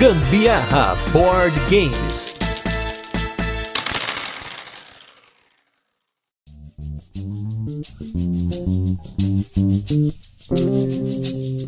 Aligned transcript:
Gambiarra 0.00 0.96
Board 1.12 1.54
Games. 1.68 2.34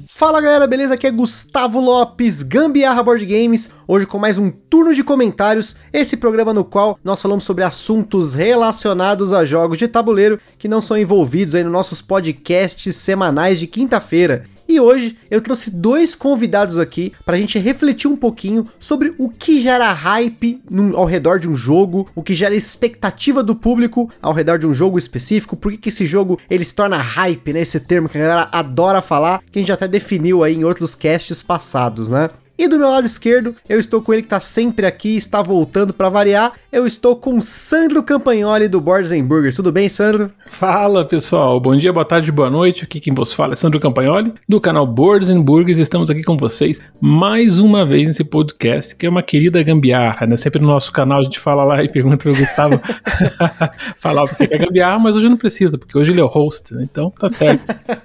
Fala 0.07 0.41
galera, 0.41 0.67
beleza? 0.67 0.95
Aqui 0.95 1.07
é 1.07 1.11
Gustavo 1.11 1.79
Lopes, 1.79 2.43
Gambiarra 2.43 3.03
Board 3.03 3.27
Games, 3.27 3.69
hoje 3.87 4.07
com 4.07 4.19
mais 4.19 4.39
um 4.39 4.51
turno 4.51 4.95
de 4.95 5.05
comentários, 5.05 5.77
esse 5.93 6.17
programa 6.17 6.55
no 6.55 6.65
qual 6.65 6.99
nós 7.05 7.21
falamos 7.21 7.45
sobre 7.45 7.65
assuntos 7.65 8.35
relacionados 8.35 9.35
a 9.35 9.45
jogos 9.45 9.77
de 9.77 9.87
tabuleiro 9.87 10.41
que 10.57 10.69
não 10.69 10.81
são 10.81 10.97
envolvidos 10.97 11.55
aí 11.55 11.63
nos 11.63 11.73
nossos 11.73 12.01
podcasts 12.01 12.97
semanais 12.97 13.61
de 13.61 13.67
quinta-feira. 13.67 14.47
E 14.73 14.81
hoje 14.81 15.19
eu 15.31 15.43
trouxe 15.43 15.71
dois 15.71 16.15
convidados 16.15 16.79
aqui 16.79 17.13
para 17.27 17.37
a 17.37 17.39
gente 17.39 17.59
refletir 17.59 18.09
um 18.09 18.17
pouquinho 18.17 18.67
sobre 18.79 19.15
o 19.19 19.29
que 19.29 19.61
gera 19.61 19.93
hype 19.93 20.63
no, 20.71 20.97
ao 20.97 21.05
redor 21.05 21.39
de 21.39 21.47
um 21.47 21.55
jogo, 21.55 22.09
o 22.15 22.23
que 22.23 22.35
gera 22.35 22.55
expectativa 22.55 23.43
do 23.43 23.55
público 23.55 24.09
ao 24.23 24.33
redor 24.33 24.59
de 24.59 24.67
um 24.67 24.73
jogo 24.73 24.97
específico, 24.97 25.59
por 25.59 25.77
que 25.77 25.91
esse 25.91 26.07
jogo 26.07 26.41
ele 26.49 26.65
se 26.65 26.75
torna 26.75 26.97
hype, 26.97 27.53
né? 27.53 27.61
Esse 27.61 27.79
termo 27.81 28.09
que 28.09 28.17
a 28.17 28.23
galera 28.23 28.49
adora 28.51 29.03
falar, 29.03 29.43
que 29.53 29.59
a 29.59 29.61
gente 29.61 29.71
até 29.71 29.87
definiu 29.87 30.43
aí 30.43 30.55
em 30.55 30.65
outros 30.65 30.95
casts 30.95 31.43
passados, 31.43 32.09
né? 32.09 32.31
E 32.63 32.69
do 32.69 32.79
meu 32.79 32.91
lado 32.91 33.05
esquerdo, 33.05 33.57
eu 33.69 33.77
estou 33.81 34.01
com 34.01 34.13
ele 34.13 34.23
que 34.23 34.27
está 34.27 34.39
sempre 34.39 34.87
aqui, 34.87 35.17
está 35.17 35.43
voltando 35.43 35.93
para 35.93 36.09
variar. 36.09 36.53
Eu 36.71 36.87
estou 36.87 37.17
com 37.17 37.41
Sandro 37.41 38.05
Campagnoli 38.05 38.69
do 38.69 38.81
Boards 38.81 39.11
Burgers. 39.21 39.57
Tudo 39.57 39.73
bem, 39.73 39.89
Sandro? 39.89 40.31
Fala, 40.47 41.05
pessoal. 41.05 41.59
Bom 41.59 41.77
dia, 41.77 41.93
boa 41.93 42.05
tarde, 42.05 42.31
boa 42.31 42.49
noite. 42.49 42.85
Aqui 42.85 43.01
quem 43.01 43.13
vos 43.13 43.33
fala 43.33 43.55
é 43.55 43.57
Sandro 43.57 43.81
Campagnoli, 43.81 44.33
do 44.49 44.61
canal 44.61 44.87
Boards 44.87 45.29
Burgers. 45.43 45.79
Estamos 45.79 46.09
aqui 46.09 46.23
com 46.23 46.37
vocês 46.37 46.81
mais 47.01 47.59
uma 47.59 47.85
vez 47.85 48.07
nesse 48.07 48.23
podcast, 48.23 48.95
que 48.95 49.07
é 49.07 49.11
uma 49.11 49.25
querida 49.25 49.61
gambiarra, 49.61 50.25
né? 50.25 50.37
Sempre 50.37 50.63
no 50.63 50.69
nosso 50.69 50.93
canal 50.93 51.19
a 51.19 51.25
gente 51.25 51.41
fala 51.41 51.65
lá 51.65 51.83
e 51.83 51.89
pergunta 51.89 52.19
pro 52.19 52.33
Gustavo 52.33 52.81
falar 53.99 54.23
o 54.23 54.29
que 54.29 54.45
é 54.45 54.59
gambiarra, 54.59 55.01
mas 55.01 55.17
hoje 55.17 55.29
não 55.29 55.37
precisa, 55.37 55.77
porque 55.77 55.99
hoje 55.99 56.13
ele 56.13 56.21
é 56.21 56.25
o 56.25 56.29
host, 56.29 56.73
né? 56.75 56.87
Então 56.89 57.11
tá 57.11 57.29
certo. 57.29 57.65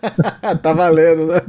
tá 0.64 0.74
valendo, 0.74 1.28
né? 1.28 1.42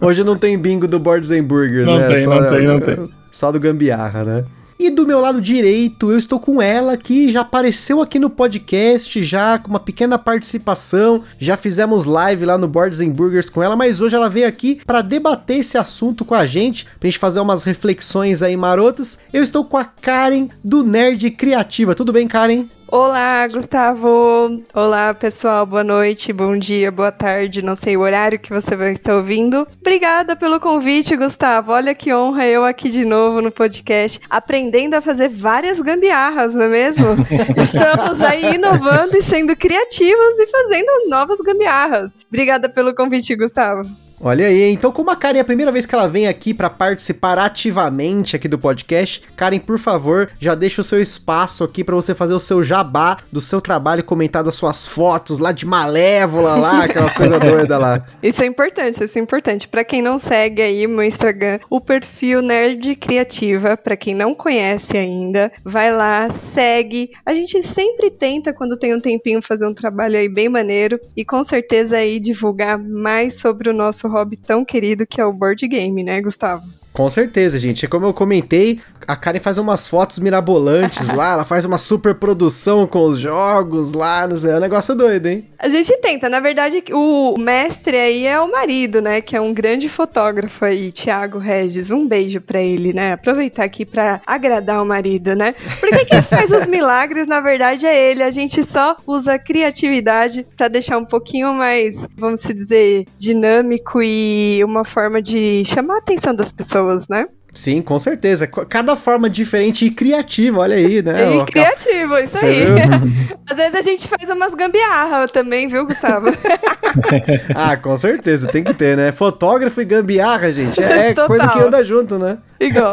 Hoje 0.00 0.24
não 0.24 0.36
tem 0.36 0.58
bingo 0.58 0.88
do 0.88 0.98
Boards 0.98 1.30
Burgers, 1.40 1.86
não 1.86 1.98
né? 1.98 2.08
Tem, 2.08 2.24
Só 2.24 2.47
não 2.50 2.80
tem, 2.80 2.96
não 2.96 3.06
tem. 3.06 3.14
Só 3.30 3.52
do 3.52 3.60
gambiarra, 3.60 4.24
né? 4.24 4.44
E 4.80 4.90
do 4.90 5.04
meu 5.04 5.20
lado 5.20 5.40
direito, 5.40 6.12
eu 6.12 6.16
estou 6.16 6.38
com 6.38 6.62
ela 6.62 6.96
que 6.96 7.28
já 7.30 7.40
apareceu 7.40 8.00
aqui 8.00 8.16
no 8.16 8.30
podcast, 8.30 9.20
já 9.24 9.58
com 9.58 9.70
uma 9.70 9.80
pequena 9.80 10.16
participação, 10.16 11.24
já 11.36 11.56
fizemos 11.56 12.04
live 12.04 12.44
lá 12.44 12.56
no 12.56 12.68
Boards 12.68 13.00
and 13.00 13.10
Burgers 13.10 13.50
com 13.50 13.60
ela, 13.60 13.74
mas 13.74 14.00
hoje 14.00 14.14
ela 14.14 14.30
veio 14.30 14.46
aqui 14.46 14.80
para 14.86 15.02
debater 15.02 15.58
esse 15.58 15.76
assunto 15.76 16.24
com 16.24 16.34
a 16.34 16.46
gente, 16.46 16.86
pra 17.00 17.08
gente 17.08 17.18
fazer 17.18 17.40
umas 17.40 17.64
reflexões 17.64 18.40
aí 18.40 18.56
marotas. 18.56 19.18
Eu 19.32 19.42
estou 19.42 19.64
com 19.64 19.76
a 19.76 19.84
Karen 19.84 20.46
do 20.62 20.84
Nerd 20.84 21.28
Criativa. 21.32 21.92
Tudo 21.92 22.12
bem, 22.12 22.28
Karen? 22.28 22.66
Olá, 22.90 23.46
Gustavo. 23.46 24.62
Olá, 24.72 25.12
pessoal. 25.12 25.66
Boa 25.66 25.84
noite, 25.84 26.32
bom 26.32 26.56
dia, 26.56 26.90
boa 26.90 27.12
tarde. 27.12 27.60
Não 27.60 27.76
sei 27.76 27.98
o 27.98 28.00
horário 28.00 28.38
que 28.38 28.48
você 28.48 28.74
vai 28.74 28.92
estar 28.92 29.14
ouvindo. 29.14 29.68
Obrigada 29.78 30.34
pelo 30.34 30.58
convite, 30.58 31.14
Gustavo. 31.14 31.72
Olha 31.72 31.94
que 31.94 32.14
honra 32.14 32.46
eu 32.46 32.64
aqui 32.64 32.88
de 32.88 33.04
novo 33.04 33.42
no 33.42 33.50
podcast, 33.52 34.18
aprendendo 34.30 34.94
a 34.94 35.02
fazer 35.02 35.28
várias 35.28 35.82
gambiarras, 35.82 36.54
não 36.54 36.62
é 36.62 36.68
mesmo? 36.68 37.08
Estamos 37.62 38.22
aí 38.22 38.54
inovando 38.54 39.18
e 39.18 39.22
sendo 39.22 39.54
criativos 39.54 40.38
e 40.38 40.46
fazendo 40.46 41.10
novas 41.10 41.40
gambiarras. 41.40 42.14
Obrigada 42.26 42.70
pelo 42.70 42.94
convite, 42.94 43.36
Gustavo. 43.36 43.82
Olha 44.20 44.48
aí, 44.48 44.72
então 44.72 44.90
como 44.90 45.10
a 45.10 45.16
Karen 45.16 45.38
é 45.38 45.40
a 45.40 45.44
primeira 45.44 45.70
vez 45.70 45.86
que 45.86 45.94
ela 45.94 46.08
vem 46.08 46.26
aqui 46.26 46.52
para 46.52 46.68
participar 46.68 47.38
ativamente 47.38 48.34
aqui 48.34 48.48
do 48.48 48.58
podcast, 48.58 49.22
Karen, 49.36 49.60
por 49.60 49.78
favor, 49.78 50.28
já 50.40 50.56
deixa 50.56 50.80
o 50.80 50.84
seu 50.84 51.00
espaço 51.00 51.62
aqui 51.62 51.84
para 51.84 51.94
você 51.94 52.16
fazer 52.16 52.34
o 52.34 52.40
seu 52.40 52.60
jabá 52.60 53.18
do 53.30 53.40
seu 53.40 53.60
trabalho, 53.60 54.02
comentar 54.02 54.42
das 54.42 54.56
suas 54.56 54.86
fotos 54.88 55.38
lá 55.38 55.52
de 55.52 55.64
Malévola 55.64 56.56
lá, 56.56 56.82
aquelas 56.84 57.12
coisas 57.12 57.40
doidas 57.40 57.80
lá. 57.80 58.04
Isso 58.20 58.42
é 58.42 58.46
importante, 58.46 59.04
isso 59.04 59.18
é 59.18 59.22
importante. 59.22 59.68
Para 59.68 59.84
quem 59.84 60.02
não 60.02 60.18
segue 60.18 60.62
aí 60.62 60.86
meu 60.88 61.04
Instagram, 61.04 61.60
o 61.70 61.80
perfil 61.80 62.42
Nerd 62.42 62.96
Criativa, 62.96 63.76
para 63.76 63.96
quem 63.96 64.14
não 64.14 64.34
conhece 64.34 64.96
ainda, 64.96 65.52
vai 65.64 65.94
lá, 65.94 66.28
segue. 66.30 67.10
A 67.24 67.32
gente 67.32 67.62
sempre 67.62 68.10
tenta 68.10 68.52
quando 68.52 68.76
tem 68.76 68.92
um 68.92 69.00
tempinho 69.00 69.40
fazer 69.40 69.66
um 69.66 69.74
trabalho 69.74 70.16
aí 70.16 70.28
bem 70.28 70.48
maneiro 70.48 70.98
e 71.16 71.24
com 71.24 71.44
certeza 71.44 71.98
aí 71.98 72.18
divulgar 72.18 72.78
mais 72.78 73.38
sobre 73.38 73.70
o 73.70 73.72
nosso 73.72 74.07
hobby 74.08 74.36
tão 74.36 74.64
querido 74.64 75.06
que 75.06 75.20
é 75.20 75.24
o 75.24 75.32
board 75.32 75.66
game, 75.68 76.02
né, 76.02 76.20
Gustavo? 76.20 76.64
Com 76.98 77.08
certeza, 77.08 77.60
gente. 77.60 77.86
Como 77.86 78.06
eu 78.06 78.12
comentei, 78.12 78.80
a 79.06 79.14
Karen 79.14 79.38
faz 79.38 79.56
umas 79.56 79.86
fotos 79.86 80.18
mirabolantes 80.18 81.10
lá, 81.14 81.34
ela 81.34 81.44
faz 81.44 81.64
uma 81.64 81.78
super 81.78 82.16
produção 82.16 82.88
com 82.88 83.04
os 83.04 83.20
jogos 83.20 83.92
lá, 83.92 84.26
não 84.26 84.36
sei, 84.36 84.50
é 84.50 84.56
um 84.56 84.60
negócio 84.60 84.96
doido, 84.96 85.26
hein? 85.26 85.46
A 85.60 85.68
gente 85.68 85.96
tenta, 85.98 86.28
na 86.28 86.40
verdade, 86.40 86.82
o 86.92 87.36
mestre 87.38 87.96
aí 87.96 88.26
é 88.26 88.40
o 88.40 88.50
marido, 88.50 89.00
né, 89.00 89.20
que 89.20 89.36
é 89.36 89.40
um 89.40 89.54
grande 89.54 89.88
fotógrafo 89.88 90.64
aí, 90.64 90.90
Thiago 90.90 91.38
Regis. 91.38 91.92
Um 91.92 92.04
beijo 92.04 92.40
pra 92.40 92.60
ele, 92.60 92.92
né? 92.92 93.12
Aproveitar 93.12 93.62
aqui 93.62 93.84
pra 93.86 94.20
agradar 94.26 94.82
o 94.82 94.84
marido, 94.84 95.36
né? 95.36 95.54
Porque 95.78 96.04
quem 96.04 96.20
faz 96.20 96.50
os 96.50 96.66
milagres, 96.66 97.28
na 97.28 97.40
verdade, 97.40 97.86
é 97.86 98.10
ele. 98.10 98.24
A 98.24 98.30
gente 98.32 98.64
só 98.64 98.96
usa 99.06 99.38
criatividade 99.38 100.44
pra 100.56 100.66
deixar 100.66 100.98
um 100.98 101.04
pouquinho 101.04 101.52
mais, 101.54 101.94
vamos 102.16 102.42
dizer, 102.42 103.06
dinâmico 103.16 104.02
e 104.02 104.64
uma 104.64 104.84
forma 104.84 105.22
de 105.22 105.62
chamar 105.64 105.94
a 105.94 105.98
atenção 105.98 106.34
das 106.34 106.50
pessoas 106.50 106.87
pessoas, 106.88 107.08
né? 107.08 107.26
Sim, 107.50 107.80
com 107.80 107.98
certeza. 107.98 108.46
Cada 108.46 108.94
forma 108.94 109.28
diferente 109.28 109.86
e 109.86 109.90
criativa, 109.90 110.60
olha 110.60 110.76
aí, 110.76 111.02
né? 111.02 111.36
E 111.36 111.44
criativo, 111.46 112.18
isso 112.18 112.36
aí. 112.36 112.66
Às 113.50 113.56
vezes 113.56 113.74
a 113.74 113.80
gente 113.80 114.06
faz 114.06 114.28
umas 114.30 114.54
gambiarra 114.54 115.26
também, 115.28 115.66
viu, 115.66 115.86
Gustavo? 115.86 116.26
ah, 117.54 117.76
com 117.76 117.96
certeza, 117.96 118.48
tem 118.48 118.62
que 118.62 118.74
ter, 118.74 118.96
né? 118.96 119.12
Fotógrafo 119.12 119.80
e 119.80 119.84
gambiarra, 119.84 120.52
gente, 120.52 120.82
é 120.82 121.08
Total. 121.14 121.26
coisa 121.26 121.48
que 121.48 121.58
anda 121.60 121.82
junto, 121.82 122.18
né? 122.18 122.38
Igual. 122.60 122.92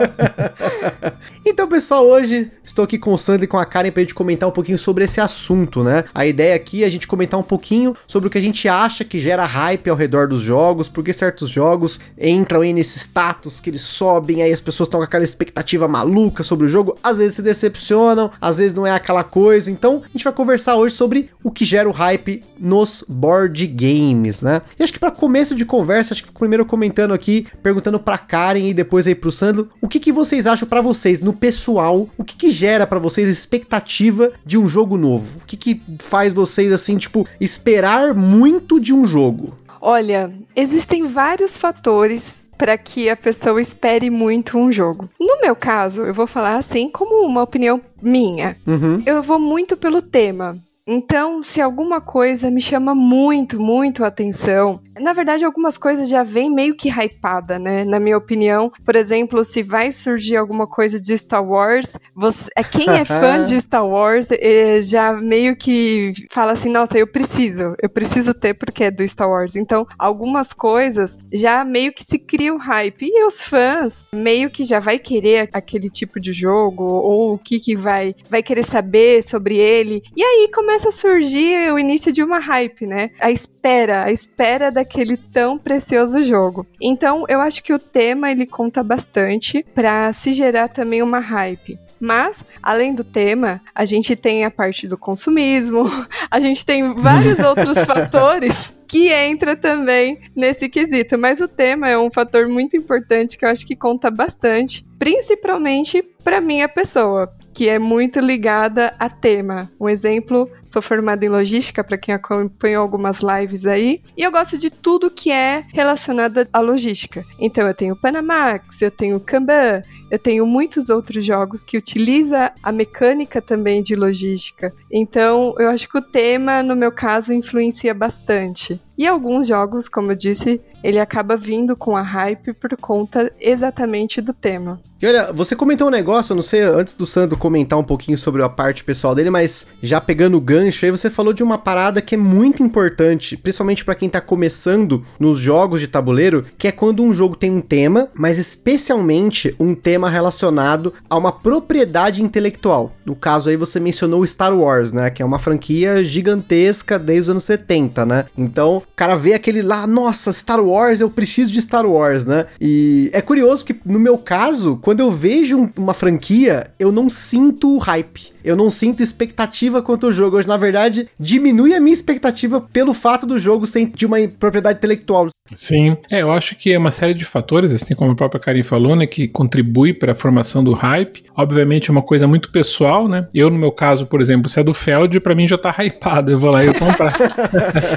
então, 1.45 1.67
pessoal, 1.67 2.05
hoje 2.05 2.51
estou 2.63 2.85
aqui 2.85 2.97
com 2.97 3.13
o 3.13 3.17
Sandro 3.17 3.45
e 3.45 3.47
com 3.47 3.57
a 3.57 3.65
Karen 3.65 3.91
pra 3.91 4.01
gente 4.01 4.13
comentar 4.13 4.47
um 4.47 4.51
pouquinho 4.51 4.77
sobre 4.77 5.03
esse 5.03 5.19
assunto, 5.19 5.83
né? 5.83 6.03
A 6.13 6.25
ideia 6.25 6.55
aqui 6.55 6.83
é 6.83 6.85
a 6.85 6.89
gente 6.89 7.07
comentar 7.07 7.39
um 7.39 7.43
pouquinho 7.43 7.95
sobre 8.05 8.27
o 8.27 8.29
que 8.29 8.37
a 8.37 8.41
gente 8.41 8.67
acha 8.67 9.03
que 9.03 9.19
gera 9.19 9.45
hype 9.45 9.89
ao 9.89 9.95
redor 9.95 10.27
dos 10.27 10.41
jogos, 10.41 10.87
porque 10.87 11.13
certos 11.13 11.49
jogos 11.49 11.99
entram 12.19 12.61
aí 12.61 12.73
nesse 12.73 12.99
status 12.99 13.59
que 13.59 13.69
eles 13.69 13.81
sobem, 13.81 14.43
aí 14.43 14.51
as 14.51 14.61
pessoas 14.61 14.87
estão 14.87 14.99
com 14.99 15.03
aquela 15.03 15.23
expectativa 15.23 15.87
maluca 15.87 16.43
sobre 16.43 16.65
o 16.65 16.69
jogo, 16.69 16.97
às 17.03 17.17
vezes 17.17 17.33
se 17.33 17.41
decepcionam, 17.41 18.31
às 18.39 18.57
vezes 18.57 18.73
não 18.73 18.85
é 18.85 18.91
aquela 18.91 19.23
coisa. 19.23 19.71
Então, 19.71 20.03
a 20.05 20.11
gente 20.11 20.23
vai 20.23 20.33
conversar 20.33 20.75
hoje 20.75 20.95
sobre 20.95 21.29
o 21.43 21.51
que 21.51 21.65
gera 21.65 21.89
o 21.89 21.91
hype 21.91 22.43
nos 22.59 23.03
board 23.07 23.65
games, 23.67 24.41
né? 24.41 24.61
E 24.79 24.83
acho 24.83 24.93
que 24.93 24.99
para 24.99 25.11
começo 25.11 25.55
de 25.55 25.65
conversa, 25.65 26.13
acho 26.13 26.23
que 26.23 26.31
primeiro 26.31 26.65
comentando 26.65 27.13
aqui, 27.13 27.47
perguntando 27.63 27.99
pra 27.99 28.17
Karen 28.17 28.67
e 28.67 28.73
depois 28.73 29.07
aí 29.07 29.15
pro 29.15 29.31
Sandro 29.31 29.54
o 29.81 29.87
que, 29.87 29.99
que 29.99 30.11
vocês 30.11 30.47
acham 30.47 30.67
para 30.67 30.81
vocês, 30.81 31.21
no 31.21 31.33
pessoal, 31.33 32.09
o 32.17 32.23
que, 32.23 32.35
que 32.35 32.49
gera 32.49 32.85
para 32.85 32.99
vocês 32.99 33.27
expectativa 33.27 34.31
de 34.45 34.57
um 34.57 34.67
jogo 34.67 34.97
novo? 34.97 35.37
O 35.37 35.45
que, 35.45 35.57
que 35.57 35.81
faz 35.99 36.33
vocês, 36.33 36.71
assim, 36.71 36.97
tipo, 36.97 37.27
esperar 37.39 38.13
muito 38.13 38.79
de 38.79 38.93
um 38.93 39.05
jogo? 39.05 39.57
Olha, 39.81 40.33
existem 40.55 41.05
vários 41.05 41.57
fatores 41.57 42.43
para 42.57 42.77
que 42.77 43.09
a 43.09 43.15
pessoa 43.15 43.61
espere 43.61 44.09
muito 44.09 44.57
um 44.57 44.71
jogo. 44.71 45.09
No 45.19 45.39
meu 45.41 45.55
caso, 45.55 46.03
eu 46.03 46.13
vou 46.13 46.27
falar 46.27 46.57
assim 46.57 46.89
como 46.89 47.25
uma 47.25 47.43
opinião 47.43 47.81
minha. 48.01 48.57
Uhum. 48.65 49.03
Eu 49.05 49.21
vou 49.21 49.39
muito 49.39 49.75
pelo 49.75 50.01
tema. 50.01 50.57
Então, 50.87 51.41
se 51.41 51.59
alguma 51.59 51.99
coisa 51.99 52.51
me 52.51 52.61
chama 52.61 52.93
muito, 52.93 53.59
muito 53.59 54.03
a 54.03 54.07
atenção, 54.07 54.79
na 54.99 55.13
verdade, 55.13 55.43
algumas 55.43 55.79
coisas 55.79 56.07
já 56.07 56.21
vêm 56.21 56.49
meio 56.49 56.75
que 56.75 56.89
hypada, 56.89 57.57
né? 57.57 57.83
Na 57.83 57.99
minha 57.99 58.17
opinião. 58.17 58.71
Por 58.83 58.95
exemplo, 58.95 59.43
se 59.43 59.63
vai 59.63 59.91
surgir 59.91 60.37
alguma 60.37 60.67
coisa 60.67 61.01
de 61.01 61.17
Star 61.17 61.43
Wars, 61.43 61.93
você, 62.15 62.49
é 62.55 62.63
quem 62.63 62.87
é 62.87 63.03
fã 63.03 63.41
de 63.43 63.59
Star 63.59 63.85
Wars 63.85 64.27
é, 64.31 64.79
já 64.81 65.11
meio 65.13 65.55
que 65.57 66.11
fala 66.31 66.51
assim: 66.51 66.69
nossa, 66.69 66.97
eu 66.97 67.07
preciso, 67.07 67.75
eu 67.81 67.89
preciso 67.89 68.33
ter 68.33 68.53
porque 68.53 68.85
é 68.85 68.91
do 68.91 69.05
Star 69.07 69.29
Wars. 69.29 69.55
Então, 69.55 69.87
algumas 69.97 70.53
coisas 70.53 71.17
já 71.33 71.65
meio 71.65 71.91
que 71.91 72.03
se 72.03 72.19
cria 72.19 72.53
o 72.53 72.57
hype. 72.57 73.05
E 73.07 73.25
os 73.25 73.41
fãs 73.41 74.05
meio 74.13 74.51
que 74.51 74.63
já 74.63 74.79
vai 74.79 74.99
querer 74.99 75.49
aquele 75.51 75.89
tipo 75.89 76.19
de 76.19 76.31
jogo, 76.31 76.83
ou 76.83 77.33
o 77.33 77.37
que, 77.39 77.59
que 77.59 77.75
vai, 77.75 78.15
vai 78.29 78.43
querer 78.43 78.63
saber 78.63 79.23
sobre 79.23 79.57
ele. 79.57 80.03
E 80.15 80.23
aí 80.23 80.49
começa 80.53 80.74
a 80.83 80.91
surgir 80.91 81.71
o 81.71 81.77
início 81.77 82.11
de 82.11 82.23
uma 82.23 82.39
hype, 82.39 82.87
né? 82.87 83.11
A 83.19 83.29
espera, 83.29 84.05
a 84.05 84.11
espera 84.11 84.71
da 84.71 84.85
daquele 84.85 85.17
tão 85.17 85.57
precioso 85.57 86.21
jogo. 86.21 86.65
Então, 86.79 87.25
eu 87.27 87.41
acho 87.41 87.63
que 87.63 87.73
o 87.73 87.79
tema 87.79 88.31
ele 88.31 88.45
conta 88.45 88.83
bastante 88.83 89.65
para 89.73 90.13
se 90.13 90.31
gerar 90.31 90.69
também 90.69 91.01
uma 91.01 91.19
hype. 91.19 91.77
Mas, 91.99 92.43
além 92.61 92.93
do 92.93 93.03
tema, 93.03 93.59
a 93.73 93.83
gente 93.83 94.15
tem 94.15 94.45
a 94.45 94.51
parte 94.51 94.87
do 94.87 94.97
consumismo, 94.97 95.89
a 96.29 96.39
gente 96.39 96.63
tem 96.63 96.93
vários 96.93 97.39
outros 97.43 97.83
fatores 97.83 98.73
que 98.87 99.11
entra 99.11 99.55
também 99.55 100.19
nesse 100.35 100.69
quesito. 100.69 101.17
Mas 101.17 101.41
o 101.41 101.47
tema 101.47 101.89
é 101.89 101.97
um 101.97 102.11
fator 102.11 102.47
muito 102.47 102.77
importante 102.77 103.37
que 103.37 103.43
eu 103.43 103.49
acho 103.49 103.65
que 103.65 103.75
conta 103.75 104.11
bastante, 104.11 104.85
principalmente 104.99 106.03
para 106.23 106.39
minha 106.39 106.69
pessoa 106.69 107.33
que 107.55 107.69
é 107.69 107.79
muito 107.79 108.19
ligada 108.19 108.93
a 108.99 109.09
tema. 109.09 109.71
Um 109.79 109.87
exemplo, 109.87 110.49
sou 110.67 110.81
formada 110.81 111.25
em 111.25 111.29
logística, 111.29 111.85
para 111.85 111.97
quem 111.97 112.13
acompanhou 112.13 112.81
algumas 112.81 113.21
lives 113.21 113.65
aí, 113.65 114.01
e 114.17 114.23
eu 114.23 114.31
gosto 114.31 114.57
de 114.57 114.69
tudo 114.69 115.09
que 115.09 115.31
é 115.31 115.63
relacionado 115.69 116.45
à 116.51 116.59
logística. 116.59 117.23
Então 117.39 117.65
eu 117.65 117.73
tenho 117.73 117.95
Panamax, 117.95 118.81
eu 118.81 118.91
tenho 118.91 119.19
Kanban, 119.21 119.81
eu 120.09 120.19
tenho 120.19 120.45
muitos 120.45 120.89
outros 120.89 121.25
jogos 121.25 121.63
que 121.63 121.77
utiliza 121.77 122.51
a 122.61 122.71
mecânica 122.71 123.41
também 123.41 123.81
de 123.81 123.95
logística. 123.95 124.73
Então 124.91 125.55
eu 125.57 125.69
acho 125.69 125.89
que 125.89 125.97
o 125.97 126.01
tema, 126.01 126.61
no 126.61 126.75
meu 126.75 126.91
caso, 126.91 127.33
influencia 127.33 127.93
bastante. 127.93 128.79
E 128.97 129.05
alguns 129.05 129.47
jogos, 129.47 129.89
como 129.89 130.11
eu 130.11 130.15
disse, 130.15 130.61
ele 130.81 130.99
acaba 130.99 131.35
vindo 131.35 131.75
com 131.75 131.97
a 131.97 132.01
hype 132.01 132.53
por 132.53 132.77
conta 132.77 133.31
exatamente 133.41 134.21
do 134.21 134.33
tema. 134.33 134.79
E 135.01 135.05
olha, 135.05 135.33
você 135.33 135.55
comentou 135.55 135.87
um 135.87 135.91
negócio, 135.91 136.33
não 136.33 136.41
sei, 136.41 136.61
antes 136.61 136.93
do 136.93 137.05
Sandro 137.05 137.37
comentar 137.37 137.77
um 137.77 137.83
pouquinho 137.83 138.17
sobre 138.17 138.41
a 138.41 138.47
parte 138.47 138.83
pessoal 138.83 139.13
dele, 139.13 139.29
mas 139.29 139.67
já 139.83 139.99
pegando 139.99 140.37
o 140.37 140.41
gancho 140.41 140.85
aí, 140.85 140.91
você 140.91 141.09
falou 141.09 141.33
de 141.33 141.43
uma 141.43 141.57
parada 141.57 142.01
que 142.01 142.15
é 142.15 142.17
muito 142.17 142.63
importante, 142.63 143.35
principalmente 143.35 143.83
para 143.83 143.95
quem 143.95 144.07
tá 144.07 144.21
começando 144.21 145.03
nos 145.19 145.37
jogos 145.37 145.81
de 145.81 145.87
tabuleiro, 145.89 146.45
que 146.57 146.67
é 146.67 146.71
quando 146.71 147.03
um 147.03 147.13
jogo 147.13 147.35
tem 147.35 147.51
um 147.51 147.61
tema, 147.61 148.09
mas 148.13 148.37
especialmente 148.37 149.53
um 149.59 149.75
tema 149.75 150.04
relacionado 150.09 150.93
a 151.09 151.17
uma 151.17 151.31
propriedade 151.31 152.21
intelectual. 152.21 152.91
No 153.05 153.15
caso 153.15 153.49
aí 153.49 153.57
você 153.57 153.79
mencionou 153.79 154.25
Star 154.25 154.55
Wars, 154.57 154.91
né, 154.91 155.09
que 155.09 155.21
é 155.21 155.25
uma 155.25 155.39
franquia 155.39 156.03
gigantesca 156.03 156.97
desde 156.97 157.21
os 157.23 157.29
anos 157.29 157.43
70, 157.43 158.05
né? 158.05 158.25
Então, 158.37 158.77
o 158.77 158.83
cara 158.95 159.15
vê 159.15 159.33
aquele 159.33 159.61
lá, 159.61 159.85
nossa, 159.87 160.31
Star 160.31 160.63
Wars, 160.63 161.01
eu 161.01 161.09
preciso 161.09 161.51
de 161.51 161.61
Star 161.61 161.85
Wars, 161.85 162.25
né? 162.25 162.45
E 162.59 163.09
é 163.13 163.21
curioso 163.21 163.65
que 163.65 163.75
no 163.85 163.99
meu 163.99 164.17
caso, 164.17 164.77
quando 164.81 164.99
eu 164.99 165.11
vejo 165.11 165.69
uma 165.77 165.93
franquia, 165.93 166.67
eu 166.79 166.91
não 166.91 167.09
sinto 167.09 167.77
hype 167.77 168.35
eu 168.45 168.55
não 168.55 168.69
sinto 168.69 169.01
expectativa 169.01 169.81
quanto 169.81 170.05
ao 170.05 170.11
jogo. 170.11 170.37
Hoje, 170.37 170.47
na 170.47 170.55
verdade, 170.55 171.09
diminui 171.19 171.73
a 171.73 171.79
minha 171.79 171.93
expectativa 171.93 172.61
pelo 172.61 172.93
fato 172.93 173.25
do 173.25 173.39
jogo 173.39 173.65
ser 173.65 173.87
de 173.87 174.05
uma 174.05 174.17
propriedade 174.27 174.77
intelectual. 174.77 175.27
Sim, 175.53 175.97
é, 176.09 176.21
eu 176.21 176.31
acho 176.31 176.55
que 176.55 176.71
é 176.71 176.77
uma 176.77 176.91
série 176.91 177.13
de 177.13 177.25
fatores, 177.25 177.71
assim 177.71 177.95
como 177.95 178.11
a 178.11 178.15
própria 178.15 178.39
Karin 178.39 178.63
falou, 178.63 178.95
né, 178.95 179.05
que 179.05 179.27
contribui 179.27 179.84
para 179.93 180.13
a 180.13 180.15
formação 180.15 180.63
do 180.63 180.73
hype. 180.73 181.23
Obviamente 181.35 181.89
é 181.89 181.91
uma 181.91 182.01
coisa 182.01 182.27
muito 182.27 182.51
pessoal, 182.51 183.07
né? 183.07 183.27
Eu, 183.33 183.49
no 183.49 183.57
meu 183.57 183.71
caso, 183.71 184.05
por 184.05 184.21
exemplo, 184.21 184.47
se 184.47 184.59
é 184.59 184.63
do 184.63 184.73
Feld, 184.73 185.19
para 185.19 185.35
mim 185.35 185.47
já 185.47 185.57
tá 185.57 185.73
hypado. 185.83 186.31
Eu 186.31 186.39
vou 186.39 186.51
lá 186.51 186.63
e 186.63 186.67
vou 186.67 186.75
comprar. 186.75 187.15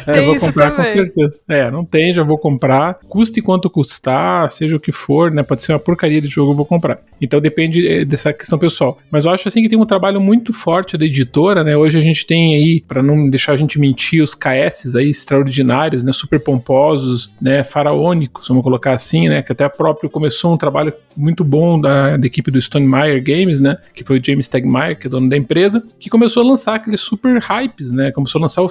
eu 0.06 0.26
vou 0.26 0.36
comprar 0.40 0.70
com 0.76 0.84
certeza. 0.84 1.40
É, 1.48 1.70
não 1.70 1.84
tem, 1.84 2.12
já 2.12 2.22
vou 2.22 2.38
comprar. 2.38 2.98
Custe 3.08 3.40
quanto 3.40 3.70
custar, 3.70 4.50
seja 4.50 4.76
o 4.76 4.80
que 4.80 4.92
for, 4.92 5.30
né? 5.30 5.42
Pode 5.42 5.62
ser 5.62 5.72
uma 5.72 5.78
porcaria 5.78 6.20
de 6.20 6.28
jogo, 6.28 6.52
eu 6.52 6.56
vou 6.56 6.66
comprar. 6.66 6.98
Então 7.20 7.40
depende 7.40 7.86
eh, 7.86 8.04
dessa 8.04 8.32
questão 8.32 8.58
pessoal. 8.58 8.98
Mas 9.10 9.24
eu 9.24 9.30
acho 9.30 9.46
assim 9.48 9.62
que 9.62 9.68
tem 9.68 9.78
um 9.78 9.86
trabalho 9.86 10.20
muito 10.20 10.38
muito 10.38 10.52
forte 10.52 10.96
da 10.96 11.04
editora, 11.04 11.64
né? 11.64 11.76
Hoje 11.76 11.98
a 11.98 12.00
gente 12.00 12.26
tem 12.26 12.54
aí, 12.54 12.80
para 12.86 13.02
não 13.02 13.28
deixar 13.28 13.52
a 13.52 13.56
gente 13.56 13.78
mentir, 13.78 14.22
os 14.22 14.34
KS 14.34 14.96
aí 14.96 15.10
extraordinários, 15.10 16.02
né? 16.02 16.12
Super 16.12 16.40
pomposos, 16.40 17.34
né? 17.40 17.64
Faraônicos, 17.64 18.46
vamos 18.48 18.62
colocar 18.62 18.92
assim, 18.92 19.28
né? 19.28 19.42
Que 19.42 19.52
até 19.52 19.64
a 19.64 19.70
próprio 19.70 20.08
começou 20.08 20.54
um 20.54 20.56
trabalho 20.56 20.92
muito 21.16 21.44
bom 21.44 21.77
da, 21.80 22.16
da 22.16 22.26
equipe 22.26 22.50
do 22.50 22.60
Stone 22.60 22.86
Meyer 22.86 23.22
Games, 23.22 23.60
né? 23.60 23.76
Que 23.94 24.04
foi 24.04 24.18
o 24.18 24.24
James 24.24 24.46
Stegmaier, 24.46 24.98
que 24.98 25.06
é 25.06 25.10
dono 25.10 25.28
da 25.28 25.36
empresa, 25.36 25.82
que 25.98 26.08
começou 26.08 26.42
a 26.42 26.46
lançar 26.46 26.74
aqueles 26.76 27.00
super 27.00 27.40
hypes, 27.40 27.92
né? 27.92 28.12
Começou 28.12 28.38
a 28.38 28.42
lançar 28.42 28.62
o 28.62 28.68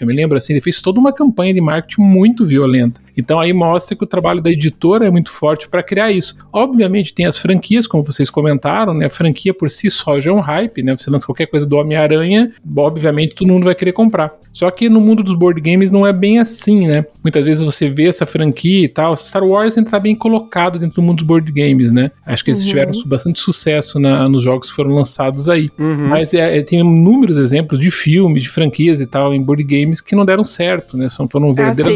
eu 0.00 0.06
me 0.06 0.14
lembro 0.14 0.36
assim, 0.36 0.52
ele 0.52 0.60
fez 0.60 0.80
toda 0.80 0.98
uma 0.98 1.12
campanha 1.12 1.54
de 1.54 1.60
marketing 1.60 2.02
muito 2.02 2.44
violenta. 2.44 3.00
Então 3.16 3.40
aí 3.40 3.52
mostra 3.52 3.96
que 3.96 4.04
o 4.04 4.06
trabalho 4.06 4.40
da 4.40 4.50
editora 4.50 5.06
é 5.06 5.10
muito 5.10 5.30
forte 5.30 5.68
para 5.68 5.82
criar 5.82 6.10
isso. 6.10 6.36
Obviamente 6.52 7.14
tem 7.14 7.26
as 7.26 7.38
franquias, 7.38 7.86
como 7.86 8.04
vocês 8.04 8.30
comentaram, 8.30 8.94
né? 8.94 9.06
A 9.06 9.10
franquia 9.10 9.52
por 9.54 9.70
si 9.70 9.90
só 9.90 10.20
já 10.20 10.30
é 10.30 10.34
um 10.34 10.40
hype, 10.40 10.82
né? 10.82 10.96
Você 10.96 11.10
lança 11.10 11.26
qualquer 11.26 11.46
coisa 11.46 11.66
do 11.66 11.76
Homem-Aranha, 11.76 12.52
obviamente 12.76 13.34
todo 13.34 13.48
mundo 13.48 13.64
vai 13.64 13.74
querer 13.74 13.92
comprar. 13.92 14.32
Só 14.52 14.70
que 14.70 14.88
no 14.88 15.00
mundo 15.00 15.22
dos 15.22 15.34
board 15.34 15.60
games 15.60 15.90
não 15.92 16.06
é 16.06 16.12
bem 16.12 16.38
assim, 16.38 16.88
né? 16.88 17.04
Muitas 17.22 17.44
vezes 17.44 17.62
você 17.62 17.88
vê 17.88 18.06
essa 18.06 18.26
franquia 18.26 18.84
e 18.84 18.88
tal. 18.88 19.16
Star 19.16 19.44
Wars 19.44 19.76
ainda 19.76 19.90
tá 19.90 19.98
bem 19.98 20.14
colocado 20.14 20.78
dentro 20.78 20.96
do 20.96 21.02
mundo 21.02 21.18
dos 21.18 21.26
board 21.26 21.50
games, 21.52 21.90
né? 21.90 22.10
Acho 22.24 22.44
que 22.44 22.50
eles 22.50 22.62
uhum. 22.62 22.68
tiveram 22.68 22.92
bastante 23.06 23.38
sucesso 23.38 23.98
na, 23.98 24.28
nos 24.28 24.42
jogos 24.42 24.70
que 24.70 24.74
foram 24.74 24.94
lançados 24.94 25.48
aí. 25.48 25.70
Uhum. 25.78 26.08
Mas 26.08 26.34
é, 26.34 26.58
é, 26.58 26.62
tem 26.62 26.80
inúmeros 26.80 27.36
exemplos 27.36 27.78
de 27.78 27.90
filmes, 27.90 28.42
de 28.42 28.48
franquias 28.48 29.00
e 29.00 29.06
tal 29.06 29.34
em 29.34 29.42
board 29.42 29.62
games 29.62 30.00
que 30.00 30.16
não 30.16 30.24
deram 30.24 30.44
certo, 30.44 30.96
né? 30.96 31.08
São, 31.08 31.28
foram 31.28 31.52
verdadeiras, 31.52 31.94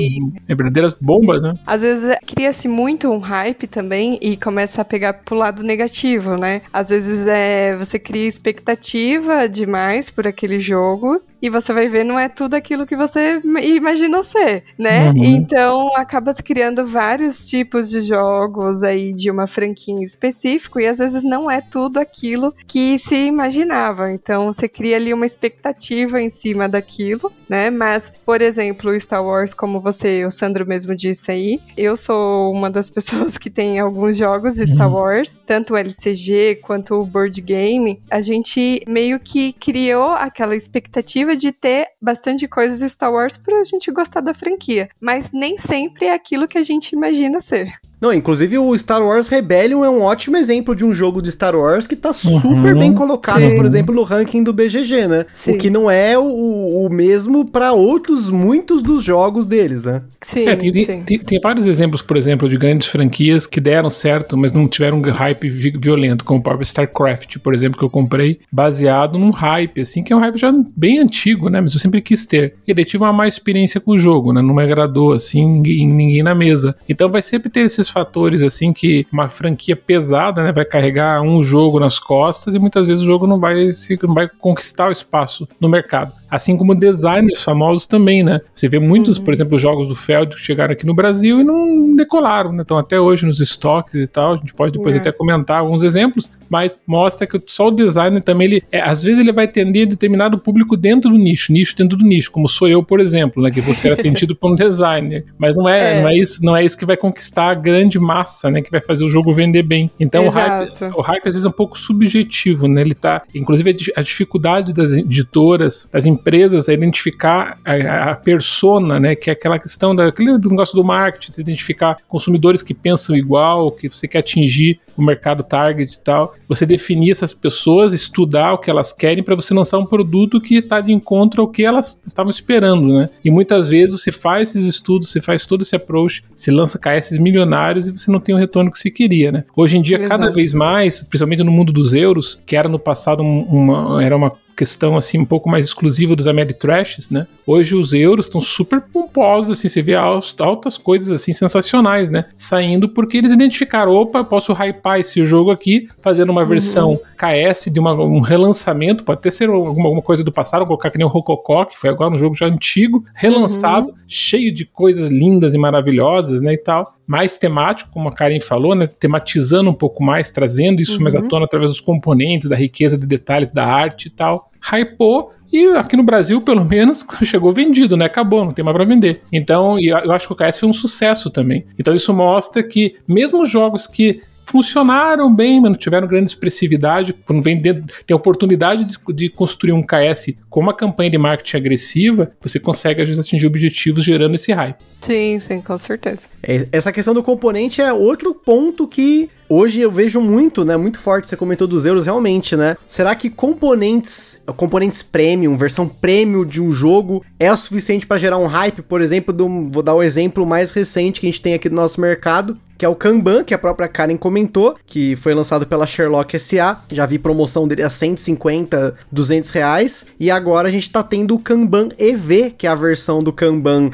ah, 0.49 0.55
verdadeiras 0.55 0.97
bombas, 1.05 1.43
né? 1.43 1.53
Às 1.67 1.83
vezes 1.83 2.17
cria-se 2.27 2.69
muito 2.69 3.11
um 3.11 3.19
hype 3.19 3.67
também 3.67 4.19
e 4.21 4.37
começa 4.37 4.83
a 4.83 4.85
pegar 4.85 5.15
pro 5.15 5.37
lado 5.37 5.62
negativo, 5.62 6.37
né? 6.37 6.62
Às 6.73 6.89
vezes 6.89 7.27
é, 7.27 7.77
você 7.77 7.99
cria 7.99 8.27
expectativa 8.27 9.49
demais 9.49 10.11
por 10.11 10.27
aquele 10.27 10.59
jogo 10.59 11.21
e 11.44 11.50
você 11.50 11.75
vai 11.75 11.88
ver 11.88 12.05
não 12.05 12.19
é 12.19 12.26
tudo 12.26 12.55
aquilo 12.55 12.87
que 12.87 12.96
você 12.96 13.38
imaginou 13.62 14.25
ser, 14.25 14.64
né? 14.79 15.11
Uhum. 15.11 15.23
Então 15.23 15.94
acaba 15.94 16.32
se 16.32 16.43
criando 16.43 16.87
vários 16.87 17.50
tipos 17.50 17.91
de 17.91 18.00
jogos 18.00 18.82
aí 18.82 19.12
de 19.12 19.31
uma 19.31 19.46
franquia 19.46 19.93
em 19.93 20.02
específico 20.02 20.81
e 20.81 20.87
às 20.87 20.96
vezes 20.96 21.23
não 21.23 21.50
é 21.50 21.61
tudo 21.61 21.99
aquilo 21.99 22.55
que 22.67 22.99
se 22.99 23.26
imaginava. 23.26 24.11
Então 24.11 24.46
você 24.46 24.67
cria 24.67 24.96
ali 24.96 25.12
uma 25.12 25.26
expectativa 25.26 26.19
em 26.19 26.31
cima 26.31 26.67
daquilo, 26.67 27.31
né? 27.46 27.69
Mas, 27.69 28.11
por 28.25 28.41
exemplo, 28.41 28.99
Star 28.99 29.23
Wars, 29.23 29.52
como 29.52 29.81
você, 29.81 30.25
o 30.25 30.31
Sandro 30.31 30.67
mesmo 30.67 30.96
disse 30.96 31.31
aí, 31.31 31.61
eu 31.76 31.94
sou 31.94 32.50
uma 32.52 32.70
das 32.70 32.88
pessoas 32.91 33.37
que 33.37 33.50
tem 33.50 33.79
alguns 33.79 34.17
jogos 34.17 34.55
de 34.55 34.67
Star 34.67 34.88
uhum. 34.88 34.94
Wars, 34.94 35.38
tanto 35.44 35.75
o 35.75 35.76
LCG 35.76 36.61
quanto 36.62 36.94
o 36.94 37.05
board 37.05 37.38
game. 37.43 38.00
A 38.11 38.23
gente 38.23 38.82
meio 38.88 39.20
que 39.20 39.52
criou 39.52 40.12
aquela 40.12 40.56
expectativa 40.56 41.34
de 41.37 41.53
ter 41.53 41.89
bastante 42.01 42.47
coisas 42.49 42.81
de 42.81 42.89
Star 42.89 43.13
Wars 43.13 43.37
pra 43.37 43.63
gente 43.63 43.91
gostar 43.91 44.21
da 44.21 44.35
franquia, 44.35 44.89
mas 45.01 45.31
nem 45.33 45.57
sempre 45.57 46.07
é 46.07 46.15
aquilo 46.15 46.49
que 46.49 46.59
a 46.59 46.63
gente 46.63 46.93
imagina 46.93 47.41
ser. 47.41 47.73
Não, 48.05 48.12
inclusive 48.12 48.59
o 48.59 48.77
Star 48.77 49.03
Wars 49.03 49.29
Rebellion 49.29 49.83
é 49.83 49.89
um 49.89 50.03
ótimo 50.03 50.37
exemplo 50.37 50.77
de 50.77 50.85
um 50.85 50.93
jogo 50.93 51.23
de 51.23 51.33
Star 51.33 51.56
Wars 51.56 51.87
que 51.87 51.97
tá 51.97 52.12
super 52.12 52.75
uhum, 52.75 52.79
bem 52.79 52.93
colocado, 52.93 53.41
sim. 53.41 53.56
por 53.56 53.65
exemplo, 53.65 53.95
no 53.95 54.03
ranking 54.03 54.43
do 54.43 54.53
BGG, 54.53 55.06
né? 55.09 55.25
Sim. 55.33 55.53
O 55.53 55.56
que 55.56 55.71
não 55.71 55.91
é 55.91 56.19
o, 56.19 56.85
o 56.85 56.91
mesmo 56.93 57.47
para 57.47 57.73
outros, 57.73 58.29
muitos 58.29 58.83
dos 58.83 59.03
jogos 59.03 59.47
deles, 59.47 59.85
né? 59.85 60.03
Sim, 60.21 60.47
é, 60.47 60.55
tem, 60.55 60.75
sim. 60.75 61.03
Tem, 61.03 61.19
tem, 61.19 61.41
vários 61.41 61.65
exemplos, 61.65 62.03
por 62.03 62.19
exemplo, 62.19 62.47
de 62.47 62.58
grandes 62.58 62.89
franquias 62.89 63.46
que 63.46 63.58
deram 63.58 63.89
certo, 63.89 64.37
mas 64.37 64.53
não 64.53 64.69
tiveram 64.69 64.99
um 64.99 65.11
hype 65.11 65.49
violento, 65.49 66.27
como 66.27 66.41
o 66.41 66.43
próprio 66.43 66.65
StarCraft, 66.65 67.39
por 67.39 67.55
exemplo, 67.55 67.79
que 67.79 67.84
eu 67.87 67.91
comprei, 67.91 68.39
baseado 68.53 69.19
num 69.19 69.31
hype, 69.31 69.81
assim, 69.81 70.03
que 70.03 70.13
é 70.13 70.17
um 70.17 70.20
hype 70.20 70.37
já 70.37 70.53
bem 70.77 70.99
antigo, 70.99 71.49
né? 71.49 71.58
Mas 71.58 71.73
eu 71.73 71.81
sempre 71.81 72.03
quis 72.03 72.27
ter. 72.27 72.56
E 72.69 72.70
ele 72.70 72.84
tive 72.84 73.03
uma 73.03 73.15
má 73.15 73.27
experiência 73.27 73.81
com 73.81 73.93
o 73.93 73.99
jogo, 73.99 74.31
né? 74.31 74.43
Não 74.43 74.55
me 74.55 74.63
agradou, 74.63 75.13
assim, 75.13 75.43
ninguém, 75.49 75.87
ninguém 75.87 76.23
na 76.23 76.34
mesa. 76.34 76.77
Então 76.87 77.08
vai 77.08 77.23
sempre 77.23 77.49
ter 77.49 77.61
esses 77.61 77.94
fatores 77.94 78.43
assim 78.43 78.72
que 78.72 79.06
uma 79.13 79.29
franquia 79.29 79.77
pesada, 79.77 80.43
né, 80.43 80.53
vai 80.53 80.65
carregar 80.65 81.22
um 81.22 81.43
jogo 81.43 81.79
nas 81.79 81.98
costas 81.98 82.55
e 82.55 82.58
muitas 82.58 82.86
vezes 82.86 83.05
o 83.05 83.06
jogo 83.06 83.27
não 83.27 83.39
vai 83.39 83.70
se 83.70 83.96
não 84.03 84.15
vai 84.15 84.29
conquistar 84.29 84.89
o 84.89 84.93
espaço 84.93 85.46
no 85.60 85.69
mercado. 85.69 86.13
Assim 86.29 86.56
como 86.56 86.74
designers 86.74 87.44
famosos 87.44 87.86
também, 87.86 88.24
né? 88.24 88.41
Você 88.53 88.69
vê 88.69 88.81
muitos, 88.81 89.19
uhum. 89.19 89.24
por 89.24 89.32
exemplo, 89.32 89.56
jogos 89.56 89.86
do 89.86 89.94
Feld 89.94 90.34
que 90.34 90.43
chegaram 90.43 90.72
aqui 90.72 90.84
no 90.84 90.93
Brasil 90.93 91.41
e 91.41 91.44
não 91.44 91.94
decolaram, 91.94 92.53
né? 92.53 92.63
Então 92.65 92.77
até 92.77 92.98
hoje 92.98 93.24
nos 93.24 93.39
estoques 93.39 93.94
e 93.94 94.06
tal, 94.08 94.32
a 94.32 94.36
gente 94.36 94.53
pode 94.53 94.72
depois 94.72 94.96
é. 94.96 94.98
até 94.98 95.13
comentar 95.13 95.60
alguns 95.60 95.84
exemplos, 95.84 96.29
mas 96.51 96.77
mostra 96.84 97.24
que 97.24 97.41
só 97.46 97.69
o 97.69 97.70
designer 97.70 98.22
também 98.22 98.48
ele, 98.48 98.65
é, 98.72 98.81
às 98.81 99.05
vezes 99.05 99.20
ele 99.20 99.32
vai 99.32 99.44
atender 99.44 99.86
determinado 99.86 100.36
público 100.36 100.77
dentro 100.77 101.08
do 101.08 101.17
nicho, 101.17 101.53
nicho 101.53 101.77
dentro 101.77 101.96
do 101.96 102.05
nicho, 102.05 102.32
como 102.32 102.48
sou 102.48 102.67
eu, 102.67 102.82
por 102.82 102.98
exemplo, 102.98 103.41
né? 103.41 103.53
Que 103.53 103.60
você 103.60 103.91
é 103.91 103.93
atendido 103.93 104.34
por 104.36 104.51
um 104.51 104.56
designer, 104.56 105.24
mas 105.39 105.55
não 105.55 105.69
é, 105.69 105.98
é, 105.98 106.03
não 106.03 106.08
é 106.08 106.17
isso, 106.17 106.44
não 106.44 106.56
é 106.56 106.65
isso 106.65 106.77
que 106.77 106.84
vai 106.84 106.96
conquistar 106.96 107.51
a 107.51 107.55
grande 107.55 107.83
massa, 107.98 108.50
né? 108.50 108.60
Que 108.60 108.70
vai 108.70 108.81
fazer 108.81 109.05
o 109.05 109.08
jogo 109.08 109.32
vender 109.32 109.62
bem. 109.62 109.91
Então 109.98 110.26
o 110.26 110.31
hype, 110.31 110.72
o 110.96 111.03
hype 111.03 111.29
às 111.29 111.34
vezes 111.34 111.44
é 111.44 111.48
um 111.48 111.53
pouco 111.53 111.79
subjetivo, 111.79 112.69
né? 112.69 112.81
Ele 112.81 112.94
tá, 112.94 113.22
inclusive 113.34 113.76
a 113.96 114.03
dificuldade 114.03 114.72
das 114.72 114.93
editoras, 114.93 115.88
das 115.93 116.06
empresas 116.06 116.69
a 116.69 116.72
identificar 116.72 117.58
a, 117.64 118.10
a 118.10 118.17
persona, 118.17 118.98
né? 118.98 119.14
Que 119.14 119.31
é 119.31 119.32
aquela 119.32 119.58
questão 119.58 119.94
daquele 119.94 120.38
negócio 120.38 120.76
do 120.76 120.84
marketing, 120.84 121.32
se 121.32 121.41
identificar 121.41 121.96
consumidores 122.08 122.62
que 122.62 122.74
pensam 122.74 123.17
igual, 123.17 123.70
que 123.70 123.88
você 123.88 124.06
quer 124.08 124.19
atingir 124.19 124.81
o 124.96 125.03
mercado 125.03 125.43
target 125.43 125.94
e 125.94 126.01
tal. 126.01 126.34
Você 126.48 126.65
definir 126.67 127.10
essas 127.10 127.34
pessoas, 127.34 127.93
estudar 127.93 128.55
o 128.55 128.58
que 128.58 128.70
elas 128.70 128.93
querem 128.93 129.22
para 129.22 129.34
você 129.34 129.55
lançar 129.55 129.79
um 129.79 129.86
produto 129.86 130.41
que 130.41 130.56
está 130.56 130.81
de 130.81 130.93
encontro 130.93 131.43
ao 131.43 131.48
que 131.48 131.65
elas 131.65 132.03
estavam 132.06 132.31
esperando, 132.31 132.93
né? 132.93 133.08
E 133.24 133.31
muitas 133.31 133.69
vezes 133.69 134.01
você 134.01 134.13
faz 134.13 134.51
esses 134.51 134.67
estudos, 134.67 135.10
você 135.10 135.20
faz 135.20 135.46
todo 135.46 135.63
esse 135.63 135.77
approach, 135.77 136.24
você 136.34 136.51
lança 136.51 136.79
KS 136.79 137.19
milionários 137.19 137.89
e 137.89 137.93
você 137.93 138.10
não 138.10 138.20
tem 138.20 138.34
o 138.34 138.39
retorno 138.39 138.70
que 138.70 138.79
se 138.79 138.91
queria, 138.91 139.32
né? 139.32 139.44
Hoje 139.56 139.79
em 139.79 139.82
dia, 139.82 139.98
Exato. 139.98 140.20
cada 140.20 140.32
vez 140.32 140.53
mais, 140.53 141.03
principalmente 141.03 141.43
no 141.43 141.53
mundo 141.53 141.72
dos 141.72 141.94
euros, 141.94 142.39
que 142.46 142.56
era 142.56 142.69
no 142.69 142.79
passado 142.79 143.22
uma, 143.22 144.03
era 144.03 144.17
uma 144.17 144.32
questão 144.55 144.96
assim 144.96 145.19
um 145.19 145.25
pouco 145.25 145.49
mais 145.49 145.67
exclusiva 145.67 146.15
dos 146.17 146.27
Ameritrashes, 146.27 147.11
né? 147.11 147.27
Hoje 147.46 147.75
os 147.75 147.93
euros 147.93 148.27
estão 148.27 148.41
super 148.41 148.81
pomposos, 148.81 149.58
assim, 149.58 149.69
você 149.69 149.82
vê 149.82 149.94
altas 149.94 150.79
coisas 150.79 151.11
assim 151.11 151.32
sensacionais, 151.32 152.11
né? 152.11 152.27
Saindo 152.37 152.89
porque 152.89 153.17
eles 153.17 153.32
identificaram, 153.32 153.93
opa, 153.93 154.20
eu 154.20 154.25
posso 154.25 154.53
hypar 154.53 154.99
esse 154.99 155.25
jogo 155.25 155.51
aqui, 155.51 155.89
fazendo 156.01 156.31
uma 156.31 156.44
versão 156.44 156.93
uhum. 156.93 156.99
KS 157.17 157.70
de 157.70 157.81
uma, 157.81 157.93
um 157.93 158.20
relançamento, 158.20 159.05
pode 159.05 159.19
até 159.19 159.31
ser 159.31 159.49
alguma, 159.49 159.87
alguma 159.87 160.03
coisa 160.03 160.25
do 160.25 160.32
passado, 160.32 160.67
colocar 160.67 160.91
que 160.91 160.99
nem 160.99 161.06
o 161.06 161.11
Rococó, 161.11 161.65
que 161.65 161.79
foi 161.79 161.91
agora 161.91 162.13
um 162.13 162.19
jogo 162.19 162.34
já 162.34 162.46
antigo, 162.46 163.05
relançado, 163.15 163.89
uhum. 163.89 163.94
cheio 164.06 164.53
de 164.53 164.65
coisas 164.65 165.08
lindas 165.08 165.55
e 165.55 165.58
maravilhosas, 165.58 166.41
né, 166.41 166.55
e 166.55 166.58
tal. 166.58 166.94
Mais 167.06 167.37
temático, 167.37 167.91
como 167.91 168.08
a 168.08 168.13
Karen 168.13 168.41
falou, 168.41 168.75
né, 168.75 168.87
tematizando 168.87 169.69
um 169.70 169.75
pouco 169.75 170.03
mais, 170.03 170.31
trazendo 170.31 170.81
isso 170.81 170.96
uhum. 170.96 171.03
mais 171.03 171.15
à 171.15 171.20
uhum. 171.20 171.29
tona 171.29 171.44
através 171.44 171.70
dos 171.70 171.81
componentes, 171.81 172.49
da 172.49 172.56
riqueza 172.56 172.96
de 172.96 173.06
detalhes 173.06 173.53
da 173.53 173.67
arte 173.67 174.06
e 174.06 174.11
tal. 174.11 174.44
Hypou 174.60 175.32
e 175.53 175.67
aqui 175.77 175.96
no 175.96 176.03
Brasil, 176.03 176.41
pelo 176.41 176.65
menos, 176.67 177.06
chegou 177.22 177.53
vendido, 177.53 177.96
né? 177.96 178.06
Acabou, 178.06 178.44
não 178.44 178.53
tem 178.53 178.65
mais 178.65 178.77
para 178.77 178.84
vender. 178.84 179.22
Então, 179.32 179.79
eu 179.79 180.13
acho 180.13 180.27
que 180.27 180.32
o 180.32 180.36
KS 180.36 180.58
foi 180.58 180.69
um 180.69 180.72
sucesso 180.72 181.31
também. 181.31 181.65
Então, 181.79 181.94
isso 181.94 182.13
mostra 182.13 182.63
que, 182.63 182.96
mesmo 183.06 183.46
jogos 183.46 183.86
que 183.86 184.20
funcionaram 184.44 185.34
bem, 185.34 185.60
mas 185.60 185.70
não 185.70 185.79
tiveram 185.79 186.06
grande 186.06 186.31
expressividade. 186.31 187.13
Quando 187.13 187.43
vem 187.43 187.60
dentro, 187.60 187.84
tem 188.06 188.15
a 188.15 188.17
oportunidade 188.17 188.84
de, 188.84 188.98
de, 189.13 189.29
construir 189.29 189.72
um 189.72 189.82
KS 189.82 190.34
com 190.48 190.60
uma 190.60 190.74
campanha 190.74 191.10
de 191.10 191.19
marketing 191.19 191.56
agressiva, 191.56 192.32
você 192.41 192.60
consegue 192.60 193.03
às 193.03 193.08
vezes 193.08 193.24
atingir 193.24 193.46
objetivos 193.46 194.05
gerando 194.05 194.34
esse 194.34 194.53
hype. 194.53 194.79
Sim, 195.01 195.39
sim, 195.39 195.60
com 195.60 195.77
certeza. 195.79 196.29
É, 196.43 196.69
essa 196.72 196.93
questão 196.93 197.15
do 197.15 197.22
componente 197.22 197.81
é 197.81 197.93
outro 197.93 198.34
ponto 198.34 198.86
que 198.86 199.31
Hoje 199.48 199.81
eu 199.81 199.91
vejo 199.91 200.20
muito, 200.20 200.65
né? 200.65 200.77
Muito 200.77 200.98
forte, 200.98 201.29
você 201.29 201.36
comentou 201.36 201.67
dos 201.67 201.84
euros, 201.84 202.06
realmente, 202.06 202.56
né? 202.56 202.77
Será 202.89 203.15
que 203.15 203.29
componentes, 203.29 204.43
componentes 204.56 205.03
premium, 205.03 205.56
versão 205.56 205.86
premium 205.86 206.46
de 206.46 206.63
um 206.63 206.72
jogo 206.72 207.22
é 207.39 207.53
o 207.53 207.56
suficiente 207.56 208.06
para 208.06 208.17
gerar 208.17 208.39
um 208.39 208.46
hype? 208.46 208.81
Por 208.82 209.03
exemplo, 209.03 209.34
do, 209.34 209.69
vou 209.70 209.82
dar 209.82 209.94
o 209.94 209.98
um 209.98 210.03
exemplo 210.03 210.46
mais 210.46 210.70
recente 210.70 211.20
que 211.20 211.27
a 211.27 211.31
gente 211.31 211.43
tem 211.43 211.53
aqui 211.53 211.69
no 211.69 211.77
nosso 211.77 212.01
mercado, 212.01 212.58
que 212.77 212.85
é 212.85 212.89
o 212.89 212.95
Kanban, 212.95 213.45
que 213.45 213.55
a 213.55 213.59
própria 213.59 213.89
Karen 213.89 214.17
comentou, 214.17 214.77
que 214.87 215.17
foi 215.17 215.35
lançado 215.35 215.67
pela 215.67 215.87
Sherlock 215.87 216.39
SA. 216.39 216.81
Já 216.91 217.07
vi 217.07 217.19
promoção 217.19 217.69
dele 217.69 217.83
a 217.83 217.91
150, 217.91 218.95
200 219.11 219.51
reais. 219.51 220.07
E 220.19 220.31
agora 220.31 220.69
a 220.69 220.71
gente 220.71 220.91
tá 220.91 221.03
tendo 221.03 221.35
o 221.35 221.39
Kanban 221.39 221.89
EV, 221.99 222.55
que 222.57 222.67
é 222.67 222.71
a 222.71 222.75
versão 222.75 223.23
do 223.23 223.33
Kanban 223.33 223.91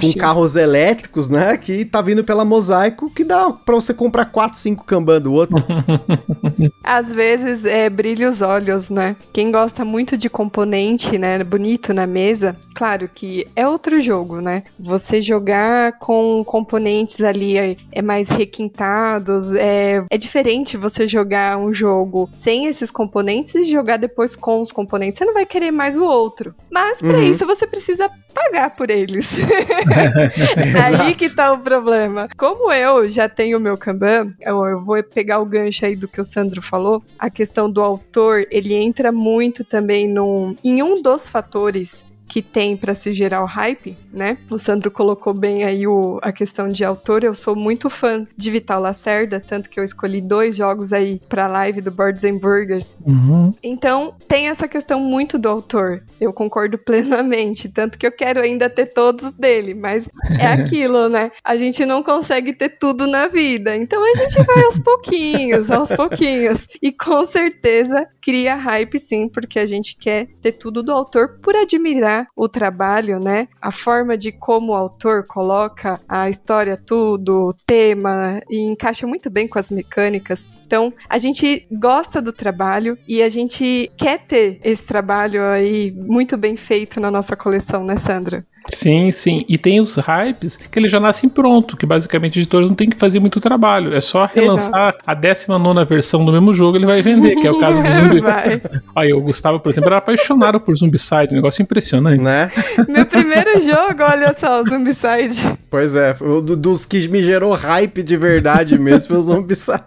com 0.00 0.12
carros 0.18 0.56
elétricos, 0.56 1.28
né? 1.28 1.56
Que 1.56 1.84
tá 1.84 2.00
vindo 2.02 2.24
pela 2.24 2.44
Mosaico, 2.44 3.10
que 3.10 3.24
dá 3.24 3.50
pra 3.50 3.74
você 3.74 3.94
comprar 3.94 4.26
4, 4.26 4.58
5 4.58 4.84
Kanban 4.84 5.20
do 5.20 5.32
outro. 5.32 5.56
Às 6.82 7.14
vezes 7.14 7.64
é 7.64 7.88
brilha 7.88 8.28
os 8.28 8.40
olhos, 8.40 8.90
né? 8.90 9.16
Quem 9.32 9.50
gosta 9.50 9.84
muito 9.84 10.16
de 10.16 10.28
componente, 10.28 11.18
né? 11.18 11.42
Bonito 11.44 11.92
na 11.94 12.06
mesa, 12.06 12.56
claro 12.74 13.08
que 13.12 13.46
é 13.54 13.66
outro 13.66 14.00
jogo, 14.00 14.40
né? 14.40 14.62
Você 14.78 15.20
jogar 15.20 15.98
com 15.98 16.42
componentes 16.44 17.20
ali 17.20 17.56
é, 17.56 17.76
é 17.92 18.02
mais 18.02 18.17
mais 18.18 18.28
requintados. 18.30 19.54
É, 19.54 20.02
é 20.10 20.16
diferente 20.16 20.76
você 20.76 21.06
jogar 21.06 21.56
um 21.56 21.72
jogo 21.72 22.28
sem 22.34 22.66
esses 22.66 22.90
componentes 22.90 23.54
e 23.54 23.64
jogar 23.70 23.96
depois 23.96 24.34
com 24.34 24.60
os 24.60 24.72
componentes. 24.72 25.18
Você 25.18 25.24
não 25.24 25.34
vai 25.34 25.46
querer 25.46 25.70
mais 25.70 25.96
o 25.96 26.04
outro. 26.04 26.54
Mas 26.70 27.00
para 27.00 27.18
uhum. 27.18 27.22
isso 27.22 27.46
você 27.46 27.66
precisa 27.66 28.10
pagar 28.34 28.70
por 28.70 28.90
eles. 28.90 29.30
Aí 30.98 31.14
que 31.14 31.30
tá 31.30 31.52
o 31.52 31.58
problema. 31.58 32.28
Como 32.36 32.72
eu 32.72 33.08
já 33.08 33.28
tenho 33.28 33.58
o 33.58 33.60
meu 33.60 33.76
Kanban, 33.76 34.34
eu, 34.40 34.64
eu 34.66 34.84
vou 34.84 35.02
pegar 35.02 35.38
o 35.40 35.46
gancho 35.46 35.86
aí 35.86 35.94
do 35.94 36.08
que 36.08 36.20
o 36.20 36.24
Sandro 36.24 36.60
falou. 36.60 37.02
A 37.18 37.30
questão 37.30 37.70
do 37.70 37.80
autor, 37.80 38.46
ele 38.50 38.74
entra 38.74 39.12
muito 39.12 39.64
também 39.64 40.08
no, 40.08 40.54
em 40.64 40.82
um 40.82 41.00
dos 41.00 41.28
fatores 41.28 42.07
que 42.28 42.42
tem 42.42 42.76
para 42.76 42.94
se 42.94 43.12
gerar 43.12 43.42
o 43.42 43.46
hype, 43.46 43.96
né? 44.12 44.36
O 44.50 44.58
Sandro 44.58 44.90
colocou 44.90 45.32
bem 45.32 45.64
aí 45.64 45.86
o, 45.86 46.18
a 46.22 46.30
questão 46.30 46.68
de 46.68 46.84
autor. 46.84 47.24
Eu 47.24 47.34
sou 47.34 47.56
muito 47.56 47.88
fã 47.88 48.26
de 48.36 48.50
Vital 48.50 48.80
Lacerda, 48.80 49.40
tanto 49.40 49.70
que 49.70 49.80
eu 49.80 49.84
escolhi 49.84 50.20
dois 50.20 50.56
jogos 50.56 50.92
aí 50.92 51.20
pra 51.28 51.46
live 51.46 51.80
do 51.80 51.90
Boards 51.90 52.24
and 52.24 52.36
Burgers. 52.36 52.96
Uhum. 53.04 53.52
Então, 53.62 54.14
tem 54.26 54.48
essa 54.48 54.68
questão 54.68 55.00
muito 55.00 55.38
do 55.38 55.48
autor. 55.48 56.02
Eu 56.20 56.32
concordo 56.32 56.76
plenamente, 56.78 57.68
tanto 57.68 57.98
que 57.98 58.06
eu 58.06 58.12
quero 58.12 58.40
ainda 58.40 58.68
ter 58.68 58.86
todos 58.86 59.32
dele, 59.32 59.74
mas 59.74 60.08
é 60.38 60.46
aquilo, 60.52 61.08
né? 61.08 61.30
A 61.42 61.56
gente 61.56 61.86
não 61.86 62.02
consegue 62.02 62.52
ter 62.52 62.70
tudo 62.70 63.06
na 63.06 63.28
vida. 63.28 63.74
Então 63.76 64.02
a 64.04 64.14
gente 64.14 64.42
vai 64.42 64.64
aos 64.64 64.78
pouquinhos, 64.78 65.70
aos 65.72 65.90
pouquinhos. 65.92 66.66
E 66.82 66.92
com 66.92 67.24
certeza 67.24 68.06
cria 68.20 68.54
hype 68.54 68.98
sim, 68.98 69.28
porque 69.28 69.58
a 69.58 69.66
gente 69.66 69.96
quer 69.96 70.26
ter 70.42 70.52
tudo 70.52 70.82
do 70.82 70.92
autor 70.92 71.38
por 71.40 71.56
admirar 71.56 72.17
o 72.34 72.48
trabalho, 72.48 73.18
né? 73.18 73.48
A 73.60 73.70
forma 73.70 74.16
de 74.16 74.32
como 74.32 74.72
o 74.72 74.74
autor 74.74 75.24
coloca 75.26 76.00
a 76.08 76.28
história, 76.28 76.76
tudo, 76.76 77.48
o 77.48 77.54
tema, 77.66 78.40
e 78.48 78.60
encaixa 78.60 79.06
muito 79.06 79.30
bem 79.30 79.46
com 79.46 79.58
as 79.58 79.70
mecânicas. 79.70 80.48
Então, 80.66 80.92
a 81.08 81.18
gente 81.18 81.66
gosta 81.70 82.20
do 82.20 82.32
trabalho 82.32 82.96
e 83.06 83.22
a 83.22 83.28
gente 83.28 83.90
quer 83.96 84.20
ter 84.20 84.60
esse 84.62 84.84
trabalho 84.84 85.44
aí 85.44 85.92
muito 85.92 86.36
bem 86.36 86.56
feito 86.56 87.00
na 87.00 87.10
nossa 87.10 87.36
coleção, 87.36 87.84
né, 87.84 87.96
Sandra? 87.96 88.44
Sim, 88.68 89.10
sim. 89.10 89.44
E 89.48 89.56
tem 89.56 89.80
os 89.80 89.96
hypes 89.96 90.56
que 90.56 90.78
ele 90.78 90.88
já 90.88 91.00
nascem 91.00 91.28
pronto, 91.28 91.76
que 91.76 91.86
basicamente 91.86 92.38
editores 92.38 92.68
não 92.68 92.76
tem 92.76 92.88
que 92.88 92.96
fazer 92.96 93.18
muito 93.18 93.40
trabalho. 93.40 93.94
É 93.94 94.00
só 94.00 94.26
relançar 94.26 94.90
Exato. 94.90 94.98
a 95.06 95.14
19 95.14 95.84
versão 95.84 96.24
do 96.24 96.32
mesmo 96.32 96.52
jogo, 96.52 96.76
ele 96.76 96.86
vai 96.86 97.02
vender, 97.02 97.36
que 97.36 97.46
é 97.46 97.50
o 97.50 97.58
caso 97.58 97.82
do 97.82 97.88
Zumbi. 97.88 98.22
Aí 98.94 99.12
o 99.12 99.20
Gustavo, 99.20 99.60
por 99.60 99.70
exemplo, 99.70 99.88
era 99.88 99.98
apaixonado 99.98 100.60
por 100.60 100.76
Zombicide, 100.76 101.28
um 101.32 101.36
negócio 101.36 101.62
impressionante. 101.62 102.22
Né? 102.22 102.50
Meu 102.88 103.06
primeiro 103.06 103.60
jogo, 103.60 104.02
olha 104.02 104.34
só, 104.38 104.60
o 104.60 104.64
Zombicide. 104.64 105.58
Pois 105.70 105.94
é, 105.94 106.14
o 106.20 106.40
dos 106.40 106.84
que 106.84 107.08
me 107.08 107.22
gerou 107.22 107.52
hype 107.54 108.02
de 108.02 108.16
verdade 108.16 108.78
mesmo 108.78 109.08
foi 109.08 109.16
o 109.16 109.22
Zombicide. 109.22 109.78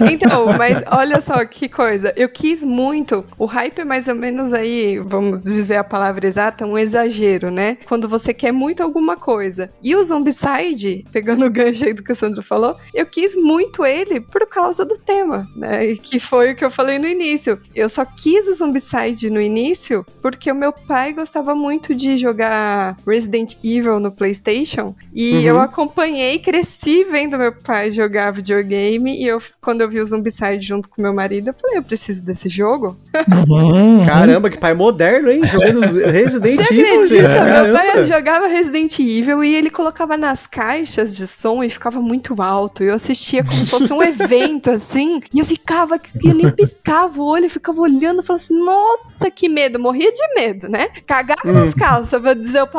Então, 0.10 0.52
mas 0.56 0.82
olha 0.90 1.20
só 1.20 1.44
que 1.44 1.68
coisa. 1.68 2.12
Eu 2.16 2.28
quis 2.28 2.64
muito. 2.64 3.24
O 3.38 3.46
hype 3.46 3.80
é 3.80 3.84
mais 3.84 4.08
ou 4.08 4.14
menos 4.14 4.52
aí, 4.52 4.98
vamos 4.98 5.44
dizer 5.44 5.76
a 5.76 5.84
palavra 5.84 6.26
exata, 6.26 6.66
um 6.66 6.78
exagero, 6.78 7.50
né? 7.50 7.78
Quando 7.86 8.08
você 8.08 8.17
quer 8.34 8.52
muito 8.52 8.82
alguma 8.82 9.16
coisa. 9.16 9.70
E 9.82 9.94
o 9.94 10.02
Zombicide, 10.02 11.04
pegando 11.12 11.44
o 11.44 11.50
gancho 11.50 11.84
aí 11.84 11.92
do 11.92 12.02
que 12.02 12.12
o 12.12 12.16
Sandro 12.16 12.42
falou, 12.42 12.76
eu 12.94 13.06
quis 13.06 13.36
muito 13.36 13.84
ele 13.84 14.20
por 14.20 14.46
causa 14.48 14.84
do 14.84 14.96
tema, 14.96 15.46
né? 15.54 15.86
E 15.86 15.98
que 15.98 16.18
foi 16.18 16.52
o 16.52 16.56
que 16.56 16.64
eu 16.64 16.70
falei 16.70 16.98
no 16.98 17.06
início. 17.06 17.60
Eu 17.74 17.88
só 17.88 18.04
quis 18.04 18.48
o 18.48 18.54
Zombicide 18.54 19.30
no 19.30 19.40
início 19.40 20.04
porque 20.20 20.50
o 20.50 20.54
meu 20.54 20.72
pai 20.72 21.12
gostava 21.12 21.54
muito 21.54 21.94
de 21.94 22.16
jogar 22.16 22.96
Resident 23.06 23.54
Evil 23.62 24.00
no 24.00 24.10
PlayStation 24.10 24.94
e 25.12 25.36
uhum. 25.36 25.42
eu 25.42 25.60
acompanhei, 25.60 26.38
cresci 26.38 27.04
vendo 27.04 27.38
meu 27.38 27.52
pai 27.52 27.90
jogar 27.90 28.30
videogame 28.30 29.22
e 29.22 29.26
eu, 29.26 29.38
quando 29.60 29.80
eu 29.82 29.88
vi 29.88 30.00
o 30.00 30.06
Zombicide 30.06 30.60
junto 30.60 30.88
com 30.88 31.02
meu 31.02 31.12
marido, 31.12 31.48
eu 31.48 31.54
falei, 31.54 31.78
eu 31.78 31.82
preciso 31.82 32.24
desse 32.24 32.48
jogo. 32.48 32.98
Uhum. 33.48 34.04
Caramba, 34.04 34.50
que 34.50 34.58
pai 34.58 34.74
moderno, 34.74 35.30
hein? 35.30 35.44
Jogando 35.44 35.80
Resident 36.10 36.56
Você 36.56 36.74
Evil. 36.74 37.26
Acredita? 37.26 37.62
Meu 37.62 37.72
pai 37.74 38.04
jogava 38.08 38.46
Resident 38.46 38.98
Evil 38.98 39.44
e 39.44 39.54
ele 39.54 39.68
colocava 39.70 40.16
nas 40.16 40.46
caixas 40.46 41.16
de 41.16 41.26
som 41.26 41.62
e 41.62 41.68
ficava 41.68 42.00
muito 42.00 42.40
alto. 42.40 42.82
Eu 42.82 42.94
assistia 42.94 43.44
como 43.44 43.54
se 43.54 43.66
fosse 43.66 43.92
um 43.92 44.02
evento, 44.02 44.70
assim, 44.70 45.20
e 45.32 45.38
eu 45.38 45.44
ficava, 45.44 46.00
eu 46.24 46.34
nem 46.34 46.50
piscava 46.50 47.20
o 47.20 47.24
olho, 47.26 47.50
ficava 47.50 47.80
olhando 47.80 48.22
e 48.22 48.24
falava 48.24 48.42
assim, 48.42 48.58
nossa, 48.58 49.30
que 49.30 49.48
medo. 49.48 49.78
Morria 49.78 50.10
de 50.10 50.34
medo, 50.34 50.68
né? 50.68 50.88
Cagava 51.06 51.42
hum. 51.44 51.52
nas 51.52 51.74
calças, 51.74 52.20
vou 52.20 52.34
dizer 52.34 52.60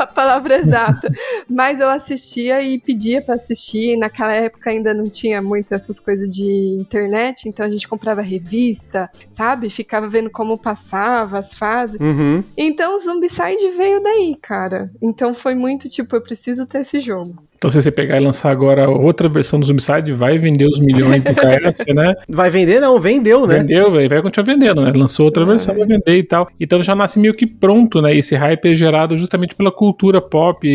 a 0.00 0.06
palavra 0.06 0.56
exata. 0.56 1.12
Mas 1.48 1.80
eu 1.80 1.88
assistia 1.88 2.62
e 2.62 2.78
pedia 2.78 3.20
para 3.20 3.34
assistir. 3.34 3.96
Naquela 3.96 4.32
época 4.32 4.70
ainda 4.70 4.94
não 4.94 5.10
tinha 5.10 5.42
muito 5.42 5.74
essas 5.74 5.98
coisas 5.98 6.34
de 6.34 6.78
internet, 6.80 7.48
então 7.48 7.66
a 7.66 7.70
gente 7.70 7.88
comprava 7.88 8.22
revista, 8.22 9.10
sabe? 9.32 9.68
Ficava 9.68 10.08
vendo 10.08 10.30
como 10.30 10.56
passava 10.56 11.38
as 11.38 11.54
fases. 11.54 11.98
Uhum. 12.00 12.44
Então 12.56 12.94
o 12.94 12.98
Zombicide 12.98 13.70
veio 13.76 14.00
daí, 14.02 14.36
cara 14.40 14.65
cara. 14.68 14.90
Então 15.00 15.32
foi 15.34 15.54
muito 15.54 15.88
tipo, 15.88 16.16
eu 16.16 16.20
preciso 16.22 16.66
ter 16.66 16.80
esse 16.80 16.98
jogo. 16.98 17.45
Então, 17.56 17.70
se 17.70 17.80
você 17.80 17.90
pegar 17.90 18.16
e 18.20 18.24
lançar 18.24 18.50
agora 18.50 18.88
outra 18.88 19.28
versão 19.28 19.58
do 19.58 19.66
Zombicide, 19.66 20.12
vai 20.12 20.38
vender 20.38 20.66
os 20.66 20.80
milhões 20.80 21.24
do 21.24 21.34
KS, 21.34 21.86
né? 21.94 22.14
Vai 22.28 22.50
vender, 22.50 22.80
não, 22.80 23.00
vendeu, 23.00 23.46
né? 23.46 23.58
Vendeu, 23.58 23.90
véio, 23.90 24.08
vai 24.08 24.22
continuar 24.22 24.46
vendendo, 24.46 24.82
né? 24.82 24.92
Lançou 24.94 25.26
outra 25.26 25.42
é. 25.42 25.46
versão, 25.46 25.74
vai 25.74 25.86
vender 25.86 26.16
e 26.16 26.22
tal. 26.22 26.48
Então 26.60 26.82
já 26.82 26.94
nasce 26.94 27.18
meio 27.18 27.34
que 27.34 27.46
pronto, 27.46 28.00
né? 28.00 28.14
Esse 28.14 28.36
hype 28.36 28.66
é 28.66 28.74
gerado 28.74 29.16
justamente 29.16 29.54
pela 29.54 29.70
cultura 29.70 30.20
pop 30.20 30.66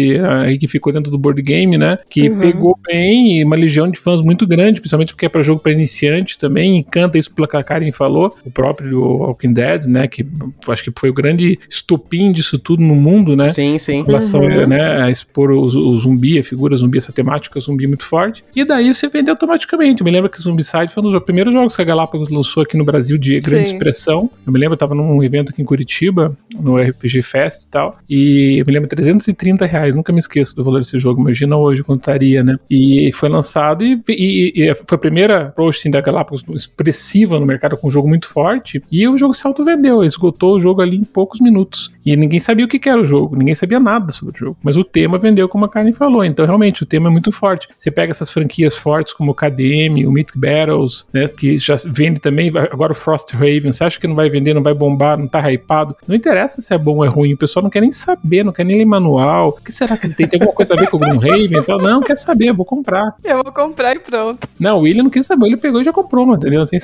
aí 0.45 0.57
que 0.57 0.67
ficou 0.67 0.91
dentro 0.91 1.11
do 1.11 1.17
board 1.17 1.41
game, 1.41 1.77
né? 1.77 1.99
Que 2.09 2.29
uhum. 2.29 2.39
pegou 2.39 2.79
bem 2.85 3.43
uma 3.43 3.55
legião 3.55 3.89
de 3.89 3.99
fãs 3.99 4.21
muito 4.21 4.47
grande, 4.47 4.81
principalmente 4.81 5.13
porque 5.13 5.25
é 5.25 5.29
para 5.29 5.41
jogo 5.41 5.61
para 5.61 5.71
iniciante 5.71 6.37
também. 6.37 6.77
Encanta 6.77 7.17
isso 7.17 7.33
pela 7.33 7.47
que 7.47 7.57
a 7.57 7.63
Karen 7.63 7.91
falou, 7.91 8.35
o 8.45 8.51
próprio 8.51 8.99
Walking 8.99 9.53
Dead, 9.53 9.85
né? 9.85 10.07
Que 10.07 10.25
acho 10.67 10.83
que 10.83 10.91
foi 10.99 11.09
o 11.09 11.13
grande 11.13 11.59
estopim 11.69 12.31
disso 12.31 12.57
tudo 12.57 12.81
no 12.81 12.95
mundo, 12.95 13.35
né? 13.35 13.49
Sim, 13.49 13.77
sim. 13.77 13.99
Em 13.99 14.03
relação 14.03 14.41
uhum. 14.41 14.67
né, 14.67 15.03
a 15.03 15.09
expor 15.09 15.51
o, 15.51 15.63
o 15.63 15.99
zumbi, 15.99 16.39
a 16.39 16.43
figura 16.43 16.70
aventura 16.71 16.75
zumbi, 16.77 16.97
essa 16.97 17.11
temática 17.11 17.59
zumbi 17.59 17.87
muito 17.87 18.05
forte. 18.05 18.43
E 18.55 18.63
daí 18.63 18.93
você 18.93 19.07
vende 19.07 19.29
automaticamente. 19.29 20.01
Eu 20.01 20.05
me 20.05 20.11
lembro 20.11 20.29
que 20.29 20.39
o 20.39 20.41
Zombicide 20.41 20.87
foi 20.87 21.03
um 21.03 21.07
dos 21.07 21.23
primeiros 21.23 21.53
jogos 21.53 21.75
que 21.75 21.81
a 21.81 21.85
Galápagos 21.85 22.29
lançou 22.29 22.63
aqui 22.63 22.77
no 22.77 22.85
Brasil 22.85 23.17
de 23.17 23.39
grande 23.39 23.69
Sim. 23.69 23.75
expressão. 23.75 24.29
Eu 24.45 24.53
me 24.53 24.59
lembro, 24.59 24.73
eu 24.73 24.77
tava 24.77 24.95
num 24.95 25.23
evento 25.23 25.51
aqui 25.51 25.61
em 25.61 25.65
Curitiba, 25.65 26.35
no 26.59 26.77
RPG 26.77 27.21
Fest 27.21 27.63
e 27.63 27.67
tal, 27.67 27.97
e 28.09 28.59
eu 28.59 28.65
me 28.65 28.73
lembro 28.73 28.87
330 28.89 29.65
reais, 29.65 29.95
nunca 29.95 30.11
me 30.11 30.19
esqueço 30.19 30.55
do 30.55 30.63
valor 30.63 30.79
desse 30.79 30.97
jogo, 30.99 31.21
imagina 31.21 31.57
hoje 31.57 31.83
quanto 31.83 32.01
estaria, 32.01 32.43
né? 32.43 32.55
E 32.69 33.11
foi 33.13 33.29
lançado 33.29 33.83
e, 33.83 33.97
e, 34.09 34.53
e 34.55 34.75
foi 34.75 34.95
a 34.95 34.97
primeira 34.97 35.47
approach 35.47 35.79
assim, 35.79 35.91
da 35.91 36.01
Galápagos 36.01 36.43
expressiva 36.53 37.39
no 37.39 37.45
mercado 37.45 37.77
com 37.77 37.87
um 37.87 37.91
jogo 37.91 38.07
muito 38.07 38.27
forte, 38.27 38.81
e 38.91 39.07
o 39.07 39.17
jogo 39.17 39.33
se 39.33 39.45
auto-vendeu, 39.45 40.03
esgotou 40.03 40.55
o 40.55 40.59
jogo 40.59 40.81
ali 40.81 40.97
em 40.97 41.03
poucos 41.03 41.39
minutos. 41.39 41.91
E 42.05 42.15
ninguém 42.15 42.39
sabia 42.39 42.65
o 42.65 42.67
que 42.67 42.89
era 42.89 42.99
o 42.99 43.05
jogo, 43.05 43.35
ninguém 43.35 43.53
sabia 43.53 43.79
nada 43.79 44.11
sobre 44.11 44.35
o 44.35 44.39
jogo, 44.39 44.57
mas 44.63 44.77
o 44.77 44.83
tema 44.83 45.19
vendeu 45.19 45.47
como 45.47 45.65
a 45.65 45.69
Karen 45.69 45.93
falou, 45.93 46.23
então 46.23 46.45
realmente 46.45 46.83
o 46.83 46.85
tema 46.85 47.09
é 47.09 47.11
muito 47.11 47.31
forte. 47.31 47.67
Você 47.77 47.91
pega 47.91 48.11
essas 48.11 48.31
franquias 48.31 48.75
fortes 48.75 49.13
como 49.13 49.31
o 49.31 49.35
KDM, 49.35 50.05
o 50.07 50.11
Mythic 50.11 50.37
Battles, 50.37 51.05
né, 51.13 51.27
que 51.27 51.57
já 51.57 51.75
vende 51.87 52.19
também, 52.19 52.51
agora 52.71 52.91
o 52.91 52.95
Frost 52.95 53.33
Raven, 53.33 53.71
você 53.71 53.83
acha 53.83 53.99
que 53.99 54.07
não 54.07 54.15
vai 54.15 54.29
vender, 54.29 54.53
não 54.53 54.63
vai 54.63 54.73
bombar, 54.73 55.17
não 55.17 55.27
tá 55.27 55.51
hypado? 55.51 55.95
Não 56.07 56.15
interessa 56.15 56.61
se 56.61 56.73
é 56.73 56.77
bom 56.77 56.97
ou 56.97 57.05
é 57.05 57.07
ruim, 57.07 57.33
o 57.33 57.37
pessoal 57.37 57.63
não 57.63 57.69
quer 57.69 57.81
nem 57.81 57.91
saber, 57.91 58.43
não 58.43 58.51
quer 58.51 58.65
nem 58.65 58.77
ler 58.77 58.85
manual. 58.85 59.49
O 59.49 59.63
que 59.63 59.71
será 59.71 59.95
que 59.97 60.09
tem? 60.09 60.27
Tem 60.27 60.39
alguma 60.39 60.55
coisa 60.55 60.73
a 60.73 60.77
ver 60.77 60.87
com 60.89 60.97
o 60.97 60.99
Gloomhaven? 60.99 61.59
Então, 61.59 61.77
não, 61.77 62.01
quer 62.01 62.17
saber, 62.17 62.49
eu 62.49 62.55
vou 62.55 62.65
comprar. 62.65 63.15
Eu 63.23 63.43
vou 63.43 63.51
comprar 63.51 63.95
e 63.95 63.99
pronto. 63.99 64.47
Não, 64.59 64.79
o 64.79 64.81
William 64.81 65.03
não 65.03 65.09
quis 65.09 65.25
saber, 65.25 65.47
ele 65.47 65.57
pegou 65.57 65.81
e 65.81 65.83
já 65.83 65.93
comprou, 65.93 66.33
entendeu? 66.33 66.61
Assim, 66.61 66.77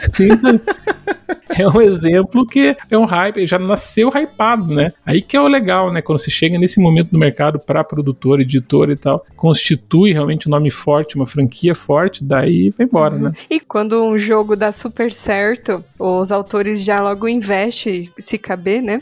é 1.58 1.68
um 1.68 1.82
exemplo 1.82 2.46
que 2.46 2.76
é 2.90 2.98
um 2.98 3.06
hype, 3.06 3.46
já 3.48 3.60
nasceu 3.60 4.10
hypado, 4.10 4.74
né? 4.74 4.92
Aí 5.06 5.22
que 5.22 5.36
é 5.36 5.42
o 5.42 5.48
legal, 5.48 5.92
né? 5.92 6.02
Quando 6.02 6.20
você 6.20 6.30
chega 6.30 6.58
nesse 6.58 6.80
momento 6.80 7.12
do 7.12 7.18
mercado 7.18 7.60
para 7.60 7.84
produtor, 7.84 8.40
editor 8.40 8.90
e 8.90 8.98
tal, 8.98 9.26
constitui 9.36 10.14
realmente 10.14 10.48
um 10.48 10.52
nome 10.52 10.70
forte, 10.70 11.16
uma 11.16 11.26
franquia 11.26 11.74
forte, 11.74 12.24
daí 12.24 12.70
vai 12.70 12.86
embora, 12.86 13.16
uhum. 13.16 13.22
né? 13.24 13.34
E 13.50 13.60
quando 13.60 14.04
um 14.04 14.18
jogo 14.18 14.56
dá 14.56 14.72
super 14.72 15.12
certo, 15.12 15.84
os 15.98 16.32
autores 16.32 16.84
já 16.84 17.02
logo 17.02 17.28
investem, 17.28 18.10
se 18.20 18.38
caber, 18.38 18.82
né? 18.82 19.02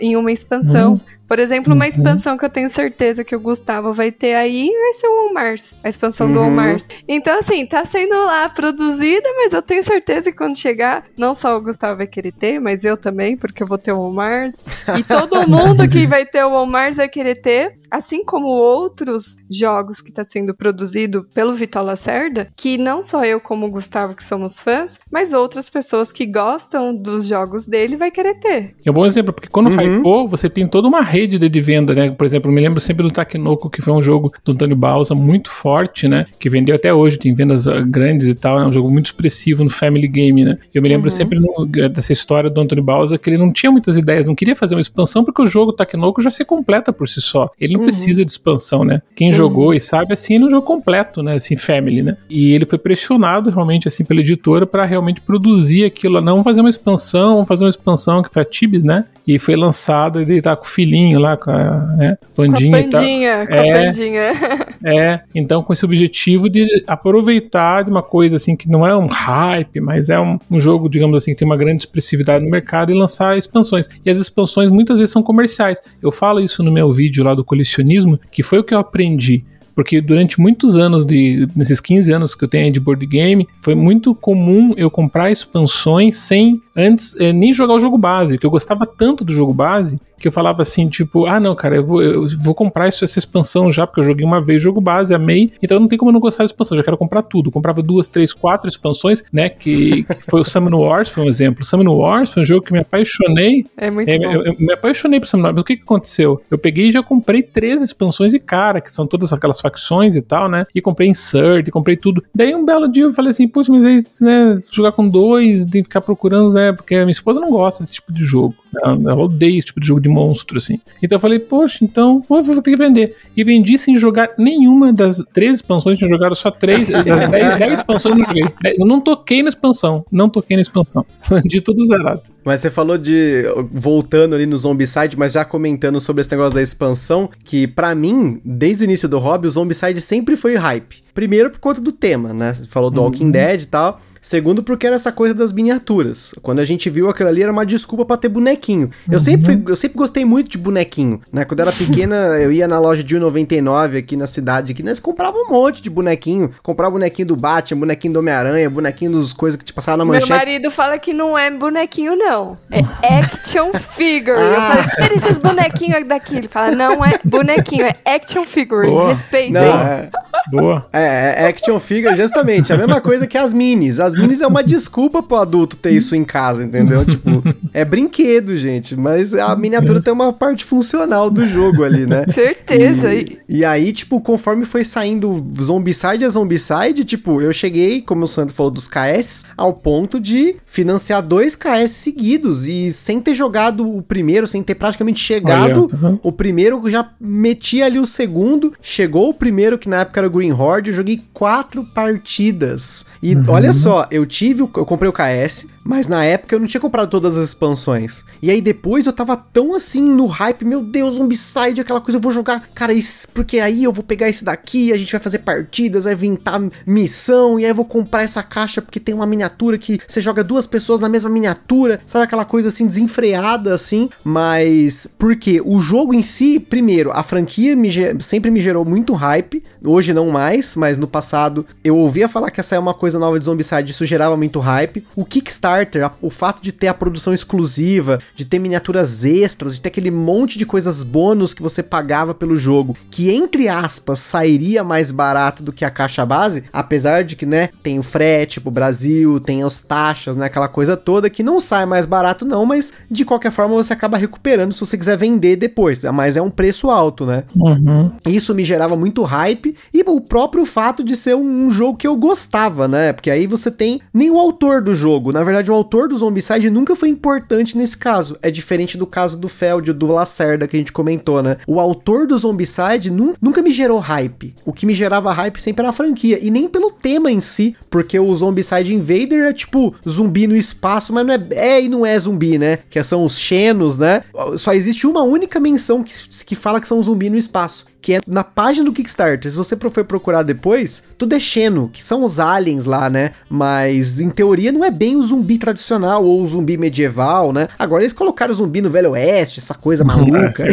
Em 0.00 0.16
uma 0.16 0.32
expansão. 0.32 0.92
Uhum. 0.92 1.00
Por 1.28 1.38
exemplo, 1.38 1.74
uma 1.74 1.84
uhum. 1.84 1.88
expansão 1.88 2.38
que 2.38 2.44
eu 2.44 2.50
tenho 2.50 2.70
certeza 2.70 3.24
que 3.24 3.34
o 3.34 3.40
Gustavo 3.40 3.92
vai 3.92 4.12
ter 4.12 4.34
aí 4.34 4.70
vai 4.70 4.92
ser 4.92 5.08
o 5.08 5.32
Mars, 5.32 5.74
a 5.82 5.88
expansão 5.88 6.28
uhum. 6.28 6.32
do 6.32 6.44
Mars. 6.44 6.86
Então, 7.08 7.38
assim, 7.38 7.66
tá 7.66 7.84
sendo 7.84 8.16
lá 8.24 8.48
produzida, 8.48 9.28
mas 9.36 9.52
eu 9.52 9.62
tenho 9.62 9.82
certeza 9.82 10.30
que 10.30 10.36
quando 10.36 10.56
chegar, 10.56 11.04
não 11.18 11.34
só 11.34 11.56
o 11.56 11.60
Gustavo 11.60 11.98
vai 11.98 12.06
querer 12.06 12.32
ter, 12.32 12.60
mas 12.60 12.84
eu 12.84 12.96
também, 12.96 13.36
porque 13.36 13.62
eu 13.62 13.66
vou 13.66 13.78
ter 13.78 13.92
o 13.92 14.10
Mars. 14.10 14.60
E 14.96 15.02
todo 15.02 15.46
mundo 15.48 15.88
que 15.88 16.06
vai 16.06 16.24
ter 16.24 16.44
o 16.44 16.64
Mars 16.64 16.96
vai 16.96 17.08
querer 17.08 17.36
ter, 17.36 17.78
assim 17.90 18.24
como 18.24 18.46
outros 18.46 19.36
jogos 19.50 20.00
que 20.00 20.12
tá 20.12 20.24
sendo 20.24 20.54
produzido 20.54 21.26
pelo 21.34 21.54
Vital 21.54 21.84
Lacerda, 21.84 22.48
que 22.56 22.78
não 22.78 23.02
só 23.02 23.24
eu 23.24 23.40
como 23.40 23.66
o 23.66 23.70
Gustavo 23.70 24.14
que 24.14 24.24
somos 24.24 24.60
fãs, 24.60 24.98
mas 25.10 25.32
outras 25.32 25.68
pessoas 25.68 26.12
que 26.12 26.24
gostam 26.26 26.94
dos 26.94 27.26
jogos 27.26 27.66
dele 27.66 27.96
vai 27.96 28.10
querer 28.10 28.38
ter. 28.38 28.76
É 28.84 28.90
um 28.90 28.94
bom 28.94 29.06
exemplo, 29.06 29.32
porque 29.32 29.48
quando 29.48 29.70
uhum. 29.70 29.98
hypou, 29.98 30.28
você 30.28 30.48
tem 30.48 30.68
toda 30.68 30.86
uma 30.86 31.00
rede 31.00 31.15
de, 31.24 31.60
venda, 31.60 31.94
né? 31.94 32.10
Por 32.10 32.26
exemplo, 32.26 32.50
eu 32.50 32.54
me 32.54 32.60
lembro 32.60 32.80
sempre 32.80 33.04
do 33.04 33.10
Takenoko, 33.10 33.70
que 33.70 33.80
foi 33.80 33.92
um 33.92 34.02
jogo 34.02 34.32
do 34.44 34.52
Antônio 34.52 34.74
Balsa 34.74 35.14
muito 35.14 35.50
forte, 35.50 36.08
né? 36.08 36.26
Que 36.38 36.48
vendeu 36.48 36.74
até 36.74 36.92
hoje, 36.92 37.16
tem 37.16 37.32
vendas 37.32 37.68
ah, 37.68 37.80
grandes 37.80 38.26
e 38.26 38.34
tal, 38.34 38.58
é 38.58 38.60
né? 38.60 38.66
um 38.66 38.72
jogo 38.72 38.90
muito 38.90 39.06
expressivo 39.06 39.62
no 39.62 39.70
Family 39.70 40.08
Game, 40.08 40.44
né? 40.44 40.58
Eu 40.74 40.82
me 40.82 40.88
lembro 40.88 41.06
uhum. 41.06 41.16
sempre 41.16 41.38
no, 41.38 41.64
dessa 41.66 42.12
história 42.12 42.50
do 42.50 42.60
Antônio 42.60 42.82
Balsa 42.82 43.16
que 43.16 43.30
ele 43.30 43.38
não 43.38 43.52
tinha 43.52 43.70
muitas 43.70 43.96
ideias, 43.96 44.26
não 44.26 44.34
queria 44.34 44.56
fazer 44.56 44.74
uma 44.74 44.80
expansão 44.80 45.24
porque 45.24 45.40
o 45.40 45.46
jogo 45.46 45.72
Takenoko 45.72 46.20
já 46.20 46.30
se 46.30 46.44
completa 46.44 46.92
por 46.92 47.08
si 47.08 47.20
só. 47.20 47.48
Ele 47.60 47.74
não 47.74 47.80
uhum. 47.80 47.86
precisa 47.86 48.24
de 48.24 48.30
expansão, 48.30 48.84
né? 48.84 49.00
Quem 49.14 49.28
uhum. 49.28 49.34
jogou 49.34 49.74
e 49.74 49.80
sabe 49.80 50.12
assim, 50.12 50.34
ele 50.34 50.44
é 50.44 50.46
um 50.48 50.50
jogo 50.50 50.66
completo, 50.66 51.22
né? 51.22 51.34
Assim, 51.36 51.56
Family, 51.56 52.02
né? 52.02 52.16
E 52.28 52.52
ele 52.52 52.64
foi 52.64 52.78
pressionado 52.78 53.50
realmente 53.50 53.86
assim 53.86 54.04
pela 54.04 54.20
editora 54.20 54.66
para 54.66 54.84
realmente 54.84 55.20
produzir 55.20 55.84
aquilo, 55.84 56.20
não 56.20 56.42
fazer 56.42 56.60
uma 56.60 56.70
expansão, 56.70 57.34
vamos 57.34 57.48
fazer 57.48 57.64
uma 57.64 57.70
expansão 57.70 58.22
que 58.22 58.32
foi 58.32 58.42
a 58.42 58.44
Tibis, 58.44 58.82
né? 58.82 59.04
E 59.26 59.38
foi 59.38 59.56
lançado, 59.56 60.20
ele 60.20 60.40
tá 60.40 60.54
com 60.54 60.64
o 60.64 60.68
filhinho 60.68 61.05
lá, 61.14 61.36
com 61.36 61.50
a 61.50 61.94
né, 61.96 62.18
Pandinha. 62.34 62.70
Com 62.70 62.88
a 62.88 62.90
Pandinha, 62.90 63.46
com 63.46 63.54
é, 63.54 63.70
a 63.70 63.84
Pandinha. 63.84 64.66
É, 64.84 65.20
então 65.34 65.62
com 65.62 65.72
esse 65.72 65.84
objetivo 65.84 66.48
de 66.48 66.64
aproveitar 66.86 67.82
de 67.82 67.90
uma 67.90 68.02
coisa 68.02 68.36
assim 68.36 68.54
que 68.54 68.68
não 68.68 68.86
é 68.86 68.96
um 68.96 69.06
hype, 69.06 69.80
mas 69.80 70.08
é 70.08 70.20
um, 70.20 70.38
um 70.48 70.60
jogo, 70.60 70.88
digamos 70.88 71.16
assim, 71.16 71.32
que 71.32 71.38
tem 71.38 71.46
uma 71.46 71.56
grande 71.56 71.82
expressividade 71.82 72.44
no 72.44 72.50
mercado 72.50 72.92
e 72.92 72.94
lançar 72.94 73.36
expansões. 73.36 73.88
E 74.04 74.10
as 74.10 74.18
expansões 74.18 74.70
muitas 74.70 74.98
vezes 74.98 75.10
são 75.10 75.24
comerciais. 75.24 75.80
Eu 76.00 76.12
falo 76.12 76.40
isso 76.40 76.62
no 76.62 76.70
meu 76.70 76.90
vídeo 76.92 77.24
lá 77.24 77.34
do 77.34 77.44
colecionismo, 77.44 78.20
que 78.30 78.44
foi 78.44 78.60
o 78.60 78.64
que 78.64 78.74
eu 78.74 78.78
aprendi 78.78 79.44
porque 79.76 80.00
durante 80.00 80.40
muitos 80.40 80.74
anos, 80.74 81.04
de, 81.04 81.46
nesses 81.54 81.80
15 81.80 82.10
anos 82.10 82.34
que 82.34 82.42
eu 82.42 82.48
tenho 82.48 82.72
de 82.72 82.80
board 82.80 83.04
game, 83.06 83.46
foi 83.60 83.74
muito 83.74 84.14
comum 84.14 84.72
eu 84.74 84.90
comprar 84.90 85.30
expansões 85.30 86.16
sem 86.16 86.62
antes 86.74 87.14
é, 87.20 87.30
nem 87.30 87.52
jogar 87.52 87.74
o 87.74 87.78
jogo 87.78 87.98
base, 87.98 88.38
que 88.38 88.46
eu 88.46 88.50
gostava 88.50 88.86
tanto 88.86 89.22
do 89.22 89.34
jogo 89.34 89.52
base 89.52 90.00
que 90.18 90.28
eu 90.28 90.32
falava 90.32 90.62
assim, 90.62 90.88
tipo, 90.88 91.26
ah, 91.26 91.38
não, 91.38 91.54
cara, 91.54 91.76
eu 91.76 91.84
vou, 91.84 92.02
eu 92.02 92.26
vou 92.42 92.54
comprar 92.54 92.88
isso, 92.88 93.04
essa 93.04 93.18
expansão 93.18 93.70
já, 93.70 93.86
porque 93.86 94.00
eu 94.00 94.04
joguei 94.04 94.24
uma 94.24 94.40
vez 94.40 94.62
jogo 94.62 94.80
base, 94.80 95.14
amei, 95.14 95.52
então 95.62 95.78
não 95.78 95.88
tem 95.88 95.98
como 95.98 96.10
eu 96.10 96.12
não 96.12 96.20
gostar 96.20 96.44
da 96.44 96.46
expansão, 96.46 96.76
já 96.76 96.82
quero 96.82 96.96
comprar 96.96 97.22
tudo. 97.22 97.50
comprava 97.50 97.82
duas, 97.82 98.08
três, 98.08 98.32
quatro 98.32 98.68
expansões, 98.68 99.24
né, 99.32 99.48
que, 99.48 100.04
que 100.04 100.24
foi 100.30 100.40
o 100.40 100.44
Summon 100.44 100.78
Wars, 100.78 101.08
foi 101.08 101.24
um 101.24 101.28
exemplo. 101.28 101.64
Summon 101.64 101.94
Wars 101.94 102.32
foi 102.32 102.42
um 102.42 102.46
jogo 102.46 102.64
que 102.64 102.72
me 102.72 102.78
apaixonei. 102.78 103.66
É 103.76 103.90
muito 103.90 104.08
é, 104.08 104.18
bom. 104.18 104.32
Eu, 104.32 104.44
eu, 104.44 104.56
me 104.58 104.72
apaixonei 104.72 105.20
por 105.20 105.26
Summon 105.26 105.44
Wars, 105.44 105.54
mas 105.54 105.62
o 105.62 105.64
que, 105.64 105.76
que 105.76 105.82
aconteceu? 105.82 106.40
Eu 106.50 106.58
peguei 106.58 106.88
e 106.88 106.90
já 106.90 107.02
comprei 107.02 107.42
três 107.42 107.82
expansões 107.82 108.32
e 108.34 108.38
cara, 108.38 108.80
que 108.80 108.92
são 108.92 109.06
todas 109.06 109.32
aquelas 109.32 109.60
facções 109.60 110.16
e 110.16 110.22
tal, 110.22 110.48
né, 110.48 110.64
e 110.74 110.80
comprei 110.80 111.08
Insert, 111.08 111.70
comprei 111.70 111.96
tudo. 111.96 112.22
Daí 112.34 112.54
um 112.54 112.64
belo 112.64 112.88
dia 112.88 113.04
eu 113.04 113.12
falei 113.12 113.30
assim, 113.30 113.46
putz, 113.46 113.68
mas 113.68 113.84
aí, 113.84 114.02
né, 114.22 114.58
jogar 114.72 114.92
com 114.92 115.08
dois, 115.08 115.66
tem 115.66 115.82
que 115.82 115.88
ficar 115.88 116.00
procurando, 116.00 116.52
né, 116.52 116.72
porque 116.72 116.94
a 116.94 117.00
minha 117.00 117.10
esposa 117.10 117.40
não 117.40 117.50
gosta 117.50 117.82
desse 117.82 117.94
tipo 117.94 118.12
de 118.12 118.24
jogo. 118.24 118.54
Ela, 118.84 118.94
ela 118.94 119.24
odeia 119.24 119.58
esse 119.58 119.66
tipo 119.66 119.80
de 119.80 119.86
jogo 119.86 120.00
de 120.06 120.08
monstro, 120.08 120.58
assim. 120.58 120.78
Então 121.02 121.16
eu 121.16 121.20
falei, 121.20 121.38
poxa, 121.38 121.84
então 121.84 122.24
vou, 122.28 122.42
vou 122.42 122.62
ter 122.62 122.70
que 122.70 122.76
vender. 122.76 123.16
E 123.36 123.42
vendi 123.42 123.76
sem 123.76 123.98
jogar 123.98 124.30
nenhuma 124.38 124.92
das 124.92 125.18
três 125.32 125.56
expansões, 125.56 125.98
tinha 125.98 126.08
jogado 126.08 126.34
só 126.34 126.50
três. 126.50 126.88
Das 127.06 127.28
dez, 127.30 127.58
dez 127.58 127.72
expansões 127.74 128.14
eu 128.14 128.18
não 128.18 128.24
joguei. 128.24 128.44
Eu 128.78 128.86
não 128.86 129.00
toquei 129.00 129.42
na 129.42 129.48
expansão. 129.48 130.04
Não 130.10 130.28
toquei 130.28 130.56
na 130.56 130.60
expansão. 130.62 131.04
Vendi 131.30 131.60
tudo 131.60 131.84
zerado. 131.86 132.22
Mas 132.44 132.60
você 132.60 132.70
falou 132.70 132.98
de. 132.98 133.44
Voltando 133.70 134.34
ali 134.34 134.46
no 134.46 134.56
Zombicide, 134.56 135.16
mas 135.16 135.32
já 135.32 135.44
comentando 135.44 136.00
sobre 136.00 136.20
esse 136.20 136.30
negócio 136.30 136.54
da 136.54 136.62
expansão, 136.62 137.28
que 137.44 137.66
para 137.66 137.94
mim, 137.94 138.40
desde 138.44 138.82
o 138.82 138.86
início 138.86 139.08
do 139.08 139.18
hobby, 139.18 139.46
o 139.46 139.50
Zombicide 139.50 140.00
sempre 140.00 140.36
foi 140.36 140.56
hype. 140.56 141.00
Primeiro 141.14 141.50
por 141.50 141.60
conta 141.60 141.80
do 141.80 141.92
tema, 141.92 142.32
né? 142.32 142.54
Você 142.54 142.66
falou 142.66 142.90
do 142.90 142.98
uhum. 143.00 143.06
Walking 143.06 143.30
Dead 143.30 143.62
e 143.62 143.66
tal. 143.66 144.00
Segundo, 144.26 144.60
porque 144.60 144.88
era 144.88 144.96
essa 144.96 145.12
coisa 145.12 145.32
das 145.32 145.52
miniaturas. 145.52 146.34
Quando 146.42 146.58
a 146.58 146.64
gente 146.64 146.90
viu 146.90 147.08
aquilo 147.08 147.28
ali, 147.28 147.44
era 147.44 147.52
uma 147.52 147.64
desculpa 147.64 148.04
para 148.04 148.16
ter 148.16 148.28
bonequinho. 148.28 148.90
Eu, 149.08 149.14
uhum. 149.14 149.20
sempre 149.20 149.46
fui, 149.46 149.62
eu 149.68 149.76
sempre 149.76 149.96
gostei 149.96 150.24
muito 150.24 150.50
de 150.50 150.58
bonequinho, 150.58 151.20
né? 151.32 151.44
Quando 151.44 151.60
eu 151.60 151.68
era 151.68 151.72
pequena, 151.72 152.16
eu 152.42 152.50
ia 152.50 152.66
na 152.66 152.76
loja 152.80 153.04
de 153.04 153.16
1,99 153.16 154.00
aqui 154.00 154.16
na 154.16 154.26
cidade, 154.26 154.72
aqui, 154.72 154.82
nós 154.82 154.98
comprava 154.98 155.38
um 155.38 155.48
monte 155.48 155.80
de 155.80 155.88
bonequinho. 155.88 156.50
Comprava 156.60 156.90
bonequinho 156.90 157.28
do 157.28 157.36
Batman, 157.36 157.78
bonequinho 157.78 158.14
do 158.14 158.18
Homem-Aranha, 158.18 158.68
bonequinho 158.68 159.12
dos 159.12 159.32
coisas 159.32 159.56
que 159.56 159.64
te 159.64 159.72
passavam 159.72 159.98
na 159.98 160.04
manchete. 160.04 160.28
Meu 160.28 160.38
marido 160.38 160.70
fala 160.72 160.98
que 160.98 161.12
não 161.12 161.38
é 161.38 161.48
bonequinho, 161.48 162.16
não. 162.16 162.58
É 162.68 162.80
action 163.20 163.72
figure. 163.74 164.36
Ah. 164.36 164.42
Eu 164.42 164.60
falei, 164.60 164.84
tira 164.88 165.14
esses 165.14 165.38
bonequinhos 165.38 166.08
daqui. 166.08 166.36
Ele 166.36 166.48
fala, 166.48 166.72
não 166.72 167.04
é 167.04 167.16
bonequinho, 167.22 167.86
é 167.86 167.94
action 168.04 168.44
figure. 168.44 168.88
Boa. 168.88 169.12
Respeitem. 169.12 169.52
Não, 169.52 169.62
é... 169.62 170.10
Boa. 170.50 170.88
É, 170.92 171.44
é 171.44 171.48
action 171.48 171.78
figure, 171.78 172.16
justamente. 172.16 172.72
A 172.72 172.76
mesma 172.76 173.00
coisa 173.00 173.24
que 173.24 173.38
as 173.38 173.52
minis. 173.52 174.00
As 174.00 174.15
minis 174.16 174.40
é 174.40 174.46
uma 174.46 174.62
desculpa 174.62 175.22
pro 175.22 175.36
adulto 175.36 175.76
ter 175.76 175.90
isso 175.90 176.14
em 176.14 176.24
casa, 176.24 176.64
entendeu? 176.64 177.04
Tipo, 177.04 177.42
é 177.72 177.84
brinquedo, 177.84 178.56
gente. 178.56 178.96
Mas 178.96 179.34
a 179.34 179.54
miniatura 179.56 180.00
tem 180.00 180.12
uma 180.12 180.32
parte 180.32 180.64
funcional 180.64 181.30
do 181.30 181.46
jogo 181.46 181.84
ali, 181.84 182.06
né? 182.06 182.24
Certeza. 182.32 183.14
E, 183.14 183.38
e 183.48 183.64
aí, 183.64 183.92
tipo, 183.92 184.20
conforme 184.20 184.64
foi 184.64 184.84
saindo 184.84 185.44
Zombicide 185.60 186.24
a 186.24 186.28
Zombicide, 186.28 187.04
tipo, 187.04 187.40
eu 187.40 187.52
cheguei, 187.52 188.00
como 188.00 188.24
o 188.24 188.28
Sandro 188.28 188.54
falou, 188.54 188.70
dos 188.70 188.88
KS, 188.88 189.44
ao 189.56 189.72
ponto 189.72 190.18
de 190.18 190.56
financiar 190.64 191.22
dois 191.22 191.54
KS 191.54 191.90
seguidos. 191.90 192.66
E 192.66 192.92
sem 192.92 193.20
ter 193.20 193.34
jogado 193.34 193.96
o 193.96 194.02
primeiro, 194.02 194.46
sem 194.46 194.62
ter 194.62 194.74
praticamente 194.74 195.20
chegado, 195.20 195.88
uhum. 195.92 196.18
o 196.22 196.32
primeiro 196.32 196.82
já 196.90 197.10
metia 197.20 197.86
ali 197.86 197.98
o 197.98 198.06
segundo. 198.06 198.72
Chegou 198.80 199.28
o 199.28 199.34
primeiro, 199.34 199.78
que 199.78 199.88
na 199.88 200.00
época 200.00 200.20
era 200.20 200.26
o 200.26 200.30
Green 200.30 200.52
Horde, 200.52 200.90
eu 200.90 200.96
joguei 200.96 201.22
quatro 201.32 201.84
partidas. 201.84 203.06
E 203.22 203.34
uhum. 203.34 203.44
olha 203.48 203.72
só, 203.72 204.05
eu 204.10 204.26
tive, 204.26 204.60
eu 204.60 204.68
comprei 204.68 205.08
o 205.08 205.12
KS, 205.12 205.66
Mas 205.86 206.08
na 206.08 206.24
época 206.24 206.54
eu 206.54 206.60
não 206.60 206.66
tinha 206.66 206.80
comprado 206.80 207.08
todas 207.08 207.38
as 207.38 207.48
expansões. 207.48 208.24
E 208.42 208.50
aí 208.50 208.60
depois 208.60 209.06
eu 209.06 209.12
tava 209.12 209.36
tão 209.36 209.74
assim 209.74 210.02
no 210.02 210.26
hype, 210.26 210.64
meu 210.64 210.82
Deus, 210.82 211.14
Zombicide, 211.14 211.80
aquela 211.80 212.00
coisa, 212.00 212.18
eu 212.18 212.22
vou 212.22 212.32
jogar, 212.32 212.60
cara, 212.74 212.92
isso, 212.92 213.28
porque 213.28 213.60
aí 213.60 213.84
eu 213.84 213.92
vou 213.92 214.02
pegar 214.02 214.28
esse 214.28 214.44
daqui, 214.44 214.92
a 214.92 214.96
gente 214.96 215.12
vai 215.12 215.20
fazer 215.20 215.38
partidas, 215.38 216.04
vai 216.04 216.12
inventar 216.12 216.60
missão, 216.84 217.58
e 217.58 217.64
aí 217.64 217.70
eu 217.70 217.74
vou 217.74 217.84
comprar 217.84 218.22
essa 218.22 218.42
caixa 218.42 218.82
porque 218.82 218.98
tem 218.98 219.14
uma 219.14 219.26
miniatura 219.26 219.78
que 219.78 220.00
você 220.06 220.20
joga 220.20 220.42
duas 220.42 220.66
pessoas 220.66 220.98
na 220.98 221.08
mesma 221.08 221.30
miniatura, 221.30 222.00
sabe 222.06 222.24
aquela 222.24 222.44
coisa 222.44 222.68
assim 222.68 222.86
desenfreada 222.86 223.72
assim, 223.72 224.08
mas 224.24 225.06
porque 225.18 225.62
o 225.64 225.78
jogo 225.78 226.12
em 226.12 226.22
si, 226.22 226.58
primeiro, 226.58 227.12
a 227.12 227.22
franquia 227.22 227.76
me, 227.76 227.90
sempre 228.20 228.50
me 228.50 228.60
gerou 228.60 228.84
muito 228.84 229.14
hype, 229.14 229.62
hoje 229.84 230.12
não 230.12 230.30
mais, 230.30 230.74
mas 230.74 230.96
no 230.98 231.06
passado 231.06 231.64
eu 231.84 231.96
ouvia 231.96 232.28
falar 232.28 232.50
que 232.50 232.58
essa 232.60 232.74
é 232.74 232.78
uma 232.78 232.94
coisa 232.94 233.18
nova 233.18 233.38
de 233.38 233.44
Zombicide, 233.44 233.92
isso 233.92 234.04
gerava 234.04 234.36
muito 234.36 234.58
hype. 234.58 235.06
O 235.14 235.24
Kickstarter, 235.24 235.75
o 236.20 236.30
fato 236.30 236.62
de 236.62 236.72
ter 236.72 236.88
a 236.88 236.94
produção 236.94 237.34
exclusiva, 237.34 238.18
de 238.34 238.44
ter 238.44 238.58
miniaturas 238.58 239.24
extras, 239.24 239.74
de 239.74 239.80
ter 239.80 239.88
aquele 239.88 240.10
monte 240.10 240.58
de 240.58 240.66
coisas 240.66 241.02
bônus 241.02 241.52
que 241.52 241.62
você 241.62 241.82
pagava 241.82 242.34
pelo 242.34 242.56
jogo, 242.56 242.96
que 243.10 243.30
entre 243.30 243.68
aspas 243.68 244.18
sairia 244.18 244.82
mais 244.82 245.10
barato 245.10 245.62
do 245.62 245.72
que 245.72 245.84
a 245.84 245.90
caixa 245.90 246.24
base, 246.24 246.64
apesar 246.72 247.24
de 247.24 247.36
que, 247.36 247.46
né, 247.46 247.70
tem 247.82 247.98
o 247.98 248.02
frete 248.02 248.60
pro 248.60 248.70
Brasil, 248.70 249.40
tem 249.40 249.62
as 249.62 249.82
taxas, 249.82 250.36
né, 250.36 250.46
aquela 250.46 250.68
coisa 250.68 250.96
toda 250.96 251.30
que 251.30 251.42
não 251.42 251.60
sai 251.60 251.86
mais 251.86 252.06
barato 252.06 252.44
não, 252.44 252.64
mas 252.64 252.92
de 253.10 253.24
qualquer 253.24 253.50
forma 253.50 253.74
você 253.74 253.92
acaba 253.92 254.16
recuperando 254.16 254.72
se 254.72 254.80
você 254.80 254.96
quiser 254.96 255.16
vender 255.16 255.56
depois, 255.56 256.02
mas 256.04 256.36
é 256.36 256.42
um 256.42 256.50
preço 256.50 256.90
alto, 256.90 257.26
né? 257.26 257.44
Uhum. 257.56 258.12
Isso 258.26 258.54
me 258.54 258.64
gerava 258.64 258.96
muito 258.96 259.22
hype 259.22 259.74
e 259.92 260.02
o 260.06 260.20
próprio 260.20 260.64
fato 260.64 261.02
de 261.02 261.16
ser 261.16 261.34
um, 261.34 261.66
um 261.66 261.70
jogo 261.70 261.98
que 261.98 262.06
eu 262.06 262.16
gostava, 262.16 262.86
né? 262.86 263.12
Porque 263.12 263.30
aí 263.30 263.46
você 263.46 263.70
tem 263.70 264.00
nem 264.12 264.30
o 264.30 264.38
autor 264.38 264.80
do 264.80 264.94
jogo, 264.94 265.32
na 265.32 265.42
verdade 265.42 265.65
o 265.70 265.74
autor 265.74 266.08
do 266.08 266.16
Zombicide 266.16 266.70
nunca 266.70 266.96
foi 266.96 267.08
importante 267.08 267.76
nesse 267.76 267.96
caso, 267.96 268.36
é 268.42 268.50
diferente 268.50 268.96
do 268.96 269.06
caso 269.06 269.38
do 269.38 269.48
Feld, 269.48 269.92
do 269.92 270.06
Lacerda 270.06 270.66
que 270.66 270.76
a 270.76 270.78
gente 270.78 270.92
comentou, 270.92 271.42
né? 271.42 271.56
O 271.66 271.80
autor 271.80 272.26
do 272.26 272.36
Zombicide 272.36 273.10
nunca 273.10 273.62
me 273.62 273.70
gerou 273.70 273.98
hype. 273.98 274.54
O 274.64 274.72
que 274.72 274.86
me 274.86 274.94
gerava 274.94 275.32
hype 275.32 275.60
sempre 275.60 275.82
era 275.82 275.90
a 275.90 275.92
franquia. 275.92 276.38
E 276.42 276.50
nem 276.50 276.68
pelo 276.68 276.90
tema 276.90 277.30
em 277.30 277.40
si. 277.40 277.76
Porque 277.90 278.18
o 278.18 278.34
Zombicide 278.34 278.94
Invader 278.94 279.44
é 279.44 279.52
tipo 279.52 279.94
zumbi 280.08 280.46
no 280.46 280.56
espaço, 280.56 281.12
mas 281.12 281.26
não 281.26 281.34
é. 281.34 281.46
É 281.50 281.82
e 281.82 281.88
não 281.88 282.04
é 282.04 282.18
zumbi, 282.18 282.58
né? 282.58 282.78
Que 282.90 283.02
são 283.02 283.24
os 283.24 283.38
Xenos, 283.38 283.96
né? 283.96 284.22
Só 284.56 284.72
existe 284.72 285.06
uma 285.06 285.22
única 285.22 285.60
menção 285.60 286.02
que, 286.02 286.12
que 286.44 286.54
fala 286.54 286.80
que 286.80 286.88
são 286.88 287.02
zumbi 287.02 287.30
no 287.30 287.36
espaço 287.36 287.86
que 288.06 288.14
é 288.14 288.20
na 288.24 288.44
página 288.44 288.84
do 288.84 288.92
Kickstarter. 288.92 289.50
Se 289.50 289.56
você 289.56 289.76
for 289.76 289.90
procurar 290.04 290.44
depois, 290.44 291.08
tudo 291.18 291.34
é 291.34 291.40
Xeno, 291.40 291.90
que 291.92 292.04
são 292.04 292.22
os 292.22 292.38
aliens 292.38 292.84
lá, 292.84 293.10
né? 293.10 293.32
Mas 293.50 294.20
em 294.20 294.30
teoria 294.30 294.70
não 294.70 294.84
é 294.84 294.92
bem 294.92 295.16
o 295.16 295.22
zumbi 295.24 295.58
tradicional 295.58 296.24
ou 296.24 296.40
o 296.40 296.46
zumbi 296.46 296.76
medieval, 296.76 297.52
né? 297.52 297.66
Agora 297.76 298.04
eles 298.04 298.12
colocaram 298.12 298.52
o 298.52 298.54
zumbi 298.54 298.80
no 298.80 298.90
Velho 298.90 299.10
Oeste, 299.10 299.58
essa 299.58 299.74
coisa 299.74 300.04
maluca. 300.04 300.62
É, 300.62 300.68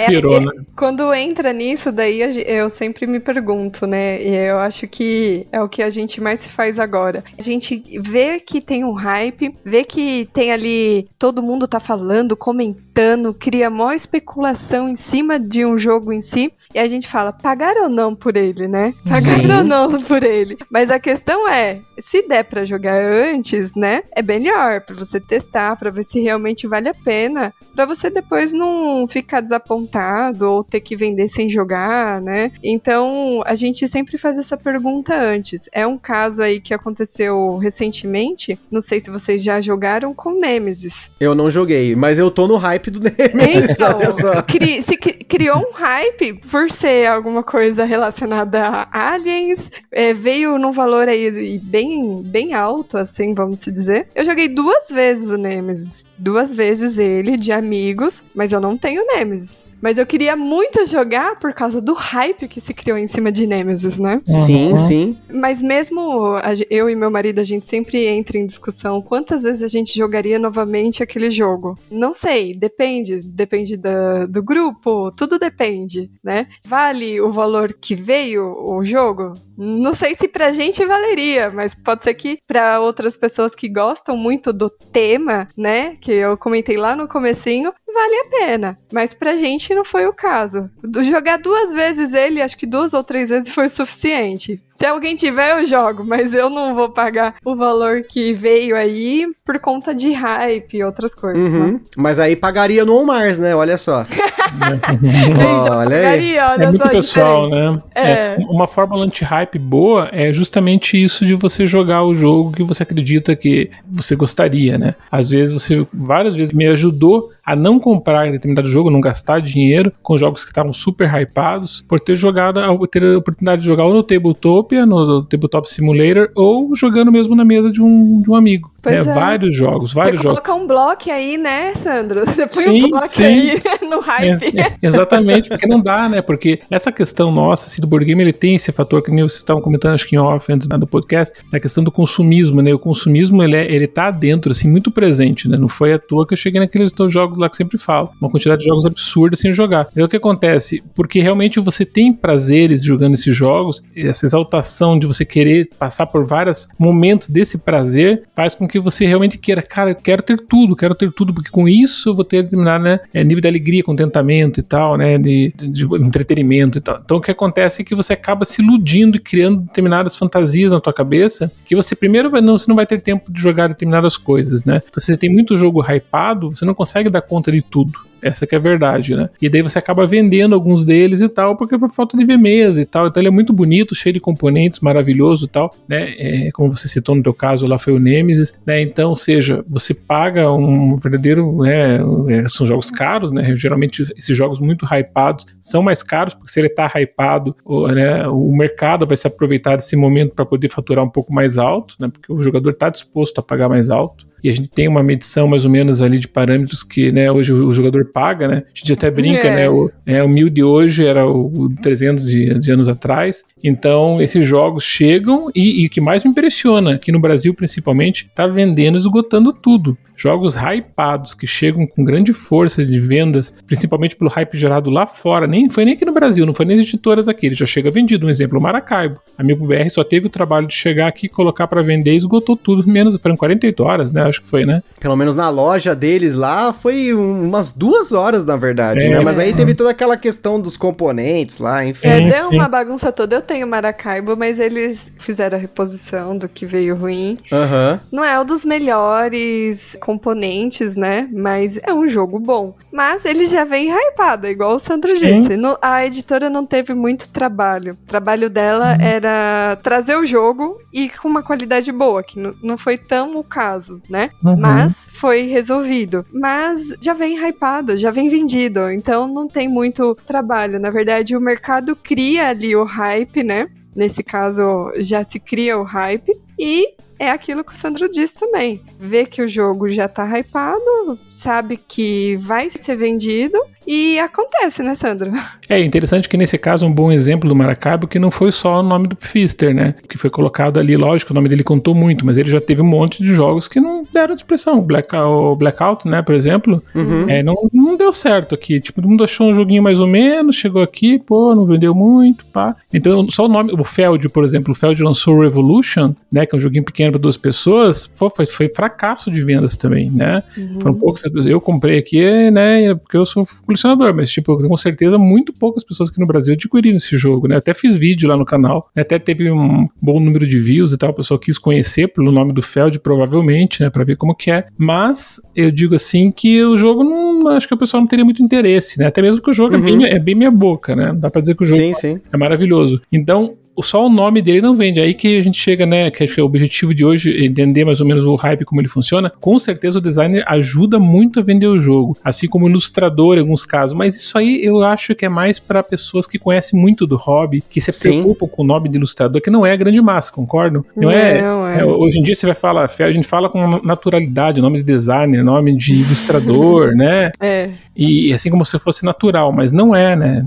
é, 0.04 0.06
pirou, 0.06 0.36
é, 0.36 0.40
né? 0.40 0.52
Quando 0.74 1.12
entra 1.12 1.52
nisso, 1.52 1.92
daí 1.92 2.22
eu 2.46 2.70
sempre 2.70 3.06
me 3.06 3.20
pergunto, 3.20 3.86
né? 3.86 4.22
E 4.22 4.34
eu 4.34 4.58
acho 4.58 4.88
que 4.88 5.46
é 5.52 5.60
o 5.60 5.68
que 5.68 5.82
a 5.82 5.90
gente 5.90 6.18
mais 6.18 6.46
faz 6.46 6.78
agora. 6.78 7.22
A 7.38 7.42
gente 7.42 7.82
vê 8.00 8.40
que 8.40 8.62
tem 8.62 8.86
um 8.86 8.92
hype, 8.92 9.54
vê 9.62 9.84
que 9.84 10.30
tem 10.32 10.50
ali 10.50 11.06
todo 11.18 11.42
mundo 11.42 11.68
tá 11.68 11.78
falando, 11.78 12.34
comentando, 12.34 12.89
cria 13.38 13.70
maior 13.70 13.92
especulação 13.92 14.88
em 14.88 14.96
cima 14.96 15.38
de 15.38 15.64
um 15.64 15.78
jogo 15.78 16.12
em 16.12 16.20
si, 16.20 16.52
e 16.74 16.78
a 16.78 16.88
gente 16.88 17.08
fala, 17.08 17.32
pagar 17.32 17.76
ou 17.76 17.88
não 17.88 18.14
por 18.14 18.36
ele, 18.36 18.66
né? 18.66 18.94
Pagar 19.04 19.20
Sim. 19.20 19.52
ou 19.52 19.64
não 19.64 20.02
por 20.02 20.22
ele. 20.22 20.58
Mas 20.70 20.90
a 20.90 20.98
questão 20.98 21.48
é, 21.48 21.80
se 21.98 22.22
der 22.26 22.44
para 22.44 22.64
jogar 22.64 23.00
antes, 23.00 23.74
né? 23.74 24.02
É 24.12 24.22
melhor 24.22 24.80
para 24.80 24.94
você 24.94 25.20
testar, 25.20 25.76
para 25.76 25.90
ver 25.90 26.04
se 26.04 26.20
realmente 26.20 26.66
vale 26.66 26.88
a 26.88 26.94
pena, 26.94 27.52
para 27.74 27.86
você 27.86 28.10
depois 28.10 28.52
não 28.52 29.06
ficar 29.08 29.40
desapontado 29.40 30.50
ou 30.50 30.64
ter 30.64 30.80
que 30.80 30.96
vender 30.96 31.28
sem 31.28 31.48
jogar, 31.48 32.20
né? 32.20 32.52
Então, 32.62 33.42
a 33.46 33.54
gente 33.54 33.88
sempre 33.88 34.18
faz 34.18 34.38
essa 34.38 34.56
pergunta 34.56 35.14
antes. 35.14 35.68
É 35.72 35.86
um 35.86 35.98
caso 35.98 36.42
aí 36.42 36.60
que 36.60 36.74
aconteceu 36.74 37.56
recentemente, 37.58 38.58
não 38.70 38.80
sei 38.80 39.00
se 39.00 39.10
vocês 39.10 39.42
já 39.42 39.60
jogaram 39.60 40.14
com 40.14 40.38
Nemesis. 40.38 41.10
Eu 41.18 41.34
não 41.34 41.50
joguei, 41.50 41.94
mas 41.94 42.18
eu 42.18 42.30
tô 42.30 42.46
no 42.46 42.56
hype 42.56 42.89
do 42.90 43.00
Nemesis. 43.00 43.70
Então, 43.80 44.42
cri 44.46 44.82
se 44.82 44.96
criou 44.96 45.58
um 45.58 45.72
hype 45.72 46.34
por 46.50 46.70
ser 46.70 47.06
alguma 47.06 47.42
coisa 47.42 47.84
relacionada 47.84 48.88
a 48.90 49.12
aliens, 49.12 49.70
é, 49.90 50.12
veio 50.12 50.58
num 50.58 50.72
valor 50.72 51.08
aí 51.08 51.58
bem, 51.62 52.22
bem 52.22 52.54
alto, 52.54 52.98
assim, 52.98 53.34
vamos 53.34 53.64
dizer. 53.64 54.08
Eu 54.14 54.24
joguei 54.24 54.48
duas 54.48 54.88
vezes 54.90 55.28
o 55.28 55.36
Nemesis. 55.36 56.04
Duas 56.18 56.54
vezes 56.54 56.98
ele, 56.98 57.36
de 57.36 57.52
amigos, 57.52 58.22
mas 58.34 58.52
eu 58.52 58.60
não 58.60 58.76
tenho 58.76 59.06
Nemesis. 59.06 59.64
Mas 59.80 59.98
eu 59.98 60.06
queria 60.06 60.36
muito 60.36 60.84
jogar 60.86 61.38
por 61.38 61.52
causa 61.52 61.80
do 61.80 61.94
hype 61.94 62.48
que 62.48 62.60
se 62.60 62.74
criou 62.74 62.98
em 62.98 63.06
cima 63.06 63.32
de 63.32 63.46
Nemesis, 63.46 63.98
né? 63.98 64.20
Sim, 64.26 64.72
uhum. 64.72 64.76
sim. 64.76 65.18
Mas 65.32 65.62
mesmo 65.62 66.36
eu 66.68 66.90
e 66.90 66.94
meu 66.94 67.10
marido, 67.10 67.40
a 67.40 67.44
gente 67.44 67.64
sempre 67.64 68.06
entra 68.06 68.38
em 68.38 68.46
discussão 68.46 69.00
quantas 69.00 69.42
vezes 69.42 69.62
a 69.62 69.68
gente 69.68 69.96
jogaria 69.96 70.38
novamente 70.38 71.02
aquele 71.02 71.30
jogo. 71.30 71.78
Não 71.90 72.12
sei, 72.12 72.54
depende. 72.54 73.20
Depende 73.20 73.76
da, 73.76 74.26
do 74.26 74.42
grupo, 74.42 75.10
tudo 75.16 75.38
depende, 75.38 76.10
né? 76.22 76.46
Vale 76.64 77.20
o 77.20 77.30
valor 77.30 77.72
que 77.72 77.94
veio 77.94 78.44
o 78.44 78.84
jogo? 78.84 79.34
Não 79.56 79.94
sei 79.94 80.14
se 80.14 80.26
pra 80.26 80.52
gente 80.52 80.84
valeria, 80.84 81.50
mas 81.50 81.74
pode 81.74 82.02
ser 82.02 82.14
que 82.14 82.38
pra 82.46 82.80
outras 82.80 83.16
pessoas 83.16 83.54
que 83.54 83.68
gostam 83.68 84.16
muito 84.16 84.52
do 84.52 84.70
tema, 84.70 85.46
né? 85.56 85.96
Que 86.00 86.12
eu 86.12 86.36
comentei 86.36 86.76
lá 86.76 86.96
no 86.96 87.06
comecinho, 87.06 87.72
vale 87.92 88.14
a 88.16 88.24
pena. 88.30 88.78
Mas 88.92 89.14
pra 89.14 89.36
gente 89.36 89.74
não 89.74 89.84
foi 89.84 90.06
o 90.06 90.12
caso. 90.12 90.70
Jogar 91.02 91.38
duas 91.38 91.72
vezes 91.72 92.12
ele, 92.12 92.42
acho 92.42 92.56
que 92.56 92.66
duas 92.66 92.94
ou 92.94 93.04
três 93.04 93.30
vezes 93.30 93.52
foi 93.52 93.66
o 93.66 93.70
suficiente. 93.70 94.60
Se 94.74 94.86
alguém 94.86 95.14
tiver, 95.14 95.58
eu 95.58 95.66
jogo, 95.66 96.02
mas 96.04 96.32
eu 96.32 96.48
não 96.48 96.74
vou 96.74 96.88
pagar 96.88 97.34
o 97.44 97.54
valor 97.54 98.02
que 98.02 98.32
veio 98.32 98.74
aí 98.74 99.26
por 99.44 99.58
conta 99.58 99.94
de 99.94 100.10
hype 100.12 100.74
e 100.74 100.82
outras 100.82 101.14
coisas. 101.14 101.52
Uhum. 101.52 101.72
Né? 101.72 101.80
Mas 101.96 102.18
aí 102.18 102.34
pagaria 102.34 102.84
no 102.84 102.96
On 102.96 103.04
Mars, 103.04 103.38
né? 103.38 103.54
Olha 103.54 103.76
só. 103.76 104.06
oh, 104.50 105.74
olha 105.74 105.96
pagaria, 105.96 106.48
olha 106.50 106.64
é 106.64 106.66
muito 106.68 106.88
pessoal, 106.88 107.48
né? 107.48 107.82
É. 107.94 108.02
é. 108.02 108.36
uma 108.48 108.66
fórmula 108.66 109.04
anti-hype 109.04 109.58
boa 109.58 110.08
é 110.12 110.32
justamente 110.32 111.00
isso 111.00 111.24
de 111.24 111.34
você 111.34 111.66
jogar 111.66 112.02
o 112.02 112.14
jogo 112.14 112.52
que 112.52 112.62
você 112.62 112.82
acredita 112.82 113.36
que 113.36 113.70
você 113.86 114.16
gostaria, 114.16 114.78
né? 114.78 114.94
Às 115.10 115.30
vezes 115.30 115.52
você, 115.52 115.86
várias 115.92 116.34
vezes, 116.34 116.52
me 116.52 116.66
ajudou 116.66 117.30
a 117.44 117.56
não 117.56 117.78
comprar 117.78 118.30
determinado 118.30 118.68
jogo, 118.68 118.90
não 118.90 119.00
gastar 119.00 119.40
dinheiro 119.40 119.92
com 120.02 120.16
jogos 120.16 120.44
que 120.44 120.50
estavam 120.50 120.72
super 120.72 121.08
hypados, 121.08 121.84
por 121.88 122.00
ter 122.00 122.16
jogado, 122.16 122.60
ter 122.88 123.04
a 123.04 123.18
oportunidade 123.18 123.62
de 123.62 123.66
jogar 123.66 123.84
ou 123.86 123.94
no 123.94 124.02
Tabletopia, 124.02 124.86
no 124.86 125.24
Tabletop 125.24 125.68
Simulator, 125.68 126.30
ou 126.34 126.74
jogando 126.74 127.12
mesmo 127.12 127.34
na 127.34 127.44
mesa 127.44 127.70
de 127.70 127.80
um, 127.80 128.22
de 128.22 128.30
um 128.30 128.34
amigo. 128.34 128.70
Pois 128.82 129.06
é, 129.06 129.10
é. 129.10 129.14
Vários 129.14 129.54
jogos, 129.54 129.92
vários 129.92 130.20
Você 130.20 130.28
jogos. 130.28 130.40
colocar 130.40 130.54
um 130.54 130.66
bloco 130.66 131.10
aí, 131.10 131.36
né, 131.36 131.74
Sandro? 131.74 132.20
Você 132.26 132.46
põe 132.46 132.62
sim, 132.62 132.84
um 132.84 132.90
bloco 132.90 133.08
sim. 133.08 133.22
aí 133.22 133.60
no 133.88 134.00
hype. 134.00 134.58
É, 134.58 134.60
é, 134.62 134.76
exatamente, 134.82 135.48
porque 135.48 135.66
não 135.66 135.80
dá, 135.80 136.08
né? 136.08 136.22
Porque 136.22 136.60
essa 136.70 136.90
questão 136.90 137.30
nossa, 137.30 137.66
assim, 137.66 137.80
do 137.80 137.86
board 137.86 138.06
game, 138.06 138.22
ele 138.22 138.32
tem 138.32 138.54
esse 138.54 138.72
fator 138.72 139.02
que 139.02 139.10
nem 139.10 139.22
vocês 139.22 139.38
estavam 139.38 139.62
comentando, 139.62 139.94
acho 139.94 140.06
que 140.06 140.16
em 140.16 140.18
off, 140.18 140.50
antes 140.52 140.68
né, 140.68 140.78
do 140.78 140.86
podcast, 140.86 141.42
a 141.52 141.60
questão 141.60 141.84
do 141.84 141.92
consumismo, 141.92 142.62
né? 142.62 142.72
O 142.72 142.78
consumismo, 142.78 143.42
ele, 143.42 143.56
é, 143.56 143.70
ele 143.70 143.86
tá 143.86 144.10
dentro, 144.10 144.52
assim, 144.52 144.68
muito 144.68 144.90
presente, 144.90 145.48
né? 145.48 145.56
Não 145.58 145.68
foi 145.68 145.92
à 145.92 145.98
toa 145.98 146.26
que 146.26 146.32
eu 146.32 146.38
cheguei 146.38 146.60
naqueles 146.60 146.90
jogos 147.08 147.38
lá 147.38 147.48
que 147.48 147.56
sempre 147.56 147.78
falo. 147.78 148.10
Uma 148.20 148.30
quantidade 148.30 148.60
de 148.60 148.66
jogos 148.66 148.86
absurda 148.86 149.36
sem 149.36 149.52
jogar. 149.52 149.88
E 149.94 150.02
o 150.02 150.08
que 150.08 150.16
acontece? 150.16 150.82
Porque 150.94 151.20
realmente 151.20 151.60
você 151.60 151.84
tem 151.84 152.12
prazeres 152.12 152.82
jogando 152.82 153.14
esses 153.14 153.34
jogos, 153.36 153.82
essa 153.96 154.26
exaltação 154.26 154.98
de 154.98 155.06
você 155.06 155.24
querer 155.24 155.68
passar 155.78 156.06
por 156.06 156.24
vários 156.24 156.68
momentos 156.78 157.28
desse 157.28 157.58
prazer, 157.58 158.22
faz 158.34 158.54
com 158.54 158.69
que 158.70 158.78
você 158.78 159.06
realmente 159.06 159.38
queira, 159.38 159.62
cara, 159.62 159.90
eu 159.90 159.94
quero 159.94 160.22
ter 160.22 160.38
tudo, 160.38 160.76
quero 160.76 160.94
ter 160.94 161.12
tudo, 161.12 161.32
porque 161.32 161.50
com 161.50 161.68
isso 161.68 162.10
eu 162.10 162.14
vou 162.14 162.24
ter 162.24 162.42
determinado 162.42 162.84
né, 162.84 163.00
é, 163.12 163.22
nível 163.24 163.40
de 163.40 163.48
alegria, 163.48 163.82
contentamento 163.82 164.60
e 164.60 164.62
tal, 164.62 164.96
né, 164.96 165.18
de, 165.18 165.52
de, 165.56 165.84
entretenimento 165.96 166.78
e 166.78 166.80
tal. 166.80 167.00
Então 167.04 167.16
o 167.18 167.20
que 167.20 167.30
acontece 167.30 167.82
é 167.82 167.84
que 167.84 167.94
você 167.94 168.12
acaba 168.12 168.44
se 168.44 168.62
iludindo 168.62 169.16
e 169.16 169.20
criando 169.20 169.60
determinadas 169.60 170.16
fantasias 170.16 170.72
na 170.72 170.80
tua 170.80 170.92
cabeça, 170.92 171.50
que 171.64 171.74
você 171.74 171.94
primeiro 171.94 172.30
vai, 172.30 172.40
não, 172.40 172.56
você 172.56 172.68
não 172.68 172.76
vai 172.76 172.86
ter 172.86 173.00
tempo 173.00 173.32
de 173.32 173.40
jogar 173.40 173.68
determinadas 173.68 174.16
coisas, 174.16 174.64
né? 174.64 174.80
Então, 174.88 175.00
se 175.00 175.06
você 175.06 175.16
tem 175.16 175.30
muito 175.30 175.56
jogo 175.56 175.82
hypado, 175.82 176.50
você 176.50 176.64
não 176.64 176.74
consegue 176.74 177.10
dar 177.10 177.22
conta 177.22 177.50
de 177.50 177.62
tudo. 177.62 178.09
Essa 178.22 178.46
que 178.46 178.54
é 178.54 178.58
a 178.58 178.60
verdade, 178.60 179.14
né? 179.14 179.28
E 179.40 179.48
daí 179.48 179.62
você 179.62 179.78
acaba 179.78 180.06
vendendo 180.06 180.54
alguns 180.54 180.84
deles 180.84 181.20
e 181.20 181.28
tal, 181.28 181.56
porque 181.56 181.78
por 181.78 181.88
falta 181.88 182.16
de 182.16 182.24
ver 182.24 182.40
e 182.40 182.84
tal. 182.84 183.06
Então 183.06 183.20
ele 183.20 183.28
é 183.28 183.30
muito 183.30 183.52
bonito, 183.52 183.94
cheio 183.94 184.12
de 184.12 184.20
componentes, 184.20 184.80
maravilhoso 184.80 185.46
e 185.46 185.48
tal, 185.48 185.74
né? 185.88 186.14
É, 186.18 186.50
como 186.52 186.70
você 186.70 186.88
citou 186.88 187.14
no 187.14 187.22
teu 187.22 187.34
caso 187.34 187.66
lá 187.66 187.78
foi 187.78 187.92
o 187.92 187.98
Nemesis, 187.98 188.54
né? 188.66 188.80
Então, 188.80 189.14
seja, 189.14 189.64
você 189.68 189.94
paga 189.94 190.50
um 190.52 190.96
verdadeiro, 190.96 191.62
né? 191.62 191.98
É, 192.28 192.48
são 192.48 192.66
jogos 192.66 192.90
caros, 192.90 193.30
né? 193.30 193.54
Geralmente 193.54 194.06
esses 194.16 194.36
jogos 194.36 194.60
muito 194.60 194.86
hypados 194.86 195.46
são 195.60 195.82
mais 195.82 196.02
caros, 196.02 196.34
porque 196.34 196.50
se 196.50 196.60
ele 196.60 196.68
tá 196.68 196.90
hypado, 196.96 197.54
o, 197.64 197.86
né, 197.88 198.26
o 198.26 198.54
mercado 198.56 199.06
vai 199.06 199.16
se 199.16 199.26
aproveitar 199.26 199.76
desse 199.76 199.96
momento 199.96 200.34
para 200.34 200.44
poder 200.44 200.68
faturar 200.68 201.04
um 201.04 201.10
pouco 201.10 201.32
mais 201.32 201.58
alto, 201.58 201.94
né? 202.00 202.08
Porque 202.08 202.32
o 202.32 202.42
jogador 202.42 202.70
está 202.70 202.88
disposto 202.88 203.38
a 203.38 203.42
pagar 203.42 203.68
mais 203.68 203.90
alto 203.90 204.29
e 204.42 204.48
a 204.48 204.52
gente 204.52 204.68
tem 204.68 204.88
uma 204.88 205.02
medição 205.02 205.46
mais 205.46 205.64
ou 205.64 205.70
menos 205.70 206.02
ali 206.02 206.18
de 206.18 206.28
parâmetros 206.28 206.82
que 206.82 207.10
né, 207.12 207.30
hoje 207.30 207.52
o, 207.52 207.72
jogador 207.72 208.06
paga, 208.06 208.48
né? 208.48 208.62
A 208.66 208.78
gente 208.78 208.92
até 208.92 209.10
brinca, 209.10 209.48
é. 209.48 209.54
né? 209.54 209.70
O, 209.70 209.90
é, 210.06 210.22
o 210.22 210.28
mil 210.28 210.50
de 210.50 210.62
hoje 210.62 211.04
era 211.04 211.26
o, 211.26 211.46
o 211.46 211.74
300 211.74 212.24
de, 212.26 212.58
de, 212.58 212.72
anos 212.72 212.88
atrás. 212.88 213.44
Então, 213.62 214.20
esses 214.20 214.44
jogos 214.44 214.82
chegam 214.84 215.50
e, 215.54 215.82
e 215.82 215.86
o 215.86 215.90
que 215.90 216.00
mais 216.00 216.24
me 216.24 216.30
impressiona, 216.30 216.94
aqui 216.94 217.12
no 217.12 217.20
Brasil 217.20 217.54
principalmente, 217.54 218.30
tá 218.34 218.46
vendendo 218.46 218.96
esgotando 218.96 219.52
tudo. 219.52 219.96
Jogos 220.16 220.54
hypados 220.54 221.34
que 221.34 221.46
chegam 221.46 221.86
com 221.86 222.04
grande 222.04 222.32
força 222.32 222.84
de 222.84 222.98
vendas, 222.98 223.54
principalmente 223.66 224.16
pelo 224.16 224.30
hype 224.30 224.56
gerado 224.56 224.90
lá 224.90 225.06
fora, 225.06 225.46
nem 225.46 225.68
foi 225.68 225.84
nem 225.84 225.94
aqui 225.94 226.04
no 226.04 226.12
Brasil, 226.12 226.44
não 226.44 226.52
foi 226.52 226.66
nem 226.66 226.76
as 226.76 226.82
editoras 226.82 227.28
aqui, 227.28 227.46
ele 227.46 227.54
já 227.54 227.66
chega 227.66 227.90
vendido. 227.90 228.26
Um 228.26 228.30
exemplo, 228.30 228.58
o 228.58 228.62
Maracaibo. 228.62 229.20
Amigo 229.38 229.66
BR 229.66 229.88
só 229.90 230.04
teve 230.04 230.26
o 230.26 230.30
trabalho 230.30 230.66
de 230.66 230.74
chegar 230.74 231.08
aqui, 231.08 231.28
colocar 231.28 231.66
para 231.66 231.82
vender 231.82 232.12
e 232.12 232.16
esgotou 232.16 232.56
tudo, 232.56 232.86
menos, 232.88 233.16
foram 233.16 233.36
48 233.36 233.82
horas, 233.82 234.10
né? 234.10 234.29
Acho 234.30 234.42
que 234.42 234.48
foi, 234.48 234.64
né? 234.64 234.82
Pelo 234.98 235.16
menos 235.16 235.34
na 235.34 235.48
loja 235.48 235.94
deles 235.94 236.34
lá 236.34 236.72
foi 236.72 237.12
umas 237.12 237.70
duas 237.70 238.12
horas, 238.12 238.44
na 238.44 238.56
verdade, 238.56 239.06
é, 239.06 239.10
né? 239.10 239.20
Mas 239.20 239.38
aí 239.38 239.52
teve 239.52 239.74
toda 239.74 239.90
aquela 239.90 240.16
questão 240.16 240.60
dos 240.60 240.76
componentes 240.76 241.58
lá, 241.58 241.84
enfim. 241.84 242.08
É, 242.08 242.20
deu 242.20 242.32
sim. 242.32 242.56
uma 242.56 242.68
bagunça 242.68 243.12
toda. 243.12 243.36
Eu 243.36 243.42
tenho 243.42 243.66
Maracaibo, 243.66 244.36
mas 244.36 244.58
eles 244.58 245.12
fizeram 245.18 245.56
a 245.56 245.60
reposição 245.60 246.36
do 246.36 246.48
que 246.48 246.66
veio 246.66 246.94
ruim. 246.96 247.38
Uhum. 247.50 248.00
Não 248.12 248.24
é 248.24 248.38
um 248.40 248.44
dos 248.44 248.64
melhores 248.64 249.96
componentes, 250.00 250.96
né? 250.96 251.28
Mas 251.32 251.78
é 251.82 251.92
um 251.92 252.06
jogo 252.06 252.38
bom. 252.38 252.74
Mas 252.92 253.24
ele 253.24 253.46
já 253.46 253.64
vem 253.64 253.90
hypado, 253.90 254.46
igual 254.46 254.76
o 254.76 254.80
Sandro 254.80 255.10
sim. 255.10 255.40
disse. 255.40 255.56
No, 255.56 255.78
a 255.80 256.04
editora 256.04 256.50
não 256.50 256.66
teve 256.66 256.94
muito 256.94 257.28
trabalho. 257.28 257.92
O 257.92 258.06
trabalho 258.06 258.50
dela 258.50 258.92
uhum. 258.92 259.06
era 259.06 259.76
trazer 259.82 260.16
o 260.16 260.26
jogo 260.26 260.76
e 260.92 261.08
com 261.08 261.28
uma 261.28 261.42
qualidade 261.42 261.90
boa, 261.92 262.22
que 262.22 262.38
não 262.62 262.76
foi 262.76 262.98
tão 262.98 263.36
o 263.36 263.44
caso, 263.44 264.02
né? 264.08 264.19
Né? 264.20 264.30
Uhum. 264.44 264.56
Mas 264.56 265.04
foi 265.08 265.42
resolvido. 265.42 266.24
Mas 266.32 266.88
já 267.00 267.14
vem 267.14 267.36
hypado, 267.38 267.96
já 267.96 268.10
vem 268.10 268.28
vendido, 268.28 268.90
então 268.90 269.26
não 269.26 269.48
tem 269.48 269.68
muito 269.68 270.14
trabalho. 270.26 270.78
Na 270.78 270.90
verdade, 270.90 271.36
o 271.36 271.40
mercado 271.40 271.96
cria 271.96 272.48
ali 272.48 272.76
o 272.76 272.84
hype, 272.84 273.42
né? 273.42 273.68
Nesse 273.94 274.22
caso, 274.22 274.92
já 274.98 275.24
se 275.24 275.40
cria 275.40 275.78
o 275.78 275.82
hype 275.82 276.32
e 276.58 276.94
é 277.18 277.30
aquilo 277.30 277.64
que 277.64 277.72
o 277.72 277.76
Sandro 277.76 278.08
disse 278.08 278.38
também. 278.38 278.82
Vê 278.98 279.26
que 279.26 279.42
o 279.42 279.48
jogo 279.48 279.90
já 279.90 280.08
tá 280.08 280.24
hypado, 280.38 281.18
sabe 281.22 281.76
que 281.76 282.36
vai 282.36 282.68
ser 282.68 282.96
vendido 282.96 283.58
e 283.86 284.18
acontece, 284.18 284.82
né, 284.82 284.94
Sandro? 284.94 285.32
É 285.70 285.78
interessante 285.78 286.28
que 286.28 286.36
nesse 286.36 286.58
caso 286.58 286.84
um 286.84 286.92
bom 286.92 287.12
exemplo 287.12 287.48
do 287.48 287.54
Maracaibo 287.54 288.08
que 288.08 288.18
não 288.18 288.28
foi 288.28 288.50
só 288.50 288.80
o 288.80 288.82
nome 288.82 289.06
do 289.06 289.14
Pfister, 289.14 289.72
né? 289.72 289.94
Que 290.08 290.18
foi 290.18 290.28
colocado 290.28 290.80
ali, 290.80 290.96
lógico, 290.96 291.32
o 291.32 291.34
nome 291.34 291.48
dele 291.48 291.62
contou 291.62 291.94
muito, 291.94 292.26
mas 292.26 292.36
ele 292.36 292.50
já 292.50 292.60
teve 292.60 292.82
um 292.82 292.86
monte 292.86 293.22
de 293.22 293.32
jogos 293.32 293.68
que 293.68 293.78
não 293.78 294.02
deram 294.12 294.34
expressão. 294.34 294.80
O, 294.80 294.82
Black, 294.82 295.14
o 295.14 295.54
Blackout, 295.54 296.08
né, 296.08 296.22
por 296.22 296.34
exemplo, 296.34 296.82
uhum. 296.92 297.30
é, 297.30 297.40
não, 297.44 297.56
não 297.72 297.96
deu 297.96 298.12
certo 298.12 298.52
aqui. 298.52 298.80
Tipo, 298.80 299.00
todo 299.00 299.08
mundo 299.08 299.22
achou 299.22 299.48
um 299.48 299.54
joguinho 299.54 299.80
mais 299.80 300.00
ou 300.00 300.08
menos, 300.08 300.56
chegou 300.56 300.82
aqui, 300.82 301.20
pô, 301.20 301.54
não 301.54 301.64
vendeu 301.64 301.94
muito, 301.94 302.44
pá. 302.46 302.74
Então, 302.92 303.30
só 303.30 303.44
o 303.44 303.48
nome, 303.48 303.72
o 303.72 303.84
Feld, 303.84 304.28
por 304.30 304.42
exemplo, 304.42 304.72
o 304.72 304.74
Feld 304.74 305.00
lançou 305.04 305.40
Revolution, 305.40 306.14
né, 306.32 306.44
que 306.46 306.54
é 306.54 306.56
um 306.56 306.60
joguinho 306.60 306.84
pequeno 306.84 307.12
para 307.12 307.20
duas 307.20 307.36
pessoas, 307.36 308.10
foi, 308.12 308.44
foi 308.44 308.68
fracasso 308.68 309.30
de 309.30 309.40
vendas 309.40 309.76
também, 309.76 310.10
né? 310.10 310.42
Uhum. 310.58 310.80
Foram 310.80 310.94
poucos, 310.96 311.22
eu 311.46 311.60
comprei 311.60 311.98
aqui, 311.98 312.50
né, 312.50 312.92
porque 312.96 313.16
eu 313.16 313.24
sou 313.24 313.44
colecionador, 313.70 314.14
mas, 314.14 314.30
tipo, 314.30 314.56
com 314.56 314.76
certeza, 314.76 315.16
muito 315.16 315.52
poucas 315.52 315.84
pessoas 315.84 316.10
aqui 316.10 316.20
no 316.20 316.26
Brasil 316.26 316.54
adquiriram 316.54 316.96
esse 316.96 317.16
jogo, 317.16 317.46
né? 317.46 317.54
Eu 317.54 317.58
até 317.58 317.72
fiz 317.72 317.94
vídeo 317.94 318.28
lá 318.28 318.36
no 318.36 318.44
canal, 318.44 318.90
né? 318.94 319.02
até 319.02 319.18
teve 319.18 319.50
um 319.50 319.86
bom 320.00 320.20
número 320.20 320.46
de 320.46 320.58
views 320.58 320.92
e 320.92 320.98
tal, 320.98 321.10
o 321.10 321.14
pessoal 321.14 321.38
quis 321.38 321.58
conhecer 321.58 322.08
pelo 322.08 322.32
nome 322.32 322.52
do 322.52 322.62
Feld, 322.62 322.98
provavelmente, 323.00 323.80
né? 323.80 323.90
Pra 323.90 324.04
ver 324.04 324.16
como 324.16 324.34
que 324.34 324.50
é. 324.50 324.66
Mas 324.76 325.40
eu 325.54 325.70
digo 325.70 325.94
assim 325.94 326.30
que 326.30 326.62
o 326.64 326.76
jogo 326.76 327.04
não. 327.04 327.48
Acho 327.48 327.68
que 327.68 327.74
o 327.74 327.78
pessoal 327.78 328.00
não 328.00 328.08
teria 328.08 328.24
muito 328.24 328.42
interesse, 328.42 328.98
né? 328.98 329.06
Até 329.06 329.22
mesmo 329.22 329.42
que 329.42 329.50
o 329.50 329.52
jogo 329.52 329.76
uhum. 329.76 329.80
é, 329.80 329.92
bem, 329.92 330.04
é 330.04 330.18
bem 330.18 330.34
minha 330.34 330.50
boca, 330.50 330.94
né? 330.94 331.12
Dá 331.16 331.30
pra 331.30 331.40
dizer 331.40 331.54
que 331.54 331.64
o 331.64 331.66
jogo 331.66 331.80
sim, 331.80 331.94
sim. 331.94 332.20
é 332.32 332.36
maravilhoso. 332.36 333.00
Então, 333.12 333.56
só 333.82 334.06
o 334.06 334.08
nome 334.08 334.42
dele 334.42 334.60
não 334.60 334.74
vende. 334.74 335.00
Aí 335.00 335.14
que 335.14 335.38
a 335.38 335.42
gente 335.42 335.58
chega, 335.58 335.86
né? 335.86 336.10
Que 336.10 336.24
acho 336.24 336.34
que 336.34 336.40
é 336.40 336.42
o 336.42 336.46
objetivo 336.46 336.94
de 336.94 337.04
hoje, 337.04 337.44
entender 337.44 337.84
mais 337.84 338.00
ou 338.00 338.06
menos 338.06 338.24
o 338.24 338.34
hype, 338.34 338.64
como 338.64 338.80
ele 338.80 338.88
funciona. 338.88 339.30
Com 339.40 339.58
certeza 339.58 339.98
o 339.98 340.02
designer 340.02 340.44
ajuda 340.46 340.98
muito 340.98 341.40
a 341.40 341.42
vender 341.42 341.66
o 341.66 341.78
jogo, 341.78 342.16
assim 342.24 342.46
como 342.46 342.66
o 342.66 342.68
ilustrador 342.68 343.36
em 343.36 343.40
alguns 343.40 343.64
casos. 343.64 343.96
Mas 343.96 344.16
isso 344.16 344.36
aí 344.36 344.64
eu 344.64 344.82
acho 344.82 345.14
que 345.14 345.24
é 345.24 345.28
mais 345.28 345.58
para 345.58 345.82
pessoas 345.82 346.26
que 346.26 346.38
conhecem 346.38 346.78
muito 346.78 347.06
do 347.06 347.16
hobby, 347.16 347.62
que 347.68 347.80
se 347.80 347.92
Sim. 347.92 348.22
preocupam 348.22 348.46
com 348.48 348.62
o 348.62 348.66
nome 348.66 348.88
de 348.88 348.96
ilustrador, 348.96 349.40
que 349.40 349.50
não 349.50 349.64
é 349.64 349.72
a 349.72 349.76
grande 349.76 350.00
massa, 350.00 350.32
concordam? 350.32 350.84
Não, 350.96 351.04
não 351.04 351.10
é, 351.10 351.38
é, 351.38 351.80
é, 351.80 351.84
Hoje 351.84 352.18
em 352.18 352.22
dia 352.22 352.34
você 352.34 352.46
vai 352.46 352.54
falar, 352.54 352.90
a 352.98 353.12
gente 353.12 353.26
fala 353.26 353.48
com 353.48 353.80
naturalidade, 353.84 354.60
nome 354.60 354.78
de 354.78 354.84
designer, 354.84 355.42
nome 355.44 355.74
de 355.76 355.96
ilustrador, 355.96 356.92
né? 356.96 357.32
É. 357.40 357.70
E 358.00 358.32
assim 358.32 358.48
como 358.50 358.64
se 358.64 358.78
fosse 358.78 359.04
natural, 359.04 359.52
mas 359.52 359.72
não 359.72 359.94
é, 359.94 360.16
né? 360.16 360.42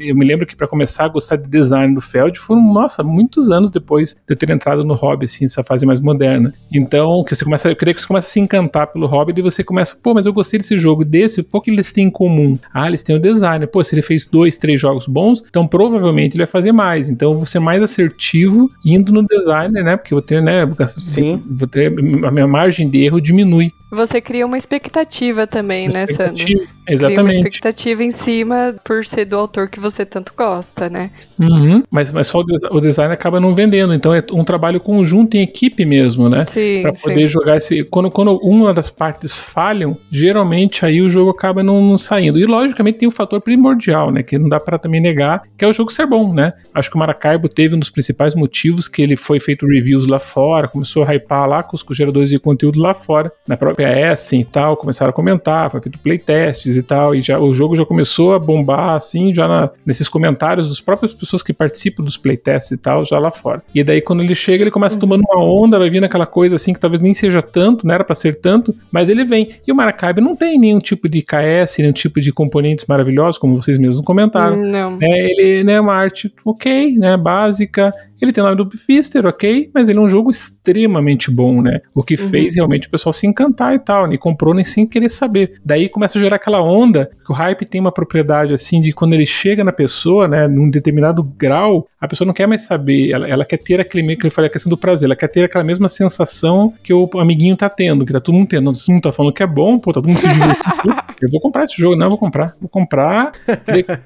Eu 0.00 0.16
me 0.16 0.24
lembro 0.24 0.46
que 0.46 0.56
para 0.56 0.66
começar 0.66 1.04
a 1.04 1.08
gostar 1.08 1.36
de 1.36 1.46
design 1.48 1.94
do 1.94 2.00
Feld 2.00 2.38
foram, 2.38 2.72
nossa, 2.72 3.02
muitos 3.02 3.50
anos 3.50 3.68
depois 3.68 4.14
de 4.14 4.20
eu 4.26 4.36
ter 4.36 4.48
entrado 4.48 4.82
no 4.84 4.94
hobby, 4.94 5.26
assim, 5.26 5.44
essa 5.44 5.62
fase 5.62 5.84
mais 5.84 6.00
moderna. 6.00 6.52
Então, 6.72 7.22
que 7.22 7.34
você 7.34 7.44
começa, 7.44 7.68
eu 7.68 7.76
creio 7.76 7.94
que 7.94 8.00
você 8.00 8.08
começa 8.08 8.28
a 8.28 8.30
se 8.30 8.40
encantar 8.40 8.86
pelo 8.86 9.06
hobby 9.06 9.34
e 9.36 9.42
você 9.42 9.62
começa, 9.62 9.94
pô, 10.02 10.14
mas 10.14 10.24
eu 10.24 10.32
gostei 10.32 10.58
desse 10.58 10.78
jogo, 10.78 11.04
desse, 11.04 11.46
o 11.52 11.60
que 11.60 11.70
eles 11.70 11.92
têm 11.92 12.06
em 12.06 12.10
comum? 12.10 12.58
Ah, 12.72 12.88
eles 12.88 13.02
têm 13.02 13.14
o 13.14 13.20
design. 13.20 13.66
Pô, 13.66 13.84
se 13.84 13.94
ele 13.94 14.02
fez 14.02 14.26
dois, 14.26 14.56
três 14.56 14.80
jogos 14.80 15.06
bons, 15.06 15.42
então 15.46 15.66
provavelmente 15.66 16.36
ele 16.36 16.44
vai 16.44 16.50
fazer 16.50 16.72
mais. 16.72 17.10
Então 17.10 17.32
eu 17.32 17.36
vou 17.36 17.46
ser 17.46 17.58
mais 17.58 17.82
assertivo 17.82 18.70
indo 18.82 19.12
no 19.12 19.26
designer, 19.26 19.84
né? 19.84 19.96
Porque 19.98 20.14
eu 20.14 20.16
vou 20.16 20.22
ter, 20.22 20.40
né? 20.40 20.66
Sim. 20.86 21.42
Vou 21.46 21.68
ter, 21.68 21.92
a 22.24 22.30
minha 22.30 22.46
margem 22.46 22.88
de 22.88 23.04
erro 23.04 23.20
diminui. 23.20 23.72
Você 23.94 24.20
cria 24.20 24.44
uma 24.44 24.56
expectativa 24.56 25.46
também, 25.46 25.88
uma 25.88 25.94
né, 25.94 26.04
expectativa, 26.04 26.60
Sandro? 26.60 26.74
Exatamente. 26.88 27.14
Cria 27.14 27.22
uma 27.22 27.32
expectativa 27.32 28.04
em 28.04 28.10
cima 28.10 28.74
por 28.84 29.04
ser 29.06 29.24
do 29.24 29.36
autor 29.36 29.68
que 29.68 29.80
você 29.80 30.04
tanto 30.04 30.32
gosta, 30.36 30.90
né? 30.90 31.10
Uhum, 31.38 31.82
mas, 31.90 32.10
mas 32.10 32.26
só 32.26 32.40
o, 32.40 32.44
des 32.44 32.62
o, 32.70 32.80
design 32.80 33.12
acaba 33.12 33.40
não 33.40 33.54
vendendo, 33.54 33.94
então 33.94 34.14
é 34.14 34.22
um 34.32 34.44
trabalho 34.44 34.80
conjunto 34.80 35.36
em 35.36 35.42
equipe 35.42 35.84
mesmo, 35.84 36.28
né? 36.28 36.44
Sim. 36.44 36.82
Pra 36.82 36.92
poder 36.92 37.20
sim. 37.20 37.26
jogar 37.26 37.56
esse. 37.56 37.84
Quando, 37.84 38.10
quando 38.10 38.36
uma 38.42 38.72
das 38.72 38.90
partes 38.90 39.34
falham, 39.36 39.96
geralmente 40.10 40.84
aí 40.84 41.00
o 41.00 41.08
jogo 41.08 41.30
acaba 41.30 41.62
não, 41.62 41.80
não, 41.82 41.98
saindo. 41.98 42.38
E 42.38 42.44
logicamente 42.44 42.98
tem 42.98 43.08
o 43.08 43.10
um 43.10 43.14
fator 43.14 43.40
primordial, 43.40 44.10
né? 44.10 44.22
Que 44.22 44.38
não 44.38 44.48
dá 44.48 44.58
para 44.58 44.78
também 44.78 45.00
negar, 45.00 45.42
que 45.56 45.64
é 45.64 45.68
o 45.68 45.72
jogo 45.72 45.92
ser 45.92 46.06
bom, 46.06 46.32
né? 46.34 46.52
Acho 46.74 46.90
que 46.90 46.96
o 46.96 46.98
Maracaibo 46.98 47.48
teve 47.48 47.74
um 47.74 47.78
dos 47.78 47.90
principais 47.90 48.34
motivos 48.34 48.88
que 48.88 49.02
ele 49.02 49.16
foi 49.16 49.38
feito 49.38 49.66
reviews 49.66 50.06
lá 50.06 50.18
fora, 50.18 50.68
começou 50.68 51.02
a 51.02 51.14
hypar 51.14 51.48
lá 51.48 51.62
com 51.62 51.76
os 51.76 51.84
geradores 51.96 52.28
de 52.28 52.38
conteúdo 52.38 52.80
lá 52.80 52.94
fora, 52.94 53.32
na 53.46 53.56
própria 53.56 53.83
assim 53.84 54.40
e 54.40 54.44
tal, 54.44 54.76
começaram 54.76 55.10
a 55.10 55.12
comentar, 55.12 55.70
foi 55.70 55.80
feito 55.80 55.98
playtests 55.98 56.76
e 56.76 56.82
tal, 56.82 57.14
e 57.14 57.22
já 57.22 57.38
o 57.38 57.52
jogo 57.54 57.76
já 57.76 57.84
começou 57.84 58.34
a 58.34 58.38
bombar 58.38 58.94
assim, 58.94 59.32
já 59.32 59.46
na, 59.46 59.70
nesses 59.84 60.08
comentários 60.08 60.68
dos 60.68 60.80
próprias 60.80 61.12
pessoas 61.12 61.42
que 61.42 61.52
participam 61.52 62.02
dos 62.02 62.16
playtests 62.16 62.70
e 62.72 62.76
tal, 62.76 63.04
já 63.04 63.18
lá 63.18 63.30
fora. 63.30 63.62
E 63.74 63.82
daí 63.82 64.00
quando 64.00 64.22
ele 64.22 64.34
chega, 64.34 64.64
ele 64.64 64.70
começa 64.70 64.98
tomando 64.98 65.24
uma 65.28 65.42
onda, 65.42 65.78
vai 65.78 65.90
vindo 65.90 66.04
aquela 66.04 66.26
coisa 66.26 66.56
assim 66.56 66.72
que 66.72 66.80
talvez 66.80 67.00
nem 67.00 67.14
seja 67.14 67.42
tanto, 67.42 67.86
não 67.86 67.94
era 67.94 68.04
para 68.04 68.14
ser 68.14 68.36
tanto, 68.36 68.74
mas 68.90 69.08
ele 69.08 69.24
vem. 69.24 69.50
E 69.66 69.72
o 69.72 69.74
Maracaibo 69.74 70.20
não 70.20 70.34
tem 70.34 70.58
nenhum 70.58 70.78
tipo 70.78 71.08
de 71.08 71.22
KS, 71.22 71.78
nenhum 71.78 71.92
tipo 71.92 72.20
de 72.20 72.32
componentes 72.32 72.84
maravilhosos, 72.86 73.38
como 73.38 73.60
vocês 73.60 73.78
mesmos 73.78 74.04
comentaram. 74.04 74.56
Não. 74.56 74.98
É, 75.00 75.26
ele 75.40 75.64
né, 75.64 75.74
é 75.74 75.80
uma 75.80 75.94
arte 75.94 76.32
ok, 76.44 76.96
né, 76.98 77.16
básica, 77.16 77.92
ele 78.24 78.32
tem 78.32 78.42
o 78.42 78.46
nome 78.46 78.56
do 78.56 78.70
Fister, 78.76 79.26
ok, 79.26 79.70
mas 79.72 79.88
ele 79.88 79.98
é 79.98 80.00
um 80.00 80.08
jogo 80.08 80.30
extremamente 80.30 81.30
bom, 81.30 81.60
né? 81.60 81.80
O 81.94 82.02
que 82.02 82.14
uhum. 82.14 82.28
fez 82.28 82.56
realmente 82.56 82.88
o 82.88 82.90
pessoal 82.90 83.12
se 83.12 83.26
encantar 83.26 83.73
e 83.74 83.78
tal, 83.78 84.06
né? 84.06 84.16
comprou 84.16 84.54
nem 84.54 84.64
sem 84.64 84.86
querer 84.86 85.08
saber. 85.08 85.60
Daí 85.64 85.88
começa 85.88 86.18
a 86.18 86.20
gerar 86.20 86.36
aquela 86.36 86.62
onda, 86.62 87.10
que 87.24 87.30
o 87.32 87.34
hype 87.34 87.64
tem 87.66 87.80
uma 87.80 87.92
propriedade 87.92 88.52
assim 88.52 88.80
de 88.80 88.92
quando 88.92 89.14
ele 89.14 89.26
chega 89.26 89.62
na 89.62 89.72
pessoa, 89.72 90.26
né, 90.26 90.48
num 90.48 90.70
determinado 90.70 91.22
grau, 91.22 91.86
a 92.00 92.08
pessoa 92.08 92.26
não 92.26 92.34
quer 92.34 92.46
mais 92.46 92.62
saber, 92.62 93.10
ela, 93.12 93.28
ela 93.28 93.44
quer 93.44 93.58
ter 93.58 93.80
aquele 93.80 94.16
que 94.16 94.26
eu 94.26 94.30
falei 94.30 94.48
a 94.48 94.52
questão 94.52 94.70
do 94.70 94.76
prazer, 94.76 95.06
ela 95.06 95.16
quer 95.16 95.28
ter 95.28 95.44
aquela 95.44 95.64
mesma 95.64 95.88
sensação 95.88 96.72
que 96.82 96.92
o 96.92 97.08
amiguinho 97.18 97.56
tá 97.56 97.68
tendo, 97.68 98.04
que 98.04 98.12
tá 98.12 98.20
todo 98.20 98.34
mundo 98.34 98.48
tendo. 98.48 98.72
Todo 98.72 98.82
mundo 98.88 99.02
tá 99.02 99.12
falando 99.12 99.32
que 99.32 99.42
é 99.42 99.46
bom, 99.46 99.78
pô, 99.78 99.90
tá 99.92 100.00
todo 100.00 100.08
mundo 100.08 100.18
se 100.18 100.28
divertindo. 100.28 100.96
eu 101.20 101.28
vou 101.30 101.40
comprar 101.40 101.64
esse 101.64 101.76
jogo, 101.76 101.96
não, 101.96 102.06
eu 102.06 102.10
vou 102.10 102.18
comprar, 102.18 102.54
vou 102.60 102.68
comprar. 102.68 103.32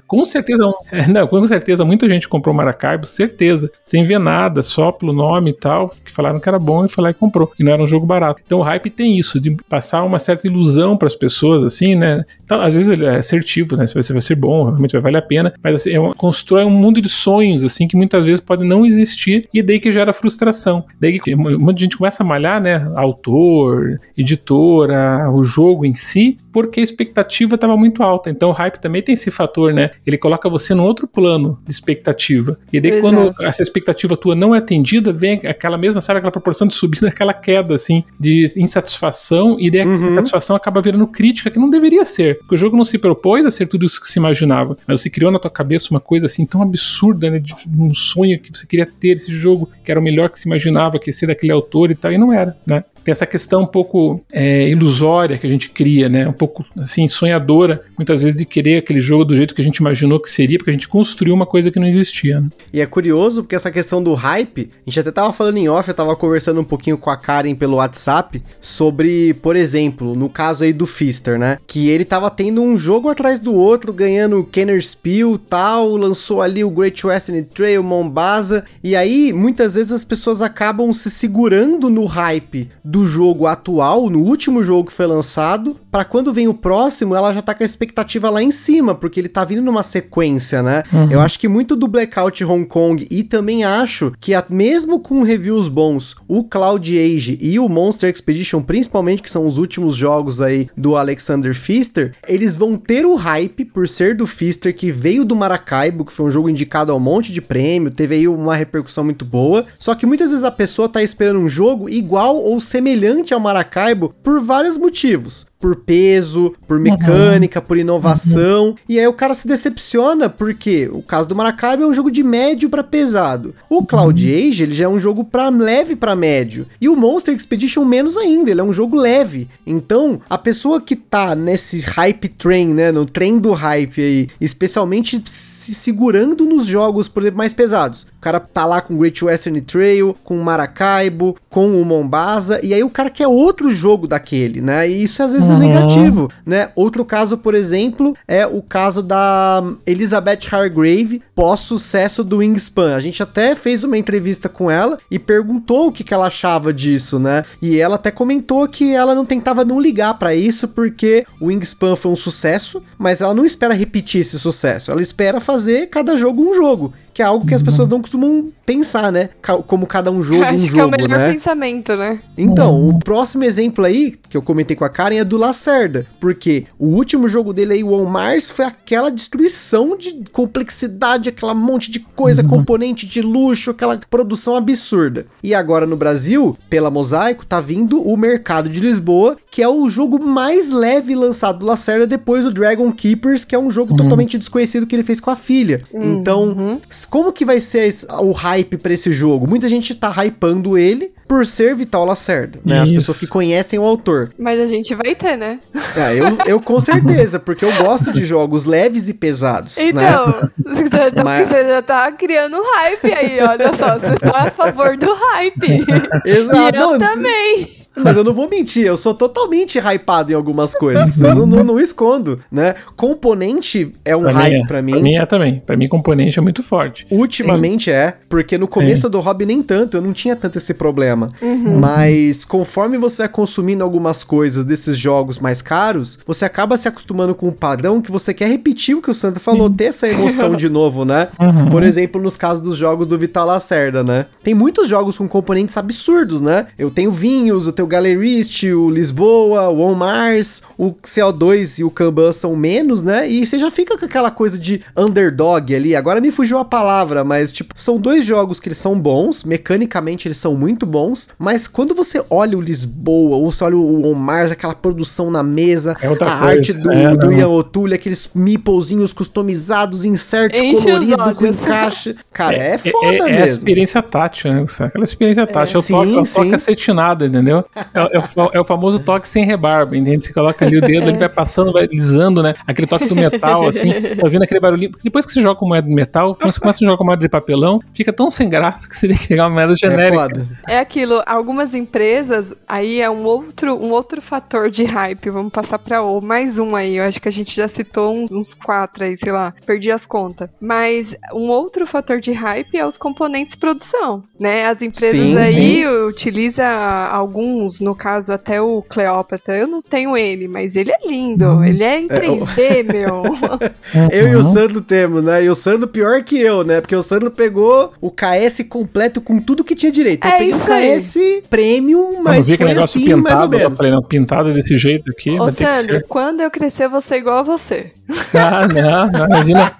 com 0.07 0.23
certeza, 0.23 0.63
não, 1.07 1.27
com 1.27 1.47
certeza, 1.47 1.83
muita 1.83 2.07
gente 2.07 2.27
comprou 2.27 2.55
Maracaibo, 2.55 3.05
certeza, 3.05 3.71
sem 3.83 4.03
ver 4.03 4.19
nada, 4.19 4.61
só 4.61 4.91
pelo 4.91 5.13
nome 5.13 5.51
e 5.51 5.53
tal, 5.53 5.89
que 5.89 6.11
falaram 6.11 6.39
que 6.39 6.47
era 6.47 6.59
bom 6.59 6.85
e 6.85 6.89
foi 6.89 7.03
lá 7.03 7.09
e 7.09 7.13
comprou. 7.13 7.51
E 7.59 7.63
não 7.63 7.73
era 7.73 7.81
um 7.81 7.87
jogo 7.87 8.05
barato. 8.05 8.41
Então 8.45 8.59
o 8.59 8.63
hype 8.63 8.89
tem 8.89 9.17
isso, 9.17 9.39
de 9.39 9.48
de 9.49 9.63
passar 9.63 10.03
uma 10.03 10.19
certa 10.19 10.47
ilusão 10.47 10.97
para 10.97 11.07
as 11.07 11.15
pessoas, 11.15 11.63
assim, 11.63 11.95
né? 11.95 12.23
Então, 12.43 12.61
às 12.61 12.75
vezes 12.75 12.89
ele 12.89 13.05
é 13.05 13.17
assertivo, 13.17 13.75
né? 13.75 13.85
Se 13.87 13.93
você 13.93 14.13
vai 14.13 14.21
ser 14.21 14.35
bom, 14.35 14.65
realmente 14.65 14.93
vai 14.93 15.01
valer 15.01 15.17
a 15.19 15.21
pena, 15.21 15.53
mas 15.63 15.75
assim, 15.75 15.91
é 15.91 15.99
uma, 15.99 16.13
constrói 16.13 16.63
um 16.63 16.69
mundo 16.69 17.01
de 17.01 17.09
sonhos, 17.09 17.63
assim, 17.63 17.87
que 17.87 17.95
muitas 17.95 18.25
vezes 18.25 18.39
pode 18.39 18.65
não 18.65 18.85
existir 18.85 19.47
e 19.53 19.61
daí 19.61 19.79
que 19.79 19.91
gera 19.91 20.13
frustração. 20.13 20.83
Daí 20.99 21.19
que 21.19 21.35
um 21.35 21.59
monte 21.59 21.77
de 21.77 21.83
gente 21.83 21.97
começa 21.97 22.23
a 22.23 22.25
malhar, 22.25 22.61
né? 22.61 22.91
Autor, 22.95 23.99
editora, 24.17 25.29
o 25.31 25.41
jogo 25.43 25.85
em 25.85 25.93
si, 25.93 26.37
porque 26.51 26.79
a 26.79 26.83
expectativa 26.83 27.55
estava 27.55 27.75
muito 27.77 28.03
alta. 28.03 28.29
Então 28.29 28.49
o 28.49 28.53
hype 28.53 28.77
também 28.77 29.01
tem 29.01 29.13
esse 29.13 29.31
fator, 29.31 29.73
né? 29.73 29.91
Ele 30.05 30.17
coloca 30.17 30.49
você 30.49 30.73
num 30.73 30.83
outro 30.83 31.07
plano 31.07 31.59
de 31.65 31.71
expectativa. 31.71 32.57
E 32.71 32.79
daí, 32.79 32.91
Exato. 32.91 33.01
quando 33.01 33.35
essa 33.41 33.61
expectativa 33.61 34.15
tua 34.15 34.35
não 34.35 34.53
é 34.53 34.57
atendida, 34.57 35.11
vem 35.11 35.39
aquela 35.45 35.77
mesma, 35.77 36.01
sabe, 36.01 36.19
aquela 36.19 36.31
proporção 36.31 36.67
de 36.67 36.73
subida, 36.73 37.07
aquela 37.09 37.33
queda, 37.33 37.73
assim, 37.73 38.03
de 38.19 38.51
insatisfação, 38.57 39.38
e 39.59 39.69
daí 39.69 39.81
a 39.81 39.85
uhum. 39.85 39.93
insatisfação 39.93 40.55
acaba 40.55 40.81
virando 40.81 41.05
crítica 41.07 41.49
que 41.49 41.59
não 41.59 41.69
deveria 41.69 42.03
ser. 42.03 42.39
Porque 42.39 42.55
o 42.55 42.57
jogo 42.57 42.75
não 42.75 42.83
se 42.83 42.97
propôs 42.97 43.45
a 43.45 43.51
ser 43.51 43.67
tudo 43.67 43.85
isso 43.85 44.01
que 44.01 44.07
se 44.07 44.19
imaginava. 44.19 44.77
Mas 44.87 45.01
você 45.01 45.09
criou 45.09 45.31
na 45.31 45.39
tua 45.39 45.51
cabeça 45.51 45.87
uma 45.91 45.99
coisa 45.99 46.25
assim 46.25 46.45
tão 46.45 46.61
absurda, 46.61 47.29
né? 47.29 47.39
De 47.39 47.53
um 47.77 47.93
sonho 47.93 48.39
que 48.39 48.51
você 48.55 48.65
queria 48.65 48.85
ter 48.85 49.17
esse 49.17 49.31
jogo, 49.33 49.69
que 49.83 49.91
era 49.91 49.99
o 49.99 50.03
melhor 50.03 50.29
que 50.29 50.39
se 50.39 50.47
imaginava, 50.47 50.99
que 50.99 51.09
ia 51.09 51.13
ser 51.13 51.27
daquele 51.27 51.51
autor 51.51 51.91
e 51.91 51.95
tal, 51.95 52.11
e 52.11 52.17
não 52.17 52.33
era, 52.33 52.57
né? 52.65 52.83
tem 53.09 53.11
essa 53.11 53.25
questão 53.25 53.61
um 53.61 53.67
pouco 53.67 54.23
é, 54.31 54.69
ilusória 54.69 55.37
que 55.37 55.47
a 55.47 55.49
gente 55.49 55.69
cria, 55.69 56.07
né? 56.07 56.27
Um 56.27 56.33
pouco 56.33 56.65
assim 56.77 57.07
sonhadora, 57.07 57.83
muitas 57.97 58.21
vezes 58.21 58.37
de 58.37 58.45
querer 58.45 58.77
aquele 58.77 58.99
jogo 58.99 59.25
do 59.25 59.35
jeito 59.35 59.55
que 59.55 59.61
a 59.61 59.63
gente 59.63 59.77
imaginou 59.77 60.19
que 60.19 60.29
seria, 60.29 60.57
porque 60.57 60.69
a 60.69 60.73
gente 60.73 60.87
construiu 60.87 61.33
uma 61.33 61.45
coisa 61.45 61.71
que 61.71 61.79
não 61.79 61.87
existia. 61.87 62.39
Né? 62.39 62.49
E 62.71 62.81
é 62.81 62.85
curioso 62.85 63.41
porque 63.43 63.55
essa 63.55 63.71
questão 63.71 64.01
do 64.01 64.13
hype, 64.13 64.69
a 64.85 64.89
gente 64.89 64.99
até 64.99 65.11
tava 65.11 65.33
falando 65.33 65.57
em 65.57 65.67
off, 65.67 65.87
eu 65.87 65.95
tava 65.95 66.15
conversando 66.15 66.59
um 66.61 66.63
pouquinho 66.63 66.97
com 66.97 67.09
a 67.09 67.17
Karen 67.17 67.55
pelo 67.55 67.77
WhatsApp 67.77 68.41
sobre, 68.61 69.28
por 69.33 69.55
exemplo, 69.55 70.15
no 70.15 70.29
caso 70.29 70.63
aí 70.63 70.73
do 70.73 70.85
Fister, 70.85 71.37
né? 71.37 71.57
Que 71.67 71.89
ele 71.89 72.05
tava 72.05 72.29
tendo 72.29 72.61
um 72.61 72.77
jogo 72.77 73.09
atrás 73.09 73.39
do 73.39 73.53
outro, 73.53 73.93
ganhando 73.93 74.43
Kenner 74.43 74.81
Spiel 74.83 75.37
tal, 75.37 75.95
lançou 75.95 76.41
ali 76.41 76.63
o 76.63 76.69
Great 76.69 77.05
Western 77.05 77.43
Trail, 77.43 77.83
Mombasa, 77.83 78.65
e 78.83 78.95
aí 78.95 79.31
muitas 79.33 79.75
vezes 79.75 79.91
as 79.91 80.03
pessoas 80.03 80.41
acabam 80.41 80.91
se 80.93 81.09
segurando 81.09 81.89
no 81.89 82.05
hype 82.05 82.69
do 82.83 83.05
jogo 83.07 83.47
atual, 83.47 84.09
no 84.09 84.19
último 84.19 84.63
jogo 84.63 84.87
que 84.87 84.93
foi 84.93 85.07
lançado, 85.07 85.75
para 85.91 86.05
quando 86.05 86.33
vem 86.33 86.47
o 86.47 86.53
próximo, 86.53 87.15
ela 87.15 87.33
já 87.33 87.41
tá 87.41 87.53
com 87.53 87.63
a 87.63 87.65
expectativa 87.65 88.29
lá 88.29 88.41
em 88.41 88.51
cima, 88.51 88.93
porque 88.95 89.19
ele 89.19 89.29
tá 89.29 89.43
vindo 89.43 89.61
numa 89.61 89.83
sequência, 89.83 90.61
né? 90.61 90.83
Uhum. 90.91 91.11
Eu 91.11 91.21
acho 91.21 91.39
que 91.39 91.47
muito 91.47 91.75
do 91.75 91.87
Blackout 91.87 92.43
Hong 92.43 92.65
Kong 92.65 93.07
e 93.09 93.23
também 93.23 93.63
acho 93.63 94.13
que 94.19 94.33
mesmo 94.49 94.99
com 94.99 95.21
reviews 95.21 95.67
bons, 95.67 96.15
o 96.27 96.43
Cloud 96.43 96.97
Age 96.97 97.37
e 97.41 97.59
o 97.59 97.67
Monster 97.67 98.09
Expedition, 98.09 98.61
principalmente 98.61 99.18
que 99.21 99.29
são 99.29 99.45
os 99.47 99.57
últimos 99.57 99.95
jogos 99.95 100.41
aí 100.41 100.69
do 100.75 100.95
Alexander 100.95 101.53
Pfister, 101.53 102.13
eles 102.27 102.55
vão 102.55 102.77
ter 102.77 103.05
o 103.05 103.15
hype 103.15 103.65
por 103.65 103.87
ser 103.87 104.15
do 104.15 104.25
Pfister 104.25 104.75
que 104.75 104.91
veio 104.91 105.25
do 105.25 105.35
Maracaibo, 105.35 106.05
que 106.05 106.13
foi 106.13 106.25
um 106.25 106.31
jogo 106.31 106.49
indicado 106.49 106.91
a 106.91 106.95
um 106.95 106.99
monte 106.99 107.31
de 107.31 107.41
prêmio, 107.41 107.91
teve 107.91 108.15
aí 108.15 108.27
uma 108.27 108.55
repercussão 108.55 109.03
muito 109.03 109.25
boa. 109.25 109.65
Só 109.77 109.95
que 109.95 110.05
muitas 110.05 110.31
vezes 110.31 110.43
a 110.43 110.51
pessoa 110.51 110.89
tá 110.89 111.01
esperando 111.01 111.39
um 111.39 111.49
jogo 111.49 111.89
igual 111.89 112.35
ou 112.35 112.59
semelhante 112.59 112.89
semelhante 112.99 113.33
ao 113.33 113.39
Maracaibo 113.39 114.13
por 114.23 114.41
vários 114.41 114.77
motivos 114.77 115.48
por 115.59 115.75
peso, 115.75 116.55
por 116.65 116.79
mecânica, 116.79 117.59
uhum. 117.59 117.65
por 117.65 117.77
inovação. 117.77 118.67
Uhum. 118.67 118.75
E 118.87 118.97
aí 118.97 119.05
o 119.05 119.13
cara 119.13 119.33
se 119.33 119.45
decepciona 119.45 120.29
porque 120.29 120.89
o 120.91 121.03
caso 121.03 121.27
do 121.27 121.35
Maracaibo 121.35 121.83
é 121.83 121.87
um 121.87 121.93
jogo 121.93 122.09
de 122.09 122.23
médio 122.23 122.69
para 122.69 122.81
pesado. 122.81 123.53
O 123.69 123.85
Cloud 123.85 124.25
uhum. 124.25 124.33
Age, 124.33 124.63
ele 124.63 124.73
já 124.73 124.85
é 124.85 124.87
um 124.87 124.99
jogo 124.99 125.25
para 125.25 125.49
leve 125.49 125.97
para 125.97 126.15
médio. 126.15 126.65
E 126.79 126.87
o 126.87 126.95
Monster 126.95 127.35
Expedition 127.35 127.83
menos 127.83 128.15
ainda, 128.15 128.49
ele 128.49 128.61
é 128.61 128.63
um 128.63 128.71
jogo 128.71 128.95
leve. 128.95 129.49
Então, 129.67 130.21
a 130.29 130.37
pessoa 130.37 130.79
que 130.79 130.95
tá 130.95 131.35
nesse 131.35 131.81
hype 131.81 132.29
train, 132.29 132.73
né, 132.73 132.91
no 132.91 133.05
trem 133.05 133.37
do 133.37 133.51
hype 133.51 134.01
aí, 134.01 134.29
especialmente 134.39 135.21
se 135.25 135.73
segurando 135.73 136.45
nos 136.45 136.65
jogos, 136.65 137.09
por 137.09 137.21
exemplo, 137.23 137.37
mais 137.37 137.51
pesados. 137.51 138.07
O 138.19 138.21
cara 138.21 138.37
tá 138.37 138.65
lá 138.65 138.81
com 138.81 138.97
Great 138.97 139.23
Western 139.23 139.61
Trail, 139.61 140.13
com 140.25 140.35
Maracaibo, 140.39 141.37
com 141.49 141.81
o 141.81 141.85
Mombasa, 141.85 142.59
e 142.61 142.73
aí 142.73 142.83
o 142.83 142.89
cara 142.89 143.09
quer 143.09 143.29
outro 143.29 143.71
jogo 143.71 144.09
daquele, 144.09 144.59
né? 144.59 144.89
E 144.89 145.03
isso 145.03 145.23
às 145.23 145.31
vezes 145.31 145.49
uhum. 145.49 145.57
negativo, 145.57 146.29
né? 146.45 146.67
Outro 146.75 147.05
caso, 147.05 147.37
por 147.37 147.55
exemplo, 147.55 148.13
é 148.27 148.45
o 148.45 148.61
caso 148.61 149.01
da 149.01 149.63
Elizabeth 149.87 150.39
Hargrave 150.51 151.21
pós-sucesso 151.33 152.21
do 152.21 152.39
Wingspan. 152.39 152.93
A 152.93 152.99
gente 152.99 153.23
até 153.23 153.55
fez 153.55 153.85
uma 153.85 153.97
entrevista 153.97 154.49
com 154.49 154.69
ela 154.69 154.97
e 155.09 155.17
perguntou 155.17 155.87
o 155.87 155.91
que, 155.93 156.03
que 156.03 156.13
ela 156.13 156.27
achava 156.27 156.73
disso, 156.73 157.19
né? 157.19 157.45
E 157.61 157.79
ela 157.79 157.95
até 157.95 158.11
comentou 158.11 158.67
que 158.67 158.93
ela 158.93 159.15
não 159.15 159.25
tentava 159.25 159.63
não 159.63 159.79
ligar 159.79 160.19
para 160.19 160.35
isso 160.35 160.67
porque 160.67 161.25
o 161.39 161.45
Wingspan 161.45 161.95
foi 161.95 162.11
um 162.11 162.17
sucesso, 162.17 162.83
mas 162.97 163.21
ela 163.21 163.33
não 163.33 163.45
espera 163.45 163.73
repetir 163.73 164.19
esse 164.19 164.37
sucesso. 164.37 164.91
Ela 164.91 165.01
espera 165.01 165.39
fazer 165.39 165.87
cada 165.87 166.17
jogo 166.17 166.49
um 166.49 166.53
jogo 166.53 166.93
que 167.19 167.23
é 167.23 167.25
algo 167.25 167.45
que 167.45 167.53
as 167.53 167.61
pessoas 167.61 167.89
não 167.89 167.99
costumam 167.99 168.49
pensar, 168.65 169.11
né? 169.11 169.27
Como 169.67 169.85
cada 169.85 170.09
um 170.09 170.23
jogo, 170.23 170.41
Acho 170.47 170.53
um 170.53 170.57
jogo, 170.57 170.73
que 170.73 170.79
é 170.79 170.85
o 170.85 170.89
melhor 170.89 171.19
né? 171.19 171.33
pensamento, 171.33 171.93
né? 171.97 172.17
Então, 172.37 172.87
o 172.87 172.97
próximo 172.97 173.43
exemplo 173.43 173.83
aí, 173.83 174.17
que 174.29 174.37
eu 174.37 174.41
comentei 174.41 174.73
com 174.73 174.85
a 174.85 174.89
Karen, 174.89 175.17
é 175.17 175.25
do 175.25 175.35
Lacerda, 175.35 176.07
porque 176.17 176.65
o 176.79 176.85
último 176.85 177.27
jogo 177.27 177.51
dele 177.51 177.73
aí, 177.73 177.83
o 177.83 177.91
On 177.91 178.05
Mars, 178.05 178.49
foi 178.49 178.63
aquela 178.63 179.11
destruição 179.11 179.97
de 179.97 180.23
complexidade, 180.31 181.27
aquela 181.27 181.53
monte 181.53 181.91
de 181.91 181.99
coisa, 181.99 182.41
uhum. 182.41 182.47
componente 182.47 183.05
de 183.05 183.21
luxo, 183.21 183.71
aquela 183.71 183.99
produção 184.09 184.55
absurda. 184.55 185.25
E 185.43 185.53
agora 185.53 185.85
no 185.85 185.97
Brasil, 185.97 186.57
pela 186.69 186.89
Mosaico, 186.89 187.45
tá 187.45 187.59
vindo 187.59 188.01
o 188.01 188.15
Mercado 188.15 188.69
de 188.69 188.79
Lisboa, 188.79 189.35
que 189.51 189.61
é 189.61 189.67
o 189.67 189.89
jogo 189.89 190.23
mais 190.23 190.71
leve 190.71 191.15
lançado 191.15 191.59
do 191.59 191.65
Lacerda 191.65 192.07
depois 192.07 192.45
do 192.45 192.51
Dragon 192.51 192.89
Keepers, 192.93 193.43
que 193.43 193.53
é 193.53 193.59
um 193.59 193.69
jogo 193.69 193.91
uhum. 193.91 193.97
totalmente 193.97 194.37
desconhecido 194.37 194.87
que 194.87 194.95
ele 194.95 195.03
fez 195.03 195.19
com 195.19 195.29
a 195.29 195.35
filha. 195.35 195.83
Uhum. 195.91 196.13
Então, 196.13 196.79
como 197.09 197.33
que 197.33 197.45
vai 197.45 197.59
ser 197.59 197.91
o 198.21 198.31
hype 198.31 198.77
para 198.77 198.93
esse 198.93 199.11
jogo? 199.11 199.47
Muita 199.47 199.67
gente 199.67 199.95
tá 199.95 200.13
hypando 200.23 200.77
ele 200.77 201.11
por 201.27 201.45
ser 201.45 201.75
Vital 201.75 202.05
Lacerda, 202.05 202.59
né? 202.65 202.75
Isso. 202.75 202.83
As 202.83 202.91
pessoas 202.91 203.17
que 203.19 203.27
conhecem 203.27 203.77
o 203.77 203.83
autor. 203.83 204.31
Mas 204.37 204.59
a 204.59 204.65
gente 204.65 204.95
vai 204.95 205.13
ter, 205.13 205.37
né? 205.37 205.59
É, 205.95 206.15
eu, 206.15 206.37
eu 206.45 206.59
com 206.59 206.79
certeza, 206.81 207.39
porque 207.39 207.63
eu 207.63 207.71
gosto 207.77 208.11
de 208.11 208.25
jogos 208.25 208.65
leves 208.65 209.09
e 209.09 209.13
pesados. 209.13 209.77
Né? 209.77 209.83
Então, 209.89 210.27
né? 210.65 211.07
então 211.07 211.23
Mas... 211.23 211.47
você 211.47 211.67
já 211.67 211.81
tá 211.81 212.11
criando 212.11 212.57
hype 212.61 213.13
aí, 213.13 213.39
olha 213.41 213.71
só. 213.75 213.99
Você 213.99 214.15
tá 214.17 214.43
a 214.47 214.51
favor 214.51 214.97
do 214.97 215.13
hype. 215.13 215.85
Exato. 216.25 216.75
E 216.75 216.79
eu 216.79 216.89
Não, 216.91 216.99
também. 216.99 217.78
Mas 217.95 218.15
eu 218.15 218.23
não 218.23 218.33
vou 218.33 218.49
mentir, 218.49 218.85
eu 218.85 218.95
sou 218.95 219.13
totalmente 219.13 219.79
hypado 219.79 220.31
em 220.31 220.35
algumas 220.35 220.73
coisas. 220.73 221.19
Eu 221.21 221.35
não, 221.35 221.45
não, 221.45 221.63
não 221.63 221.79
escondo, 221.79 222.39
né? 222.51 222.75
Componente 222.95 223.91
é 224.05 224.15
um 224.15 224.21
pra 224.21 224.31
hype 224.31 224.53
mim 224.53 224.61
é. 224.61 224.67
pra 224.67 224.81
mim. 224.81 224.91
Pra 224.91 225.01
mim 225.01 225.15
é 225.15 225.25
também. 225.25 225.59
Pra 225.65 225.77
mim, 225.77 225.87
componente 225.87 226.39
é 226.39 226.41
muito 226.41 226.63
forte. 226.63 227.05
Ultimamente 227.09 227.85
Sim. 227.85 227.91
é, 227.91 228.15
porque 228.29 228.57
no 228.57 228.67
começo 228.67 229.07
Sim. 229.07 229.11
do 229.11 229.19
hobby 229.19 229.45
nem 229.45 229.61
tanto, 229.61 229.97
eu 229.97 230.01
não 230.01 230.13
tinha 230.13 230.35
tanto 230.35 230.57
esse 230.57 230.73
problema. 230.73 231.29
Uhum. 231.41 231.79
Mas 231.79 232.45
conforme 232.45 232.97
você 232.97 233.23
vai 233.23 233.29
consumindo 233.29 233.83
algumas 233.83 234.23
coisas 234.23 234.65
desses 234.65 234.97
jogos 234.97 235.39
mais 235.39 235.61
caros, 235.61 236.19
você 236.25 236.45
acaba 236.45 236.77
se 236.77 236.87
acostumando 236.87 237.35
com 237.35 237.47
um 237.47 237.53
padrão 237.53 238.01
que 238.01 238.11
você 238.11 238.33
quer 238.33 238.47
repetir 238.47 238.95
o 238.95 239.01
que 239.01 239.11
o 239.11 239.15
Santa 239.15 239.39
falou, 239.39 239.69
ter 239.69 239.85
essa 239.85 240.07
emoção 240.07 240.55
de 240.55 240.69
novo, 240.69 241.05
né? 241.05 241.29
Uhum. 241.39 241.69
Por 241.69 241.83
exemplo, 241.83 242.21
nos 242.21 242.37
casos 242.37 242.63
dos 242.63 242.77
jogos 242.77 243.07
do 243.07 243.17
Vital 243.17 243.45
Lacerda, 243.45 244.03
né? 244.03 244.25
Tem 244.43 244.53
muitos 244.53 244.87
jogos 244.87 245.17
com 245.17 245.27
componentes 245.27 245.75
absurdos, 245.77 246.41
né? 246.41 246.67
Eu 246.77 246.89
tenho 246.89 247.11
vinhos, 247.11 247.67
eu 247.67 247.73
tenho 247.79 247.87
Galerist, 247.87 248.63
o 248.65 248.89
Lisboa, 248.89 249.69
o 249.69 249.79
On 249.79 249.95
Mars, 249.95 250.63
o 250.77 250.91
CO2 250.93 251.79
e 251.79 251.83
o 251.83 251.89
Kanban 251.89 252.31
são 252.31 252.55
menos, 252.55 253.03
né? 253.03 253.29
E 253.29 253.45
você 253.45 253.57
já 253.57 253.71
fica 253.71 253.97
com 253.97 254.05
aquela 254.05 254.29
coisa 254.29 254.59
de 254.59 254.81
underdog 254.97 255.73
ali. 255.73 255.95
Agora 255.95 256.19
me 256.19 256.31
fugiu 256.31 256.57
a 256.57 256.65
palavra, 256.65 257.23
mas 257.23 257.51
tipo, 257.51 257.73
são 257.77 257.97
dois 257.97 258.25
jogos 258.25 258.59
que 258.59 258.67
eles 258.67 258.77
são 258.77 258.99
bons, 258.99 259.43
mecanicamente 259.43 260.27
eles 260.27 260.37
são 260.37 260.55
muito 260.55 260.85
bons, 260.85 261.29
mas 261.37 261.67
quando 261.67 261.95
você 261.95 262.23
olha 262.29 262.57
o 262.57 262.61
Lisboa, 262.61 263.37
ou 263.37 263.51
você 263.51 263.63
olha 263.63 263.77
o 263.77 264.05
On 264.05 264.13
Mars, 264.13 264.51
aquela 264.51 264.75
produção 264.75 265.31
na 265.31 265.43
mesa, 265.43 265.95
é 266.01 266.07
a 266.07 266.09
coisa. 266.09 266.25
arte 266.25 266.73
do, 266.81 266.91
é, 266.91 267.15
do 267.15 267.31
Ian 267.31 267.49
O'Toole, 267.49 267.93
aqueles 267.93 268.29
meeplezinhos 268.35 269.13
customizados, 269.13 270.03
insert 270.03 270.53
colorido 270.53 271.35
com 271.35 271.45
encaixe. 271.45 272.15
Cara, 272.33 272.55
é, 272.55 272.71
é, 272.71 272.73
é 272.73 272.77
foda 272.77 273.07
é, 273.07 273.11
mesmo. 273.11 273.29
É 273.29 273.43
a 273.43 273.45
experiência 273.45 274.01
tátil, 274.01 274.51
né? 274.51 274.65
Aquela 274.79 275.03
experiência 275.03 275.47
tátil. 275.47 275.79
É, 275.79 275.83
sim, 275.83 276.17
o 276.17 276.23
toque 276.23 276.55
acetinado, 276.55 277.25
entendeu? 277.25 277.63
É, 277.75 278.17
é, 278.17 278.19
o, 278.19 278.49
é, 278.53 278.59
o, 278.59 278.65
famoso 278.65 278.99
toque 278.99 279.27
sem 279.27 279.45
rebarba, 279.45 279.95
entende? 279.95 280.25
Você 280.25 280.33
coloca 280.33 280.65
ali 280.65 280.77
o 280.77 280.81
dedo, 280.81 281.09
ele 281.09 281.17
vai 281.17 281.29
passando, 281.29 281.71
vai 281.71 281.85
lisando, 281.85 282.41
né? 282.41 282.53
Aquele 282.65 282.87
toque 282.87 283.05
do 283.05 283.15
metal, 283.15 283.67
assim, 283.67 283.91
tá 283.93 284.23
ouvindo 284.23 284.43
aquele 284.43 284.59
barulhinho. 284.59 284.91
Porque 284.91 285.03
depois 285.03 285.25
que 285.25 285.31
você 285.31 285.41
joga 285.41 285.59
com 285.59 285.67
moeda 285.67 285.87
de 285.87 285.93
metal, 285.93 286.35
quando 286.35 286.51
você 286.51 286.59
começa 286.59 286.83
a 286.83 286.85
jogar 286.85 286.97
com 286.97 287.05
moeda 287.05 287.21
de 287.21 287.29
papelão, 287.29 287.79
fica 287.93 288.11
tão 288.11 288.29
sem 288.29 288.49
graça 288.49 288.87
que 288.87 288.97
você 288.97 289.07
tem 289.07 289.17
que 289.17 289.27
pegar 289.27 289.43
uma 289.43 289.55
moeda 289.55 289.75
genérica. 289.75 290.47
É, 290.67 290.75
é 290.75 290.79
aquilo, 290.79 291.21
algumas 291.25 291.73
empresas, 291.73 292.53
aí 292.67 293.01
é 293.01 293.09
um 293.09 293.23
outro, 293.23 293.75
um 293.75 293.91
outro 293.91 294.21
fator 294.21 294.69
de 294.69 294.83
hype. 294.83 295.29
Vamos 295.29 295.51
passar 295.51 295.79
pra 295.79 296.01
o 296.01 296.19
mais 296.21 296.57
um 296.57 296.75
aí. 296.75 296.97
Eu 296.97 297.03
acho 297.03 297.21
que 297.21 297.27
a 297.27 297.31
gente 297.31 297.55
já 297.55 297.67
citou 297.67 298.15
uns, 298.15 298.31
uns 298.31 298.53
quatro 298.53 299.03
aí, 299.03 299.15
sei 299.15 299.31
lá, 299.31 299.53
perdi 299.65 299.91
as 299.91 300.05
contas. 300.05 300.49
Mas 300.59 301.15
um 301.33 301.49
outro 301.49 301.85
fator 301.85 302.19
de 302.19 302.31
hype 302.31 302.77
é 302.77 302.85
os 302.85 302.97
componentes 302.97 303.53
de 303.53 303.59
produção, 303.59 304.23
né? 304.39 304.65
As 304.65 304.81
empresas 304.81 305.11
sim, 305.11 305.37
aí 305.37 305.53
sim. 305.53 305.87
utilizam 306.07 306.65
algum 307.11 307.58
alguns, 307.59 307.79
no 307.79 307.93
caso 307.93 308.31
até 308.31 308.61
o 308.61 308.81
Cleópatra, 308.81 309.57
eu 309.57 309.67
não 309.67 309.81
tenho 309.81 310.15
ele, 310.15 310.47
mas 310.47 310.75
ele 310.75 310.91
é 310.91 311.07
lindo, 311.07 311.63
ele 311.63 311.83
é 311.83 311.99
em 311.99 312.07
3D, 312.07 312.57
é, 312.57 312.83
meu. 312.83 313.23
eu 314.11 314.27
e 314.29 314.35
o 314.35 314.43
Sandro 314.43 314.81
temos, 314.81 315.23
né? 315.23 315.43
E 315.43 315.49
o 315.49 315.55
Sandro 315.55 315.87
pior 315.87 316.23
que 316.23 316.39
eu, 316.39 316.63
né? 316.63 316.79
Porque 316.79 316.95
o 316.95 317.01
Sandro 317.01 317.29
pegou 317.29 317.91
o 317.99 318.09
KS 318.09 318.65
completo 318.69 319.19
com 319.19 319.39
tudo 319.39 319.63
que 319.63 319.75
tinha 319.75 319.91
direito. 319.91 320.25
Eu 320.25 320.31
é 320.31 320.37
peguei 320.37 320.53
o 320.53 320.57
KS 320.57 321.17
aí. 321.17 321.43
Premium, 321.49 322.21
mas 322.21 322.47
foi 322.47 322.71
assim, 322.77 323.05
pintado, 323.05 323.21
mais 323.21 323.39
ou 323.39 323.49
menos. 323.49 323.77
Falei, 323.77 323.91
não, 323.91 324.01
pintado 324.01 324.53
desse 324.53 324.77
jeito 324.77 325.11
aqui. 325.11 325.39
Ô, 325.39 325.51
Sandro, 325.51 326.01
quando 326.07 326.41
eu 326.41 326.49
crescer, 326.49 326.85
eu 326.85 326.89
vou 326.89 327.01
ser 327.01 327.17
igual 327.17 327.39
a 327.39 327.43
você. 327.43 327.91
Ah, 328.33 328.67
não, 328.67 329.11
não, 329.11 329.25
imagina. 329.25 329.71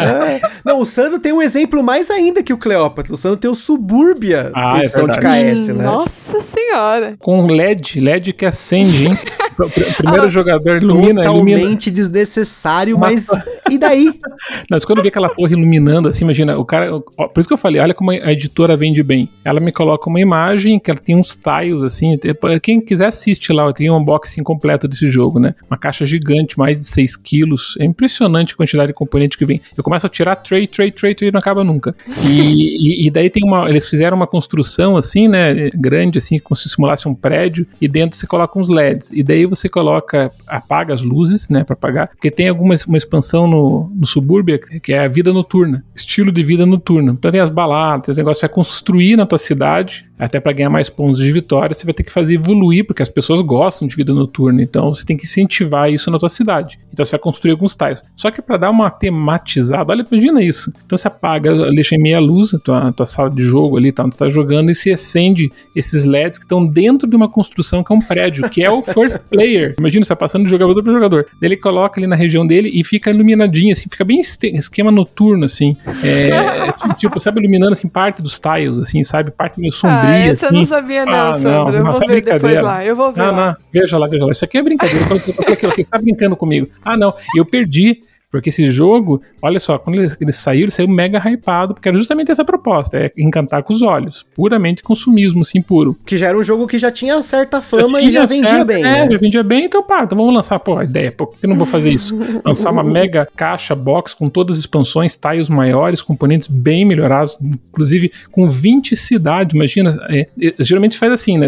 é. 0.00 0.40
Não, 0.64 0.80
o 0.80 0.86
Sandro 0.86 1.18
tem 1.18 1.32
um 1.32 1.40
exemplo 1.40 1.82
mais 1.82 2.10
ainda 2.10 2.42
que 2.42 2.52
o 2.52 2.58
Cleópatra. 2.58 3.14
O 3.14 3.16
Sandro 3.16 3.38
tem 3.38 3.50
o 3.50 3.54
Suburbia 3.54 4.50
ah, 4.54 4.76
é 4.76 4.80
edição 4.80 5.06
é 5.06 5.10
de 5.10 5.18
KS, 5.18 5.68
né? 5.68 5.84
Nossa 5.84 6.40
senhora. 6.42 6.87
Com 7.18 7.46
LED, 7.46 8.00
LED 8.00 8.32
que 8.32 8.46
acende, 8.46 9.06
hein? 9.06 9.18
o 9.66 9.94
primeiro 9.96 10.26
ah, 10.26 10.28
jogador 10.28 10.82
ilumina, 10.82 11.22
Totalmente 11.22 11.86
ilumina. 11.86 11.92
desnecessário, 11.92 12.98
mas 12.98 13.28
e 13.70 13.78
daí? 13.78 14.12
Mas 14.70 14.84
quando 14.84 14.98
eu 14.98 15.02
vi 15.02 15.08
aquela 15.08 15.28
torre 15.28 15.52
iluminando, 15.52 16.08
assim, 16.08 16.24
imagina, 16.24 16.56
o 16.58 16.64
cara. 16.64 17.00
Por 17.00 17.38
isso 17.38 17.48
que 17.48 17.52
eu 17.52 17.58
falei, 17.58 17.80
olha 17.80 17.94
como 17.94 18.10
a 18.10 18.32
editora 18.32 18.76
vende 18.76 19.02
bem. 19.02 19.28
Ela 19.44 19.60
me 19.60 19.72
coloca 19.72 20.08
uma 20.08 20.20
imagem 20.20 20.78
que 20.78 20.90
ela 20.90 21.00
tem 21.00 21.16
uns 21.16 21.34
tiles, 21.34 21.82
assim. 21.82 22.18
Quem 22.62 22.80
quiser 22.80 23.06
assiste 23.06 23.52
lá, 23.52 23.64
eu 23.64 23.72
tenho 23.72 23.94
um 23.94 23.98
unboxing 23.98 24.42
completo 24.42 24.86
desse 24.86 25.08
jogo, 25.08 25.38
né? 25.38 25.54
Uma 25.68 25.76
caixa 25.76 26.04
gigante, 26.06 26.58
mais 26.58 26.78
de 26.78 26.86
6 26.86 27.16
quilos. 27.16 27.76
É 27.80 27.84
impressionante 27.84 28.54
a 28.54 28.56
quantidade 28.56 28.88
de 28.88 28.94
componente 28.94 29.36
que 29.36 29.44
vem. 29.44 29.60
Eu 29.76 29.82
começo 29.82 30.06
a 30.06 30.08
tirar 30.08 30.36
tray, 30.36 30.66
tray, 30.66 30.92
tray, 30.92 31.14
tray 31.14 31.28
e 31.30 31.32
não 31.32 31.38
acaba 31.38 31.64
nunca. 31.64 31.94
E, 32.24 33.04
e, 33.04 33.06
e, 33.06 33.10
daí 33.10 33.30
tem 33.30 33.42
uma. 33.44 33.68
Eles 33.68 33.88
fizeram 33.88 34.16
uma 34.16 34.26
construção, 34.26 34.96
assim, 34.96 35.28
né? 35.28 35.70
Grande, 35.74 36.18
assim, 36.18 36.38
como 36.38 36.56
se 36.56 36.68
simulasse 36.68 37.08
um 37.08 37.14
prédio. 37.14 37.66
E 37.80 37.88
dentro 37.88 38.16
você 38.16 38.26
coloca 38.26 38.58
uns 38.58 38.68
LEDs. 38.68 39.10
E 39.12 39.22
daí 39.22 39.46
você 39.48 39.68
coloca, 39.68 40.30
apaga 40.46 40.94
as 40.94 41.02
luzes, 41.02 41.48
né, 41.48 41.64
para 41.64 41.74
apagar, 41.74 42.08
porque 42.08 42.30
tem 42.30 42.48
alguma 42.48 42.74
uma 42.86 42.96
expansão 42.96 43.46
no, 43.46 43.90
no 43.94 44.06
subúrbio 44.06 44.58
que 44.80 44.92
é 44.92 45.00
a 45.00 45.08
vida 45.08 45.32
noturna, 45.32 45.84
estilo 45.94 46.30
de 46.30 46.42
vida 46.42 46.64
noturna. 46.64 47.12
Então 47.12 47.30
tem 47.30 47.40
as 47.40 47.50
baladas, 47.50 48.08
os 48.08 48.16
negócios, 48.16 48.40
vai 48.40 48.50
construir 48.50 49.16
na 49.16 49.26
tua 49.26 49.38
cidade 49.38 50.07
até 50.18 50.40
para 50.40 50.52
ganhar 50.52 50.70
mais 50.70 50.88
pontos 50.88 51.18
de 51.18 51.30
vitória, 51.30 51.74
você 51.74 51.84
vai 51.84 51.94
ter 51.94 52.02
que 52.02 52.10
fazer 52.10 52.34
evoluir, 52.34 52.86
porque 52.86 53.02
as 53.02 53.10
pessoas 53.10 53.40
gostam 53.40 53.86
de 53.86 53.94
vida 53.94 54.12
noturna, 54.12 54.62
então 54.62 54.92
você 54.92 55.04
tem 55.04 55.16
que 55.16 55.24
incentivar 55.24 55.90
isso 55.90 56.10
na 56.10 56.18
tua 56.18 56.28
cidade. 56.28 56.78
Então 56.92 57.04
você 57.04 57.12
vai 57.12 57.20
construir 57.20 57.52
alguns 57.52 57.74
tiles. 57.74 58.02
Só 58.16 58.30
que 58.30 58.42
para 58.42 58.56
dar 58.56 58.70
uma 58.70 58.90
tematizada, 58.90 59.92
olha, 59.92 60.04
imagina 60.10 60.42
isso. 60.42 60.70
Então 60.84 60.96
você 60.96 61.08
apaga, 61.08 61.70
deixa 61.70 61.94
em 61.94 62.02
meia 62.02 62.18
luz 62.18 62.54
a 62.54 62.58
tua, 62.58 62.88
a 62.88 62.92
tua 62.92 63.06
sala 63.06 63.30
de 63.30 63.42
jogo 63.42 63.76
ali, 63.76 63.92
tá, 63.92 64.04
onde 64.04 64.14
você 64.14 64.18
tá 64.18 64.28
jogando, 64.28 64.70
e 64.70 64.74
se 64.74 64.90
acende 64.90 65.50
esses 65.74 66.04
LEDs 66.04 66.38
que 66.38 66.44
estão 66.44 66.66
dentro 66.66 67.08
de 67.08 67.14
uma 67.14 67.28
construção 67.28 67.84
que 67.84 67.92
é 67.92 67.96
um 67.96 68.00
prédio, 68.00 68.48
que 68.50 68.62
é 68.62 68.70
o 68.70 68.82
first 68.82 69.18
player. 69.30 69.76
Imagina, 69.78 70.04
você 70.04 70.08
tá 70.08 70.16
passando 70.16 70.44
de 70.44 70.50
jogador 70.50 70.82
para 70.82 70.92
jogador. 70.92 71.26
Ele 71.40 71.56
coloca 71.56 72.00
ali 72.00 72.06
na 72.06 72.16
região 72.16 72.46
dele 72.46 72.70
e 72.72 72.82
fica 72.82 73.10
iluminadinho, 73.10 73.72
assim, 73.72 73.88
fica 73.88 74.04
bem 74.04 74.20
esquema 74.20 74.90
noturno, 74.90 75.44
assim. 75.44 75.76
É, 76.02 76.70
tipo, 76.96 77.20
sabe, 77.20 77.40
iluminando 77.40 77.72
assim 77.72 77.88
parte 77.88 78.22
dos 78.22 78.38
tiles, 78.38 78.78
assim, 78.78 79.02
sabe? 79.04 79.30
Parte 79.30 79.60
meio 79.60 79.72
sombria. 79.72 80.07
Essa 80.08 80.46
eu 80.46 80.52
não 80.52 80.66
sabia, 80.66 81.04
não, 81.04 81.12
ah, 81.12 81.34
Sandra. 81.34 81.50
Não, 81.50 81.74
eu 81.74 81.84
vou 81.84 82.06
ver 82.06 82.20
depois 82.22 82.62
lá. 82.62 82.84
Eu 82.84 82.96
vou 82.96 83.12
ver. 83.12 83.20
Não, 83.20 83.32
lá. 83.32 83.46
não. 83.46 83.56
Veja 83.72 83.98
lá, 83.98 84.06
veja 84.06 84.24
lá. 84.24 84.32
Isso 84.32 84.44
aqui 84.44 84.58
é 84.58 84.62
brincadeira. 84.62 85.04
Você 85.06 85.80
está 85.80 85.98
brincando 85.98 86.36
comigo. 86.36 86.68
Ah, 86.84 86.96
não. 86.96 87.14
Eu 87.34 87.44
perdi 87.44 88.00
porque 88.30 88.50
esse 88.50 88.70
jogo, 88.70 89.22
olha 89.40 89.58
só, 89.58 89.78
quando 89.78 89.96
ele, 89.96 90.12
ele, 90.20 90.32
saiu, 90.32 90.62
ele 90.62 90.70
saiu 90.70 90.88
mega 90.88 91.18
hypado, 91.18 91.74
porque 91.74 91.88
era 91.88 91.96
justamente 91.96 92.30
essa 92.30 92.44
proposta, 92.44 92.96
é 92.98 93.12
encantar 93.16 93.62
com 93.62 93.72
os 93.72 93.82
olhos. 93.82 94.26
Puramente 94.34 94.82
consumismo, 94.82 95.40
assim, 95.40 95.62
puro. 95.62 95.96
Que 96.04 96.18
já 96.18 96.28
era 96.28 96.38
um 96.38 96.42
jogo 96.42 96.66
que 96.66 96.78
já 96.78 96.90
tinha 96.90 97.20
certa 97.22 97.60
fama 97.60 98.00
já 98.00 98.08
e 98.08 98.10
já 98.10 98.26
vendia 98.26 98.64
bem, 98.64 98.84
É, 98.84 99.06
né? 99.06 99.10
já 99.10 99.18
vendia 99.18 99.42
bem, 99.42 99.64
então 99.64 99.82
pá, 99.82 100.04
então 100.04 100.16
vamos 100.16 100.34
lançar, 100.34 100.58
pô, 100.58 100.76
a 100.76 100.84
ideia, 100.84 101.10
pô, 101.10 101.34
eu 101.42 101.48
não 101.48 101.56
vou 101.56 101.66
fazer 101.66 101.90
isso? 101.90 102.16
lançar 102.44 102.70
uma 102.70 102.84
mega 102.84 103.26
caixa 103.34 103.74
box 103.74 104.14
com 104.14 104.28
todas 104.28 104.56
as 104.56 104.60
expansões, 104.60 105.16
tiles 105.16 105.48
maiores, 105.48 106.02
componentes 106.02 106.48
bem 106.48 106.84
melhorados, 106.84 107.38
inclusive 107.40 108.12
com 108.30 108.48
20 108.48 108.94
cidades, 108.94 109.54
imagina, 109.54 109.98
é, 110.10 110.28
é, 110.40 110.54
geralmente 110.60 110.98
faz 110.98 111.12
assim, 111.12 111.38
né, 111.38 111.46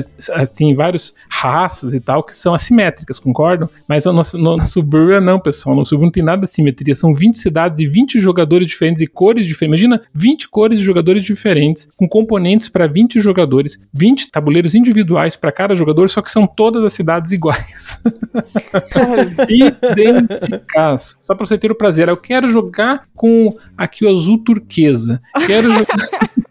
tem 0.56 0.74
várias 0.74 1.14
raças 1.28 1.92
e 1.92 2.00
tal 2.00 2.22
que 2.22 2.36
são 2.36 2.54
assimétricas, 2.54 3.18
concordam? 3.18 3.68
Mas 3.86 4.04
no 4.06 4.12
nosso, 4.12 4.38
no 4.38 4.58
Suburbia 4.60 5.20
não, 5.20 5.38
pessoal, 5.38 5.76
no 5.76 5.84
Suburbia 5.84 6.06
não 6.06 6.12
tem 6.12 6.22
nada 6.22 6.44
assim 6.44 6.69
simetria. 6.70 6.94
São 6.94 7.12
20 7.12 7.36
cidades 7.36 7.80
e 7.80 7.88
20 7.88 8.20
jogadores 8.20 8.66
diferentes 8.66 9.02
e 9.02 9.06
cores 9.06 9.46
diferentes. 9.46 9.82
Imagina 9.82 10.02
20 10.14 10.48
cores 10.48 10.78
de 10.78 10.84
jogadores 10.84 11.24
diferentes, 11.24 11.88
com 11.96 12.08
componentes 12.08 12.68
para 12.68 12.86
20 12.86 13.20
jogadores, 13.20 13.78
20 13.92 14.30
tabuleiros 14.30 14.74
individuais 14.74 15.36
para 15.36 15.52
cada 15.52 15.74
jogador, 15.74 16.08
só 16.08 16.22
que 16.22 16.30
são 16.30 16.46
todas 16.46 16.82
as 16.82 16.92
cidades 16.92 17.32
iguais. 17.32 18.02
Idênticas. 19.48 21.16
Só 21.20 21.34
para 21.34 21.46
você 21.46 21.58
ter 21.58 21.70
o 21.70 21.76
prazer. 21.76 22.08
Eu 22.08 22.16
quero 22.16 22.48
jogar 22.48 23.02
com 23.14 23.54
aqui 23.76 24.04
o 24.04 24.10
azul 24.10 24.38
turquesa. 24.38 25.20
Quero 25.46 25.70
jogar. 25.72 25.86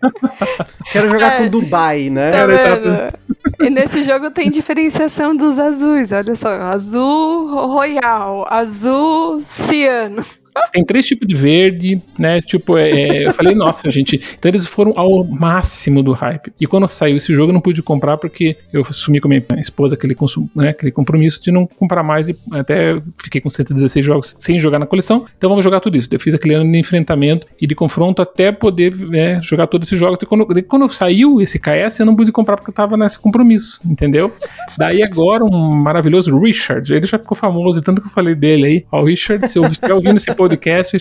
quero 0.91 1.07
jogar 1.07 1.33
é, 1.33 1.37
com 1.37 1.47
Dubai, 1.47 2.09
né? 2.09 2.31
Tá 2.31 3.11
e 3.59 3.69
nesse 3.69 4.03
jogo 4.03 4.31
tem 4.31 4.49
diferenciação 4.49 5.35
dos 5.35 5.59
azuis, 5.59 6.11
olha 6.11 6.35
só, 6.35 6.49
azul 6.49 7.67
royal, 7.67 8.45
azul 8.49 9.41
ciano. 9.41 10.25
Tem 10.72 10.84
três 10.84 11.05
tipos 11.05 11.28
de 11.28 11.36
verde, 11.36 12.01
né? 12.18 12.41
Tipo, 12.41 12.78
é, 12.78 12.89
é, 12.89 13.28
eu 13.28 13.34
falei, 13.34 13.53
nossa, 13.55 13.89
gente. 13.89 14.22
Então 14.38 14.49
eles 14.49 14.66
foram 14.66 14.93
ao 14.95 15.24
máximo 15.24 16.03
do 16.03 16.14
hype. 16.14 16.51
E 16.60 16.68
quando 16.68 16.88
saiu 16.88 17.18
esse 17.18 17.34
jogo, 17.34 17.49
eu 17.49 17.53
não 17.53 17.62
pude 17.62 17.82
comprar 17.82 18.18
porque 18.18 18.57
eu 18.72 18.82
assumi 18.82 19.20
com 19.20 19.28
a 19.28 19.30
minha 19.30 19.43
esposa 19.60 19.95
aquele, 19.95 20.14
consum, 20.14 20.47
né, 20.55 20.70
aquele 20.70 20.91
compromisso 20.91 21.41
de 21.41 21.51
não 21.51 21.66
comprar 21.66 22.03
mais. 22.03 22.30
E 22.30 22.36
até 22.51 23.01
fiquei 23.22 23.41
com 23.41 23.49
116 23.49 24.05
jogos 24.05 24.36
sem 24.38 24.60
jogar 24.60 24.80
na 24.80 24.86
coleção. 24.86 25.26
Então 25.38 25.49
vamos 25.49 25.64
jogar 25.64 25.80
tudo 25.80 25.97
isso. 25.97 26.10
Eu 26.12 26.20
fiz 26.20 26.34
aquele 26.34 26.55
ano 26.55 26.72
de 26.72 26.78
enfrentamento 26.78 27.47
e 27.60 27.66
de 27.66 27.76
confronto 27.76 28.22
até 28.22 28.51
poder 28.51 28.93
né, 28.95 29.39
jogar 29.41 29.68
todos 29.68 29.88
esses 29.88 29.99
jogos. 29.99 30.20
E 30.22 30.26
quando, 30.26 30.64
quando 30.64 30.89
saiu 30.89 31.41
esse 31.41 31.60
KS, 31.60 31.99
eu 31.99 32.05
não 32.05 32.16
pude 32.16 32.32
comprar 32.32 32.55
porque 32.55 32.70
eu 32.70 32.74
tava 32.74 32.97
nesse 32.97 33.20
compromisso, 33.20 33.82
entendeu? 33.86 34.32
Daí 34.78 35.01
agora 35.01 35.43
um 35.43 35.76
maravilhoso 35.76 36.38
Richard, 36.38 36.93
ele 36.93 37.05
já 37.05 37.18
ficou 37.18 37.36
famoso, 37.36 37.82
tanto 37.82 38.01
que 38.01 38.07
eu 38.07 38.12
falei 38.12 38.36
dele 38.36 38.66
aí. 38.66 38.86
Ó, 38.91 39.01
o 39.01 39.05
Richard, 39.05 39.47
se 39.47 39.57
eu 39.57 39.66
estiver 39.66 39.93
ouvindo 39.93 40.18
esse 40.18 40.34
podcast. 40.34 40.48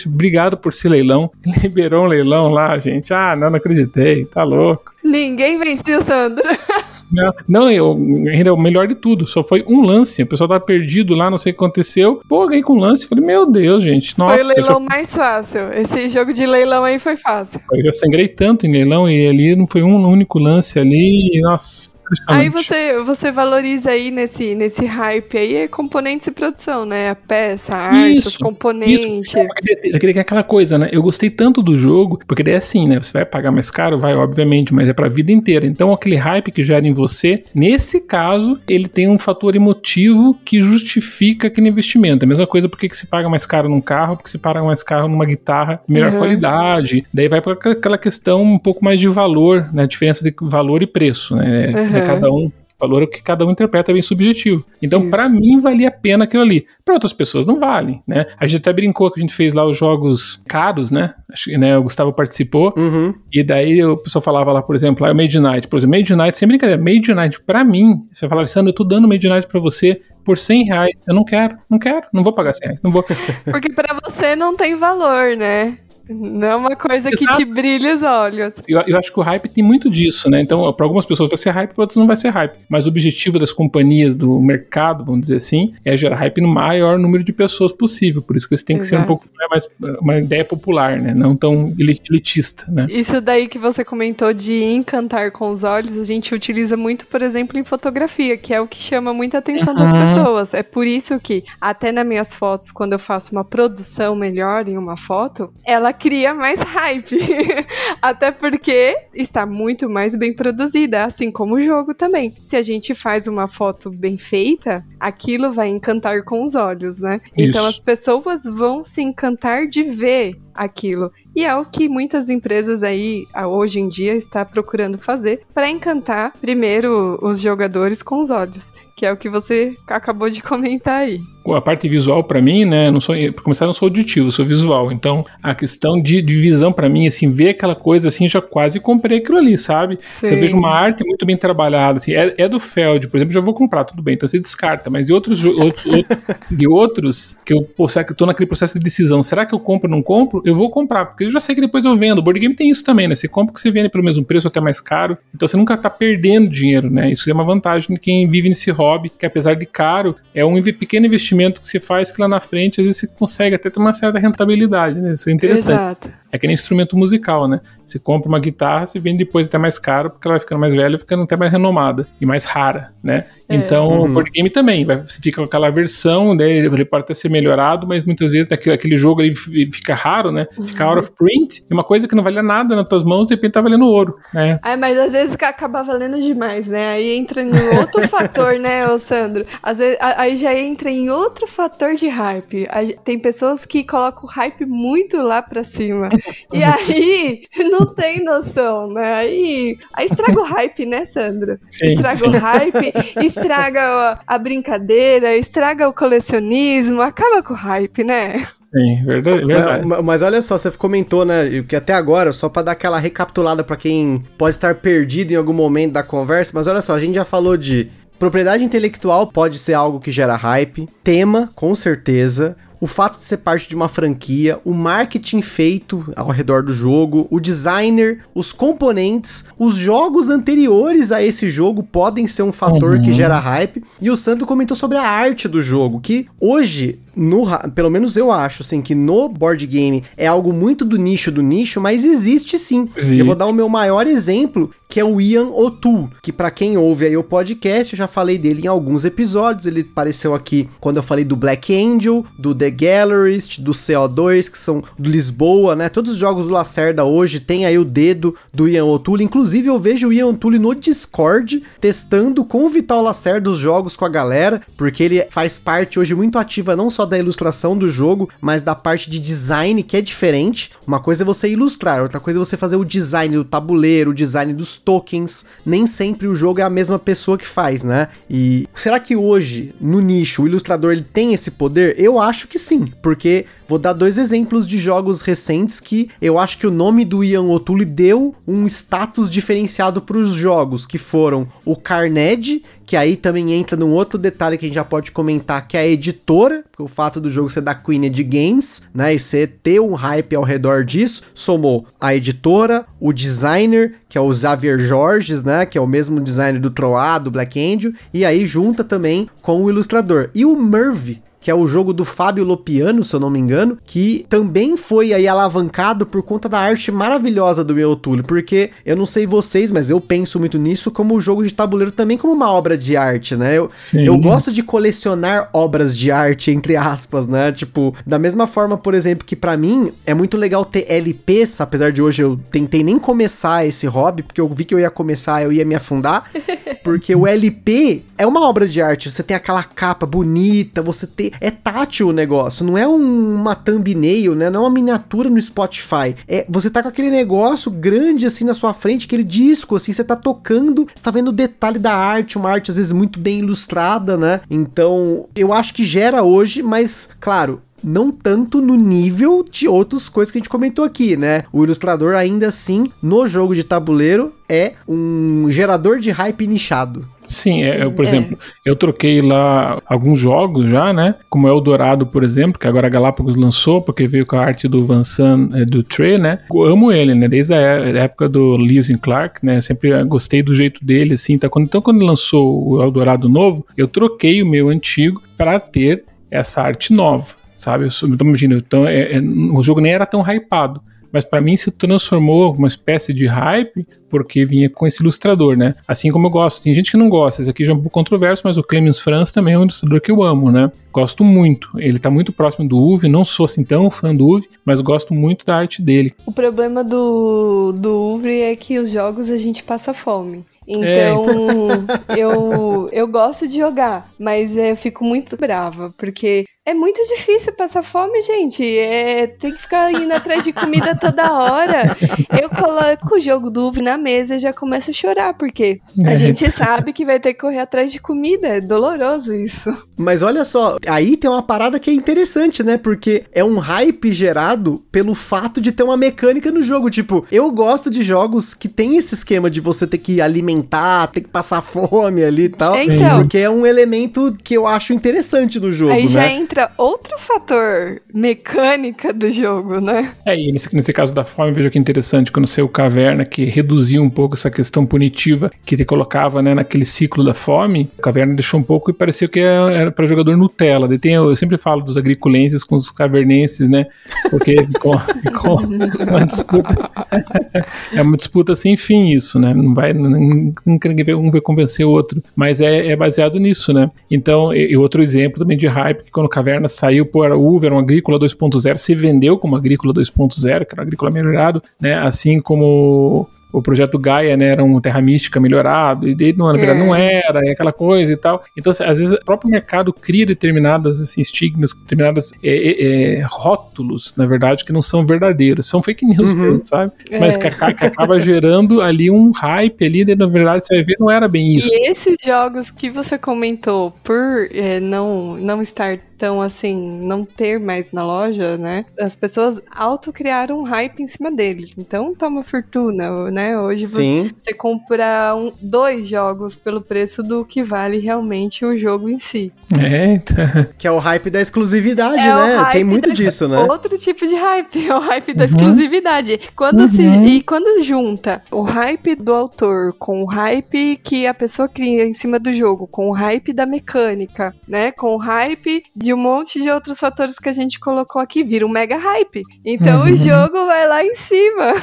Obrigado 0.09 0.57
por 0.57 0.71
esse 0.71 0.89
leilão. 0.89 1.31
Liberou 1.63 2.05
um 2.05 2.09
leilão 2.09 2.49
lá, 2.49 2.79
gente. 2.79 3.13
Ah, 3.13 3.37
não, 3.37 3.51
não 3.51 3.57
acreditei. 3.57 4.25
Tá 4.25 4.43
louco. 4.43 4.93
Ninguém 5.03 5.59
venceu, 5.59 6.03
Sandro. 6.03 6.45
Não, 7.11 7.33
não 7.49 7.71
eu, 7.71 7.93
ainda 8.31 8.51
é 8.51 8.53
o 8.53 8.57
melhor 8.57 8.87
de 8.87 8.95
tudo. 8.95 9.27
Só 9.27 9.43
foi 9.43 9.65
um 9.67 9.83
lance. 9.83 10.23
O 10.23 10.27
pessoal 10.27 10.47
tava 10.47 10.61
perdido 10.61 11.15
lá, 11.15 11.31
não 11.31 11.39
sei 11.39 11.53
o 11.53 11.55
que 11.55 11.65
aconteceu. 11.65 12.21
Pô, 12.29 12.47
ganhei 12.47 12.63
com 12.63 12.75
um 12.75 12.79
lance. 12.79 13.07
Falei, 13.07 13.25
meu 13.25 13.51
Deus, 13.51 13.83
gente. 13.83 14.19
Nossa. 14.19 14.45
Foi 14.45 14.45
o 14.45 14.49
leilão 14.49 14.81
já... 14.81 14.81
mais 14.81 15.17
fácil. 15.17 15.73
Esse 15.73 16.09
jogo 16.09 16.33
de 16.33 16.45
leilão 16.45 16.85
aí 16.85 16.99
foi 16.99 17.17
fácil. 17.17 17.61
Eu 17.73 17.85
já 17.85 17.93
sangrei 17.93 18.29
tanto 18.29 18.67
em 18.67 18.73
leilão 18.73 19.09
e 19.09 19.27
ali 19.27 19.57
não 19.57 19.67
foi 19.67 19.83
um 19.83 20.07
único 20.07 20.39
lance 20.39 20.79
ali. 20.79 21.41
Nossa. 21.41 21.91
Aí 22.27 22.49
você, 22.49 22.99
você 23.05 23.31
valoriza 23.31 23.91
aí 23.91 24.11
nesse, 24.11 24.55
nesse 24.55 24.87
hype 24.87 25.37
aí 25.37 25.57
é 25.57 25.69
componentes 25.69 26.27
e 26.27 26.31
produção, 26.31 26.85
né? 26.85 27.11
A 27.11 27.15
peça, 27.15 27.77
a 27.77 27.89
arte, 27.89 28.17
isso, 28.17 28.29
os 28.29 28.37
componentes. 28.37 29.29
Isso. 29.29 29.39
É 29.39 30.21
aquela 30.21 30.43
coisa, 30.43 30.79
né? 30.79 30.89
Eu 30.93 31.03
gostei 31.03 31.31
tanto 31.31 31.63
do 31.63 31.77
jogo, 31.77 32.21
porque 32.27 32.43
daí 32.43 32.55
é 32.55 32.59
assim, 32.59 32.89
né? 32.89 33.01
Você 33.01 33.13
vai 33.13 33.25
pagar 33.25 33.51
mais 33.51 33.71
caro, 33.71 33.99
vai, 33.99 34.15
obviamente, 34.15 34.73
mas 34.73 34.89
é 34.89 34.93
pra 34.93 35.09
vida 35.09 35.33
inteira. 35.33 35.67
Então 35.67 35.93
aquele 35.93 36.17
hype 36.17 36.51
que 36.51 36.63
gera 36.63 36.87
em 36.87 36.93
você, 36.93 37.45
nesse 37.55 38.01
caso, 38.01 38.59
ele 38.69 38.89
tem 38.89 39.09
um 39.09 39.19
fator 39.19 39.55
emotivo 39.55 40.39
que 40.45 40.61
justifica 40.61 41.49
aquele 41.49 41.69
investimento. 41.69 42.25
É 42.25 42.27
a 42.27 42.29
mesma 42.29 42.47
coisa 42.47 42.69
porque 42.69 42.89
que 42.89 42.97
se 42.97 43.07
paga 43.07 43.29
mais 43.29 43.45
caro 43.45 43.69
num 43.69 43.81
carro, 43.81 44.17
porque 44.17 44.31
se 44.31 44.39
paga 44.39 44.63
mais 44.63 44.83
caro 44.83 45.09
numa 45.09 45.27
guitarra 45.27 45.81
de 45.87 45.93
melhor 45.93 46.13
uhum. 46.13 46.19
qualidade. 46.19 47.05
Daí 47.13 47.29
vai 47.29 47.41
para 47.41 47.53
aquela 47.53 47.99
questão 47.99 48.43
um 48.43 48.59
pouco 48.59 48.85
mais 48.85 48.99
de 48.99 49.09
valor, 49.09 49.69
né? 49.73 49.83
A 49.83 49.87
diferença 49.87 50.25
de 50.25 50.35
valor 50.41 50.83
e 50.83 50.87
preço, 50.87 51.37
né? 51.37 51.69
Uhum 51.69 51.98
né? 52.01 52.07
Cada 52.07 52.31
um 52.31 52.51
valor 52.79 53.03
é 53.03 53.05
o 53.05 53.09
que 53.09 53.23
cada 53.23 53.45
um 53.45 53.51
interpreta 53.51 53.91
é 53.91 53.95
bem 53.95 54.03
subjetivo. 54.03 54.65
Então, 54.81 55.11
para 55.11 55.29
mim, 55.29 55.61
valia 55.61 55.89
a 55.89 55.91
pena 55.91 56.25
aquilo 56.25 56.43
ali. 56.43 56.65
Para 56.85 56.95
outras 56.95 57.13
pessoas, 57.13 57.45
não 57.45 57.59
vale, 57.59 58.01
né? 58.07 58.27
A 58.39 58.47
gente 58.47 58.61
até 58.61 58.73
brincou 58.73 59.11
que 59.11 59.19
a 59.19 59.23
gente 59.23 59.35
fez 59.35 59.53
lá 59.53 59.67
os 59.67 59.77
jogos 59.77 60.41
caros, 60.47 60.91
né? 60.91 61.15
Acho 61.31 61.51
que 61.51 61.59
né, 61.59 61.77
o 61.77 61.83
Gustavo 61.83 62.13
participou. 62.13 62.73
Uhum. 62.77 63.15
E 63.33 63.43
daí 63.43 63.85
o 63.85 63.97
pessoal 63.97 64.23
falava 64.23 64.53
lá, 64.53 64.63
por 64.63 64.77
exemplo, 64.77 65.05
lá, 65.05 65.13
o 65.13 65.17
Made 65.17 65.41
Night. 65.41 65.67
Por 65.67 65.77
exemplo, 65.77 65.97
Made 65.97 66.15
Night, 66.15 66.39
sem 66.39 66.47
brincadeira, 66.47 66.81
Made 66.81 67.13
Night, 67.13 67.41
pra 67.43 67.65
mim, 67.65 68.07
você 68.13 68.29
fala, 68.29 68.43
Alessandro, 68.43 68.71
eu 68.71 68.75
tô 68.75 68.85
dando 68.85 69.09
Made 69.09 69.29
Night 69.29 69.49
pra 69.49 69.59
você 69.59 70.01
por 70.25 70.39
100 70.39 70.65
reais. 70.65 71.05
Eu 71.07 71.15
não 71.15 71.25
quero, 71.25 71.57
não 71.69 71.79
quero, 71.79 72.07
não 72.13 72.23
vou 72.23 72.33
pagar 72.33 72.55
100 72.55 72.67
reais, 72.67 72.83
não 72.83 72.91
vou. 72.91 73.03
Porque 73.45 73.73
para 73.73 73.99
você 74.05 74.37
não 74.37 74.57
tem 74.57 74.77
valor, 74.77 75.37
né? 75.37 75.79
Não 76.09 76.49
é 76.49 76.57
uma 76.57 76.77
coisa 76.77 77.09
Exato. 77.09 77.17
que 77.17 77.37
te 77.37 77.45
brilha 77.45 77.95
os 77.95 78.03
olhos. 78.03 78.55
Eu, 78.67 78.83
eu, 78.87 78.99
acho 78.99 79.13
que 79.13 79.21
o 79.21 79.23
hype 79.23 79.49
tem 79.49 79.63
muito 79.63 79.91
disso, 79.91 80.31
né? 80.31 80.41
Então, 80.41 80.73
para 80.73 80.87
algumas 80.87 81.05
pessoas 81.05 81.29
vai 81.29 81.37
ser 81.37 81.51
hype, 81.51 81.75
para 81.75 81.83
outras 81.83 81.97
não 81.97 82.07
vai 82.07 82.17
ser 82.17 82.31
hype. 82.31 82.59
Mas 82.69 82.87
o 82.87 82.89
objetivo 82.89 83.39
das 83.39 83.53
companhias, 83.53 84.15
do 84.15 84.41
mercado, 84.41 85.05
vamos 85.05 85.23
dizer 85.23 85.37
assim, 85.37 85.73
é 85.85 85.97
gerar 85.97 86.17
hype 86.17 86.41
no 86.41 86.49
maior 86.49 86.99
número 86.99 87.23
de 87.23 87.33
pessoas 87.33 87.73
possível. 87.73 88.23
Por 88.23 88.37
isso 88.37 88.49
que 88.49 88.55
eles 88.55 88.63
têm 88.63 88.77
que 88.77 88.83
Exato. 88.83 88.97
ser 88.97 89.05
um 89.05 89.07
pouco 89.07 89.27
mais 89.51 89.69
uma 90.01 90.19
ideia 90.19 90.45
popular, 90.45 90.99
né? 90.99 91.15
Não 91.15 91.35
tão 91.35 91.75
elitista, 91.79 92.67
né? 92.71 92.87
Isso 92.91 93.21
daí 93.21 93.49
que 93.49 93.59
você 93.59 93.85
comentou 93.85 94.33
de 94.33 94.63
encantar 94.65 95.33
com 95.33 95.51
os 95.51 95.65
olhos, 95.65 95.99
a 95.99 96.05
gente 96.05 96.35
utiliza 96.35 96.77
muito, 96.77 97.07
por 97.07 97.23
exemplo, 97.23 97.59
em 97.59 97.65
fotografia, 97.65 98.37
que 98.37 98.53
é 98.53 98.61
o 98.61 98.67
que 98.67 98.77
chama 98.77 99.13
muita 99.13 99.39
atenção 99.39 99.75
uhum. 99.75 99.79
das 99.79 99.93
pessoas. 99.93 100.55
É 100.55 100.63
por 100.63 100.87
isso 100.87 101.19
que, 101.19 101.45
até 101.61 101.93
nas 101.93 102.07
minhas 102.07 102.33
fotos, 102.33 102.71
quando 102.71 102.93
eu 102.93 102.99
faço 102.99 103.33
uma 103.33 103.45
produção 103.45 104.15
melhor 104.15 104.69
em 104.69 104.77
uma 104.77 104.97
foto, 104.97 105.53
ela 105.65 105.93
cria 105.99 106.35
mais 106.35 106.61
hype. 106.61 107.19
até 108.01 108.31
porque 108.31 108.97
está 109.15 109.45
muito 109.45 109.89
mais 109.89 110.15
bem 110.15 110.35
produzida, 110.35 111.05
assim 111.05 111.31
como 111.31 111.57
o 111.57 111.61
jogo 111.61 111.95
também. 111.95 112.35
Se 112.45 112.57
a 112.57 112.63
gente 112.63 112.95
faz 112.95 113.27
uma 113.27 113.49
foto 113.49 113.91
bem 113.91 114.17
feita, 114.17 114.85
aquilo 114.99 115.53
vai 115.53 115.69
encantar 115.69 116.23
com 116.25 116.45
os 116.45 116.55
olhos, 116.55 117.01
né? 117.01 117.21
Então, 117.33 117.45
isso. 117.45 117.49
Então 117.49 117.67
as 117.67 117.81
pessoas 117.81 118.45
vão 118.45 118.85
se 118.85 119.03
encantar 119.03 119.67
de 119.67 119.83
ver 119.83 120.37
aquilo. 120.55 121.13
E 121.39 121.45
é 121.45 121.55
o 121.55 121.65
que 121.65 121.89
muitas 121.89 122.29
empresas 122.29 122.83
aí, 122.83 123.29
hoje 123.47 123.79
em 123.79 123.89
dia, 123.89 124.13
está 124.13 124.45
procurando 124.45 124.99
fazer 124.99 125.43
para 125.55 125.71
encantar 125.71 126.33
primeiro 126.41 127.17
os 127.23 127.41
jogadores 127.41 128.03
com 128.03 128.21
os 128.21 128.29
olhos, 128.29 128.73
que 128.97 129.07
é 129.07 129.13
o 129.13 129.17
que 129.17 129.29
você 129.29 129.77
acabou 129.87 130.29
de 130.29 130.43
comentar 130.43 131.03
aí. 131.03 131.21
A 131.47 131.61
parte 131.63 131.89
visual 131.89 132.23
para 132.25 132.43
mim, 132.43 132.67
né, 132.67 132.91
não 132.91 133.01
sou, 133.01 133.15
para 133.15 133.43
começar, 133.43 133.65
eu 133.65 133.69
não 133.69 133.73
sou 133.73 133.87
auditivo, 133.87 134.27
eu 134.27 134.31
sou 134.31 134.45
visual. 134.45 134.93
Então, 134.93 135.25
a 135.43 135.55
questão 135.55 135.99
de, 135.99 136.21
de 136.21 136.37
visão 136.39 136.71
para 136.71 136.91
mim, 136.91 137.07
assim, 137.07 137.31
ver 137.31 137.51
aquela 137.51 137.75
coisa 137.75 138.09
assim, 138.09 138.29
já 138.29 138.43
quase 138.43 138.79
comprei 138.81 139.19
aquilo 139.19 139.39
ali, 139.39 139.57
sabe? 139.57 139.97
Sim. 139.99 140.27
Se 140.27 140.35
eu 140.35 140.41
vejo 140.41 140.59
uma 140.59 140.71
arte 140.71 141.05
muito 141.05 141.25
bem 141.25 141.39
trabalhada, 141.39 141.99
assim, 141.99 142.13
é, 142.13 142.35
é, 142.37 142.49
do 142.49 142.61
Feld, 142.61 143.09
por 143.09 143.17
exemplo, 143.17 143.33
já 143.33 143.41
vou 143.41 143.55
comprar, 143.55 143.85
tudo 143.85 144.03
bem, 144.03 144.15
então 144.15 144.27
você 144.27 144.39
descarta, 144.39 144.91
mas 144.91 145.07
de 145.07 145.15
outros, 145.15 145.43
outros, 145.43 145.87
outros 145.87 146.19
de 146.51 146.69
outros 146.69 147.39
que 147.47 147.55
eu, 147.55 147.63
pô, 147.63 147.87
que 147.87 148.13
eu 148.13 148.17
tô 148.17 148.27
naquele 148.27 148.47
processo 148.47 148.77
de 148.77 148.85
decisão, 148.85 149.23
será 149.23 149.47
que 149.47 149.55
eu 149.55 149.61
compro 149.61 149.89
ou 149.89 149.97
não 149.97 150.03
compro? 150.03 150.43
Eu 150.45 150.55
vou 150.55 150.69
comprar, 150.71 151.07
porque 151.07 151.28
eu 151.29 151.33
já 151.33 151.41
sei 151.41 151.55
que 151.55 151.61
depois 151.61 151.85
eu 151.85 151.95
vendo. 151.95 152.19
O 152.19 152.23
board 152.23 152.41
game 152.41 152.55
tem 152.55 152.71
isso 152.71 152.85
também, 152.85 153.09
né? 153.09 153.15
Você 153.15 153.29
compra 153.29 153.55
que 153.55 153.61
você 153.61 153.71
vende 153.71 153.89
pelo 153.89 154.05
mesmo 154.05 154.25
preço, 154.25 154.49
até 154.49 154.61
mais 154.61 154.81
caro. 154.81 155.17
Então 155.35 155.47
você 155.47 155.57
nunca 155.57 155.77
tá 155.77 155.91
perdendo 155.91 156.49
dinheiro, 156.49 156.91
né? 156.91 157.11
Isso 157.11 157.29
é 157.29 157.33
uma 157.33 157.45
vantagem 157.45 157.95
de 157.95 158.01
quem 158.01 158.27
vive 158.29 158.49
nesse 158.49 158.71
hobby, 158.71 159.11
que 159.11 159.27
apesar 159.27 159.55
de 159.55 159.67
caro, 159.67 160.17
é 160.35 160.45
um 160.45 160.61
pequeno 160.63 161.07
investimento 161.07 161.61
que 161.61 161.67
você 161.67 161.81
faz 161.81 162.11
que 162.11 162.21
lá 162.21 162.29
na 162.29 162.41
frente 162.41 162.81
às 162.81 162.87
vezes 162.87 163.01
você 163.01 163.07
consegue 163.07 163.57
até 163.57 163.71
ter 163.71 163.79
uma 163.79 163.93
certa 163.93 164.19
rentabilidade, 164.19 164.99
né? 164.99 165.13
Isso 165.13 165.29
é 165.29 165.33
interessante. 165.33 165.73
Exato. 165.73 166.11
É 166.31 166.39
que 166.39 166.47
nem 166.47 166.55
instrumento 166.55 166.97
musical, 166.97 167.49
né? 167.49 167.61
Você 167.85 167.99
compra 167.99 168.29
uma 168.29 168.39
guitarra, 168.39 168.87
você 168.87 168.99
vende 168.99 169.25
depois 169.25 169.47
até 169.47 169.57
mais 169.57 169.79
caro, 169.79 170.11
porque 170.11 170.27
ela 170.29 170.35
vai 170.35 170.41
ficando 170.41 170.61
mais 170.61 170.75
velha 170.75 170.97
e 170.97 170.99
ficando 170.99 171.23
até 171.23 171.37
mais 171.37 171.51
renomada 171.51 172.07
e 172.21 172.27
mais 172.27 172.45
rara, 172.45 172.93
né? 173.03 173.25
É. 173.49 173.57
Então, 173.57 173.89
uhum. 173.89 174.05
o 174.05 174.09
board 174.09 174.31
game 174.31 174.51
também, 174.51 174.85
vai, 174.85 174.99
você 174.99 175.21
fica 175.21 175.39
com 175.39 175.47
aquela 175.47 175.71
versão, 175.71 176.35
né? 176.35 176.49
Ele 176.51 176.85
pode 176.85 177.05
até 177.05 177.15
ser 177.15 177.31
melhorado, 177.31 177.87
mas 177.87 178.05
muitas 178.05 178.31
vezes 178.31 178.51
aquele, 178.53 178.75
aquele 178.75 178.97
jogo 178.97 179.21
ali 179.21 179.35
fica 179.35 179.95
raro, 179.95 180.31
né? 180.31 180.47
Fica 180.67 180.85
out 180.85 180.99
of 180.99 181.11
print, 181.17 181.65
e 181.69 181.75
uma 181.75 181.85
coisa 181.85 182.07
que 182.07 182.15
não 182.15 182.23
valia 182.23 182.43
nada 182.43 182.77
nas 182.77 182.89
tuas 182.89 183.05
mãos, 183.05 183.29
de 183.29 183.35
repente 183.35 183.53
tá 183.53 183.61
valendo 183.61 183.87
ouro, 183.87 184.17
né? 184.35 184.59
É, 184.65 184.77
mas 184.77 184.99
às 184.99 185.13
vezes 185.13 185.35
acaba 185.35 185.83
valendo 185.83 186.21
demais, 186.21 186.67
né? 186.67 186.93
Aí 186.93 187.17
entra 187.17 187.43
em 187.43 187.51
outro 187.79 188.07
fator, 188.09 188.59
né, 188.59 188.87
ô 188.87 188.99
Sandro? 188.99 189.47
Às 189.63 189.79
vezes, 189.79 189.97
aí 190.01 190.37
já 190.37 190.55
entra 190.55 190.91
em 190.91 191.09
outro 191.09 191.47
fator 191.47 191.95
de 191.95 192.09
hype. 192.09 192.69
Tem 193.05 193.19
pessoas 193.19 193.65
que 193.65 193.83
colocam 193.83 194.25
o 194.25 194.27
hype 194.27 194.67
muito 194.67 195.17
lá 195.23 195.41
pra 195.41 195.65
cima. 195.65 196.11
E 196.53 196.63
aí, 196.63 197.43
não 197.71 197.87
tem 197.87 198.25
noção, 198.25 198.93
né? 198.93 199.15
Aí, 199.15 199.79
aí 199.95 200.07
estraga 200.07 200.41
o 200.41 200.45
hype, 200.45 200.87
né, 200.87 201.05
Sandra? 201.05 201.59
Sim, 201.67 201.93
estraga 201.93 202.17
sim. 202.17 202.29
o 202.29 202.39
hype, 202.39 202.93
estraga 203.25 203.83
a, 203.83 204.21
a 204.27 204.39
brincadeira, 204.39 205.37
estraga 205.37 205.89
o 205.89 205.93
colecionismo, 205.93 207.01
acaba 207.01 207.43
com 207.43 207.55
o 207.55 207.57
hype, 207.57 208.05
né? 208.05 208.47
Sim, 208.75 209.05
verdade. 209.05 209.45
verdade. 209.45 209.87
Mas, 209.87 210.05
mas, 210.05 210.23
olha 210.23 210.43
só, 210.43 210.59
você 210.59 210.71
comentou, 210.71 211.25
né, 211.25 211.63
que 211.67 211.75
até 211.75 211.95
agora, 211.95 212.33
só 212.33 212.49
para 212.49 212.63
dar 212.63 212.73
aquela 212.73 212.99
recapitulada 212.99 213.65
para 213.65 213.77
quem 213.77 214.23
pode 214.37 214.55
estar 214.55 214.75
perdido 214.75 215.33
em 215.33 215.37
algum 215.37 215.53
momento 215.53 215.93
da 215.93 216.03
conversa, 216.03 216.53
mas 216.55 216.67
olha 216.67 216.81
só, 216.81 216.95
a 216.95 217.01
gente 217.01 217.15
já 217.15 217.25
falou 217.25 217.57
de 217.57 217.91
propriedade 218.19 218.65
intelectual 218.65 219.29
pode 219.29 219.59
ser 219.59 219.75
algo 219.75 220.01
que 220.01 220.11
gera 220.11 220.37
hype, 220.37 220.89
tema, 221.03 221.51
com 221.55 221.75
certeza, 221.75 222.57
o 222.81 222.87
fato 222.87 223.19
de 223.19 223.25
ser 223.25 223.39
parte 223.39 223.69
de 223.69 223.75
uma 223.75 223.89
franquia, 223.89 224.61
o 224.65 224.73
marketing 224.73 225.43
feito 225.43 226.11
ao 226.17 226.29
redor 226.29 226.63
do 226.63 226.73
jogo, 226.73 227.27
o 227.31 227.41
designer, 227.41 228.21
os 228.35 228.53
componentes, 228.53 229.45
os 229.59 229.77
jogos 229.77 230.29
anteriores 230.29 231.13
a 231.13 231.23
esse 231.23 231.49
jogo 231.51 231.83
podem 231.83 232.27
ser 232.27 232.43
um 232.43 232.53
fator 232.53 232.97
uhum. 232.97 233.03
que 233.03 233.13
gera 233.13 233.39
hype. 233.39 233.83
E 234.01 234.11
o 234.11 234.17
Sandro 234.17 234.47
comentou 234.47 234.77
sobre 234.77 234.97
a 234.99 235.03
arte 235.03 235.49
do 235.49 235.61
jogo, 235.61 236.01
que 236.01 236.27
hoje 236.41 236.99
no, 237.19 237.47
pelo 237.75 237.91
menos 237.91 238.17
eu 238.17 238.31
acho, 238.31 238.63
assim, 238.63 238.81
que 238.81 238.95
no 238.95 239.29
board 239.29 239.67
game 239.67 240.05
é 240.17 240.27
algo 240.27 240.53
muito 240.53 240.85
do 240.85 240.97
nicho 240.97 241.33
do 241.33 241.43
nicho, 241.43 241.81
mas 241.81 242.05
existe 242.05 242.57
sim. 242.57 242.89
Eu 243.19 243.27
vou 243.27 243.35
dar 243.35 243.47
o 243.47 243.53
meu 243.53 243.69
maior 243.69 244.07
exemplo, 244.07 244.71
que 244.89 244.99
é 244.99 245.05
o 245.05 245.21
Ian 245.21 245.49
O'Toole, 245.49 246.09
que 246.23 246.33
para 246.33 246.51
quem 246.51 246.79
ouve 246.79 247.07
aí 247.07 247.17
o 247.17 247.23
podcast, 247.23 247.93
eu 247.93 247.99
já 247.99 248.09
falei 248.09 248.39
dele 248.39 248.63
em 248.65 248.67
alguns 248.67 249.05
episódios, 249.05 249.67
ele 249.67 249.87
apareceu 249.93 250.35
aqui 250.35 250.69
quando 250.81 250.97
eu 250.97 251.03
falei 251.03 251.25
do 251.25 251.37
Black 251.37 251.75
Angel, 251.75 252.25
do 252.39 252.55
The 252.55 252.71
Gallerist, 252.71 253.61
do 253.61 253.73
CO2, 253.73 254.51
que 254.51 254.59
são 254.59 254.83
do 254.99 255.11
Lisboa, 255.11 255.77
né? 255.77 255.89
Todos 255.89 256.13
os 256.13 256.19
jogos 256.19 256.47
do 256.47 256.53
Lacerda 256.53 257.05
hoje 257.05 257.41
tem 257.41 257.67
aí 257.67 257.79
o 257.79 257.85
dedo 257.85 258.35
do 258.53 258.67
Ian 258.67 258.87
O'Toole, 258.87 259.25
inclusive 259.25 259.69
eu 259.69 259.79
vejo 259.79 260.09
o 260.09 260.13
Ian 260.13 260.29
O'Toole 260.29 260.59
no 260.59 260.75
Discord 260.75 261.63
testando 261.81 262.45
com 262.45 262.65
o 262.65 262.71
Vital 262.71 263.03
Lacerda 263.03 263.51
os 263.51 263.59
jogos 263.59 263.95
com 263.95 264.05
a 264.05 264.09
galera, 264.09 264.63
porque 264.77 265.03
ele 265.03 265.27
faz 265.31 265.59
parte 265.59 265.99
hoje 266.01 266.15
muito 266.15 266.39
ativa 266.39 266.75
não 266.75 266.89
só 266.89 267.05
da 267.05 267.19
ilustração 267.19 267.77
do 267.77 267.89
jogo, 267.89 268.31
mas 268.41 268.63
da 268.63 268.75
parte 268.75 269.11
de 269.11 269.19
design 269.19 269.83
que 269.83 269.97
é 269.97 270.01
diferente. 270.01 270.71
Uma 270.87 271.01
coisa 271.01 271.25
é 271.25 271.27
você 271.27 271.51
ilustrar, 271.51 272.01
outra 272.01 272.21
coisa 272.21 272.39
é 272.39 272.45
você 272.45 272.57
fazer 272.57 272.77
o 272.77 272.85
design 272.85 273.37
do 273.37 273.45
tabuleiro, 273.45 274.13
o 274.13 274.15
design 274.15 274.55
dos 274.55 274.78
tokens. 274.79 275.45
Nem 275.67 275.87
sempre 275.87 276.27
o 276.27 276.35
jogo 276.35 276.61
é 276.61 276.63
a 276.63 276.71
mesma 276.71 276.99
pessoa 276.99 277.37
que 277.37 277.47
faz, 277.47 277.85
né? 277.85 278.09
E 278.31 278.69
será 278.75 278.99
que 278.99 279.17
hoje, 279.17 279.75
no 279.81 280.01
nicho, 280.01 280.43
o 280.43 280.47
ilustrador 280.47 280.93
ele 280.93 281.03
tem 281.03 281.35
esse 281.35 281.51
poder? 281.51 281.95
Eu 281.99 282.21
acho 282.21 282.49
que 282.49 282.59
sim, 282.59 282.87
porque 283.03 283.45
vou 283.69 283.79
dar 283.79 283.93
dois 283.93 284.17
exemplos 284.17 284.67
de 284.67 284.79
jogos 284.79 285.21
recentes 285.21 285.81
que 285.81 286.09
eu 286.23 286.39
acho 286.39 286.59
que 286.59 286.67
o 286.67 286.71
nome 286.71 287.05
do 287.05 287.23
Ian 287.23 287.43
O'Toole 287.43 287.85
deu 287.85 288.35
um 288.47 288.67
status 288.67 289.31
diferenciado 289.31 290.01
para 290.01 290.17
os 290.17 290.31
jogos, 290.31 290.87
que 290.87 290.99
foram 290.99 291.47
o 291.65 291.77
Carnage, 291.77 292.63
que 292.89 292.97
aí 292.97 293.17
também 293.17 293.53
entra 293.53 293.77
num 293.77 293.93
outro 293.93 294.19
detalhe 294.19 294.57
que 294.57 294.65
a 294.65 294.69
gente 294.69 294.75
já 294.75 294.85
pode 294.85 295.13
comentar, 295.13 295.69
que 295.69 295.77
é 295.77 295.81
a 295.81 295.87
editora, 295.87 296.65
o 296.79 296.89
fato 296.89 297.21
do 297.21 297.29
jogo 297.29 297.51
ser 297.51 297.61
da 297.61 297.75
Queened 297.75 298.25
Games, 298.25 298.85
né, 298.95 299.15
e 299.15 299.19
você 299.19 299.47
ter 299.47 299.79
um 299.79 299.93
hype 299.93 300.35
ao 300.35 300.43
redor 300.43 300.87
disso, 300.87 301.21
somou 301.35 301.85
a 302.01 302.15
editora, 302.15 302.87
o 302.99 303.13
designer, 303.13 303.97
que 304.09 304.17
é 304.17 304.21
o 304.23 304.35
Xavier 304.35 304.79
Jorges, 304.79 305.43
né, 305.43 305.67
que 305.67 305.77
é 305.77 305.81
o 305.83 305.87
mesmo 305.87 306.19
designer 306.19 306.59
do 306.59 306.71
Troá, 306.71 307.19
do 307.19 307.31
Black 307.31 307.61
Angel, 307.61 307.93
e 308.13 308.25
aí 308.25 308.47
junta 308.47 308.83
também 308.83 309.29
com 309.43 309.63
o 309.63 309.69
ilustrador. 309.69 310.31
E 310.35 310.47
o 310.47 310.57
Merv, 310.57 311.19
que 311.49 311.53
é 311.53 311.55
o 311.55 311.67
jogo 311.67 311.95
do 311.95 312.05
Fábio 312.05 312.45
Lopiano, 312.45 313.03
se 313.03 313.17
eu 313.17 313.21
não 313.21 313.31
me 313.31 313.39
engano, 313.39 313.79
que 313.87 314.27
também 314.29 314.77
foi 314.77 315.15
aí 315.15 315.27
alavancado 315.27 316.05
por 316.05 316.23
conta 316.23 316.47
da 316.47 316.59
arte 316.59 316.93
maravilhosa 316.93 317.65
do 317.65 317.75
meu 317.75 317.97
Túlio, 317.97 318.23
porque 318.23 318.69
eu 318.85 318.95
não 318.95 319.07
sei 319.07 319.27
vocês, 319.27 319.71
mas 319.71 319.89
eu 319.89 319.99
penso 319.99 320.39
muito 320.39 320.59
nisso 320.59 320.91
como 320.91 321.17
o 321.17 321.21
jogo 321.23 321.43
de 321.43 321.55
tabuleiro 321.55 321.91
também 321.91 322.19
como 322.19 322.35
uma 322.35 322.53
obra 322.53 322.77
de 322.77 322.99
arte, 322.99 323.35
né? 323.35 323.57
Eu, 323.57 323.71
eu 323.95 324.19
gosto 324.19 324.53
de 324.53 324.63
colecionar 324.63 325.49
obras 325.55 325.97
de 325.97 326.11
arte, 326.11 326.51
entre 326.51 326.77
aspas, 326.77 327.27
né? 327.27 327.51
Tipo, 327.51 327.95
da 328.07 328.19
mesma 328.19 328.47
forma, 328.47 328.77
por 328.77 328.93
exemplo, 328.93 329.25
que 329.25 329.35
para 329.35 329.57
mim 329.57 329.91
é 330.05 330.13
muito 330.13 330.37
legal 330.37 330.67
ter 330.67 330.85
LPs, 330.87 331.63
apesar 331.63 331.91
de 331.93 332.03
hoje 332.03 332.21
eu 332.21 332.39
tentei 332.51 332.85
nem 332.85 332.99
começar 332.99 333.65
esse 333.65 333.87
hobby, 333.87 334.23
porque 334.23 334.39
eu 334.43 334.51
vi 334.51 334.67
que 334.67 334.75
eu 334.75 334.81
ia 334.81 334.91
começar, 334.91 335.43
eu 335.43 335.51
ia 335.51 335.65
me 335.65 335.75
afundar, 335.75 336.31
porque 336.85 337.17
o 337.17 337.27
LP 337.27 338.03
é 338.19 338.27
uma 338.27 338.47
obra 338.47 338.69
de 338.69 338.83
arte, 338.83 339.11
você 339.11 339.23
tem 339.23 339.35
aquela 339.35 339.65
capa 339.65 340.05
bonita, 340.05 340.83
você 340.83 341.07
tem 341.07 341.33
é 341.41 341.51
tátil 341.51 342.09
o 342.09 342.13
negócio, 342.13 342.65
não 342.65 342.77
é 342.77 342.87
um, 342.87 343.35
uma 343.35 343.55
thumbnail, 343.55 344.35
né? 344.35 344.51
Não 344.51 344.61
é 344.61 344.65
uma 344.65 344.75
miniatura 344.75 345.31
no 345.31 345.41
Spotify. 345.41 346.17
É, 346.27 346.47
você 346.49 346.71
tá 346.71 346.83
com 346.83 346.89
aquele 346.89 347.11
negócio 347.11 347.71
grande 347.71 348.27
assim 348.27 348.45
na 348.45 348.55
sua 348.55 348.73
frente, 348.73 349.07
aquele 349.07 349.25
disco 349.25 349.77
assim, 349.77 349.93
você 349.93 350.05
tá 350.05 350.17
tocando, 350.17 350.87
você 350.95 351.03
tá 351.03 351.11
vendo 351.11 351.29
o 351.29 351.33
detalhe 351.33 351.79
da 351.79 351.95
arte, 351.95 352.39
uma 352.39 352.51
arte 352.51 352.71
às 352.71 352.77
vezes 352.77 352.93
muito 352.93 353.19
bem 353.19 353.39
ilustrada, 353.41 354.17
né? 354.17 354.41
Então, 354.51 355.27
eu 355.35 355.53
acho 355.53 355.75
que 355.75 355.85
gera 355.85 356.23
hoje, 356.23 356.63
mas 356.63 357.09
claro, 357.21 357.63
não 357.83 358.11
tanto 358.11 358.61
no 358.61 358.75
nível 358.75 359.45
de 359.49 359.69
outras 359.69 360.09
coisas 360.09 360.33
que 360.33 360.39
a 360.39 360.41
gente 360.41 360.49
comentou 360.49 360.85
aqui, 360.85 361.17
né? 361.17 361.45
O 361.53 361.65
ilustrador 361.65 362.15
ainda 362.15 362.49
assim, 362.49 362.87
no 363.03 363.27
jogo 363.27 363.55
de 363.55 363.65
tabuleiro, 363.65 364.33
é 364.49 364.75
um 364.87 365.47
gerador 365.51 365.99
de 365.99 366.11
hype 366.11 366.47
nichado. 366.47 367.07
Sim, 367.29 367.63
é, 367.63 367.85
eu, 367.85 367.91
por 367.91 368.07
é. 368.07 368.09
exemplo, 368.09 368.39
eu 368.65 368.75
troquei 368.75 369.21
lá 369.21 369.79
alguns 369.87 370.19
jogos 370.19 370.71
já, 370.71 370.93
né? 370.95 371.15
Como 371.29 371.47
é 371.47 371.53
o 371.53 371.61
Dourado, 371.61 372.07
por 372.07 372.25
exemplo, 372.25 372.59
que 372.59 372.67
agora 372.67 372.87
a 372.87 372.91
Galápagos 372.91 373.37
lançou, 373.37 373.83
porque 373.83 374.07
veio 374.07 374.25
com 374.25 374.37
a 374.37 374.41
arte 374.41 374.67
do 374.67 374.83
Van 374.83 375.05
San, 375.05 375.51
é, 375.53 375.65
do 375.67 375.83
Trey, 375.83 376.17
né? 376.17 376.39
Eu 376.51 376.65
amo 376.65 376.91
ele, 376.91 377.15
né? 377.15 377.29
Desde 377.29 377.53
a 377.53 377.59
época 377.59 378.31
do 378.31 378.57
Lewis 378.57 378.89
Clark, 379.03 379.45
né? 379.45 379.61
Sempre 379.61 380.03
gostei 380.05 380.43
do 380.43 380.55
jeito 380.55 380.83
dele, 380.83 381.15
assim. 381.15 381.37
Tá? 381.37 381.49
Então, 381.59 381.83
quando 381.83 382.05
lançou 382.05 382.67
o 382.67 382.83
Eldorado 382.83 383.29
novo, 383.29 383.67
eu 383.77 383.87
troquei 383.87 384.43
o 384.43 384.47
meu 384.47 384.71
antigo 384.71 385.23
para 385.37 385.61
ter 385.61 386.05
essa 386.31 386.63
arte 386.63 386.95
nova, 386.95 387.35
sabe? 387.55 387.85
Eu, 387.85 388.09
então, 388.09 388.27
imagina, 388.27 388.57
então, 388.57 388.89
é, 388.89 389.17
é, 389.17 389.21
o 389.21 389.63
jogo 389.63 389.83
nem 389.83 389.93
era 389.93 390.07
tão 390.07 390.23
hypado 390.23 390.81
mas 391.13 391.25
para 391.25 391.41
mim 391.41 391.57
se 391.57 391.71
transformou 391.71 392.53
uma 392.55 392.69
espécie 392.69 393.13
de 393.13 393.27
hype 393.27 393.87
porque 394.11 394.45
vinha 394.45 394.71
com 394.71 394.87
esse 394.87 395.03
ilustrador, 395.03 395.57
né? 395.57 395.75
Assim 395.87 396.11
como 396.11 396.27
eu 396.27 396.31
gosto. 396.31 396.63
Tem 396.63 396.75
gente 396.75 396.91
que 396.91 396.97
não 396.97 397.09
gosta, 397.09 397.43
esse 397.43 397.51
aqui 397.51 397.65
já 397.65 397.73
é 397.73 397.75
um 397.75 397.79
pouco 397.79 397.91
controverso, 397.91 398.43
mas 398.45 398.57
o 398.57 398.63
Clemens 398.63 398.99
Franz 398.99 399.31
também 399.31 399.55
é 399.55 399.59
um 399.59 399.63
ilustrador 399.63 400.01
que 400.01 400.11
eu 400.11 400.23
amo, 400.23 400.51
né? 400.51 400.71
Gosto 400.93 401.25
muito. 401.25 401.71
Ele 401.77 401.99
tá 401.99 402.11
muito 402.11 402.33
próximo 402.33 402.69
do 402.69 402.77
Uve, 402.77 403.09
não 403.09 403.25
sou 403.25 403.45
assim 403.45 403.65
tão 403.65 403.91
fã 403.91 404.15
do 404.15 404.27
Uve, 404.27 404.49
mas 404.65 404.81
gosto 404.81 405.15
muito 405.15 405.45
da 405.45 405.57
arte 405.57 405.83
dele. 405.83 406.13
O 406.27 406.33
problema 406.33 406.83
do, 406.83 407.73
do 407.73 408.15
Uve 408.15 408.41
é 408.41 408.57
que 408.57 408.79
os 408.79 408.91
jogos 408.91 409.31
a 409.31 409.37
gente 409.37 409.63
passa 409.63 409.93
fome. 409.93 410.45
Então, 410.67 410.85
é, 410.85 411.13
então... 411.13 411.69
eu, 412.15 412.89
eu 412.93 413.09
gosto 413.09 413.49
de 413.49 413.57
jogar, 413.57 414.11
mas 414.19 414.57
eu 414.57 414.77
fico 414.77 415.03
muito 415.03 415.37
brava, 415.37 415.95
porque 415.97 416.45
é 416.69 416.75
muito 416.75 417.01
difícil 417.07 417.51
passar 417.55 417.83
fome, 417.83 418.21
gente. 418.21 418.63
É, 418.79 419.27
tem 419.27 419.53
que 419.53 419.63
ficar 419.63 419.91
indo 419.91 420.13
atrás 420.13 420.45
de 420.45 420.53
comida 420.53 420.95
toda 420.95 421.33
hora. 421.33 421.97
Eu 422.39 422.51
coloco 422.51 423.17
o 423.17 423.21
jogo 423.21 423.49
do 423.49 423.69
Uve 423.69 423.81
na 423.81 423.97
mesa 423.97 424.37
e 424.37 424.39
já 424.39 424.53
começo 424.53 424.91
a 424.91 424.93
chorar, 424.93 425.33
porque 425.33 425.81
a 426.05 426.13
é. 426.13 426.17
gente 426.17 426.51
sabe 426.51 426.93
que 426.93 427.07
vai 427.07 427.19
ter 427.19 427.33
que 427.33 427.41
correr 427.41 427.61
atrás 427.61 427.91
de 427.91 427.99
comida. 427.99 428.49
É 428.49 428.61
doloroso 428.61 429.35
isso. 429.35 429.75
Mas 429.97 430.21
olha 430.21 430.45
só, 430.45 430.77
aí 430.87 431.17
tem 431.17 431.31
uma 431.31 431.43
parada 431.43 431.79
que 431.79 431.89
é 431.89 431.95
interessante, 431.95 432.63
né? 432.63 432.77
Porque 432.77 433.25
é 433.33 433.43
um 433.43 433.59
hype 433.59 434.13
gerado 434.13 434.85
pelo 434.93 435.15
fato 435.15 435.63
de 435.63 435.73
ter 435.73 435.85
uma 435.85 435.97
mecânica 435.97 436.53
no 436.53 436.61
jogo. 436.61 436.91
Tipo, 436.91 437.25
eu 437.33 437.51
gosto 437.51 437.89
de 437.89 438.03
jogos 438.03 438.53
que 438.53 438.69
tem 438.69 438.99
esse 438.99 439.15
esquema 439.15 439.49
de 439.49 439.61
você 439.61 439.87
ter 439.87 439.99
que 439.99 440.21
alimentar, 440.21 441.07
ter 441.07 441.23
que 441.23 441.29
passar 441.29 441.63
fome 441.63 442.23
ali 442.23 442.45
e 442.45 442.49
tal. 442.51 442.77
Então, 442.77 443.21
porque 443.21 443.39
é 443.39 443.49
um 443.49 443.65
elemento 443.65 444.37
que 444.45 444.53
eu 444.53 444.67
acho 444.67 444.93
interessante 444.93 445.59
no 445.59 445.73
jogo, 445.73 445.93
aí 445.93 446.03
né? 446.03 446.09
já 446.09 446.29
entra 446.29 446.58
entra 446.59 446.73
outro 446.77 447.17
fator 447.19 448.01
mecânica 448.13 449.13
do 449.13 449.31
jogo, 449.31 449.81
né? 449.81 450.13
É, 450.27 450.37
e 450.37 450.51
nesse, 450.51 450.75
nesse 450.75 450.93
caso 450.93 451.15
da 451.15 451.23
fome, 451.25 451.53
veja 451.53 451.71
que 451.71 451.79
interessante, 451.79 452.33
quando 452.33 452.47
saiu 452.47 452.69
Caverna, 452.69 453.25
que 453.25 453.45
reduzia 453.45 454.03
um 454.03 454.11
pouco 454.11 454.35
essa 454.35 454.51
questão 454.51 454.85
punitiva 454.85 455.51
que 455.65 455.77
te 455.77 455.85
colocava 455.85 456.43
né, 456.43 456.55
naquele 456.55 456.85
ciclo 456.85 457.23
da 457.23 457.33
fome, 457.33 457.89
Caverna 458.03 458.35
deixou 458.35 458.59
um 458.59 458.63
pouco 458.63 458.91
e 458.91 458.95
parecia 458.95 459.29
que 459.29 459.39
era 459.39 459.93
para 459.93 460.05
jogador 460.05 460.37
Nutella. 460.37 460.89
Tem, 460.99 461.13
eu 461.13 461.37
sempre 461.37 461.57
falo 461.57 461.83
dos 461.83 461.97
agriculenses 461.97 462.65
com 462.65 462.75
os 462.75 462.91
cavernenses, 462.91 463.69
né? 463.69 463.87
Porque 464.31 464.57
ficou 465.23 465.61
uma 465.61 466.27
disputa. 466.27 466.91
é 467.95 468.03
uma 468.03 468.17
disputa 468.17 468.57
sem 468.57 468.77
fim 468.77 469.13
isso, 469.13 469.39
né? 469.39 469.53
Não 469.55 469.75
vai, 469.75 469.93
nunca 469.93 470.89
ninguém 470.89 471.15
um 471.15 471.31
vai 471.31 471.41
convencer 471.41 471.87
o 471.87 471.91
outro. 471.91 472.21
Mas 472.35 472.61
é, 472.61 472.89
é 472.89 472.97
baseado 472.97 473.39
nisso, 473.39 473.73
né? 473.73 473.91
Então, 474.11 474.53
e, 474.53 474.73
e 474.73 474.77
outro 474.77 475.03
exemplo 475.03 475.39
também 475.39 475.57
de 475.57 475.67
hype, 475.67 476.05
que 476.05 476.11
quando 476.11 476.29
Caverna 476.29 476.48
Caverna 476.49 476.69
saiu 476.69 477.05
por 477.05 477.31
Uva, 477.33 477.67
era 477.67 477.75
um 477.75 477.79
agrícola 477.79 478.19
2.0, 478.19 478.79
se 478.79 478.95
vendeu 478.95 479.39
como 479.39 479.55
agrícola 479.55 479.93
2.0, 479.93 480.65
que 480.65 480.73
era 480.73 480.81
um 480.81 480.83
agrícola 480.83 481.11
melhorado, 481.11 481.63
né? 481.81 481.95
Assim 481.95 482.41
como 482.41 483.29
o 483.53 483.63
projeto 483.63 483.99
Gaia, 483.99 484.37
né, 484.37 484.47
era 484.47 484.63
um 484.63 484.81
Terra 484.81 485.01
Mística 485.01 485.41
melhorado, 485.41 486.07
e 486.07 486.15
daí, 486.15 486.35
na 486.37 486.53
verdade, 486.53 486.81
é. 486.81 486.85
não 486.85 486.95
era, 486.95 487.47
e 487.47 487.51
aquela 487.51 487.73
coisa 487.73 488.13
e 488.13 488.17
tal. 488.17 488.43
Então, 488.57 488.71
assim, 488.71 488.85
às 488.85 488.99
vezes, 488.99 489.15
o 489.15 489.25
próprio 489.25 489.51
mercado 489.51 489.93
cria 489.93 490.27
determinadas, 490.27 491.01
assim, 491.01 491.21
estigmas, 491.21 491.73
determinados 491.73 492.33
é, 492.43 492.51
é, 492.51 493.17
é, 493.17 493.23
rótulos, 493.25 494.15
na 494.17 494.27
verdade, 494.27 494.65
que 494.65 494.73
não 494.73 494.83
são 494.83 495.05
verdadeiros, 495.05 495.67
são 495.67 495.83
fake 495.83 496.05
news, 496.05 496.33
uhum. 496.35 496.61
sabe? 496.63 496.93
Mas 497.19 497.37
é. 497.37 497.51
que, 497.51 497.75
que, 497.75 497.85
acaba 497.85 498.21
gerando 498.21 498.83
ali 498.83 499.11
um 499.11 499.31
hype 499.33 499.85
ali, 499.85 500.03
e, 500.03 500.15
na 500.15 500.27
verdade, 500.27 500.67
você 500.67 500.75
vai 500.75 500.85
ver, 500.85 500.97
não 501.01 501.11
era 501.11 501.27
bem 501.27 501.55
isso. 501.55 501.69
E 501.73 501.91
esses 501.91 502.17
jogos 502.23 502.71
que 502.71 502.91
você 502.91 503.17
comentou, 503.17 503.93
por 504.05 504.49
é, 504.53 504.79
não, 504.79 505.37
não 505.37 505.63
estar 505.63 505.99
tão 506.19 506.43
assim, 506.43 507.01
não 507.01 507.25
ter 507.25 507.61
mais 507.61 507.93
na 507.93 508.05
loja, 508.05 508.57
né? 508.59 508.85
As 508.99 509.15
pessoas 509.15 509.61
autocriaram 509.71 510.59
um 510.59 510.65
hype 510.65 511.01
em 511.01 511.07
cima 511.07 511.31
deles. 511.31 511.73
Então 511.79 512.15
tá 512.15 512.27
uma 512.27 512.43
fortuna, 512.43 513.31
né? 513.31 513.59
Hoje 513.59 513.87
Sim. 513.87 514.23
você, 514.25 514.35
você 514.39 514.55
compra 514.55 515.35
um, 515.37 515.53
dois 515.63 516.09
jogos 516.09 516.57
pelo 516.57 516.81
preço 516.81 517.23
do 517.23 517.45
que 517.45 517.63
vale 517.63 517.99
realmente 517.99 518.65
o 518.65 518.77
jogo 518.77 519.09
em 519.09 519.19
si. 519.19 519.53
É, 519.81 520.15
então. 520.15 520.37
Que 520.77 520.87
é 520.87 520.91
o 520.91 520.99
hype 520.99 521.31
da 521.31 521.41
exclusividade, 521.41 522.21
é 522.21 522.35
né? 522.35 522.71
Tem 522.73 522.85
muito 522.85 523.11
da, 523.11 523.15
disso, 523.15 523.47
né? 523.47 523.59
Outro 523.59 523.97
tipo 523.97 524.27
de 524.27 524.35
hype, 524.35 524.89
é 524.89 524.95
o 524.95 525.01
hype 525.01 525.35
da 525.35 525.45
uhum. 525.45 525.51
exclusividade. 525.51 526.41
Quando 526.57 526.81
uhum. 526.81 526.89
se, 526.89 527.03
e 527.03 527.43
quando 527.43 527.83
junta 527.83 528.43
o 528.51 528.63
hype 528.63 529.15
do 529.15 529.33
autor 529.33 529.93
com 529.99 530.23
o 530.23 530.27
hype 530.27 530.99
que 531.03 531.27
a 531.27 531.35
pessoa 531.35 531.69
cria 531.69 532.05
em 532.05 532.13
cima 532.13 532.39
do 532.39 532.53
jogo, 532.53 532.87
com 532.87 533.09
o 533.09 533.13
hype 533.13 533.53
da 533.53 533.67
mecânica, 533.67 534.53
né? 534.67 534.91
Com 534.91 535.15
o 535.15 535.19
hype 535.19 535.85
de 535.95 536.08
de 536.09 536.15
um 536.15 536.17
monte 536.17 536.63
de 536.63 536.71
outros 536.71 536.99
fatores 536.99 537.39
que 537.39 537.51
a 537.51 537.53
gente 537.53 537.79
colocou 537.79 538.23
aqui, 538.23 538.43
vira 538.43 538.65
um 538.65 538.69
mega 538.71 538.97
hype. 538.97 539.43
Então 539.63 540.01
uhum. 540.01 540.11
o 540.11 540.17
jogo 540.17 540.65
vai 540.65 540.89
lá 540.89 541.05
em 541.05 541.15
cima. 541.15 541.75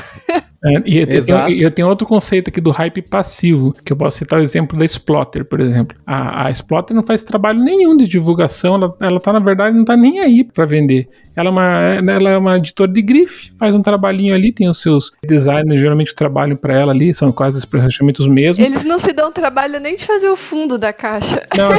É, 0.65 0.81
e 0.83 0.97
eu, 0.97 1.07
eu, 1.07 1.57
eu, 1.59 1.71
tenho 1.71 1.87
outro 1.87 2.07
conceito 2.07 2.49
aqui 2.49 2.59
do 2.59 2.71
hype 2.71 3.03
passivo, 3.03 3.71
que 3.85 3.93
eu 3.93 3.95
posso 3.95 4.17
citar 4.17 4.39
o 4.39 4.41
exemplo 4.41 4.79
da 4.79 4.83
Splotter, 4.83 5.45
por 5.45 5.59
exemplo. 5.59 5.95
A, 6.07 6.47
a 6.47 6.49
Splotter 6.49 6.95
não 6.95 7.05
faz 7.05 7.23
trabalho 7.23 7.59
nenhum 7.59 7.95
de 7.95 8.07
divulgação, 8.07 8.73
ela, 8.73 8.93
ela 8.99 9.19
tá, 9.19 9.31
na 9.31 9.37
verdade, 9.37 9.77
não 9.77 9.85
tá 9.85 9.95
nem 9.95 10.19
aí 10.19 10.43
para 10.43 10.65
vender. 10.65 11.07
Ela 11.35 11.49
é, 11.49 11.51
uma, 11.51 12.11
ela 12.11 12.29
é 12.29 12.37
uma 12.37 12.57
editora 12.57 12.91
de 12.91 13.01
grife, 13.01 13.51
faz 13.57 13.75
um 13.75 13.81
trabalhinho 13.81 14.33
ali, 14.33 14.53
tem 14.53 14.69
os 14.69 14.81
seus 14.81 15.11
designers, 15.25 15.79
geralmente 15.79 16.15
trabalham 16.15 16.55
para 16.55 16.73
ela 16.73 16.91
ali, 16.91 17.13
são 17.13 17.31
quase 17.31 17.65
praticamente 17.67 18.21
os 18.21 18.27
mesmos. 18.27 18.65
Eles 18.65 18.83
não 18.83 18.97
se 18.97 19.11
dão 19.11 19.31
trabalho 19.31 19.79
nem 19.79 19.95
de 19.95 20.05
fazer 20.05 20.29
o 20.29 20.35
fundo 20.35 20.77
da 20.77 20.93
caixa. 20.93 21.45
Não, 21.55 21.71
é, 21.71 21.77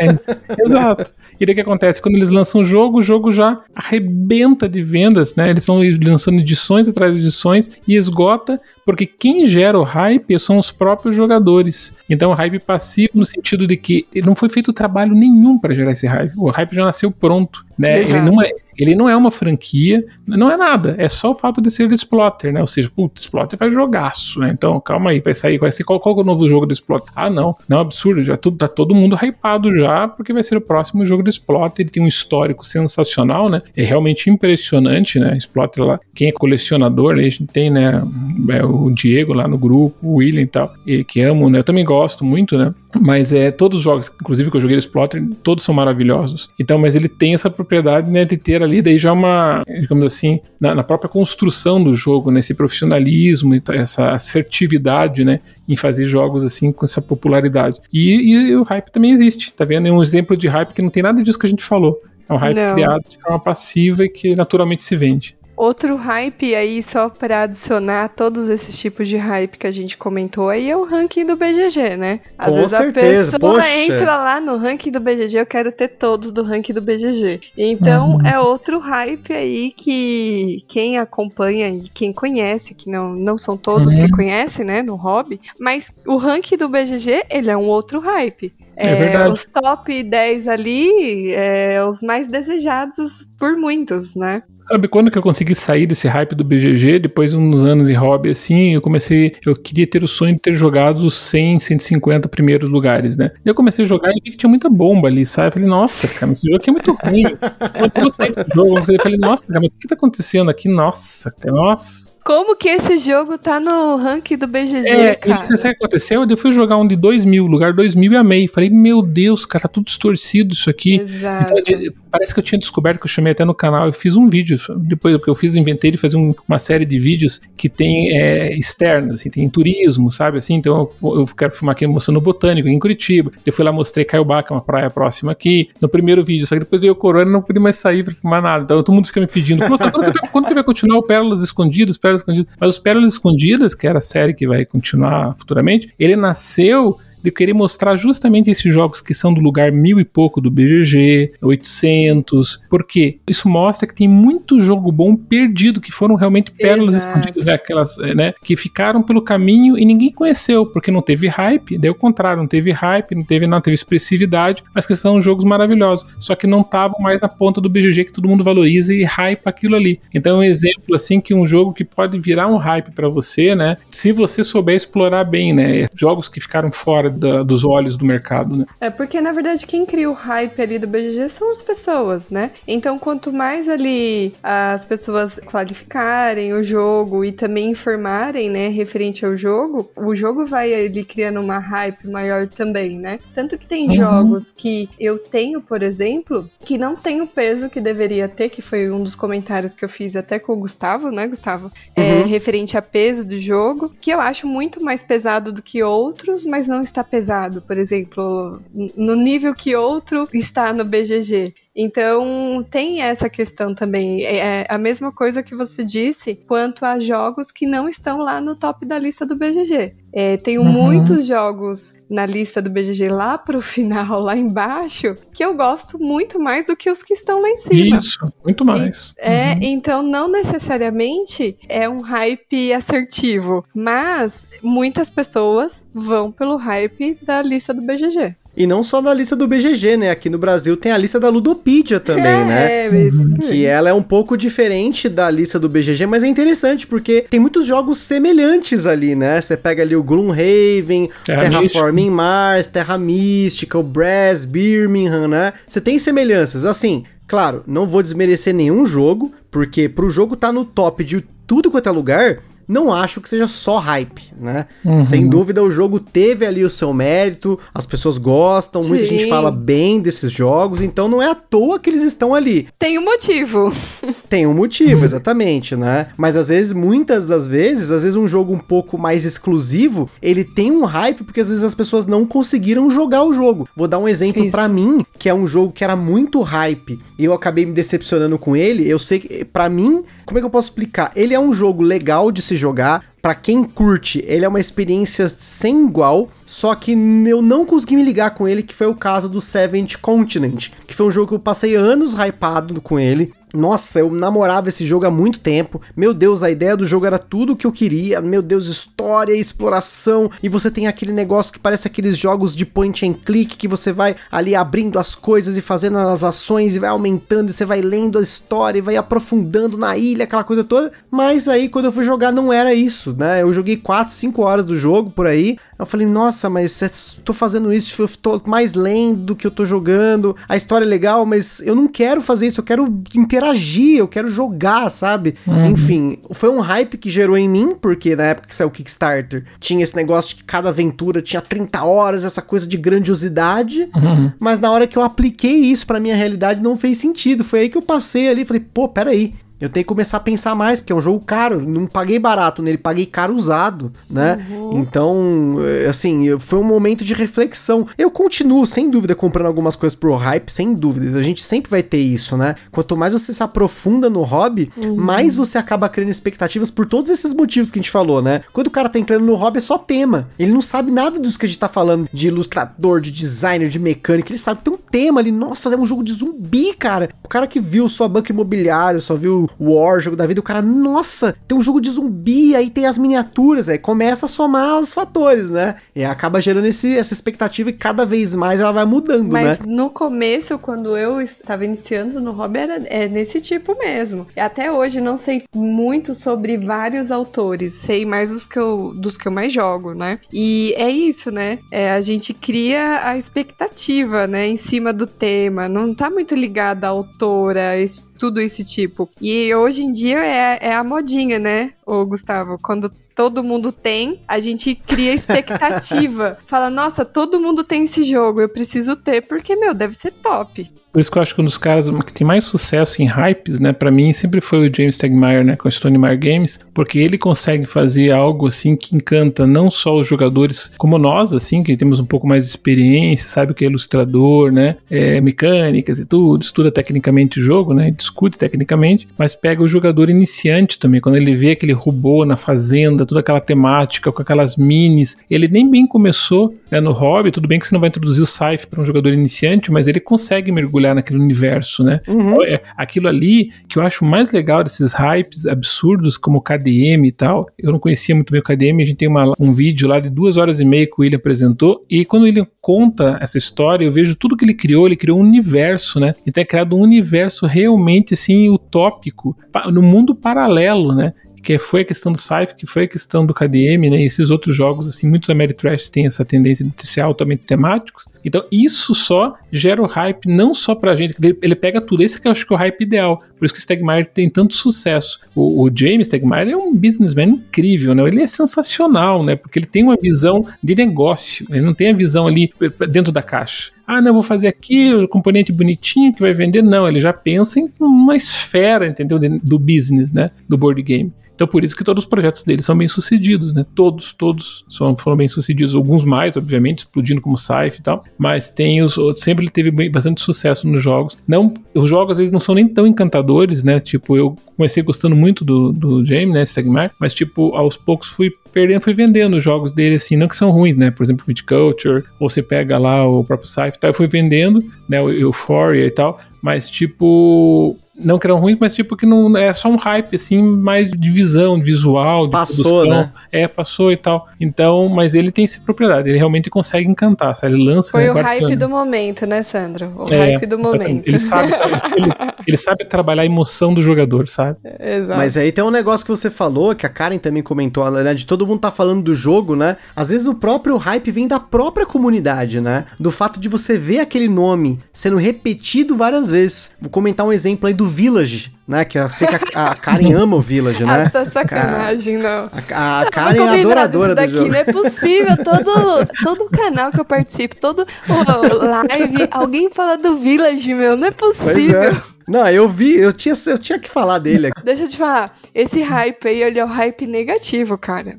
é, 0.00 0.62
exato. 0.62 1.12
E 1.38 1.46
daí 1.46 1.52
o 1.52 1.56
que 1.56 1.60
acontece? 1.60 2.00
Quando 2.00 2.16
eles 2.16 2.30
lançam 2.30 2.60
o 2.60 2.64
jogo, 2.64 2.98
o 2.98 3.02
jogo 3.02 3.30
já 3.30 3.60
arrebenta 3.74 4.68
de 4.68 4.82
vendas, 4.82 5.34
né? 5.34 5.50
Eles 5.50 5.62
estão 5.62 5.80
lançando 6.04 6.38
edições 6.38 6.88
atrás 6.88 7.14
de 7.14 7.20
edições 7.20 7.70
e 7.86 7.94
esgota, 7.94 8.60
porque 8.84 9.06
quem 9.06 9.46
gera 9.46 9.78
o 9.78 9.82
hype 9.82 10.38
são 10.38 10.58
os 10.58 10.70
próprios 10.70 11.16
jogadores. 11.16 11.96
Então, 12.08 12.30
o 12.30 12.34
hype 12.34 12.58
passivo 12.60 13.12
no 13.14 13.24
sentido 13.24 13.66
de 13.66 13.76
que 13.76 14.04
não 14.24 14.34
foi 14.34 14.48
feito 14.48 14.72
trabalho 14.72 15.14
nenhum 15.14 15.58
para 15.58 15.74
gerar 15.74 15.92
esse 15.92 16.06
hype. 16.06 16.32
O 16.36 16.50
hype 16.50 16.74
já 16.74 16.84
nasceu 16.84 17.10
pronto, 17.10 17.64
né? 17.78 18.00
Ele 18.00 18.20
não 18.20 18.40
é, 18.40 18.50
ele 18.76 18.94
não 18.94 19.08
é 19.08 19.16
uma 19.16 19.30
franquia, 19.30 20.04
não 20.26 20.50
é 20.50 20.56
nada, 20.56 20.94
é 20.98 21.08
só 21.08 21.30
o 21.30 21.34
fato 21.34 21.60
de 21.60 21.70
ser 21.70 21.90
Exploiter, 21.92 22.52
né? 22.52 22.60
Ou 22.60 22.66
seja, 22.66 22.90
putz, 22.94 23.22
Exploiter 23.22 23.58
faz 23.58 23.72
jogaço, 23.72 24.40
né? 24.40 24.50
Então, 24.52 24.80
calma 24.80 25.10
aí, 25.10 25.20
vai 25.20 25.34
sair, 25.34 25.58
vai 25.58 25.70
ser 25.70 25.84
qual, 25.84 26.00
qual 26.00 26.16
é 26.18 26.20
o 26.20 26.24
novo 26.24 26.48
jogo 26.48 26.66
do 26.66 26.72
Exploiter? 26.72 27.10
Ah, 27.14 27.30
não, 27.30 27.56
não, 27.68 27.80
absurdo, 27.80 28.22
já 28.22 28.36
tudo, 28.36 28.56
tá 28.56 28.68
todo 28.68 28.94
mundo 28.94 29.16
hypado 29.16 29.74
já, 29.76 30.08
porque 30.08 30.32
vai 30.32 30.42
ser 30.42 30.56
o 30.56 30.60
próximo 30.60 31.06
jogo 31.06 31.22
do 31.22 31.30
Exploiter, 31.30 31.84
ele 31.84 31.90
tem 31.90 32.02
um 32.02 32.06
histórico 32.06 32.66
sensacional, 32.66 33.48
né? 33.48 33.62
É 33.76 33.82
realmente 33.82 34.28
impressionante, 34.28 35.18
né? 35.18 35.36
Exploiter 35.36 35.84
lá, 35.84 36.00
quem 36.14 36.28
é 36.28 36.32
colecionador, 36.32 37.16
né? 37.16 37.20
a 37.20 37.28
gente 37.28 37.46
tem, 37.46 37.70
né, 37.70 38.02
é, 38.50 38.64
o 38.74 38.90
Diego 38.90 39.32
lá 39.32 39.46
no 39.46 39.58
grupo, 39.58 39.96
o 40.02 40.16
William 40.16 40.42
e 40.42 40.46
tal, 40.46 40.72
e, 40.86 41.04
que 41.04 41.20
amo, 41.20 41.48
né? 41.48 41.58
Eu 41.58 41.64
também 41.64 41.84
gosto 41.84 42.24
muito, 42.24 42.56
né? 42.56 42.74
Mas 43.00 43.32
é, 43.32 43.50
todos 43.50 43.78
os 43.78 43.84
jogos, 43.84 44.10
inclusive 44.20 44.50
que 44.50 44.56
eu 44.56 44.60
joguei 44.60 44.76
Exploiter, 44.76 45.22
todos 45.42 45.64
são 45.64 45.74
maravilhosos. 45.74 46.50
Então, 46.58 46.78
mas 46.78 46.94
ele 46.94 47.08
tem 47.08 47.34
essa 47.34 47.50
propriedade, 47.50 48.10
né, 48.10 48.24
de 48.24 48.36
ter 48.36 48.62
ali 48.62 48.80
daí 48.80 48.98
já 48.98 49.12
uma, 49.12 49.62
digamos 49.66 50.04
assim, 50.04 50.40
na, 50.60 50.74
na 50.74 50.82
própria 50.82 51.08
construção 51.08 51.82
do 51.82 51.92
jogo, 51.94 52.30
né, 52.30 52.40
esse 52.40 52.54
profissionalismo, 52.54 53.60
essa 53.72 54.12
assertividade, 54.12 55.24
né, 55.24 55.40
em 55.68 55.76
fazer 55.76 56.04
jogos 56.04 56.44
assim 56.44 56.72
com 56.72 56.84
essa 56.84 57.02
popularidade. 57.02 57.78
E, 57.92 58.32
e, 58.32 58.56
o 58.56 58.62
hype 58.62 58.90
também 58.90 59.10
existe, 59.10 59.52
tá 59.52 59.64
vendo? 59.64 59.88
É 59.88 59.92
um 59.92 60.02
exemplo 60.02 60.36
de 60.36 60.46
hype 60.46 60.72
que 60.72 60.82
não 60.82 60.90
tem 60.90 61.02
nada 61.02 61.22
disso 61.22 61.38
que 61.38 61.46
a 61.46 61.50
gente 61.50 61.64
falou. 61.64 61.98
É 62.28 62.32
um 62.32 62.36
hype 62.36 62.56
não. 62.56 62.74
criado 62.74 63.02
de 63.08 63.18
forma 63.18 63.38
passiva 63.38 64.04
e 64.04 64.08
que 64.08 64.34
naturalmente 64.34 64.82
se 64.82 64.96
vende. 64.96 65.36
Outro 65.56 65.94
hype 65.96 66.54
aí, 66.54 66.82
só 66.82 67.08
para 67.08 67.42
adicionar 67.42 68.08
todos 68.08 68.48
esses 68.48 68.76
tipos 68.78 69.08
de 69.08 69.16
hype 69.16 69.56
que 69.56 69.66
a 69.66 69.70
gente 69.70 69.96
comentou 69.96 70.48
aí, 70.48 70.68
é 70.68 70.76
o 70.76 70.84
ranking 70.84 71.24
do 71.24 71.36
BGG, 71.36 71.96
né? 71.96 72.20
Às 72.36 72.48
Com 72.48 72.54
vezes 72.56 72.76
certeza, 72.76 73.36
a 73.36 73.38
pessoa 73.38 73.54
Poxa. 73.54 73.68
entra 73.68 74.16
lá 74.16 74.40
no 74.40 74.56
ranking 74.56 74.90
do 74.90 74.98
BGG, 74.98 75.38
eu 75.38 75.46
quero 75.46 75.70
ter 75.70 75.88
todos 75.88 76.32
do 76.32 76.42
ranking 76.42 76.72
do 76.72 76.80
BGG. 76.80 77.40
Então, 77.56 78.16
uhum. 78.16 78.26
é 78.26 78.38
outro 78.38 78.80
hype 78.80 79.32
aí 79.32 79.70
que 79.70 80.64
quem 80.66 80.98
acompanha 80.98 81.68
e 81.68 81.82
quem 81.82 82.12
conhece, 82.12 82.74
que 82.74 82.90
não, 82.90 83.14
não 83.14 83.38
são 83.38 83.56
todos 83.56 83.94
uhum. 83.94 84.00
que 84.02 84.10
conhecem, 84.10 84.64
né, 84.64 84.82
no 84.82 84.96
hobby, 84.96 85.40
mas 85.60 85.92
o 86.06 86.16
ranking 86.16 86.56
do 86.56 86.68
BGG, 86.68 87.24
ele 87.30 87.50
é 87.50 87.56
um 87.56 87.66
outro 87.66 88.00
hype. 88.00 88.52
É, 88.76 89.14
é 89.14 89.28
os 89.28 89.44
top 89.44 90.02
10 90.02 90.48
ali, 90.48 91.32
é, 91.32 91.84
os 91.84 92.02
mais 92.02 92.26
desejados 92.26 93.26
por 93.44 93.58
muitos, 93.58 94.16
né? 94.16 94.42
Sabe 94.58 94.88
quando 94.88 95.10
que 95.10 95.18
eu 95.18 95.22
consegui 95.22 95.54
sair 95.54 95.84
desse 95.84 96.08
hype 96.08 96.34
do 96.34 96.42
BGG? 96.42 96.98
Depois 96.98 97.32
de 97.32 97.36
uns 97.36 97.66
anos 97.66 97.90
em 97.90 97.92
hobby, 97.92 98.30
assim, 98.30 98.72
eu 98.72 98.80
comecei, 98.80 99.34
eu 99.44 99.54
queria 99.54 99.86
ter 99.86 100.02
o 100.02 100.08
sonho 100.08 100.32
de 100.32 100.40
ter 100.40 100.54
jogado 100.54 101.04
os 101.04 101.14
100, 101.14 101.60
150 101.60 102.26
primeiros 102.30 102.70
lugares, 102.70 103.18
né? 103.18 103.32
eu 103.44 103.54
comecei 103.54 103.84
a 103.84 103.88
jogar 103.88 104.10
e 104.12 104.20
vi 104.24 104.30
que 104.30 104.38
tinha 104.38 104.48
muita 104.48 104.70
bomba 104.70 105.08
ali, 105.08 105.26
sabe? 105.26 105.48
Eu 105.48 105.52
falei, 105.52 105.68
nossa, 105.68 106.08
cara, 106.08 106.32
esse 106.32 106.48
jogo 106.48 106.56
aqui 106.56 106.70
é 106.70 106.72
muito 106.72 106.92
ruim. 106.92 107.24
eu 107.24 108.02
gostei 108.02 108.28
desse 108.28 108.44
jogo, 108.54 108.78
eu 108.78 109.02
falei, 109.02 109.18
nossa, 109.18 109.46
cara, 109.46 109.60
mas 109.60 109.68
o 109.68 109.78
que 109.78 109.88
tá 109.88 109.94
acontecendo 109.94 110.48
aqui? 110.48 110.66
Nossa, 110.66 111.30
cara, 111.30 111.54
nossa. 111.54 112.14
Como 112.24 112.56
que 112.56 112.70
esse 112.70 112.96
jogo 112.96 113.36
tá 113.36 113.60
no 113.60 113.96
ranking 113.96 114.38
do 114.38 114.46
BGG, 114.46 114.88
é, 114.88 115.14
cara? 115.14 115.44
Você 115.44 115.58
sabe 115.58 115.74
o 115.74 115.76
que 115.76 115.84
aconteceu? 115.84 116.26
Eu 116.26 116.36
fui 116.38 116.52
jogar 116.52 116.78
um 116.78 116.88
de 116.88 116.96
2000, 116.96 117.44
lugar 117.44 117.74
2000 117.74 118.12
e 118.12 118.16
amei. 118.16 118.48
Falei, 118.48 118.70
meu 118.70 119.02
Deus, 119.02 119.44
cara, 119.44 119.64
tá 119.64 119.68
tudo 119.68 119.84
distorcido 119.84 120.54
isso 120.54 120.70
aqui. 120.70 121.00
Exato. 121.00 121.52
Então, 121.58 121.94
parece 122.10 122.32
que 122.32 122.40
eu 122.40 122.44
tinha 122.44 122.58
descoberto, 122.58 122.98
que 122.98 123.04
eu 123.04 123.10
chamei 123.10 123.33
até 123.34 123.44
no 123.44 123.54
canal, 123.54 123.86
eu 123.86 123.92
fiz 123.92 124.16
um 124.16 124.28
vídeo, 124.28 124.56
depois 124.78 125.16
porque 125.16 125.30
eu 125.30 125.34
fiz, 125.34 125.54
inventei 125.56 125.90
de 125.90 125.98
fazer 125.98 126.16
um, 126.16 126.34
uma 126.48 126.58
série 126.58 126.84
de 126.84 126.98
vídeos 126.98 127.40
que 127.56 127.68
tem 127.68 128.16
é, 128.16 128.54
externas, 128.56 129.20
assim, 129.20 129.30
tem 129.30 129.48
turismo, 129.48 130.10
sabe, 130.10 130.38
assim, 130.38 130.54
então 130.54 130.90
eu, 131.02 131.18
eu 131.18 131.26
quero 131.26 131.52
filmar 131.52 131.74
aqui 131.74 131.86
mostrando 131.86 132.16
o 132.16 132.20
Botânico, 132.20 132.68
em 132.68 132.78
Curitiba. 132.78 133.30
Eu 133.44 133.52
fui 133.52 133.64
lá, 133.64 133.72
mostrei 133.72 134.04
Caiobá, 134.04 134.42
que 134.42 134.52
é 134.52 134.56
uma 134.56 134.62
praia 134.62 134.90
próxima 134.90 135.32
aqui, 135.32 135.68
no 135.80 135.88
primeiro 135.88 136.24
vídeo, 136.24 136.46
só 136.46 136.54
que 136.54 136.60
depois 136.60 136.80
veio 136.80 136.92
o 136.92 136.96
corona 136.96 137.30
não 137.30 137.42
pude 137.42 137.60
mais 137.60 137.76
sair 137.76 138.04
pra 138.04 138.14
filmar 138.14 138.42
nada. 138.42 138.64
Então 138.64 138.82
todo 138.82 138.94
mundo 138.94 139.06
fica 139.06 139.20
me 139.20 139.26
pedindo, 139.26 139.64
quando, 139.66 140.12
que, 140.12 140.28
quando 140.28 140.46
que 140.46 140.54
vai 140.54 140.64
continuar 140.64 140.98
o 140.98 141.02
Pérolas 141.02 141.42
Escondidas, 141.42 141.98
Pérolas 141.98 142.20
Escondidas? 142.20 142.54
Mas 142.58 142.70
os 142.70 142.78
Pérolas 142.78 143.12
Escondidas, 143.12 143.74
que 143.74 143.86
era 143.86 143.98
a 143.98 144.02
série 144.02 144.34
que 144.34 144.46
vai 144.46 144.64
continuar 144.64 145.34
futuramente, 145.36 145.92
ele 145.98 146.16
nasceu 146.16 146.98
de 147.24 147.30
querer 147.30 147.54
mostrar 147.54 147.96
justamente 147.96 148.50
esses 148.50 148.70
jogos 148.70 149.00
que 149.00 149.14
são 149.14 149.32
do 149.32 149.40
lugar 149.40 149.72
mil 149.72 149.98
e 149.98 150.04
pouco 150.04 150.42
do 150.42 150.50
BGG, 150.50 151.32
800, 151.40 152.64
porque 152.68 153.16
isso 153.26 153.48
mostra 153.48 153.88
que 153.88 153.94
tem 153.94 154.06
muito 154.06 154.60
jogo 154.60 154.92
bom 154.92 155.16
perdido, 155.16 155.80
que 155.80 155.90
foram 155.90 156.16
realmente 156.16 156.50
pérolas 156.50 156.96
Exato. 156.96 157.08
escondidas, 157.08 157.44
né, 157.46 157.54
aquelas, 157.54 157.98
eh, 157.98 158.14
né, 158.14 158.34
que 158.44 158.54
ficaram 158.56 159.02
pelo 159.02 159.22
caminho 159.22 159.78
e 159.78 159.86
ninguém 159.86 160.12
conheceu, 160.12 160.66
porque 160.66 160.90
não 160.90 161.00
teve 161.00 161.26
hype, 161.26 161.78
daí 161.78 161.90
o 161.90 161.94
contrário, 161.94 162.42
não 162.42 162.46
teve 162.46 162.70
hype, 162.70 163.14
não 163.14 163.24
teve 163.24 163.46
nada, 163.46 163.62
teve 163.62 163.74
expressividade, 163.74 164.62
mas 164.74 164.84
que 164.84 164.94
são 164.94 165.18
jogos 165.18 165.46
maravilhosos, 165.46 166.06
só 166.18 166.34
que 166.34 166.46
não 166.46 166.60
estavam 166.60 167.00
mais 167.00 167.22
na 167.22 167.28
ponta 167.28 167.58
do 167.58 167.70
BGG 167.70 168.04
que 168.04 168.12
todo 168.12 168.28
mundo 168.28 168.44
valoriza 168.44 168.92
e 168.92 169.02
hype 169.02 169.40
aquilo 169.46 169.76
ali. 169.76 169.98
Então 170.12 170.36
é 170.36 170.38
um 170.40 170.50
exemplo 170.50 170.94
assim 170.94 171.22
que 171.22 171.32
um 171.32 171.46
jogo 171.46 171.72
que 171.72 171.84
pode 171.86 172.18
virar 172.18 172.48
um 172.48 172.58
hype 172.58 172.90
para 172.90 173.08
você, 173.08 173.54
né, 173.54 173.78
se 173.88 174.12
você 174.12 174.44
souber 174.44 174.76
explorar 174.76 175.24
bem, 175.24 175.54
né, 175.54 175.86
jogos 175.94 176.28
que 176.28 176.38
ficaram 176.38 176.70
fora 176.70 177.13
da, 177.14 177.42
dos 177.42 177.64
olhos 177.64 177.96
do 177.96 178.04
mercado, 178.04 178.56
né? 178.56 178.66
É 178.80 178.90
porque, 178.90 179.20
na 179.20 179.32
verdade, 179.32 179.66
quem 179.66 179.86
cria 179.86 180.10
o 180.10 180.14
hype 180.14 180.60
ali 180.60 180.78
do 180.78 180.86
BGG 180.86 181.28
são 181.28 181.52
as 181.52 181.62
pessoas, 181.62 182.30
né? 182.30 182.50
Então, 182.66 182.98
quanto 182.98 183.32
mais 183.32 183.68
ali 183.68 184.32
as 184.42 184.84
pessoas 184.84 185.38
qualificarem 185.46 186.52
o 186.52 186.62
jogo 186.62 187.24
e 187.24 187.32
também 187.32 187.70
informarem, 187.70 188.50
né, 188.50 188.68
referente 188.68 189.24
ao 189.24 189.36
jogo, 189.36 189.90
o 189.96 190.14
jogo 190.14 190.44
vai 190.44 190.74
ali 190.74 191.04
criando 191.04 191.40
uma 191.40 191.58
hype 191.58 192.08
maior 192.08 192.48
também, 192.48 192.98
né? 192.98 193.18
Tanto 193.34 193.56
que 193.56 193.66
tem 193.66 193.88
uhum. 193.88 193.94
jogos 193.94 194.50
que 194.50 194.88
eu 194.98 195.18
tenho, 195.18 195.60
por 195.60 195.82
exemplo, 195.82 196.48
que 196.64 196.78
não 196.78 196.96
tem 196.96 197.20
o 197.20 197.26
peso 197.26 197.70
que 197.70 197.80
deveria 197.80 198.28
ter, 198.28 198.48
que 198.48 198.62
foi 198.62 198.90
um 198.90 199.02
dos 199.02 199.14
comentários 199.14 199.74
que 199.74 199.84
eu 199.84 199.88
fiz 199.88 200.16
até 200.16 200.38
com 200.38 200.52
o 200.52 200.56
Gustavo, 200.56 201.10
né, 201.10 201.26
Gustavo? 201.26 201.70
É, 201.94 202.00
uhum. 202.00 202.20
É, 202.22 202.24
referente 202.24 202.76
a 202.76 202.82
peso 202.82 203.26
do 203.26 203.38
jogo, 203.38 203.94
que 204.00 204.10
eu 204.10 204.20
acho 204.20 204.46
muito 204.46 204.82
mais 204.82 205.02
pesado 205.02 205.52
do 205.52 205.62
que 205.62 205.82
outros, 205.82 206.44
mas 206.44 206.66
não 206.66 206.80
está 206.80 207.03
pesado, 207.04 207.62
por 207.62 207.78
exemplo, 207.78 208.60
no 208.96 209.14
nível 209.14 209.54
que 209.54 209.74
outro 209.76 210.28
está 210.32 210.72
no 210.72 210.84
BGG. 210.84 211.54
Então, 211.76 212.64
tem 212.70 213.02
essa 213.02 213.28
questão 213.28 213.74
também. 213.74 214.24
É, 214.24 214.36
é 214.36 214.66
a 214.68 214.78
mesma 214.78 215.10
coisa 215.12 215.42
que 215.42 215.54
você 215.54 215.84
disse 215.84 216.38
quanto 216.46 216.84
a 216.84 216.98
jogos 216.98 217.50
que 217.50 217.66
não 217.66 217.88
estão 217.88 218.18
lá 218.18 218.40
no 218.40 218.54
top 218.54 218.86
da 218.86 218.98
lista 218.98 219.26
do 219.26 219.34
BGG. 219.34 219.94
É, 220.12 220.36
tenho 220.36 220.62
uhum. 220.62 220.70
muitos 220.70 221.26
jogos 221.26 221.94
na 222.08 222.24
lista 222.24 222.62
do 222.62 222.70
BGG 222.70 223.08
lá 223.08 223.36
pro 223.36 223.60
final, 223.62 224.20
lá 224.20 224.36
embaixo, 224.36 225.16
que 225.32 225.44
eu 225.44 225.54
gosto 225.54 225.98
muito 225.98 226.38
mais 226.38 226.66
do 226.66 226.76
que 226.76 226.88
os 226.88 227.02
que 227.02 227.14
estão 227.14 227.42
lá 227.42 227.48
em 227.48 227.58
cima. 227.58 227.96
Isso, 227.96 228.18
muito 228.44 228.64
mais. 228.64 229.12
E, 229.18 229.28
é, 229.28 229.52
uhum. 229.54 229.58
então 229.62 230.02
não 230.02 230.28
necessariamente 230.28 231.56
é 231.68 231.88
um 231.88 232.00
hype 232.00 232.72
assertivo, 232.72 233.64
mas 233.74 234.46
muitas 234.62 235.10
pessoas 235.10 235.84
vão 235.92 236.30
pelo 236.30 236.56
hype 236.56 237.18
da 237.22 237.42
lista 237.42 237.74
do 237.74 237.82
BGG. 237.82 238.36
E 238.56 238.66
não 238.66 238.82
só 238.82 239.02
na 239.02 239.12
lista 239.12 239.34
do 239.34 239.48
BGG, 239.48 239.96
né? 239.96 240.10
Aqui 240.10 240.30
no 240.30 240.38
Brasil 240.38 240.76
tem 240.76 240.92
a 240.92 240.98
lista 240.98 241.18
da 241.18 241.28
Ludopedia 241.28 241.98
também, 241.98 242.24
é, 242.26 242.44
né? 242.44 242.86
É, 242.86 243.06
isso. 243.06 243.28
Que 243.40 243.64
ela 243.64 243.90
é 243.90 243.92
um 243.92 244.02
pouco 244.02 244.36
diferente 244.36 245.08
da 245.08 245.30
lista 245.30 245.58
do 245.58 245.68
BGG, 245.68 246.06
mas 246.06 246.22
é 246.22 246.28
interessante 246.28 246.86
porque 246.86 247.22
tem 247.28 247.40
muitos 247.40 247.66
jogos 247.66 247.98
semelhantes 247.98 248.86
ali, 248.86 249.14
né? 249.14 249.40
Você 249.40 249.56
pega 249.56 249.82
ali 249.82 249.96
o 249.96 250.02
Gloomhaven, 250.02 251.10
Terra 251.24 251.40
Terraforming 251.40 252.10
Mars, 252.10 252.68
Terra 252.68 252.96
Mística, 252.96 253.78
o 253.78 253.82
Brass, 253.82 254.44
Birmingham, 254.44 255.28
né? 255.28 255.52
Você 255.66 255.80
tem 255.80 255.98
semelhanças. 255.98 256.64
Assim, 256.64 257.04
claro, 257.26 257.64
não 257.66 257.88
vou 257.88 258.02
desmerecer 258.02 258.54
nenhum 258.54 258.86
jogo, 258.86 259.32
porque 259.50 259.88
pro 259.88 260.08
jogo 260.08 260.36
tá 260.36 260.52
no 260.52 260.64
top 260.64 261.02
de 261.02 261.24
tudo 261.46 261.70
quanto 261.70 261.88
é 261.88 261.92
lugar, 261.92 262.38
não 262.66 262.92
acho 262.92 263.20
que 263.20 263.28
seja 263.28 263.48
só 263.48 263.78
hype, 263.78 264.32
né? 264.38 264.66
Uhum. 264.84 265.00
Sem 265.00 265.28
dúvida 265.28 265.62
o 265.62 265.70
jogo 265.70 265.98
teve 265.98 266.46
ali 266.46 266.64
o 266.64 266.70
seu 266.70 266.92
mérito, 266.92 267.58
as 267.72 267.86
pessoas 267.86 268.18
gostam, 268.18 268.82
Sim. 268.82 268.90
muita 268.90 269.04
gente 269.04 269.28
fala 269.28 269.50
bem 269.50 270.00
desses 270.00 270.32
jogos, 270.32 270.80
então 270.80 271.08
não 271.08 271.22
é 271.22 271.30
à 271.30 271.34
toa 271.34 271.78
que 271.78 271.90
eles 271.90 272.02
estão 272.02 272.34
ali. 272.34 272.68
Tem 272.78 272.98
um 272.98 273.04
motivo. 273.04 273.72
Tem 274.28 274.46
um 274.46 274.54
motivo, 274.54 275.04
exatamente, 275.04 275.76
né? 275.76 276.08
Mas 276.16 276.36
às 276.36 276.48
vezes, 276.48 276.72
muitas 276.72 277.26
das 277.26 277.46
vezes, 277.46 277.90
às 277.90 278.02
vezes 278.02 278.16
um 278.16 278.26
jogo 278.26 278.52
um 278.52 278.58
pouco 278.58 278.98
mais 278.98 279.24
exclusivo, 279.24 280.08
ele 280.20 280.44
tem 280.44 280.70
um 280.70 280.84
hype 280.84 281.24
porque 281.24 281.40
às 281.40 281.48
vezes 281.48 281.62
as 281.62 281.74
pessoas 281.74 282.06
não 282.06 282.26
conseguiram 282.26 282.90
jogar 282.90 283.24
o 283.24 283.32
jogo. 283.32 283.68
Vou 283.76 283.88
dar 283.88 283.98
um 283.98 284.08
exemplo 284.08 284.50
para 284.50 284.68
mim, 284.68 284.98
que 285.18 285.28
é 285.28 285.34
um 285.34 285.46
jogo 285.46 285.72
que 285.72 285.84
era 285.84 285.96
muito 285.96 286.40
hype 286.40 286.98
e 287.18 287.24
eu 287.24 287.32
acabei 287.32 287.64
me 287.64 287.72
decepcionando 287.72 288.38
com 288.38 288.56
ele. 288.56 288.88
Eu 288.88 288.98
sei 288.98 289.18
que 289.18 289.44
para 289.44 289.68
mim, 289.68 290.02
como 290.24 290.38
é 290.38 290.40
que 290.40 290.46
eu 290.46 290.50
posso 290.50 290.68
explicar? 290.68 291.12
Ele 291.14 291.34
é 291.34 291.40
um 291.40 291.52
jogo 291.52 291.82
legal 291.82 292.30
de 292.30 292.42
se 292.42 292.53
se 292.54 292.56
jogar. 292.56 293.04
Para 293.20 293.34
quem 293.34 293.64
curte, 293.64 294.24
ele 294.26 294.44
é 294.44 294.48
uma 294.48 294.60
experiência 294.60 295.26
sem 295.28 295.86
igual. 295.86 296.28
Só 296.46 296.74
que 296.74 296.92
eu 297.26 297.42
não 297.42 297.66
consegui 297.66 297.96
me 297.96 298.04
ligar 298.04 298.30
com 298.30 298.46
ele, 298.46 298.62
que 298.62 298.74
foi 298.74 298.86
o 298.86 298.94
caso 298.94 299.28
do 299.28 299.40
Seventh 299.40 299.96
Continent, 300.00 300.70
que 300.86 300.94
foi 300.94 301.06
um 301.06 301.10
jogo 301.10 301.28
que 301.28 301.34
eu 301.34 301.38
passei 301.38 301.74
anos 301.74 302.14
hypado 302.14 302.80
com 302.80 302.98
ele. 302.98 303.32
Nossa, 303.54 304.00
eu 304.00 304.10
namorava 304.10 304.68
esse 304.68 304.84
jogo 304.84 305.06
há 305.06 305.10
muito 305.10 305.38
tempo. 305.38 305.80
Meu 305.96 306.12
Deus, 306.12 306.42
a 306.42 306.50
ideia 306.50 306.76
do 306.76 306.84
jogo 306.84 307.06
era 307.06 307.20
tudo 307.20 307.52
o 307.52 307.56
que 307.56 307.64
eu 307.64 307.70
queria. 307.70 308.20
Meu 308.20 308.42
Deus, 308.42 308.66
história, 308.66 309.32
exploração. 309.32 310.28
E 310.42 310.48
você 310.48 310.72
tem 310.72 310.88
aquele 310.88 311.12
negócio 311.12 311.52
que 311.52 311.58
parece 311.58 311.86
aqueles 311.86 312.16
jogos 312.16 312.56
de 312.56 312.66
point 312.66 313.06
and 313.06 313.14
click 313.14 313.56
que 313.56 313.68
você 313.68 313.92
vai 313.92 314.16
ali 314.30 314.56
abrindo 314.56 314.98
as 314.98 315.14
coisas 315.14 315.56
e 315.56 315.60
fazendo 315.60 315.98
as 315.98 316.24
ações 316.24 316.74
e 316.74 316.80
vai 316.80 316.90
aumentando 316.90 317.48
e 317.48 317.52
você 317.52 317.64
vai 317.64 317.80
lendo 317.80 318.18
a 318.18 318.22
história 318.22 318.78
e 318.78 318.82
vai 318.82 318.96
aprofundando 318.96 319.78
na 319.78 319.96
ilha, 319.96 320.24
aquela 320.24 320.42
coisa 320.42 320.64
toda. 320.64 320.90
Mas 321.08 321.46
aí 321.46 321.68
quando 321.68 321.84
eu 321.84 321.92
fui 321.92 322.04
jogar 322.04 322.32
não 322.32 322.52
era 322.52 322.74
isso, 322.74 323.14
né? 323.16 323.42
Eu 323.42 323.52
joguei 323.52 323.76
4, 323.76 324.12
5 324.12 324.42
horas 324.42 324.66
do 324.66 324.76
jogo 324.76 325.10
por 325.10 325.28
aí. 325.28 325.56
Eu 325.78 325.86
falei, 325.86 326.06
nossa, 326.06 326.48
mas 326.48 327.20
tô 327.24 327.32
fazendo 327.32 327.72
isso, 327.72 328.00
eu 328.00 328.08
tô 328.08 328.40
mais 328.46 328.74
lendo 328.74 329.20
do 329.20 329.36
que 329.36 329.46
eu 329.46 329.50
tô 329.50 329.66
jogando. 329.66 330.36
A 330.48 330.56
história 330.56 330.84
é 330.84 330.88
legal, 330.88 331.26
mas 331.26 331.60
eu 331.60 331.74
não 331.74 331.88
quero 331.88 332.22
fazer 332.22 332.46
isso, 332.46 332.60
eu 332.60 332.64
quero 332.64 333.02
interagir, 333.16 333.98
eu 333.98 334.08
quero 334.08 334.28
jogar, 334.28 334.88
sabe? 334.90 335.34
Uhum. 335.46 335.66
Enfim, 335.66 336.18
foi 336.30 336.48
um 336.48 336.60
hype 336.60 336.96
que 336.96 337.10
gerou 337.10 337.36
em 337.36 337.48
mim, 337.48 337.74
porque 337.80 338.14
na 338.14 338.24
época 338.24 338.48
que 338.48 338.54
saiu 338.54 338.68
o 338.68 338.70
Kickstarter, 338.70 339.44
tinha 339.58 339.82
esse 339.82 339.96
negócio 339.96 340.30
de 340.30 340.36
que 340.36 340.44
cada 340.44 340.68
aventura 340.68 341.20
tinha 341.20 341.40
30 341.40 341.82
horas, 341.84 342.24
essa 342.24 342.42
coisa 342.42 342.66
de 342.66 342.76
grandiosidade. 342.76 343.88
Uhum. 343.94 344.32
Mas 344.38 344.60
na 344.60 344.70
hora 344.70 344.86
que 344.86 344.96
eu 344.96 345.02
apliquei 345.02 345.56
isso 345.56 345.86
pra 345.86 346.00
minha 346.00 346.16
realidade, 346.16 346.60
não 346.60 346.76
fez 346.76 346.98
sentido. 346.98 347.44
Foi 347.44 347.60
aí 347.60 347.68
que 347.68 347.76
eu 347.76 347.82
passei 347.82 348.28
ali, 348.28 348.44
falei, 348.44 348.64
pô, 348.72 348.88
peraí, 348.88 349.34
eu 349.60 349.68
tenho 349.68 349.84
que 349.84 349.88
começar 349.88 350.16
a 350.18 350.20
pensar 350.20 350.54
mais, 350.54 350.80
porque 350.80 350.92
é 350.92 350.96
um 350.96 351.00
jogo 351.00 351.24
caro. 351.24 351.60
Não 351.66 351.86
paguei 351.86 352.18
barato 352.18 352.62
nele, 352.62 352.76
paguei 352.76 353.06
caro 353.06 353.34
usado, 353.34 353.92
né? 354.10 354.44
Uhum. 354.50 354.78
Então, 354.78 355.56
é, 355.60 355.86
assim, 355.86 356.38
foi 356.38 356.58
um 356.58 356.64
momento 356.64 357.04
de 357.04 357.14
reflexão. 357.14 357.86
Eu 357.96 358.10
continuo, 358.10 358.66
sem 358.66 358.90
dúvida, 358.90 359.14
comprando 359.14 359.46
algumas 359.46 359.76
coisas 359.76 359.96
pro 359.96 360.14
hype, 360.16 360.50
sem 360.50 360.74
dúvida. 360.74 361.18
A 361.18 361.22
gente 361.22 361.42
sempre 361.42 361.70
vai 361.70 361.82
ter 361.82 361.98
isso, 361.98 362.36
né? 362.36 362.56
Quanto 362.70 362.96
mais 362.96 363.12
você 363.12 363.32
se 363.32 363.42
aprofunda 363.42 364.10
no 364.10 364.22
hobby, 364.22 364.70
uhum. 364.76 364.96
mais 364.96 365.34
você 365.34 365.56
acaba 365.56 365.88
criando 365.88 366.10
expectativas 366.10 366.70
por 366.70 366.84
todos 366.84 367.10
esses 367.10 367.32
motivos 367.32 367.70
que 367.70 367.78
a 367.78 367.82
gente 367.82 367.90
falou, 367.90 368.20
né? 368.20 368.42
Quando 368.52 368.66
o 368.66 368.70
cara 368.70 368.88
tá 368.88 368.98
entrando 368.98 369.24
no 369.24 369.34
hobby, 369.34 369.58
é 369.58 369.60
só 369.60 369.78
tema. 369.78 370.28
Ele 370.38 370.52
não 370.52 370.60
sabe 370.60 370.90
nada 370.90 371.18
dos 371.18 371.36
que 371.36 371.46
a 371.46 371.48
gente 371.48 371.58
tá 371.58 371.68
falando 371.68 372.08
de 372.12 372.28
ilustrador, 372.28 373.00
de 373.00 373.10
designer, 373.10 373.68
de 373.68 373.78
mecânica. 373.78 374.30
Ele 374.30 374.38
sabe 374.38 374.58
que 374.58 374.64
tem 374.64 374.74
um 374.74 374.78
tema 374.90 375.20
ali, 375.20 375.30
nossa, 375.30 375.72
é 375.72 375.76
um 375.76 375.86
jogo 375.86 376.02
de 376.02 376.12
zumbi, 376.12 376.74
cara. 376.74 377.08
O 377.22 377.28
cara 377.28 377.46
que 377.46 377.60
viu 377.60 377.88
só 377.88 378.08
banco 378.08 378.30
imobiliário, 378.30 379.00
só 379.00 379.14
viu 379.14 379.43
War, 379.60 380.00
jogo 380.00 380.16
da 380.16 380.26
vida, 380.26 380.40
o 380.40 380.44
cara, 380.44 380.62
nossa, 380.62 381.36
tem 381.46 381.56
um 381.56 381.62
jogo 381.62 381.80
de 381.80 381.90
zumbi, 381.90 382.54
aí 382.54 382.70
tem 382.70 382.86
as 382.86 382.98
miniaturas, 382.98 383.68
aí 383.68 383.78
começa 383.78 384.26
a 384.26 384.28
somar 384.28 384.78
os 384.78 384.92
fatores, 384.92 385.50
né? 385.50 385.76
E 385.94 386.04
acaba 386.04 386.40
gerando 386.40 386.66
esse, 386.66 386.96
essa 386.96 387.12
expectativa 387.12 387.70
e 387.70 387.72
cada 387.72 388.04
vez 388.04 388.34
mais 388.34 388.60
ela 388.60 388.72
vai 388.72 388.84
mudando, 388.84 389.32
Mas 389.32 389.44
né? 389.44 389.56
Mas 389.60 389.68
no 389.68 389.90
começo, 389.90 390.58
quando 390.58 390.96
eu 390.96 391.20
estava 391.20 391.64
iniciando 391.64 392.20
no 392.20 392.32
hobby, 392.32 392.58
era 392.58 392.82
é 392.86 393.08
nesse 393.08 393.40
tipo 393.40 393.76
mesmo. 393.78 394.26
E 394.36 394.40
até 394.40 394.70
hoje 394.70 395.00
não 395.00 395.16
sei 395.16 395.44
muito 395.54 396.14
sobre 396.14 396.56
vários 396.56 397.10
autores, 397.10 397.74
sei 397.74 398.04
mais 398.04 398.30
dos 398.30 398.46
que 398.46 398.58
eu, 398.58 398.92
dos 398.96 399.16
que 399.16 399.28
eu 399.28 399.32
mais 399.32 399.52
jogo, 399.52 399.94
né? 399.94 400.18
E 400.32 400.74
é 400.76 400.90
isso, 400.90 401.30
né? 401.30 401.58
É, 401.70 401.90
a 401.92 402.00
gente 402.00 402.32
cria 402.32 403.00
a 403.04 403.16
expectativa, 403.16 404.26
né, 404.26 404.46
em 404.46 404.56
cima 404.56 404.92
do 404.92 405.06
tema, 405.06 405.68
não 405.68 405.94
tá 405.94 406.10
muito 406.10 406.34
ligada 406.34 406.86
à 406.86 406.90
autora, 406.90 407.78
esse, 407.78 408.06
tudo 408.18 408.40
esse 408.40 408.64
tipo. 408.64 409.08
E 409.20 409.30
hoje 409.54 409.82
em 409.82 409.92
dia 409.92 410.24
é, 410.24 410.58
é 410.60 410.74
a 410.74 410.84
modinha, 410.84 411.38
né, 411.38 411.72
o 411.86 412.04
Gustavo? 412.04 412.58
Quando 412.62 412.90
todo 413.14 413.44
mundo 413.44 413.70
tem, 413.70 414.20
a 414.26 414.40
gente 414.40 414.74
cria 414.74 415.14
expectativa. 415.14 416.38
Fala, 416.46 416.68
nossa, 416.68 417.04
todo 417.04 417.40
mundo 417.40 417.62
tem 417.62 417.84
esse 417.84 418.02
jogo, 418.02 418.40
eu 418.40 418.48
preciso 418.48 418.96
ter, 418.96 419.22
porque, 419.22 419.54
meu, 419.54 419.74
deve 419.74 419.94
ser 419.94 420.10
top. 420.10 420.68
Por 420.94 421.00
isso 421.00 421.10
que 421.10 421.18
eu 421.18 421.22
acho 421.22 421.34
que 421.34 421.40
um 421.40 421.44
dos 421.44 421.58
caras 421.58 421.90
que 421.90 422.12
tem 422.12 422.24
mais 422.24 422.44
sucesso 422.44 423.02
em 423.02 423.06
hypes, 423.06 423.58
né, 423.58 423.72
para 423.72 423.90
mim 423.90 424.12
sempre 424.12 424.40
foi 424.40 424.68
o 424.68 424.72
James 424.72 424.94
Stegmaier, 424.94 425.44
né, 425.44 425.56
com 425.56 425.66
a 425.66 425.70
Stone 425.70 425.98
Mar 425.98 426.16
Games, 426.16 426.60
porque 426.72 427.00
ele 427.00 427.18
consegue 427.18 427.66
fazer 427.66 428.12
algo 428.12 428.46
assim 428.46 428.76
que 428.76 428.94
encanta 428.94 429.44
não 429.44 429.72
só 429.72 429.98
os 429.98 430.06
jogadores 430.06 430.70
como 430.78 430.96
nós, 430.96 431.32
assim, 431.32 431.64
que 431.64 431.76
temos 431.76 431.98
um 431.98 432.04
pouco 432.04 432.28
mais 432.28 432.44
de 432.44 432.50
experiência, 432.50 433.26
sabe 433.26 433.50
o 433.50 433.54
que 433.56 433.64
é 433.64 433.68
ilustrador, 433.68 434.52
né, 434.52 434.76
é, 434.88 435.20
mecânicas 435.20 435.98
e 435.98 436.06
tudo, 436.06 436.42
estuda 436.42 436.70
tecnicamente 436.70 437.40
o 437.40 437.42
jogo, 437.42 437.74
né, 437.74 437.90
discute 437.90 438.38
tecnicamente, 438.38 439.08
mas 439.18 439.34
pega 439.34 439.64
o 439.64 439.68
jogador 439.68 440.08
iniciante 440.08 440.78
também, 440.78 441.00
quando 441.00 441.16
ele 441.16 441.34
vê 441.34 441.50
aquele 441.50 441.72
robô 441.72 442.24
na 442.24 442.36
fazenda, 442.36 443.03
toda 443.06 443.20
aquela 443.20 443.40
temática 443.40 444.12
com 444.12 444.22
aquelas 444.22 444.56
minis, 444.56 445.16
ele 445.30 445.48
nem 445.48 445.70
bem 445.70 445.86
começou 445.86 446.54
né, 446.70 446.80
no 446.80 446.92
hobby, 446.92 447.30
tudo 447.30 447.48
bem 447.48 447.58
que 447.58 447.66
você 447.66 447.74
não 447.74 447.80
vai 447.80 447.88
introduzir 447.88 448.22
o 448.22 448.26
Scythe 448.26 448.66
para 448.66 448.80
um 448.80 448.84
jogador 448.84 449.12
iniciante, 449.12 449.70
mas 449.70 449.86
ele 449.86 450.00
consegue 450.00 450.50
mergulhar 450.50 450.94
naquele 450.94 451.18
universo, 451.18 451.82
né? 451.82 452.00
Uhum. 452.08 452.42
É 452.44 452.60
aquilo 452.76 453.08
ali 453.08 453.50
que 453.68 453.78
eu 453.78 453.82
acho 453.82 454.04
mais 454.04 454.32
legal 454.32 454.62
desses 454.62 454.92
hypes 454.92 455.46
absurdos 455.46 456.16
como 456.16 456.38
o 456.38 456.40
KDM 456.40 457.06
e 457.06 457.12
tal. 457.12 457.46
Eu 457.58 457.72
não 457.72 457.78
conhecia 457.78 458.14
muito 458.14 458.30
bem 458.30 458.40
o 458.40 458.44
KDM, 458.44 458.82
a 458.82 458.84
gente 458.84 458.96
tem 458.96 459.08
uma, 459.08 459.32
um 459.38 459.52
vídeo 459.52 459.88
lá 459.88 460.00
de 460.00 460.10
duas 460.10 460.36
horas 460.36 460.60
e 460.60 460.64
meia 460.64 460.86
que 460.86 460.94
o 460.98 461.02
William 461.02 461.18
apresentou, 461.18 461.84
e 461.88 462.04
quando 462.04 462.22
o 462.22 462.24
William 462.26 462.46
conta 462.60 463.18
essa 463.20 463.36
história, 463.36 463.84
eu 463.84 463.92
vejo 463.92 464.16
tudo 464.16 464.36
que 464.36 464.44
ele 464.44 464.54
criou, 464.54 464.86
ele 464.86 464.96
criou 464.96 465.18
um 465.18 465.22
universo, 465.22 466.00
né? 466.00 466.14
Ele 466.24 466.32
tem 466.32 466.46
criado 466.46 466.76
um 466.76 466.80
universo 466.80 467.46
realmente, 467.46 468.14
assim, 468.14 468.48
utópico, 468.48 469.36
no 469.72 469.82
mundo 469.82 470.14
paralelo, 470.14 470.94
né? 470.94 471.12
Que 471.44 471.58
foi 471.58 471.82
a 471.82 471.84
questão 471.84 472.10
do 472.10 472.18
Scythe, 472.18 472.54
que 472.56 472.66
foi 472.66 472.84
a 472.84 472.88
questão 472.88 473.26
do 473.26 473.34
KDM, 473.34 473.90
né? 473.90 474.00
E 474.00 474.04
esses 474.04 474.30
outros 474.30 474.56
jogos, 474.56 474.88
assim, 474.88 475.06
muitos 475.06 475.28
Ameritrash 475.28 475.90
têm 475.90 476.06
essa 476.06 476.24
tendência 476.24 476.64
de 476.64 476.86
ser 476.86 477.02
altamente 477.02 477.42
temáticos. 477.42 478.06
Então, 478.24 478.42
isso 478.50 478.94
só 478.94 479.34
gera 479.52 479.82
o 479.82 479.86
hype, 479.86 480.26
não 480.26 480.54
só 480.54 480.74
pra 480.74 480.96
gente, 480.96 481.14
ele, 481.42 481.54
pega 481.54 481.80
tudo. 481.80 482.02
Esse 482.02 482.18
que 482.20 482.26
eu 482.26 482.32
acho 482.32 482.46
que 482.46 482.52
é 482.52 482.56
o 482.56 482.58
hype 482.58 482.80
ideal. 482.80 483.18
Por 483.38 483.44
isso 483.44 483.52
que 483.52 483.60
o 483.60 483.62
Stegmaier 483.62 484.06
tem 484.06 484.30
tanto 484.30 484.54
sucesso. 484.54 485.20
O, 485.34 485.64
o 485.64 485.70
James 485.74 486.06
Stegmaier 486.06 486.48
é 486.48 486.56
um 486.56 486.74
businessman 486.74 487.28
incrível, 487.28 487.94
né? 487.94 488.02
Ele 488.08 488.22
é 488.22 488.26
sensacional, 488.26 489.22
né? 489.22 489.36
Porque 489.36 489.58
ele 489.58 489.66
tem 489.66 489.82
uma 489.82 489.96
visão 490.00 490.44
de 490.62 490.74
negócio. 490.74 491.46
Ele 491.50 491.60
não 491.60 491.74
tem 491.74 491.90
a 491.90 491.94
visão 491.94 492.26
ali 492.26 492.50
dentro 492.88 493.12
da 493.12 493.22
caixa. 493.22 493.70
Ah, 493.86 494.00
não, 494.00 494.12
vou 494.12 494.22
fazer 494.22 494.48
aqui 494.48 494.92
o 494.94 495.08
componente 495.08 495.52
bonitinho 495.52 496.14
que 496.14 496.20
vai 496.20 496.32
vender. 496.32 496.62
Não, 496.62 496.88
ele 496.88 497.00
já 497.00 497.12
pensa 497.12 497.60
em 497.60 497.68
uma 497.80 498.16
esfera, 498.16 498.86
entendeu? 498.86 499.18
Do 499.42 499.58
business, 499.58 500.12
né? 500.12 500.30
Do 500.48 500.56
board 500.56 500.82
game. 500.82 501.12
Então 501.34 501.48
por 501.48 501.64
isso 501.64 501.74
que 501.74 501.82
todos 501.82 502.04
os 502.04 502.08
projetos 502.08 502.44
dele 502.44 502.62
são 502.62 502.76
bem 502.76 502.86
sucedidos, 502.86 503.52
né? 503.52 503.66
Todos, 503.74 504.12
todos 504.12 504.64
foram 504.98 505.16
bem 505.16 505.26
sucedidos. 505.26 505.74
Alguns 505.74 506.04
mais, 506.04 506.36
obviamente, 506.36 506.78
explodindo 506.78 507.20
como 507.20 507.36
Scythe 507.36 507.80
e 507.80 507.82
tal. 507.82 508.04
Mas 508.16 508.48
tem 508.48 508.82
os 508.82 508.96
sempre 509.16 509.44
ele 509.44 509.50
teve 509.50 509.70
bastante 509.88 510.20
sucesso 510.20 510.68
nos 510.68 510.82
jogos. 510.82 511.18
Não, 511.26 511.52
os 511.74 511.88
jogos 511.88 512.12
às 512.12 512.18
vezes 512.18 512.32
não 512.32 512.40
são 512.40 512.54
nem 512.54 512.68
tão 512.68 512.86
encantadores, 512.86 513.62
né? 513.62 513.80
Tipo, 513.80 514.16
eu 514.16 514.36
comecei 514.56 514.82
gostando 514.82 515.16
muito 515.16 515.44
do, 515.44 515.72
do 515.72 516.04
James, 516.04 516.32
né? 516.32 516.44
Stegmar, 516.44 516.92
mas 516.98 517.14
tipo, 517.14 517.54
aos 517.54 517.76
poucos 517.76 518.08
fui 518.08 518.32
perdendo, 518.52 518.80
fui 518.80 518.92
vendendo 518.92 519.36
os 519.36 519.42
jogos 519.42 519.72
dele, 519.72 519.96
assim, 519.96 520.16
não 520.16 520.28
que 520.28 520.36
são 520.36 520.50
ruins, 520.50 520.76
né? 520.76 520.90
Por 520.90 521.02
exemplo, 521.02 521.24
Viticulture, 521.26 522.04
ou 522.20 522.28
você 522.28 522.42
pega 522.42 522.78
lá 522.78 523.06
o 523.06 523.24
próprio 523.24 523.48
Scythe 523.48 523.76
e 523.76 523.80
tal, 523.80 523.90
eu 523.90 523.94
fui 523.94 524.06
vendendo, 524.06 524.60
né? 524.88 525.00
O 525.00 525.10
Euphoria 525.10 525.86
e 525.86 525.90
tal, 525.90 526.18
mas 526.40 526.70
tipo, 526.70 527.76
não 527.96 528.18
que 528.18 528.26
eram 528.26 528.38
ruins, 528.38 528.58
mas 528.60 528.74
tipo 528.74 528.96
que 528.96 529.06
não 529.06 529.36
é 529.36 529.52
só 529.52 529.68
um 529.68 529.76
hype 529.76 530.14
assim, 530.14 530.42
mais 530.42 530.90
de 530.90 531.10
visão, 531.10 531.58
de 531.58 531.64
visual, 531.64 532.26
de 532.26 532.32
passou, 532.32 532.64
produção. 532.64 532.88
Né? 532.88 533.12
É, 533.30 533.48
passou 533.48 533.92
e 533.92 533.96
tal. 533.96 534.28
Então, 534.40 534.88
mas 534.88 535.14
ele 535.14 535.30
tem 535.30 535.44
essa 535.44 535.60
propriedade, 535.60 536.08
ele 536.08 536.18
realmente 536.18 536.50
consegue 536.50 536.88
encantar, 536.88 537.34
sabe? 537.34 537.54
Ele 537.54 537.64
lança 537.64 537.92
Foi 537.92 538.04
né, 538.04 538.12
o 538.12 538.22
hype 538.22 538.56
do 538.56 538.68
momento, 538.68 539.26
né, 539.26 539.42
Sandro? 539.42 539.92
O 539.96 540.12
é, 540.12 540.32
hype 540.32 540.46
do 540.46 540.56
exatamente. 540.56 540.88
momento. 540.88 541.08
Ele 541.08 541.18
sabe, 541.18 541.52
ele, 541.96 542.08
ele, 542.48 542.56
sabe 542.56 542.84
trabalhar 542.84 543.22
a 543.22 543.26
emoção 543.26 543.72
do 543.72 543.82
jogador, 543.82 544.26
sabe? 544.26 544.58
Exato. 544.78 545.18
Mas 545.18 545.36
aí 545.36 545.52
tem 545.52 545.62
um 545.62 545.70
negócio 545.70 546.04
que 546.04 546.10
você 546.10 546.30
falou, 546.30 546.74
que 546.74 546.86
a 546.86 546.88
Karen 546.88 547.18
também 547.18 547.42
comentou, 547.42 547.88
né, 547.90 548.14
de 548.14 548.26
todo 548.26 548.46
mundo 548.46 548.60
tá 548.60 548.70
falando 548.70 549.02
do 549.02 549.14
jogo, 549.14 549.54
né? 549.54 549.76
Às 549.94 550.10
vezes 550.10 550.26
o 550.26 550.34
próprio 550.34 550.76
hype 550.76 551.10
vem 551.10 551.28
da 551.28 551.38
própria 551.38 551.86
comunidade, 551.86 552.60
né? 552.60 552.86
Do 552.98 553.10
fato 553.10 553.38
de 553.38 553.48
você 553.48 553.78
ver 553.78 554.00
aquele 554.00 554.28
nome 554.28 554.80
sendo 554.92 555.16
repetido 555.16 555.96
várias 555.96 556.30
vezes. 556.30 556.72
Vou 556.80 556.90
comentar 556.90 557.26
um 557.26 557.32
exemplo 557.32 557.66
aí 557.66 557.74
do 557.74 557.83
do 557.84 557.86
Village, 557.86 558.50
né? 558.66 558.84
Que 558.84 558.98
eu 558.98 559.10
sei 559.10 559.26
que 559.26 559.56
a, 559.56 559.70
a 559.70 559.74
Karen 559.74 560.12
ama 560.16 560.36
o 560.36 560.40
Village, 560.40 560.84
né? 560.84 561.04
Essa 561.04 561.30
sacanagem, 561.30 562.16
não. 562.16 562.50
A, 562.72 563.02
a 563.02 563.10
Karen 563.10 563.44
é 563.44 563.60
adoradora 563.60 564.14
daqui, 564.14 564.32
do 564.32 564.38
jogo. 564.38 564.52
Não 564.52 564.58
é 564.58 564.64
possível, 564.64 565.36
todo, 565.44 566.06
todo 566.22 566.48
canal 566.50 566.90
que 566.90 567.00
eu 567.00 567.04
participo, 567.04 567.56
todo 567.56 567.86
live, 568.08 569.28
alguém 569.30 569.70
fala 569.70 569.98
do 569.98 570.16
Village, 570.16 570.72
meu, 570.72 570.96
não 570.96 571.08
é 571.08 571.10
possível. 571.10 571.94
Não, 572.28 572.48
eu 572.48 572.68
vi, 572.68 572.96
eu 572.96 573.12
tinha, 573.12 573.34
eu 573.46 573.58
tinha 573.58 573.78
que 573.78 573.90
falar 573.90 574.18
dele. 574.18 574.50
Deixa 574.64 574.84
eu 574.84 574.88
te 574.88 574.96
falar, 574.96 575.36
esse 575.54 575.82
hype 575.82 576.26
aí, 576.26 576.42
ele 576.42 576.58
é 576.58 576.64
o 576.64 576.68
hype 576.68 577.06
negativo, 577.06 577.76
cara. 577.76 578.18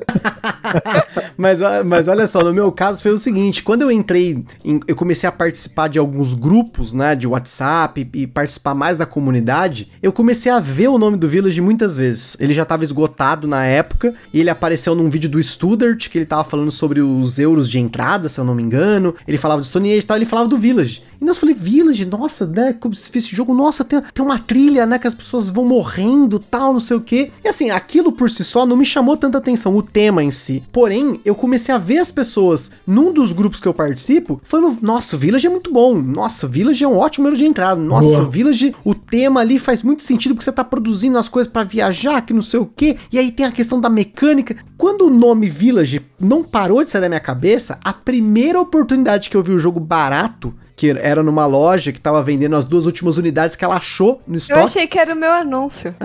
mas, 1.36 1.60
mas 1.86 2.08
olha 2.08 2.26
só, 2.26 2.42
no 2.42 2.52
meu 2.52 2.70
caso 2.70 3.02
foi 3.02 3.12
o 3.12 3.16
seguinte, 3.16 3.62
quando 3.62 3.82
eu 3.82 3.90
entrei, 3.90 4.44
em, 4.64 4.80
eu 4.86 4.94
comecei 4.94 5.28
a 5.28 5.32
participar 5.32 5.88
de 5.88 5.98
alguns 5.98 6.34
grupos, 6.34 6.92
né, 6.92 7.14
de 7.14 7.26
WhatsApp 7.26 8.08
e 8.12 8.26
participar 8.26 8.74
mais 8.74 8.96
da 8.96 9.06
comunidade, 9.06 9.90
eu 10.02 10.12
comecei 10.12 10.50
a 10.52 10.60
ver 10.60 10.88
o 10.88 10.98
nome 10.98 11.16
do 11.16 11.28
Village 11.28 11.60
muitas 11.60 11.96
vezes. 11.96 12.36
Ele 12.38 12.52
já 12.52 12.62
estava 12.62 12.84
esgotado 12.84 13.48
na 13.48 13.64
época, 13.64 14.14
e 14.32 14.40
ele 14.40 14.50
apareceu 14.50 14.94
num 14.94 15.08
vídeo 15.08 15.30
do 15.30 15.42
Studart, 15.42 16.08
que 16.08 16.18
ele 16.18 16.26
tava 16.26 16.44
falando 16.44 16.70
sobre 16.70 17.00
os 17.00 17.38
euros 17.38 17.68
de 17.68 17.78
entrada, 17.78 18.28
se 18.28 18.38
eu 18.38 18.44
não 18.44 18.54
me 18.54 18.62
engano, 18.62 19.14
ele 19.26 19.38
falava 19.38 19.60
do 19.60 19.66
Stone 19.66 19.90
Age 19.90 20.00
e 20.00 20.02
tal, 20.02 20.16
ele 20.16 20.26
falava 20.26 20.48
do 20.48 20.56
Village. 20.56 21.02
E 21.20 21.24
nós 21.24 21.38
falei, 21.38 21.54
Village, 21.54 22.06
nossa, 22.06 22.46
né, 22.46 22.72
como 22.90 22.94
se 22.94 23.16
esse 23.16 23.34
jogo, 23.34 23.54
nossa, 23.54 23.84
tem, 23.84 24.00
tem 24.12 24.24
uma 24.24 24.38
trilha, 24.38 24.84
né, 24.84 24.98
que 24.98 25.06
as 25.06 25.14
pessoas 25.14 25.48
vão 25.48 25.64
morrendo, 25.64 26.38
tal, 26.38 26.72
não 26.72 26.80
sei 26.80 26.96
o 26.96 27.00
quê. 27.00 27.30
E 27.44 27.48
assim, 27.48 27.70
aquilo 27.70 28.12
por 28.12 28.28
si 28.30 28.44
só 28.44 28.66
não 28.66 28.76
me 28.76 28.84
chamou 28.84 29.16
tanta 29.16 29.38
atenção, 29.38 29.76
o 29.76 29.82
tema 29.82 30.22
em 30.22 30.30
si. 30.30 30.62
Porém, 30.72 31.20
eu 31.24 31.34
comecei 31.34 31.74
a 31.74 31.78
ver 31.78 31.98
as 31.98 32.10
pessoas 32.10 32.72
num 32.86 33.12
dos 33.12 33.32
grupos 33.32 33.60
que 33.60 33.68
eu 33.68 33.74
participo 33.74 34.40
falando, 34.42 34.78
nossa, 34.82 35.16
o 35.16 35.18
Village 35.18 35.46
é 35.46 35.50
muito 35.50 35.72
bom, 35.72 35.94
nossa, 36.00 36.46
o 36.46 36.48
Village 36.48 36.82
é 36.82 36.88
um 36.88 36.96
ótimo 36.96 37.20
número 37.20 37.36
de 37.36 37.46
entrada, 37.46 37.80
nossa, 37.80 38.16
Boa. 38.16 38.22
o 38.22 38.30
Village, 38.30 38.74
o 38.84 38.94
tema 38.94 39.40
ali 39.40 39.58
faz 39.58 39.82
muito 39.82 40.02
sentido 40.02 40.34
porque 40.34 40.44
você 40.44 40.52
tá 40.52 40.64
produzindo 40.64 41.18
as 41.18 41.28
coisas 41.28 41.50
para 41.50 41.62
viajar, 41.62 42.20
que 42.22 42.32
não 42.32 42.42
sei 42.42 42.58
o 42.58 42.66
quê. 42.66 42.96
E 43.12 43.18
aí 43.18 43.30
tem 43.30 43.46
a 43.46 43.52
questão 43.52 43.80
da 43.80 43.88
mecânica. 43.88 44.56
Quando 44.76 45.06
o 45.06 45.10
nome 45.10 45.48
Village 45.48 46.00
não 46.18 46.42
parou 46.42 46.82
de 46.82 46.90
sair 46.90 47.02
da 47.02 47.08
minha 47.08 47.20
cabeça, 47.20 47.78
a 47.84 47.92
primeira 47.92 48.60
oportunidade 48.60 49.28
que 49.28 49.36
eu 49.36 49.42
vi 49.42 49.52
o 49.52 49.58
jogo 49.58 49.78
barato 49.78 50.54
que 50.80 50.88
era 50.88 51.22
numa 51.22 51.44
loja 51.44 51.92
que 51.92 52.00
tava 52.00 52.22
vendendo 52.22 52.56
as 52.56 52.64
duas 52.64 52.86
últimas 52.86 53.18
unidades 53.18 53.54
que 53.54 53.62
ela 53.62 53.76
achou 53.76 54.22
no 54.26 54.38
estoque. 54.38 54.58
Eu 54.58 54.64
achei 54.64 54.86
que 54.86 54.98
era 54.98 55.12
o 55.12 55.16
meu 55.16 55.30
anúncio. 55.30 55.94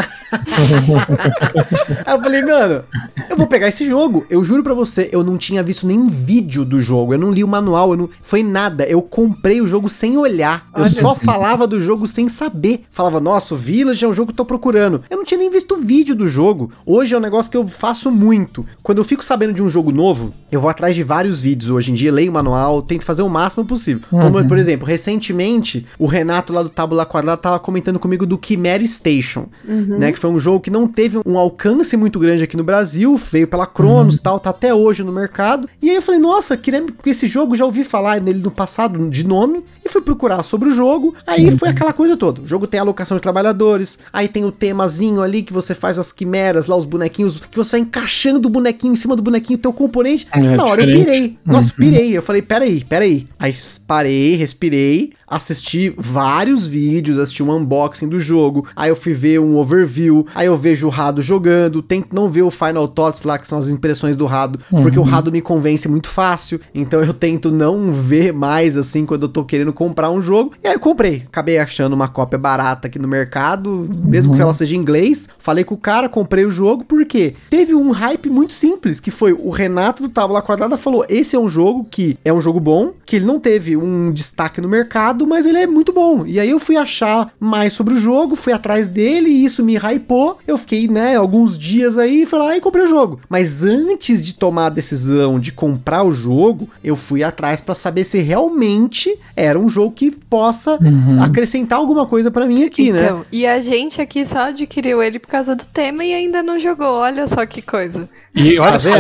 Aí 2.06 2.14
eu 2.14 2.22
falei, 2.22 2.42
mano, 2.42 2.84
eu 3.30 3.38
vou 3.38 3.48
pegar 3.48 3.70
esse 3.70 3.88
jogo. 3.88 4.26
Eu 4.30 4.44
juro 4.44 4.64
pra 4.64 4.74
você, 4.74 5.08
eu 5.14 5.24
não 5.24 5.38
tinha 5.38 5.64
visto 5.64 5.88
nenhum 5.88 6.06
vídeo 6.06 6.66
do 6.66 6.82
jogo. 6.82 7.14
Eu 7.14 7.18
não 7.18 7.32
li 7.32 7.42
o 7.42 7.48
manual, 7.48 7.92
eu 7.92 7.98
não... 7.98 8.10
foi 8.22 8.44
nada. 8.44 8.84
Eu 8.84 9.02
comprei 9.02 9.62
o 9.62 9.68
jogo 9.68 9.88
sem 9.88 10.18
olhar. 10.18 10.68
Eu 10.76 10.82
Olha 10.82 10.92
só 10.92 11.16
falava 11.16 11.66
do 11.66 11.80
jogo 11.80 12.06
sem 12.06 12.28
saber. 12.28 12.84
Falava, 12.92 13.22
nossa, 13.22 13.54
o 13.54 13.58
Village 13.58 14.04
é 14.04 14.08
um 14.10 14.14
jogo 14.14 14.28
que 14.28 14.34
eu 14.34 14.38
tô 14.38 14.46
procurando. 14.46 15.06
Eu 15.10 15.16
não 15.16 15.24
tinha 15.24 15.38
nem 15.38 15.50
visto 15.50 15.76
o 15.76 15.78
vídeo 15.78 16.14
do 16.14 16.28
jogo. 16.28 16.70
Hoje 16.86 17.16
é 17.16 17.18
um 17.18 17.22
negócio 17.22 17.50
que 17.50 17.56
eu 17.56 17.66
faço 17.66 18.12
muito. 18.12 18.66
Quando 18.84 18.98
eu 18.98 19.06
fico 19.06 19.24
sabendo 19.24 19.54
de 19.54 19.64
um 19.64 19.70
jogo 19.70 19.90
novo, 19.90 20.34
eu 20.52 20.60
vou 20.60 20.70
atrás 20.70 20.94
de 20.94 21.02
vários 21.02 21.40
vídeos 21.40 21.72
hoje 21.72 21.94
em 21.94 21.96
dia, 21.96 22.12
leio 22.12 22.30
o 22.30 22.34
manual, 22.34 22.82
tento 22.82 23.06
fazer 23.06 23.22
o 23.22 23.30
máximo 23.30 23.64
possível. 23.64 24.04
Como, 24.10 24.38
uhum. 24.38 24.48
por 24.50 24.58
exemplo, 24.58 24.65
exemplo, 24.66 24.88
recentemente, 24.88 25.86
o 25.98 26.06
Renato 26.06 26.52
lá 26.52 26.64
do 26.64 26.70
Tábula 26.70 27.06
Quadrada 27.06 27.38
tava 27.38 27.60
comentando 27.60 28.00
comigo 28.00 28.26
do 28.26 28.40
Chimera 28.44 28.86
Station, 28.86 29.48
uhum. 29.68 29.98
né? 30.00 30.12
Que 30.12 30.20
foi 30.20 30.30
um 30.30 30.40
jogo 30.40 30.60
que 30.60 30.70
não 30.70 30.88
teve 30.88 31.20
um 31.26 31.38
alcance 31.38 31.96
muito 31.96 32.20
grande 32.20 32.44
aqui 32.44 32.58
no 32.58 32.64
Brasil, 32.64 33.16
veio 33.18 33.48
pela 33.48 33.66
Cronos 33.66 34.16
e 34.16 34.18
uhum. 34.18 34.24
tal, 34.24 34.40
tá 34.40 34.50
até 34.50 34.74
hoje 34.74 35.04
no 35.04 35.12
mercado. 35.12 35.70
E 35.82 35.90
aí 35.90 35.96
eu 35.96 36.02
falei, 36.02 36.20
nossa, 36.20 36.58
queria 36.58 36.86
esse 37.06 37.28
jogo, 37.28 37.56
já 37.56 37.66
ouvi 37.66 37.84
falar 37.84 38.20
nele 38.20 38.40
no 38.40 38.52
passado 38.52 39.10
de 39.10 39.26
nome, 39.26 39.64
e 39.86 39.90
fui 39.90 40.02
procurar 40.02 40.42
sobre 40.42 40.70
o 40.70 40.72
jogo. 40.72 41.14
Aí 41.28 41.46
uhum. 41.46 41.58
foi 41.58 41.70
aquela 41.70 41.94
coisa 41.94 42.18
toda. 42.18 42.42
O 42.42 42.48
jogo 42.48 42.66
tem 42.66 42.80
alocação 42.80 43.16
de 43.16 43.22
trabalhadores, 43.22 44.00
aí 44.12 44.28
tem 44.28 44.44
o 44.44 44.52
temazinho 44.52 45.22
ali 45.22 45.44
que 45.44 45.54
você 45.54 45.76
faz 45.76 46.00
as 46.00 46.12
quimeras, 46.12 46.66
lá 46.66 46.76
os 46.76 46.86
bonequinhos, 46.86 47.40
que 47.40 47.56
você 47.56 47.74
vai 47.74 47.82
encaixando 47.82 48.48
o 48.48 48.52
bonequinho 48.52 48.94
em 48.94 48.96
cima 48.96 49.16
do 49.16 49.22
bonequinho, 49.22 49.60
teu 49.60 49.72
componente. 49.72 50.28
É, 50.32 50.40
Na 50.40 50.66
hora 50.66 50.86
diferente. 50.86 51.08
eu 51.08 51.14
pirei. 51.14 51.38
Nossa, 51.46 51.70
uhum. 51.70 51.76
pirei. 51.78 52.18
Eu 52.18 52.22
falei, 52.22 52.42
peraí, 52.42 52.84
peraí. 52.84 53.28
Aí 53.38 53.54
parei, 53.88 54.36
respirei, 54.36 55.14
assisti 55.28 55.94
vários 55.98 56.68
vídeos, 56.68 57.18
assisti 57.18 57.44
um 57.44 57.52
unboxing 57.52 58.08
do 58.08 58.20
jogo, 58.20 58.68
aí 58.76 58.90
eu 58.90 58.96
fui 58.96 59.14
ver 59.14 59.40
um 59.40 59.58
overview, 59.58 60.26
aí 60.36 60.48
eu 60.48 60.58
vejo 60.58 60.88
o 60.88 60.90
Rado 60.90 61.22
jogando, 61.22 61.82
tento 61.82 62.14
não 62.14 62.30
ver 62.30 62.44
o 62.44 62.52
Final 62.52 62.88
Thoughts 62.88 63.24
lá, 63.24 63.38
que 63.38 63.48
são 63.48 63.58
as 63.58 63.70
impressões 63.70 64.16
do 64.16 64.26
Rado, 64.26 64.60
uhum. 64.72 64.82
porque 64.82 65.00
o 65.00 65.04
Rado 65.04 65.32
me 65.32 65.42
convence 65.42 65.88
muito 65.88 66.10
fácil, 66.10 66.60
então 66.74 67.04
eu 67.04 67.14
tento 67.14 67.52
não 67.52 67.92
ver 67.92 68.34
mais 68.34 68.78
assim 68.78 69.06
quando 69.06 69.24
eu 69.24 69.30
tô 69.30 69.44
querendo 69.44 69.74
comprar 69.74 70.10
um 70.10 70.22
jogo, 70.22 70.54
e 70.64 70.68
aí 70.68 70.74
eu 70.74 70.80
comprei. 70.80 71.24
Acabei 71.28 71.58
achando 71.58 71.94
uma 71.94 72.08
cópia 72.08 72.38
barata 72.38 72.88
aqui 72.88 73.00
no 73.00 73.08
mercado, 73.08 73.88
mesmo 74.04 74.32
uhum. 74.32 74.36
que 74.36 74.42
ela 74.42 74.54
seja 74.54 74.76
em 74.76 74.80
inglês, 74.80 75.30
falei 75.40 75.64
com 75.64 75.76
o 75.76 75.78
cara, 75.78 76.08
comprei 76.10 76.46
o 76.46 76.52
jogo, 76.52 76.84
porque 76.84 77.36
teve 77.50 77.74
um 77.74 77.92
hype 77.92 78.30
muito 78.30 78.54
simples, 78.54 79.00
que 79.00 79.12
foi 79.12 79.34
o 79.34 79.50
Renato 79.50 80.04
do 80.04 80.10
Tábula 80.10 80.42
Quadrada 80.42 80.78
falou, 80.78 81.06
esse 81.10 81.36
é 81.36 81.40
um 81.40 81.50
jogo 81.50 81.86
que 81.90 82.18
é 82.24 82.32
um 82.32 82.42
jogo 82.42 82.60
bom, 82.60 82.94
que 83.06 83.18
ele 83.18 83.26
não 83.26 83.40
teve 83.40 83.78
um 83.78 84.12
destaque 84.12 84.62
no 84.62 84.68
mercado, 84.68 85.15
mas 85.28 85.46
ele 85.46 85.60
é 85.60 85.68
muito 85.68 85.94
bom. 85.94 86.26
E 86.26 86.40
aí 86.40 86.50
eu 86.50 86.60
fui 86.60 86.76
achar 86.76 87.32
mais 87.40 87.74
sobre 87.74 87.94
o 87.94 87.98
jogo, 87.98 88.36
fui 88.36 88.52
atrás 88.52 88.88
dele 88.88 89.30
e 89.30 89.46
isso 89.46 89.64
me 89.64 89.76
hypou. 89.78 90.40
Eu 90.48 90.58
fiquei, 90.58 90.88
né, 90.88 91.16
alguns 91.16 91.58
dias 91.58 91.98
aí, 91.98 92.26
fui 92.26 92.40
lá 92.40 92.58
e 92.58 92.62
comprei 92.62 92.86
o 92.86 92.88
jogo. 92.88 93.20
Mas 93.30 93.62
antes 93.62 94.22
de 94.22 94.34
tomar 94.34 94.68
a 94.68 94.70
decisão 94.70 95.40
de 95.40 95.52
comprar 95.52 96.04
o 96.04 96.12
jogo, 96.12 96.68
eu 96.84 96.96
fui 96.96 97.24
atrás 97.24 97.62
para 97.62 97.76
saber 97.76 98.04
se 98.04 98.20
realmente 98.20 99.16
era 99.36 99.60
um 99.60 99.70
jogo 99.70 99.92
que 99.92 100.10
possa 100.10 100.80
uhum. 100.82 101.22
acrescentar 101.22 101.78
alguma 101.78 102.06
coisa 102.08 102.32
para 102.32 102.46
mim 102.46 102.64
aqui, 102.64 102.92
né? 102.92 103.06
então, 103.06 103.20
né? 103.20 103.26
E 103.32 103.46
a 103.46 103.60
gente 103.60 104.02
aqui 104.02 104.26
só 104.26 104.50
adquiriu 104.50 105.04
ele 105.04 105.20
por 105.20 105.28
causa 105.28 105.56
do 105.56 105.66
tema 105.66 106.04
e 106.04 106.14
ainda 106.14 106.42
não 106.42 106.58
jogou. 106.58 106.96
Olha 106.96 107.28
só 107.28 107.46
que 107.46 107.62
coisa. 107.62 108.10
E 108.34 108.60
olha 108.60 108.74
tá 108.74 108.80
só, 108.80 108.92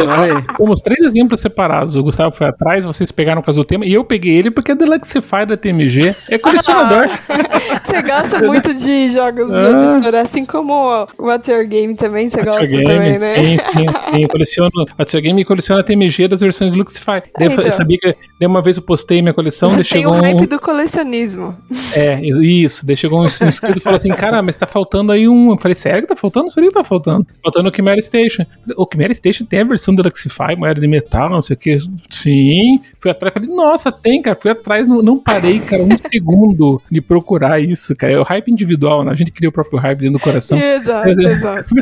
fomos 0.55 0.79
três 0.81 1.03
exemplos 1.03 1.41
separados. 1.41 1.95
O 1.95 2.03
Gustavo 2.03 2.33
foi 2.33 2.47
atrás, 2.47 2.85
vocês 2.85 3.11
pegaram 3.11 3.41
por 3.41 3.47
causa 3.47 3.59
do 3.59 3.65
tema, 3.65 3.85
e 3.85 3.93
eu 3.93 4.03
peguei 4.03 4.37
ele 4.37 4.49
porque 4.49 4.71
é 4.71 4.75
Deluxify 4.75 5.45
da 5.45 5.57
TMG. 5.57 6.04
É 6.29 6.37
colecionador. 6.37 7.07
você 7.85 8.01
gosta 8.01 8.45
muito 8.45 8.73
de 8.73 9.09
jogos 9.09 9.53
ah. 9.53 9.71
de 9.71 9.93
editora, 9.93 10.21
assim 10.21 10.45
como 10.45 10.73
o 10.73 11.07
What's 11.27 11.47
Your 11.47 11.65
Game 11.65 11.95
também, 11.95 12.29
você 12.29 12.37
What's 12.37 12.55
gosta 12.55 12.67
Game, 12.67 12.83
também, 12.83 13.11
né? 13.13 13.19
Sim, 13.19 13.57
sim, 13.57 13.85
sim. 14.11 14.21
Eu 14.23 14.27
coleciono 14.27 14.71
What's 14.99 15.13
Your 15.13 15.23
Game 15.23 15.41
e 15.41 15.45
coleciono 15.45 15.81
a 15.81 15.83
TMG 15.83 16.27
das 16.27 16.41
versões 16.41 16.73
Luxify. 16.73 17.23
É, 17.39 17.45
então. 17.45 17.63
Eu 17.63 17.71
sabia 17.71 17.97
que 17.97 18.15
de 18.39 18.45
uma 18.45 18.61
vez 18.61 18.77
eu 18.77 18.83
postei 18.83 19.21
minha 19.21 19.33
coleção, 19.33 19.69
você 19.69 19.83
chegou 19.83 20.13
o 20.13 20.21
hype 20.21 20.41
um... 20.41 20.45
do 20.45 20.59
colecionismo. 20.59 21.55
É, 21.93 22.19
isso. 22.21 22.85
Daí 22.85 22.97
chegou 22.97 23.21
um 23.21 23.25
inscrito 23.25 23.77
e 23.77 23.81
falou 23.81 23.97
assim, 23.97 24.09
cara, 24.09 24.41
mas 24.41 24.55
tá 24.55 24.65
faltando 24.65 25.11
aí 25.11 25.27
um... 25.27 25.51
Eu 25.51 25.57
falei, 25.57 25.75
sério 25.75 26.01
que 26.01 26.07
tá 26.07 26.15
faltando? 26.15 26.51
Seria 26.51 26.69
que 26.69 26.75
tá 26.75 26.83
faltando. 26.83 27.25
Faltando 27.43 27.69
o 27.69 27.75
Chimera 27.75 28.01
Station. 28.01 28.45
O 28.75 28.87
Chimera 28.91 29.13
Station 29.13 29.45
tem 29.45 29.61
a 29.61 29.63
versão 29.63 29.93
do 29.95 30.03
Luxify, 30.03 30.55
moeda 30.57 30.79
de 30.79 30.87
metal, 30.87 31.29
não 31.29 31.41
sei 31.41 31.55
o 31.55 31.57
que. 31.57 31.77
Sim. 32.09 32.79
Fui 32.99 33.11
atrás, 33.11 33.33
falei, 33.33 33.49
nossa, 33.49 33.91
tem, 33.91 34.21
cara. 34.21 34.35
Fui 34.35 34.51
atrás, 34.51 34.87
não, 34.87 35.01
não 35.01 35.17
parei, 35.17 35.59
cara, 35.59 35.83
um 35.83 35.94
segundo 35.97 36.81
de 36.91 37.01
procurar 37.01 37.59
isso, 37.59 37.95
cara. 37.95 38.13
É 38.13 38.19
o 38.19 38.23
hype 38.23 38.51
individual, 38.51 39.03
né? 39.03 39.11
A 39.11 39.15
gente 39.15 39.31
cria 39.31 39.49
o 39.49 39.51
próprio 39.51 39.79
hype 39.79 39.99
dentro 39.99 40.19
do 40.19 40.23
coração. 40.23 40.57
Exato, 40.57 41.09
eu, 41.09 41.29
exato. 41.29 41.75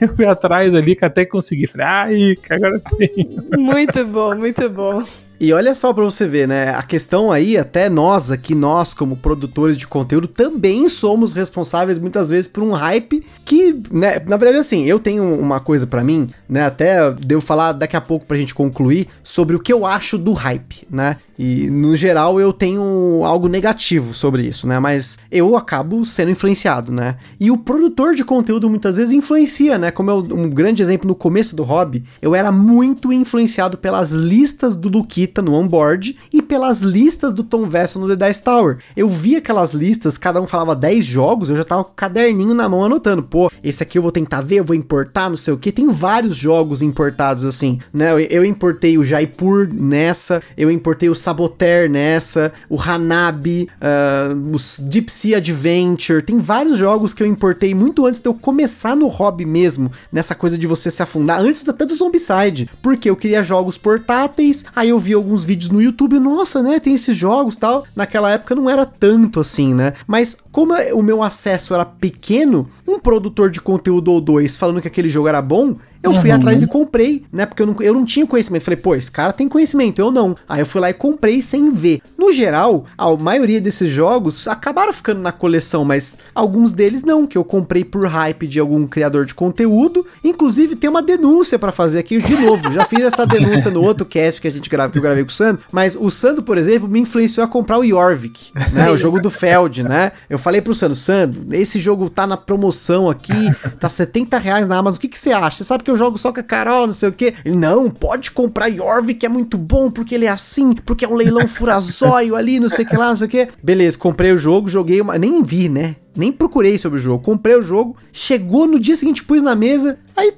Eu 0.00 0.14
fui 0.14 0.26
atrás 0.26 0.74
ali, 0.74 0.94
que 0.96 1.04
até 1.04 1.24
consegui. 1.24 1.66
Falei, 1.66 1.86
ai, 1.86 2.36
agora 2.50 2.80
tem. 2.80 3.38
Muito 3.58 4.04
bom, 4.06 4.34
muito 4.34 4.68
bom. 4.68 5.02
E 5.42 5.52
olha 5.52 5.74
só 5.74 5.92
para 5.92 6.04
você 6.04 6.24
ver, 6.24 6.46
né? 6.46 6.70
A 6.70 6.84
questão 6.84 7.32
aí, 7.32 7.58
até 7.58 7.90
nós 7.90 8.30
aqui, 8.30 8.54
nós 8.54 8.94
como 8.94 9.16
produtores 9.16 9.76
de 9.76 9.88
conteúdo, 9.88 10.28
também 10.28 10.88
somos 10.88 11.32
responsáveis 11.32 11.98
muitas 11.98 12.30
vezes 12.30 12.46
por 12.46 12.62
um 12.62 12.70
hype 12.70 13.26
que, 13.44 13.76
né? 13.90 14.22
Na 14.24 14.36
verdade, 14.36 14.58
assim, 14.58 14.84
eu 14.84 15.00
tenho 15.00 15.24
uma 15.36 15.58
coisa 15.58 15.84
para 15.84 16.04
mim, 16.04 16.28
né? 16.48 16.64
Até 16.64 17.10
devo 17.10 17.40
falar 17.40 17.72
daqui 17.72 17.96
a 17.96 18.00
pouco 18.00 18.24
pra 18.24 18.36
gente 18.36 18.54
concluir 18.54 19.08
sobre 19.20 19.56
o 19.56 19.58
que 19.58 19.72
eu 19.72 19.84
acho 19.84 20.16
do 20.16 20.32
hype, 20.32 20.86
né? 20.88 21.16
E 21.36 21.68
no 21.70 21.96
geral 21.96 22.40
eu 22.40 22.52
tenho 22.52 23.22
algo 23.24 23.48
negativo 23.48 24.14
sobre 24.14 24.42
isso, 24.42 24.64
né? 24.64 24.78
Mas 24.78 25.18
eu 25.28 25.56
acabo 25.56 26.04
sendo 26.04 26.30
influenciado, 26.30 26.92
né? 26.92 27.16
E 27.40 27.50
o 27.50 27.58
produtor 27.58 28.14
de 28.14 28.24
conteúdo 28.24 28.70
muitas 28.70 28.96
vezes 28.96 29.12
influencia, 29.12 29.76
né? 29.76 29.90
Como 29.90 30.08
é 30.08 30.14
um 30.14 30.48
grande 30.48 30.82
exemplo 30.82 31.08
no 31.08 31.16
começo 31.16 31.56
do 31.56 31.64
hobby, 31.64 32.04
eu 32.20 32.32
era 32.32 32.52
muito 32.52 33.12
influenciado 33.12 33.76
pelas 33.76 34.12
listas 34.12 34.76
do 34.76 34.88
Lukita 35.32 35.40
no 35.40 35.54
onboard 35.54 36.16
e 36.32 36.42
pelas 36.42 36.82
listas 36.82 37.32
do 37.32 37.42
Tom 37.42 37.66
Vessel 37.66 38.02
no 38.02 38.16
The 38.16 38.28
Dice 38.28 38.42
Tower. 38.42 38.78
Eu 38.94 39.08
via 39.08 39.38
aquelas 39.38 39.72
listas, 39.72 40.18
cada 40.18 40.40
um 40.40 40.46
falava 40.46 40.76
10 40.76 41.04
jogos, 41.04 41.48
eu 41.48 41.56
já 41.56 41.64
tava 41.64 41.84
com 41.84 41.90
o 41.90 41.94
caderninho 41.94 42.54
na 42.54 42.68
mão 42.68 42.84
anotando, 42.84 43.22
pô, 43.22 43.50
esse 43.64 43.82
aqui 43.82 43.96
eu 43.96 44.02
vou 44.02 44.12
tentar 44.12 44.42
ver, 44.42 44.56
eu 44.56 44.64
vou 44.64 44.76
importar, 44.76 45.30
não 45.30 45.36
sei 45.36 45.54
o 45.54 45.56
que. 45.56 45.72
Tem 45.72 45.88
vários 45.88 46.36
jogos 46.36 46.82
importados 46.82 47.44
assim, 47.44 47.78
né? 47.92 48.10
Eu 48.30 48.44
importei 48.44 48.98
o 48.98 49.04
Jaipur 49.04 49.68
nessa, 49.72 50.42
eu 50.56 50.70
importei 50.70 51.08
o 51.08 51.14
Saboteur 51.14 51.88
nessa, 51.88 52.52
o 52.68 52.80
Hanabi, 52.80 53.68
uh, 53.80 54.54
os 54.54 54.78
Deep 54.80 55.10
Sea 55.10 55.38
Adventure, 55.38 56.22
tem 56.22 56.38
vários 56.38 56.76
jogos 56.76 57.14
que 57.14 57.22
eu 57.22 57.26
importei 57.26 57.74
muito 57.74 58.04
antes 58.06 58.20
de 58.20 58.28
eu 58.28 58.34
começar 58.34 58.94
no 58.94 59.06
hobby 59.06 59.46
mesmo, 59.46 59.90
nessa 60.10 60.34
coisa 60.34 60.58
de 60.58 60.66
você 60.66 60.90
se 60.90 61.02
afundar, 61.02 61.40
antes 61.40 61.66
até 61.66 61.86
do 61.86 61.94
Zombicide, 61.94 62.68
porque 62.82 63.08
eu 63.08 63.16
queria 63.16 63.42
jogos 63.42 63.78
portáteis, 63.78 64.64
aí 64.74 64.90
eu 64.90 64.98
vi 64.98 65.12
alguns 65.22 65.44
vídeos 65.44 65.70
no 65.70 65.80
YouTube, 65.80 66.18
nossa, 66.18 66.62
né, 66.62 66.78
tem 66.78 66.94
esses 66.94 67.16
jogos 67.16 67.56
tal, 67.56 67.86
naquela 67.94 68.30
época 68.30 68.54
não 68.54 68.68
era 68.68 68.84
tanto 68.84 69.40
assim, 69.40 69.74
né, 69.74 69.94
mas 70.06 70.36
como 70.50 70.74
o 70.92 71.02
meu 71.02 71.22
acesso 71.22 71.74
era 71.74 71.84
pequeno, 71.84 72.68
um 72.86 72.98
produtor 72.98 73.50
de 73.50 73.60
conteúdo 73.60 74.12
ou 74.12 74.20
dois 74.20 74.56
falando 74.56 74.80
que 74.80 74.88
aquele 74.88 75.08
jogo 75.08 75.28
era 75.28 75.40
bom, 75.40 75.76
eu 76.02 76.14
fui 76.14 76.30
uhum. 76.30 76.36
atrás 76.36 76.62
e 76.62 76.66
comprei, 76.66 77.24
né? 77.32 77.46
Porque 77.46 77.62
eu 77.62 77.66
não, 77.66 77.76
eu 77.80 77.94
não 77.94 78.04
tinha 78.04 78.26
conhecimento. 78.26 78.64
Falei, 78.64 78.76
pô, 78.76 78.94
esse 78.94 79.10
cara 79.10 79.32
tem 79.32 79.48
conhecimento, 79.48 80.00
eu 80.00 80.10
não. 80.10 80.36
Aí 80.48 80.60
eu 80.60 80.66
fui 80.66 80.80
lá 80.80 80.90
e 80.90 80.94
comprei 80.94 81.40
sem 81.40 81.70
ver. 81.70 82.00
No 82.18 82.32
geral, 82.32 82.84
a 82.98 83.14
maioria 83.16 83.60
desses 83.60 83.88
jogos 83.88 84.48
acabaram 84.48 84.92
ficando 84.92 85.20
na 85.20 85.30
coleção, 85.30 85.84
mas 85.84 86.18
alguns 86.34 86.72
deles 86.72 87.04
não, 87.04 87.26
que 87.26 87.38
eu 87.38 87.44
comprei 87.44 87.84
por 87.84 88.06
hype 88.06 88.46
de 88.46 88.58
algum 88.58 88.86
criador 88.86 89.24
de 89.24 89.34
conteúdo. 89.34 90.04
Inclusive, 90.24 90.74
tem 90.74 90.90
uma 90.90 91.02
denúncia 91.02 91.58
para 91.58 91.72
fazer 91.72 91.98
aqui 91.98 92.18
de 92.18 92.36
novo. 92.36 92.70
Já 92.72 92.84
fiz 92.84 93.00
essa 93.00 93.26
denúncia 93.26 93.70
no 93.70 93.82
outro 93.82 94.04
cast 94.04 94.40
que 94.40 94.48
a 94.48 94.50
gente 94.50 94.68
grava, 94.68 94.92
que 94.92 94.98
eu 94.98 95.02
gravei 95.02 95.22
com 95.22 95.30
o 95.30 95.32
Sando, 95.32 95.60
mas 95.70 95.96
o 95.98 96.10
Sando, 96.10 96.42
por 96.42 96.58
exemplo, 96.58 96.88
me 96.88 97.00
influenciou 97.00 97.44
a 97.44 97.48
comprar 97.48 97.78
o 97.78 97.86
Jorvik, 97.86 98.50
né? 98.72 98.90
O 98.90 98.96
jogo 98.96 99.20
do 99.20 99.30
Feld, 99.30 99.82
né? 99.84 100.12
Eu 100.28 100.38
falei 100.38 100.60
pro 100.60 100.74
Sando, 100.74 100.96
Sando, 100.96 101.54
esse 101.54 101.80
jogo 101.80 102.10
tá 102.10 102.26
na 102.26 102.36
promoção 102.36 103.08
aqui, 103.08 103.32
tá 103.78 103.88
70 103.88 104.38
reais 104.38 104.66
na 104.66 104.76
Amazon, 104.76 104.98
o 104.98 105.00
que, 105.00 105.08
que 105.08 105.18
você 105.18 105.32
acha? 105.32 105.58
Você 105.58 105.64
sabe 105.64 105.84
que 105.84 105.91
eu 105.92 105.96
jogo 105.96 106.18
só 106.18 106.32
com 106.32 106.40
a 106.40 106.42
Carol, 106.42 106.86
não 106.86 106.94
sei 106.94 107.08
o 107.08 107.12
que. 107.12 107.34
Não, 107.44 107.90
pode 107.90 108.30
comprar 108.30 108.66
Yorvik, 108.66 109.20
que 109.20 109.26
é 109.26 109.28
muito 109.28 109.56
bom, 109.56 109.90
porque 109.90 110.14
ele 110.14 110.26
é 110.26 110.30
assim, 110.30 110.72
porque 110.74 111.04
é 111.04 111.08
um 111.08 111.14
leilão 111.14 111.46
furazóio 111.46 112.34
ali, 112.34 112.58
não 112.58 112.68
sei 112.68 112.84
o 112.84 112.88
que 112.88 112.96
lá, 112.96 113.08
não 113.08 113.16
sei 113.16 113.26
o 113.26 113.30
que. 113.30 113.48
Beleza, 113.62 113.96
comprei 113.96 114.32
o 114.32 114.38
jogo, 114.38 114.68
joguei 114.68 115.00
uma. 115.00 115.18
Nem 115.18 115.42
vi, 115.42 115.68
né? 115.68 115.96
Nem 116.16 116.32
procurei 116.32 116.76
sobre 116.78 116.98
o 116.98 117.02
jogo. 117.02 117.22
Comprei 117.22 117.56
o 117.56 117.62
jogo, 117.62 117.96
chegou 118.12 118.66
no 118.66 118.80
dia 118.80 118.96
seguinte, 118.96 119.24
pus 119.24 119.42
na 119.42 119.54
mesa, 119.54 119.98
aí 120.16 120.34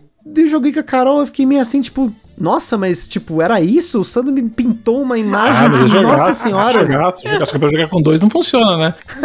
joguei 0.47 0.73
com 0.73 0.81
a 0.81 0.85
Carol, 0.85 1.21
eu 1.21 1.27
fiquei 1.27 1.47
meio 1.47 1.61
assim, 1.61 1.81
tipo, 1.81 2.13
nossa, 2.39 2.77
mas 2.77 3.07
tipo, 3.07 3.41
era 3.41 3.61
isso? 3.61 4.01
O 4.01 4.05
Sandro 4.05 4.33
me 4.33 4.43
pintou 4.43 5.03
uma 5.03 5.17
imagem 5.17 5.67
ah, 5.67 5.69
de 5.69 5.89
jogar, 5.89 6.09
Nossa 6.09 6.35
Senhora. 6.35 6.81
Jogar, 6.81 7.13
jogar, 7.13 7.43
acho 7.43 7.53
que 7.53 7.59
pra 7.59 7.71
jogar 7.71 7.89
com 7.89 8.03
dois 8.03 8.21
não 8.21 8.29
funciona, 8.29 8.77
né? 8.77 8.95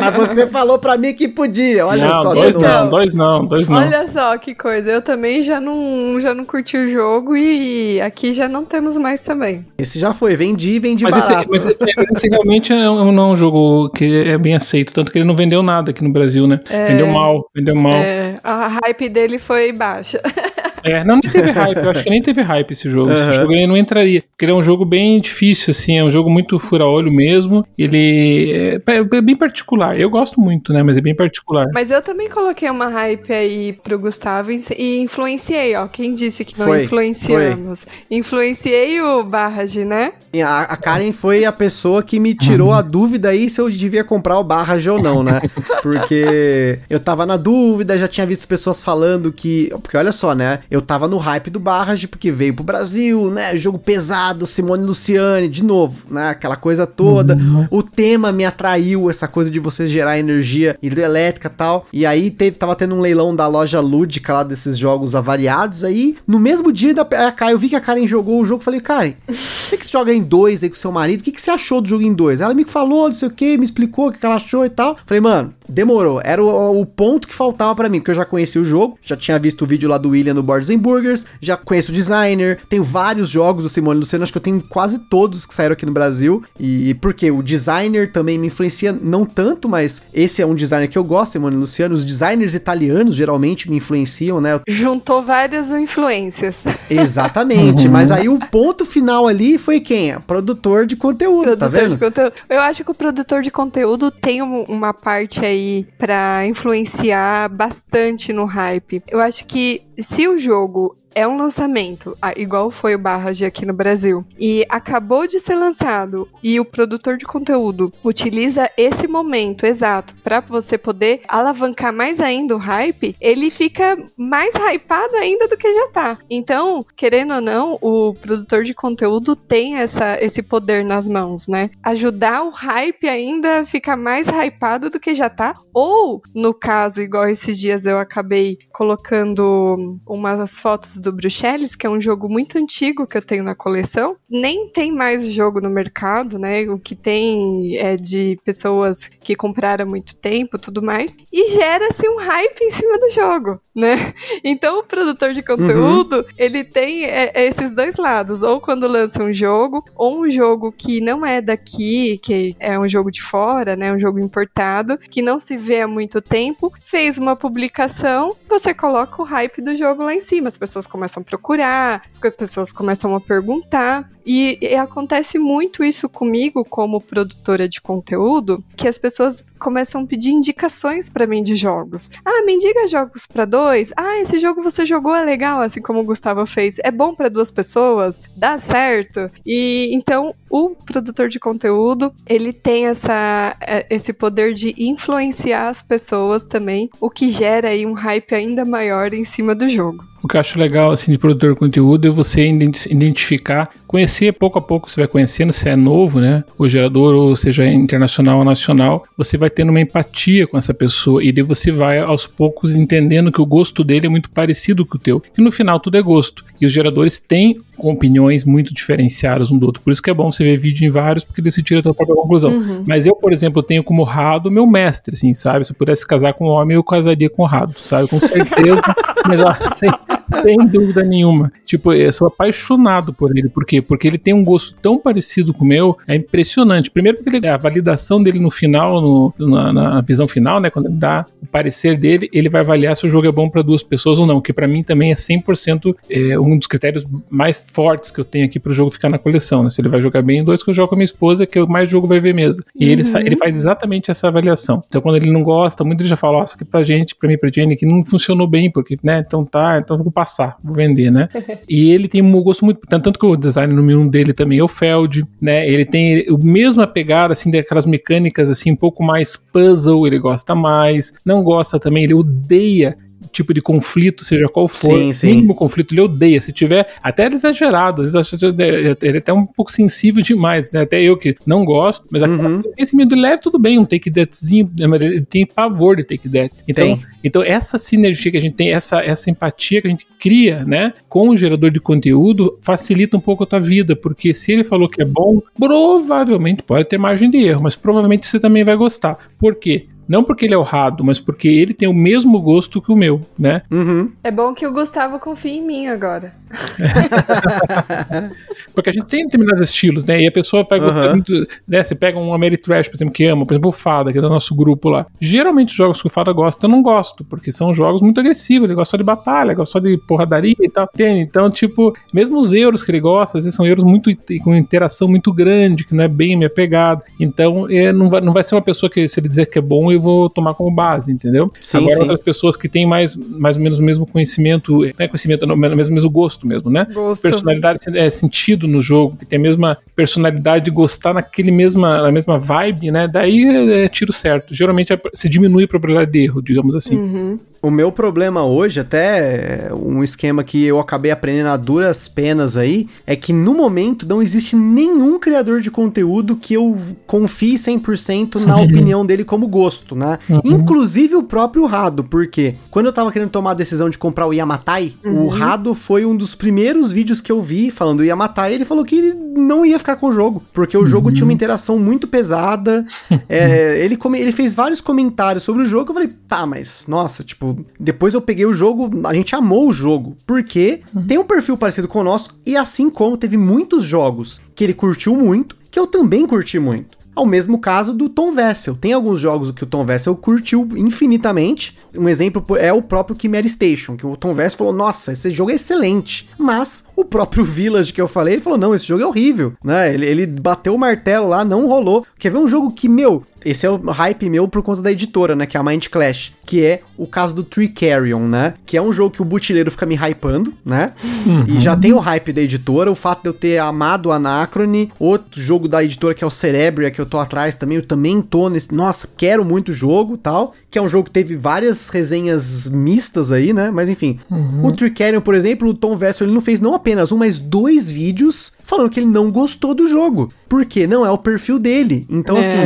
mas 0.00 0.14
você 0.14 0.46
falou 0.46 0.78
pra 0.78 0.96
mim 0.96 1.12
que 1.14 1.26
podia, 1.26 1.86
olha 1.86 2.08
não, 2.08 2.22
só. 2.22 2.34
Dois 2.34 2.54
não, 2.54 2.90
dois 2.90 3.12
não, 3.12 3.46
dois 3.46 3.68
não. 3.68 3.78
Olha 3.78 4.08
só 4.08 4.38
que 4.38 4.54
coisa, 4.54 4.90
eu 4.90 5.02
também 5.02 5.42
já 5.42 5.60
não, 5.60 6.18
já 6.20 6.32
não 6.32 6.44
curti 6.44 6.76
o 6.76 6.88
jogo 6.88 7.36
e 7.36 8.00
aqui 8.00 8.32
já 8.32 8.48
não 8.48 8.64
temos 8.64 8.96
mais 8.96 9.20
também. 9.20 9.66
Esse 9.76 9.98
já 9.98 10.12
foi, 10.12 10.36
vendi, 10.36 10.78
vendi 10.78 11.04
mas 11.04 11.26
barato. 11.26 11.56
Esse, 11.56 11.76
mas 11.80 12.06
esse 12.16 12.28
realmente 12.28 12.72
é 12.72 12.88
um, 12.88 13.10
não 13.10 13.30
é 13.30 13.32
um 13.32 13.36
jogo 13.36 13.90
que 13.90 14.28
é 14.28 14.38
bem 14.38 14.54
aceito, 14.54 14.92
tanto 14.92 15.10
que 15.10 15.18
ele 15.18 15.26
não 15.26 15.34
vendeu 15.34 15.62
nada 15.62 15.90
aqui 15.90 16.04
no 16.04 16.10
Brasil, 16.10 16.46
né? 16.46 16.60
É, 16.70 16.86
vendeu 16.86 17.08
mal, 17.08 17.50
vendeu 17.54 17.74
mal. 17.74 17.92
É, 17.92 18.36
a 18.44 18.68
hype 18.68 19.08
dele 19.08 19.38
foi 19.38 19.72
baixa. 19.72 20.20
É, 20.84 21.02
não, 21.02 21.18
nem 21.22 21.32
teve 21.32 21.50
hype. 21.50 21.76
Eu 21.78 21.90
acho 21.90 22.04
que 22.04 22.10
nem 22.10 22.22
teve 22.22 22.42
hype 22.42 22.70
esse 22.70 22.90
jogo. 22.90 23.08
Uhum. 23.08 23.14
Esse 23.14 23.32
jogo 23.32 23.52
ele 23.52 23.66
não 23.66 23.76
entraria. 23.76 24.22
Porque 24.22 24.44
ele 24.44 24.52
é 24.52 24.54
um 24.54 24.62
jogo 24.62 24.84
bem 24.84 25.18
difícil, 25.20 25.70
assim. 25.70 25.98
É 25.98 26.04
um 26.04 26.10
jogo 26.10 26.28
muito 26.28 26.58
fura-olho 26.58 27.10
mesmo. 27.10 27.66
Ele 27.78 28.52
é, 28.52 28.92
é, 28.92 29.22
bem 29.22 29.34
particular. 29.34 29.98
Eu 29.98 30.10
gosto 30.10 30.40
muito, 30.40 30.72
né? 30.72 30.82
Mas 30.82 30.98
é 30.98 31.00
bem 31.00 31.14
particular. 31.14 31.66
Mas 31.72 31.90
eu 31.90 32.02
também 32.02 32.28
coloquei 32.28 32.68
uma 32.68 32.88
hype 32.88 33.32
aí 33.32 33.72
pro 33.82 33.98
Gustavo 33.98 34.50
e 34.52 34.98
influenciei, 34.98 35.74
ó. 35.74 35.88
Quem 35.88 36.14
disse 36.14 36.44
que 36.44 36.58
não 36.58 36.66
foi, 36.66 36.84
influenciamos? 36.84 37.84
Foi. 37.84 37.92
Influenciei 38.10 39.00
o 39.00 39.24
Barrage, 39.24 39.84
né? 39.84 40.12
A, 40.44 40.62
a, 40.62 40.76
Karen 40.76 41.12
foi 41.12 41.44
a 41.44 41.52
pessoa 41.52 42.02
que 42.02 42.20
me 42.20 42.34
tirou 42.34 42.72
a 42.72 42.82
dúvida 42.82 43.30
aí 43.30 43.48
se 43.48 43.60
eu 43.60 43.70
devia 43.70 44.04
comprar 44.04 44.38
o 44.38 44.44
Barrage 44.44 44.90
ou 44.90 45.00
não, 45.02 45.22
né? 45.22 45.40
Porque 45.82 46.78
eu 46.90 47.00
tava 47.00 47.24
na 47.24 47.36
dúvida, 47.36 47.96
já 47.96 48.08
tinha 48.08 48.26
visto 48.26 48.46
pessoas 48.46 48.82
falando 48.82 49.32
que. 49.32 49.70
Porque 49.82 49.96
olha 49.96 50.12
só, 50.12 50.34
né? 50.34 50.60
Eu 50.74 50.82
tava 50.82 51.06
no 51.06 51.18
hype 51.18 51.50
do 51.50 51.60
Barrage, 51.60 52.08
porque 52.08 52.32
veio 52.32 52.52
pro 52.52 52.64
Brasil, 52.64 53.30
né? 53.30 53.56
Jogo 53.56 53.78
pesado, 53.78 54.44
Simone 54.44 54.82
Luciane, 54.82 55.48
de 55.48 55.62
novo, 55.62 56.04
né? 56.10 56.30
Aquela 56.30 56.56
coisa 56.56 56.84
toda. 56.84 57.36
Uhum. 57.36 57.68
O 57.70 57.80
tema 57.80 58.32
me 58.32 58.44
atraiu, 58.44 59.08
essa 59.08 59.28
coisa 59.28 59.52
de 59.52 59.60
você 59.60 59.86
gerar 59.86 60.18
energia 60.18 60.76
hidrelétrica 60.82 61.46
e 61.46 61.56
tal. 61.56 61.86
E 61.92 62.04
aí 62.04 62.28
teve, 62.28 62.56
tava 62.56 62.74
tendo 62.74 62.92
um 62.96 63.00
leilão 63.00 63.36
da 63.36 63.46
loja 63.46 63.78
lúdica 63.78 64.34
lá 64.34 64.42
desses 64.42 64.76
jogos 64.76 65.14
avariados. 65.14 65.84
Aí, 65.84 66.16
no 66.26 66.40
mesmo 66.40 66.72
dia 66.72 66.92
da 66.92 67.06
eu 67.48 67.58
vi 67.58 67.68
que 67.68 67.76
a 67.76 67.80
Karen 67.80 68.04
jogou 68.04 68.40
o 68.40 68.44
jogo, 68.44 68.64
falei, 68.64 68.80
Karen, 68.80 69.12
você 69.28 69.76
que 69.76 69.88
joga 69.88 70.12
em 70.12 70.22
dois 70.22 70.64
aí 70.64 70.70
com 70.70 70.74
seu 70.74 70.90
marido, 70.90 71.20
o 71.20 71.22
que, 71.22 71.30
que 71.30 71.40
você 71.40 71.52
achou 71.52 71.80
do 71.80 71.88
jogo 71.88 72.02
em 72.02 72.12
dois? 72.12 72.40
Ela 72.40 72.52
me 72.52 72.64
falou, 72.64 73.04
não 73.04 73.12
sei 73.12 73.28
o 73.28 73.30
que, 73.30 73.56
me 73.56 73.62
explicou 73.64 74.08
o 74.08 74.12
que 74.12 74.26
ela 74.26 74.34
achou 74.34 74.66
e 74.66 74.70
tal. 74.70 74.96
Falei, 75.06 75.20
mano, 75.20 75.54
demorou. 75.68 76.20
Era 76.22 76.42
o, 76.42 76.80
o 76.80 76.86
ponto 76.86 77.26
que 77.26 77.34
faltava 77.34 77.74
para 77.74 77.88
mim, 77.88 77.98
porque 77.98 78.10
eu 78.10 78.14
já 78.14 78.24
conheci 78.24 78.58
o 78.58 78.64
jogo, 78.64 78.98
já 79.02 79.16
tinha 79.16 79.38
visto 79.38 79.62
o 79.62 79.66
vídeo 79.66 79.88
lá 79.88 79.98
do 79.98 80.10
William 80.10 80.34
no 80.34 80.42
Boards 80.42 80.70
and 80.70 80.78
Burgers, 80.78 81.26
já 81.40 81.56
conheço 81.56 81.90
o 81.90 81.94
designer, 81.94 82.60
tenho 82.68 82.82
vários 82.82 83.28
jogos 83.28 83.64
do 83.64 83.68
Simone 83.68 84.00
Luciano, 84.00 84.22
acho 84.22 84.32
que 84.32 84.38
eu 84.38 84.42
tenho 84.42 84.62
quase 84.62 84.98
todos 85.10 85.46
que 85.46 85.54
saíram 85.54 85.72
aqui 85.72 85.86
no 85.86 85.92
Brasil. 85.92 86.42
E 86.58 86.94
porque 86.94 87.30
o 87.30 87.42
designer 87.42 88.12
também 88.12 88.38
me 88.38 88.48
influencia, 88.48 88.92
não 88.92 89.24
tanto, 89.24 89.68
mas 89.68 90.02
esse 90.12 90.42
é 90.42 90.46
um 90.46 90.54
designer 90.54 90.88
que 90.88 90.98
eu 90.98 91.04
gosto, 91.04 91.32
Simone 91.32 91.56
Luciano. 91.56 91.94
Os 91.94 92.04
designers 92.04 92.54
italianos 92.54 93.16
geralmente 93.16 93.70
me 93.70 93.76
influenciam, 93.76 94.40
né? 94.40 94.60
Juntou 94.66 95.22
várias 95.22 95.70
influências. 95.70 96.56
Exatamente, 96.90 97.86
uhum. 97.86 97.92
mas 97.92 98.10
aí 98.10 98.28
o 98.28 98.38
ponto 98.50 98.84
final 98.84 99.26
ali 99.26 99.58
foi 99.58 99.80
quem? 99.80 100.18
Produtor 100.20 100.86
de 100.86 100.96
conteúdo, 100.96 101.56
tá 101.56 101.68
produtor 101.68 101.70
tá 101.70 101.80
vendo? 101.80 101.90
De 101.92 102.04
conteúdo. 102.04 102.32
Eu 102.48 102.60
acho 102.60 102.84
que 102.84 102.90
o 102.90 102.94
produtor 102.94 103.42
de 103.42 103.50
conteúdo 103.50 104.10
tem 104.10 104.42
uma 104.42 104.92
parte 104.92 105.44
aí 105.44 105.53
para 105.98 106.46
influenciar 106.46 107.48
bastante 107.48 108.32
no 108.32 108.44
hype. 108.44 109.02
Eu 109.08 109.20
acho 109.20 109.46
que 109.46 109.82
se 109.98 110.26
o 110.28 110.38
jogo 110.38 110.96
é 111.14 111.26
um 111.26 111.36
lançamento, 111.36 112.16
igual 112.36 112.70
foi 112.70 112.94
o 112.94 112.98
Barrage 112.98 113.44
aqui 113.44 113.64
no 113.64 113.72
Brasil, 113.72 114.24
e 114.38 114.64
acabou 114.68 115.26
de 115.26 115.38
ser 115.38 115.54
lançado 115.54 116.28
e 116.42 116.58
o 116.58 116.64
produtor 116.64 117.16
de 117.16 117.24
conteúdo 117.24 117.92
utiliza 118.02 118.70
esse 118.76 119.06
momento 119.06 119.64
exato 119.64 120.14
para 120.22 120.40
você 120.40 120.76
poder 120.76 121.22
alavancar 121.28 121.92
mais 121.92 122.20
ainda 122.20 122.54
o 122.54 122.58
hype, 122.58 123.16
ele 123.20 123.50
fica 123.50 123.96
mais 124.16 124.54
hypado 124.54 125.16
ainda 125.16 125.48
do 125.48 125.56
que 125.56 125.72
já 125.72 125.88
tá. 125.88 126.18
Então, 126.28 126.84
querendo 126.96 127.34
ou 127.34 127.40
não, 127.40 127.78
o 127.80 128.14
produtor 128.14 128.64
de 128.64 128.74
conteúdo 128.74 129.36
tem 129.36 129.76
essa, 129.76 130.18
esse 130.20 130.42
poder 130.42 130.84
nas 130.84 131.08
mãos, 131.08 131.46
né? 131.46 131.70
Ajudar 131.82 132.42
o 132.42 132.50
hype 132.50 133.08
ainda 133.08 133.60
a 133.60 133.66
ficar 133.66 133.96
mais 133.96 134.26
hypado 134.28 134.90
do 134.90 135.00
que 135.00 135.14
já 135.14 135.28
tá, 135.28 135.56
ou 135.72 136.22
no 136.34 136.52
caso, 136.52 137.00
igual 137.00 137.28
esses 137.28 137.58
dias 137.58 137.86
eu 137.86 137.98
acabei 137.98 138.58
colocando 138.72 139.98
umas 140.06 140.58
fotos 140.58 140.98
do 141.04 141.12
Bruxelles, 141.12 141.76
que 141.76 141.86
é 141.86 141.90
um 141.90 142.00
jogo 142.00 142.28
muito 142.28 142.58
antigo 142.58 143.06
que 143.06 143.16
eu 143.16 143.22
tenho 143.22 143.44
na 143.44 143.54
coleção. 143.54 144.16
Nem 144.28 144.68
tem 144.68 144.92
mais 144.92 145.24
jogo 145.30 145.60
no 145.60 145.70
mercado, 145.70 146.38
né? 146.38 146.62
O 146.68 146.78
que 146.78 146.94
tem 146.94 147.76
é 147.76 147.96
de 147.96 148.38
pessoas 148.44 149.08
que 149.20 149.36
compraram 149.36 149.84
há 149.84 149.88
muito 149.88 150.16
tempo, 150.16 150.58
tudo 150.58 150.82
mais. 150.82 151.16
E 151.32 151.48
gera-se 151.54 152.08
um 152.08 152.16
hype 152.18 152.60
em 152.62 152.70
cima 152.70 152.98
do 152.98 153.10
jogo, 153.10 153.60
né? 153.74 154.12
Então 154.42 154.78
o 154.78 154.84
produtor 154.84 155.32
de 155.32 155.42
conteúdo, 155.42 156.16
uhum. 156.16 156.24
ele 156.36 156.64
tem 156.64 157.04
é, 157.04 157.30
é 157.34 157.46
esses 157.46 157.70
dois 157.70 157.96
lados. 157.96 158.42
Ou 158.42 158.60
quando 158.60 158.86
lança 158.86 159.22
um 159.22 159.32
jogo, 159.32 159.84
ou 159.94 160.20
um 160.22 160.30
jogo 160.30 160.72
que 160.72 161.00
não 161.00 161.24
é 161.24 161.40
daqui, 161.40 162.18
que 162.18 162.54
é 162.58 162.78
um 162.78 162.88
jogo 162.88 163.10
de 163.10 163.22
fora, 163.22 163.76
né? 163.76 163.92
Um 163.92 163.98
jogo 163.98 164.18
importado, 164.18 164.98
que 164.98 165.22
não 165.22 165.38
se 165.38 165.56
vê 165.56 165.82
há 165.82 165.88
muito 165.88 166.20
tempo, 166.20 166.72
fez 166.82 167.18
uma 167.18 167.36
publicação, 167.36 168.36
você 168.48 168.72
coloca 168.72 169.20
o 169.20 169.24
hype 169.24 169.60
do 169.62 169.76
jogo 169.76 170.02
lá 170.02 170.14
em 170.14 170.20
cima. 170.20 170.48
As 170.48 170.58
pessoas 170.58 170.86
começam 170.94 171.22
a 171.22 171.24
procurar, 171.24 172.02
as 172.08 172.20
pessoas 172.36 172.72
começam 172.72 173.16
a 173.16 173.20
perguntar. 173.20 174.08
E, 174.24 174.56
e 174.62 174.76
acontece 174.76 175.40
muito 175.40 175.82
isso 175.82 176.08
comigo 176.08 176.64
como 176.64 177.00
produtora 177.00 177.68
de 177.68 177.80
conteúdo, 177.80 178.62
que 178.76 178.86
as 178.86 178.96
pessoas 178.96 179.44
começam 179.58 180.02
a 180.02 180.06
pedir 180.06 180.30
indicações 180.30 181.10
para 181.10 181.26
mim 181.26 181.42
de 181.42 181.56
jogos. 181.56 182.08
Ah, 182.24 182.44
me 182.44 182.54
indica 182.54 182.86
jogos 182.86 183.26
para 183.26 183.44
dois. 183.44 183.92
Ah, 183.96 184.20
esse 184.20 184.38
jogo 184.38 184.62
você 184.62 184.86
jogou 184.86 185.16
é 185.16 185.24
legal, 185.24 185.60
assim 185.60 185.82
como 185.82 185.98
o 185.98 186.04
Gustavo 186.04 186.46
fez. 186.46 186.76
É 186.84 186.92
bom 186.92 187.12
para 187.12 187.28
duas 187.28 187.50
pessoas, 187.50 188.22
dá 188.36 188.56
certo. 188.56 189.28
E 189.44 189.90
então 189.92 190.32
o 190.54 190.70
produtor 190.86 191.28
de 191.28 191.40
conteúdo, 191.40 192.12
ele 192.24 192.52
tem 192.52 192.86
essa, 192.86 193.56
é, 193.60 193.84
esse 193.90 194.12
poder 194.12 194.52
de 194.54 194.72
influenciar 194.78 195.68
as 195.68 195.82
pessoas 195.82 196.44
também, 196.44 196.88
o 197.00 197.10
que 197.10 197.28
gera 197.28 197.70
aí 197.70 197.84
um 197.84 197.92
hype 197.92 198.36
ainda 198.36 198.64
maior 198.64 199.12
em 199.12 199.24
cima 199.24 199.52
do 199.52 199.68
jogo. 199.68 200.04
O 200.22 200.28
que 200.28 200.38
eu 200.38 200.40
acho 200.40 200.58
legal 200.58 200.90
assim 200.90 201.12
de 201.12 201.18
produtor 201.18 201.52
de 201.52 201.58
conteúdo 201.58 202.06
é 202.08 202.10
você 202.10 202.46
identificar, 202.46 203.68
conhecer 203.86 204.32
pouco 204.32 204.58
a 204.58 204.62
pouco, 204.62 204.88
você 204.88 205.02
vai 205.02 205.06
conhecendo 205.06 205.52
se 205.52 205.68
é 205.68 205.76
novo, 205.76 206.18
né? 206.18 206.42
O 206.56 206.66
gerador, 206.66 207.14
ou 207.14 207.36
seja 207.36 207.66
internacional 207.66 208.38
ou 208.38 208.44
nacional, 208.44 209.04
você 209.18 209.36
vai 209.36 209.50
tendo 209.50 209.68
uma 209.68 209.82
empatia 209.82 210.46
com 210.46 210.56
essa 210.56 210.72
pessoa 210.72 211.22
e 211.22 211.30
daí 211.30 211.42
você 211.42 211.70
vai 211.70 211.98
aos 211.98 212.26
poucos 212.26 212.74
entendendo 212.74 213.30
que 213.30 213.42
o 213.42 213.44
gosto 213.44 213.84
dele 213.84 214.06
é 214.06 214.08
muito 214.08 214.30
parecido 214.30 214.86
com 214.86 214.96
o 214.96 215.00
teu. 215.00 215.22
E 215.36 215.42
no 215.42 215.52
final 215.52 215.78
tudo 215.78 215.98
é 215.98 216.02
gosto. 216.02 216.42
E 216.58 216.64
os 216.64 216.72
geradores 216.72 217.20
têm 217.20 217.60
opiniões 217.76 218.44
muito 218.44 218.72
diferenciadas 218.72 219.50
um 219.50 219.58
do 219.58 219.66
outro. 219.66 219.82
Por 219.82 219.90
isso 219.90 220.02
que 220.02 220.10
é 220.10 220.14
bom 220.14 220.30
você 220.30 220.44
ver 220.44 220.56
vídeo 220.56 220.86
em 220.86 220.90
vários, 220.90 221.24
porque 221.24 221.42
você 221.42 221.62
tira 221.62 221.80
a 221.80 221.82
tua 221.82 221.94
própria 221.94 222.16
conclusão. 222.16 222.50
Uhum. 222.50 222.84
Mas 222.86 223.06
eu, 223.06 223.14
por 223.16 223.32
exemplo, 223.32 223.62
tenho 223.62 223.82
como 223.82 224.02
Rado 224.02 224.50
meu 224.50 224.66
mestre, 224.66 225.14
assim, 225.14 225.32
sabe? 225.32 225.64
Se 225.64 225.72
eu 225.72 225.76
pudesse 225.76 226.06
casar 226.06 226.34
com 226.34 226.46
um 226.46 226.50
homem, 226.50 226.76
eu 226.76 226.84
casaria 226.84 227.28
com 227.28 227.42
o 227.42 227.46
Rado, 227.46 227.74
sabe? 227.80 228.08
Com 228.08 228.20
certeza. 228.20 228.82
Mas 229.26 229.40
ó, 229.40 229.54
sem, 229.74 229.90
sem 230.32 230.56
dúvida 230.66 231.02
nenhuma. 231.02 231.52
Tipo, 231.64 231.92
eu 231.92 232.12
sou 232.12 232.28
apaixonado 232.28 233.12
por 233.12 233.36
ele. 233.36 233.48
Por 233.48 233.64
quê? 233.64 233.80
Porque 233.80 234.06
ele 234.06 234.18
tem 234.18 234.34
um 234.34 234.44
gosto 234.44 234.74
tão 234.80 234.98
parecido 234.98 235.52
com 235.52 235.64
o 235.64 235.68
meu, 235.68 235.96
é 236.06 236.14
impressionante. 236.14 236.90
Primeiro 236.90 237.18
porque 237.18 237.36
ele, 237.36 237.46
a 237.46 237.56
validação 237.56 238.22
dele 238.22 238.38
no 238.38 238.50
final, 238.50 239.00
no, 239.00 239.34
na, 239.38 239.72
na, 239.72 240.00
visão 240.00 240.26
final, 240.26 240.60
né, 240.60 240.70
quando 240.70 240.86
ele 240.86 240.96
dá 240.96 241.24
o 241.42 241.46
parecer 241.46 241.98
dele, 241.98 242.28
ele 242.32 242.48
vai 242.48 242.60
avaliar 242.60 242.96
se 242.96 243.06
o 243.06 243.08
jogo 243.08 243.26
é 243.26 243.32
bom 243.32 243.48
para 243.48 243.62
duas 243.62 243.82
pessoas 243.82 244.18
ou 244.18 244.26
não, 244.26 244.40
que 244.40 244.52
para 244.52 244.66
mim 244.66 244.82
também 244.82 245.10
é 245.10 245.14
100% 245.14 245.94
é, 246.10 246.38
um 246.38 246.56
dos 246.56 246.66
critérios 246.66 247.04
mais 247.30 247.66
fortes 247.72 248.10
que 248.10 248.20
eu 248.20 248.24
tenho 248.24 248.44
aqui 248.44 248.58
pro 248.58 248.72
jogo 248.72 248.90
ficar 248.90 249.08
na 249.08 249.18
coleção, 249.18 249.62
né? 249.62 249.70
Se 249.70 249.80
ele 249.80 249.88
vai 249.88 250.00
jogar 250.00 250.22
bem 250.22 250.40
em 250.40 250.44
dois, 250.44 250.62
que 250.62 250.70
eu 250.70 250.74
jogo 250.74 250.88
com 250.88 250.94
a 250.94 250.98
minha 250.98 251.04
esposa, 251.04 251.46
que 251.46 251.58
o 251.58 251.68
mais 251.68 251.88
jogo 251.88 252.06
vai 252.06 252.20
ver 252.20 252.34
mesa. 252.34 252.62
E 252.74 252.86
uhum. 252.86 252.92
ele, 252.92 253.02
ele 253.24 253.36
faz 253.36 253.56
exatamente 253.56 254.10
essa 254.10 254.28
avaliação. 254.28 254.82
Então, 254.86 255.00
quando 255.00 255.16
ele 255.16 255.30
não 255.30 255.42
gosta, 255.42 255.84
muito 255.84 256.00
ele 256.00 256.08
já 256.08 256.16
fala, 256.16 256.38
ó, 256.38 256.44
isso 256.44 256.54
aqui 256.54 256.64
pra 256.64 256.82
gente, 256.82 257.14
pra 257.14 257.28
mim, 257.28 257.38
pra 257.38 257.50
Jenny, 257.50 257.76
que 257.76 257.86
não 257.86 258.04
funcionou 258.04 258.46
bem, 258.46 258.70
porque, 258.70 258.96
né, 259.02 259.22
então 259.26 259.44
tá, 259.44 259.78
então 259.78 259.96
passar, 260.14 260.56
vou 260.62 260.74
vender, 260.74 261.10
né? 261.10 261.28
e 261.68 261.90
ele 261.90 262.08
tem 262.08 262.22
um 262.22 262.42
gosto 262.42 262.64
muito, 262.64 262.80
tanto, 262.88 263.04
tanto 263.04 263.18
que 263.18 263.26
o 263.26 263.36
design 263.36 263.72
número 263.72 264.00
um 264.00 264.08
dele 264.08 264.32
também 264.32 264.58
é 264.58 264.62
o 264.62 264.68
Feld, 264.68 265.26
né? 265.40 265.68
Ele 265.68 265.84
tem 265.84 266.24
o 266.30 266.38
mesmo 266.38 266.86
pegada, 266.86 267.32
assim, 267.32 267.50
daquelas 267.50 267.86
mecânicas, 267.86 268.48
assim, 268.48 268.72
um 268.72 268.76
pouco 268.76 269.02
mais 269.02 269.36
puzzle, 269.36 270.06
ele 270.06 270.18
gosta 270.18 270.54
mais, 270.54 271.12
não 271.24 271.42
gosta 271.42 271.78
também, 271.80 272.04
ele 272.04 272.14
odeia 272.14 272.96
tipo 273.34 273.52
de 273.52 273.60
conflito, 273.60 274.24
seja 274.24 274.46
qual 274.46 274.68
for, 274.68 274.98
sim, 274.98 275.12
sim. 275.12 275.26
mínimo 275.34 275.54
conflito, 275.54 275.92
ele 275.92 276.00
odeia. 276.00 276.40
Se 276.40 276.52
tiver, 276.52 276.94
até 277.02 277.26
ele 277.26 277.34
exagerado, 277.34 278.02
às 278.02 278.12
vezes 278.12 278.32
ele 278.42 279.16
é 279.16 279.18
até 279.18 279.32
um 279.32 279.44
pouco 279.44 279.70
sensível 279.70 280.22
demais, 280.22 280.70
né? 280.72 280.82
Até 280.82 281.02
eu 281.02 281.16
que 281.16 281.34
não 281.46 281.64
gosto, 281.64 282.06
mas 282.10 282.22
uhum. 282.22 282.62
esse 282.78 282.94
medo 282.96 283.14
leve, 283.14 283.42
tudo 283.42 283.58
bem, 283.58 283.78
um 283.78 283.84
take 283.84 284.10
thatzinho, 284.10 284.70
né? 284.78 284.86
mas 284.86 285.02
ele 285.02 285.20
tem 285.22 285.44
pavor 285.44 285.96
de 285.96 286.04
take 286.04 286.28
that. 286.28 286.54
Então, 286.68 286.84
tem. 286.84 287.06
então 287.22 287.42
essa 287.42 287.76
sinergia 287.76 288.30
que 288.30 288.36
a 288.36 288.40
gente 288.40 288.54
tem, 288.54 288.72
essa, 288.72 289.00
essa 289.00 289.30
empatia 289.30 289.80
que 289.80 289.88
a 289.88 289.90
gente 289.90 290.06
cria, 290.18 290.64
né, 290.64 290.92
com 291.08 291.28
o 291.28 291.36
gerador 291.36 291.70
de 291.70 291.80
conteúdo, 291.80 292.58
facilita 292.62 293.16
um 293.16 293.20
pouco 293.20 293.44
a 293.44 293.46
tua 293.46 293.60
vida, 293.60 293.94
porque 293.96 294.32
se 294.32 294.52
ele 294.52 294.64
falou 294.64 294.88
que 294.88 295.02
é 295.02 295.04
bom, 295.04 295.42
provavelmente 295.58 296.62
pode 296.62 296.88
ter 296.88 296.98
margem 296.98 297.30
de 297.30 297.38
erro, 297.38 297.62
mas 297.62 297.76
provavelmente 297.76 298.26
você 298.26 298.38
também 298.38 298.64
vai 298.64 298.76
gostar. 298.76 299.18
Por 299.38 299.56
quê? 299.56 299.86
Não 300.08 300.22
porque 300.22 300.44
ele 300.44 300.54
é 300.54 300.58
o 300.58 300.62
Rado, 300.62 301.04
mas 301.04 301.20
porque 301.20 301.48
ele 301.48 301.74
tem 301.74 301.88
o 301.88 301.94
mesmo 301.94 302.40
gosto 302.40 302.80
que 302.80 302.92
o 302.92 302.96
meu, 302.96 303.20
né? 303.38 303.62
Uhum. 303.70 304.12
É 304.22 304.30
bom 304.30 304.54
que 304.54 304.66
o 304.66 304.72
Gustavo 304.72 305.18
confie 305.18 305.58
em 305.58 305.66
mim 305.66 305.86
agora. 305.86 306.34
Porque 308.74 308.90
a 308.90 308.92
gente 308.92 309.06
tem 309.06 309.24
determinados 309.24 309.68
estilos, 309.68 310.04
né? 310.04 310.22
E 310.22 310.26
a 310.26 310.32
pessoa 310.32 310.64
vai 310.64 310.80
gostar 310.80 311.10
muito, 311.10 311.32
né? 311.66 311.82
Você 311.82 311.94
pega 311.94 312.18
um 312.18 312.34
Ameritrash, 312.34 312.88
por 312.88 312.96
exemplo, 312.96 313.14
que 313.14 313.24
ama, 313.24 313.46
por 313.46 313.54
exemplo, 313.54 313.68
o 313.68 313.72
Fada, 313.72 314.12
que 314.12 314.18
é 314.18 314.20
do 314.20 314.28
nosso 314.28 314.54
grupo 314.54 314.88
lá. 314.88 315.06
Geralmente 315.20 315.70
os 315.70 315.76
jogos 315.76 316.00
que 316.00 316.06
o 316.06 316.10
Fada 316.10 316.32
gosta, 316.32 316.66
eu 316.66 316.70
não 316.70 316.82
gosto, 316.82 317.24
porque 317.24 317.52
são 317.52 317.72
jogos 317.72 318.02
muito 318.02 318.20
agressivos, 318.20 318.66
ele 318.66 318.74
gosta 318.74 318.92
só 318.92 318.96
de 318.96 319.04
batalha, 319.04 319.54
gosta 319.54 319.72
só 319.72 319.78
de 319.78 319.96
porradaria 319.96 320.54
e 320.60 320.68
tal. 320.68 320.88
Entende? 320.92 321.20
Então, 321.20 321.48
tipo, 321.50 321.94
mesmo 322.12 322.38
os 322.38 322.52
euros 322.52 322.82
que 322.82 322.90
ele 322.90 323.00
gosta, 323.00 323.38
às 323.38 323.44
vezes 323.44 323.56
são 323.56 323.66
euros 323.66 323.84
muito 323.84 324.10
com 324.42 324.54
interação 324.54 325.08
muito 325.08 325.32
grande, 325.32 325.84
que 325.84 325.94
não 325.94 326.04
é 326.04 326.08
bem 326.08 326.36
minha 326.36 326.50
pegada. 326.50 327.02
Então, 327.18 327.68
é, 327.70 327.92
não, 327.92 328.08
vai, 328.08 328.20
não 328.20 328.32
vai 328.32 328.42
ser 328.42 328.54
uma 328.54 328.62
pessoa 328.62 328.90
que, 328.90 329.08
se 329.08 329.20
ele 329.20 329.28
dizer 329.28 329.46
que 329.46 329.58
é 329.58 329.62
bom, 329.62 329.90
eu 329.90 330.00
vou 330.00 330.28
tomar 330.28 330.54
como 330.54 330.70
base, 330.70 331.12
entendeu? 331.12 331.50
Sim, 331.60 331.78
Agora, 331.78 331.94
sim. 331.94 332.00
outras 332.00 332.20
pessoas 332.20 332.56
que 332.56 332.68
têm 332.68 332.86
mais, 332.86 333.16
mais 333.16 333.56
ou 333.56 333.62
menos 333.62 333.78
o 333.78 333.82
mesmo 333.82 334.06
conhecimento, 334.06 334.80
né? 334.80 335.08
Conhecimento, 335.08 335.46
não, 335.46 335.56
mesmo, 335.56 335.94
mesmo 335.94 336.10
gosto 336.10 336.43
mesmo, 336.46 336.70
né? 336.70 336.86
Gosto. 336.92 337.22
Personalidade, 337.22 337.78
é, 337.96 338.10
sentido 338.10 338.66
no 338.66 338.80
jogo, 338.80 339.16
que 339.16 339.26
tem 339.26 339.38
a 339.38 339.42
mesma 339.42 339.78
personalidade 339.94 340.66
de 340.66 340.70
gostar 340.70 341.14
naquele 341.14 341.50
mesma, 341.50 342.02
na 342.02 342.12
mesma 342.12 342.38
vibe, 342.38 342.90
né? 342.90 343.08
Daí 343.08 343.44
é, 343.44 343.84
é 343.84 343.88
tiro 343.88 344.12
certo. 344.12 344.54
Geralmente 344.54 344.92
é, 344.92 344.98
se 345.12 345.28
diminui 345.28 345.64
a 345.64 345.68
probabilidade 345.68 346.10
de 346.10 346.24
erro, 346.24 346.42
digamos 346.42 346.74
assim. 346.74 346.96
Uhum. 346.96 347.38
O 347.64 347.70
meu 347.70 347.90
problema 347.90 348.44
hoje, 348.44 348.80
até 348.80 349.70
um 349.72 350.04
esquema 350.04 350.44
que 350.44 350.62
eu 350.66 350.78
acabei 350.78 351.10
aprendendo 351.10 351.48
a 351.48 351.56
duras 351.56 352.06
penas 352.08 352.58
aí, 352.58 352.86
é 353.06 353.16
que 353.16 353.32
no 353.32 353.54
momento 353.54 354.06
não 354.06 354.20
existe 354.20 354.54
nenhum 354.54 355.18
criador 355.18 355.62
de 355.62 355.70
conteúdo 355.70 356.36
que 356.36 356.52
eu 356.52 356.76
confie 357.06 357.54
100% 357.54 358.34
na 358.44 358.58
uhum. 358.58 358.64
opinião 358.68 359.06
dele 359.06 359.24
como 359.24 359.48
gosto, 359.48 359.96
né? 359.96 360.18
Uhum. 360.28 360.42
Inclusive 360.44 361.14
o 361.14 361.22
próprio 361.22 361.64
Rado, 361.64 362.04
porque 362.04 362.54
quando 362.70 362.84
eu 362.84 362.92
tava 362.92 363.10
querendo 363.10 363.30
tomar 363.30 363.52
a 363.52 363.54
decisão 363.54 363.88
de 363.88 363.96
comprar 363.96 364.26
o 364.26 364.34
Yamatai, 364.34 364.92
uhum. 365.02 365.24
o 365.24 365.28
Rado 365.28 365.74
foi 365.74 366.04
um 366.04 366.14
dos 366.14 366.34
primeiros 366.34 366.92
vídeos 366.92 367.22
que 367.22 367.32
eu 367.32 367.40
vi 367.40 367.70
falando 367.70 367.98
do 367.98 368.04
Yamatai, 368.04 368.52
ele 368.52 368.66
falou 368.66 368.84
que 368.84 368.96
ele 368.96 369.14
não 369.14 369.64
ia 369.64 369.78
ficar 369.78 369.96
com 369.96 370.08
o 370.08 370.12
jogo, 370.12 370.42
porque 370.52 370.76
o 370.76 370.84
jogo 370.84 371.10
tinha 371.10 371.24
uma 371.24 371.30
uhum. 371.30 371.34
interação 371.34 371.78
muito 371.78 372.06
pesada, 372.06 372.84
é, 373.26 373.82
ele, 373.82 373.96
come, 373.96 374.20
ele 374.20 374.32
fez 374.32 374.54
vários 374.54 374.82
comentários 374.82 375.42
sobre 375.42 375.62
o 375.62 375.64
jogo, 375.64 375.90
eu 375.90 375.94
falei, 375.94 376.10
tá, 376.28 376.44
mas 376.44 376.86
nossa, 376.86 377.24
tipo, 377.24 377.53
depois 377.78 378.14
eu 378.14 378.20
peguei 378.20 378.46
o 378.46 378.54
jogo, 378.54 379.06
a 379.06 379.14
gente 379.14 379.34
amou 379.34 379.68
o 379.68 379.72
jogo, 379.72 380.16
porque 380.26 380.80
uhum. 380.94 381.06
tem 381.06 381.18
um 381.18 381.24
perfil 381.24 381.56
parecido 381.56 381.88
com 381.88 382.00
o 382.00 382.04
nosso, 382.04 382.30
e 382.46 382.56
assim 382.56 382.90
como 382.90 383.16
teve 383.16 383.36
muitos 383.36 383.84
jogos 383.84 384.40
que 384.54 384.64
ele 384.64 384.74
curtiu 384.74 385.16
muito, 385.16 385.56
que 385.70 385.78
eu 385.78 385.86
também 385.86 386.26
curti 386.26 386.58
muito. 386.58 386.96
Ao 387.14 387.24
mesmo 387.24 387.58
caso 387.58 387.94
do 387.94 388.08
Tom 388.08 388.32
Vessel. 388.32 388.74
Tem 388.74 388.92
alguns 388.92 389.20
jogos 389.20 389.52
que 389.52 389.62
o 389.62 389.66
Tom 389.66 389.84
Vessel 389.86 390.16
curtiu 390.16 390.68
infinitamente. 390.74 391.76
Um 391.96 392.08
exemplo 392.08 392.44
é 392.56 392.72
o 392.72 392.82
próprio 392.82 393.16
Chimera 393.18 393.48
Station, 393.48 393.96
que 393.96 394.04
o 394.04 394.16
Tom 394.16 394.34
Vessel 394.34 394.58
falou: 394.58 394.72
Nossa, 394.72 395.12
esse 395.12 395.30
jogo 395.30 395.52
é 395.52 395.54
excelente. 395.54 396.28
Mas 396.36 396.84
o 396.96 397.04
próprio 397.04 397.44
Village 397.46 397.92
que 397.92 398.00
eu 398.00 398.08
falei, 398.08 398.34
ele 398.34 398.42
falou: 398.42 398.58
Não, 398.58 398.74
esse 398.74 398.86
jogo 398.86 399.02
é 399.02 399.06
horrível. 399.06 399.52
Né? 399.62 399.94
Ele, 399.94 400.06
ele 400.06 400.26
bateu 400.26 400.74
o 400.74 400.78
martelo 400.78 401.28
lá, 401.28 401.44
não 401.44 401.68
rolou. 401.68 402.04
Quer 402.18 402.32
ver 402.32 402.38
um 402.38 402.48
jogo 402.48 402.72
que, 402.72 402.88
meu, 402.88 403.22
esse 403.44 403.66
é 403.66 403.70
o 403.70 403.76
hype 403.76 404.28
meu 404.28 404.48
por 404.48 404.62
conta 404.62 404.80
da 404.80 404.90
editora, 404.90 405.36
né? 405.36 405.46
Que 405.46 405.56
é 405.56 405.60
a 405.60 405.62
Mind 405.62 405.86
Clash. 405.88 406.32
Que 406.46 406.64
é 406.64 406.80
o 406.96 407.06
caso 407.06 407.34
do 407.34 407.42
Tree 407.42 407.68
Carrion, 407.68 408.26
né? 408.26 408.54
Que 408.64 408.76
é 408.76 408.82
um 408.82 408.92
jogo 408.92 409.10
que 409.10 409.22
o 409.22 409.24
butileiro 409.24 409.70
fica 409.70 409.86
me 409.86 409.94
hypando, 409.94 410.52
né? 410.64 410.92
Uhum. 411.26 411.44
E 411.48 411.60
já 411.60 411.76
tem 411.76 411.92
o 411.92 411.98
hype 411.98 412.32
da 412.32 412.42
editora, 412.42 412.90
o 412.90 412.94
fato 412.94 413.22
de 413.22 413.28
eu 413.28 413.34
ter 413.34 413.58
amado 413.58 414.06
o 414.06 414.12
Anacrone, 414.12 414.92
outro 414.98 415.40
jogo 415.40 415.68
da 415.68 415.82
editora 415.82 416.14
que 416.14 416.24
é 416.24 416.26
o 416.26 416.30
Cerebria, 416.30 416.90
que 416.90 417.00
eu 417.00 417.06
tô 417.06 417.18
atrás 417.18 417.54
também, 417.54 417.76
eu 417.76 417.86
também 417.86 418.20
tô 418.22 418.48
nesse. 418.48 418.74
Nossa, 418.74 419.08
quero 419.16 419.44
muito 419.44 419.70
o 419.70 419.72
jogo 419.72 420.16
tal. 420.16 420.54
Que 420.74 420.78
é 420.80 420.82
um 420.82 420.88
jogo 420.88 421.04
que 421.04 421.12
teve 421.12 421.36
várias 421.36 421.88
resenhas 421.88 422.66
mistas 422.66 423.30
aí, 423.30 423.52
né? 423.52 423.70
Mas 423.70 423.88
enfim. 423.88 424.18
Uhum. 424.28 424.66
O 424.66 424.72
Tree 424.72 424.90
Carrion, 424.90 425.20
por 425.20 425.32
exemplo, 425.32 425.68
o 425.68 425.72
Tom 425.72 425.96
Vessel, 425.96 426.26
ele 426.26 426.34
não 426.34 426.40
fez 426.40 426.58
não 426.58 426.74
apenas 426.74 427.12
um, 427.12 427.16
mas 427.16 427.38
dois 427.38 427.88
vídeos 427.88 428.54
falando 428.64 428.90
que 428.90 428.98
ele 428.98 429.06
não 429.06 429.30
gostou 429.30 429.72
do 429.72 429.86
jogo. 429.86 430.32
Porque 430.48 430.84
não 430.84 431.06
é 431.06 431.10
o 431.12 431.16
perfil 431.16 431.60
dele. 431.60 432.04
Então, 432.10 432.36
é. 432.36 432.40
assim, 432.40 432.56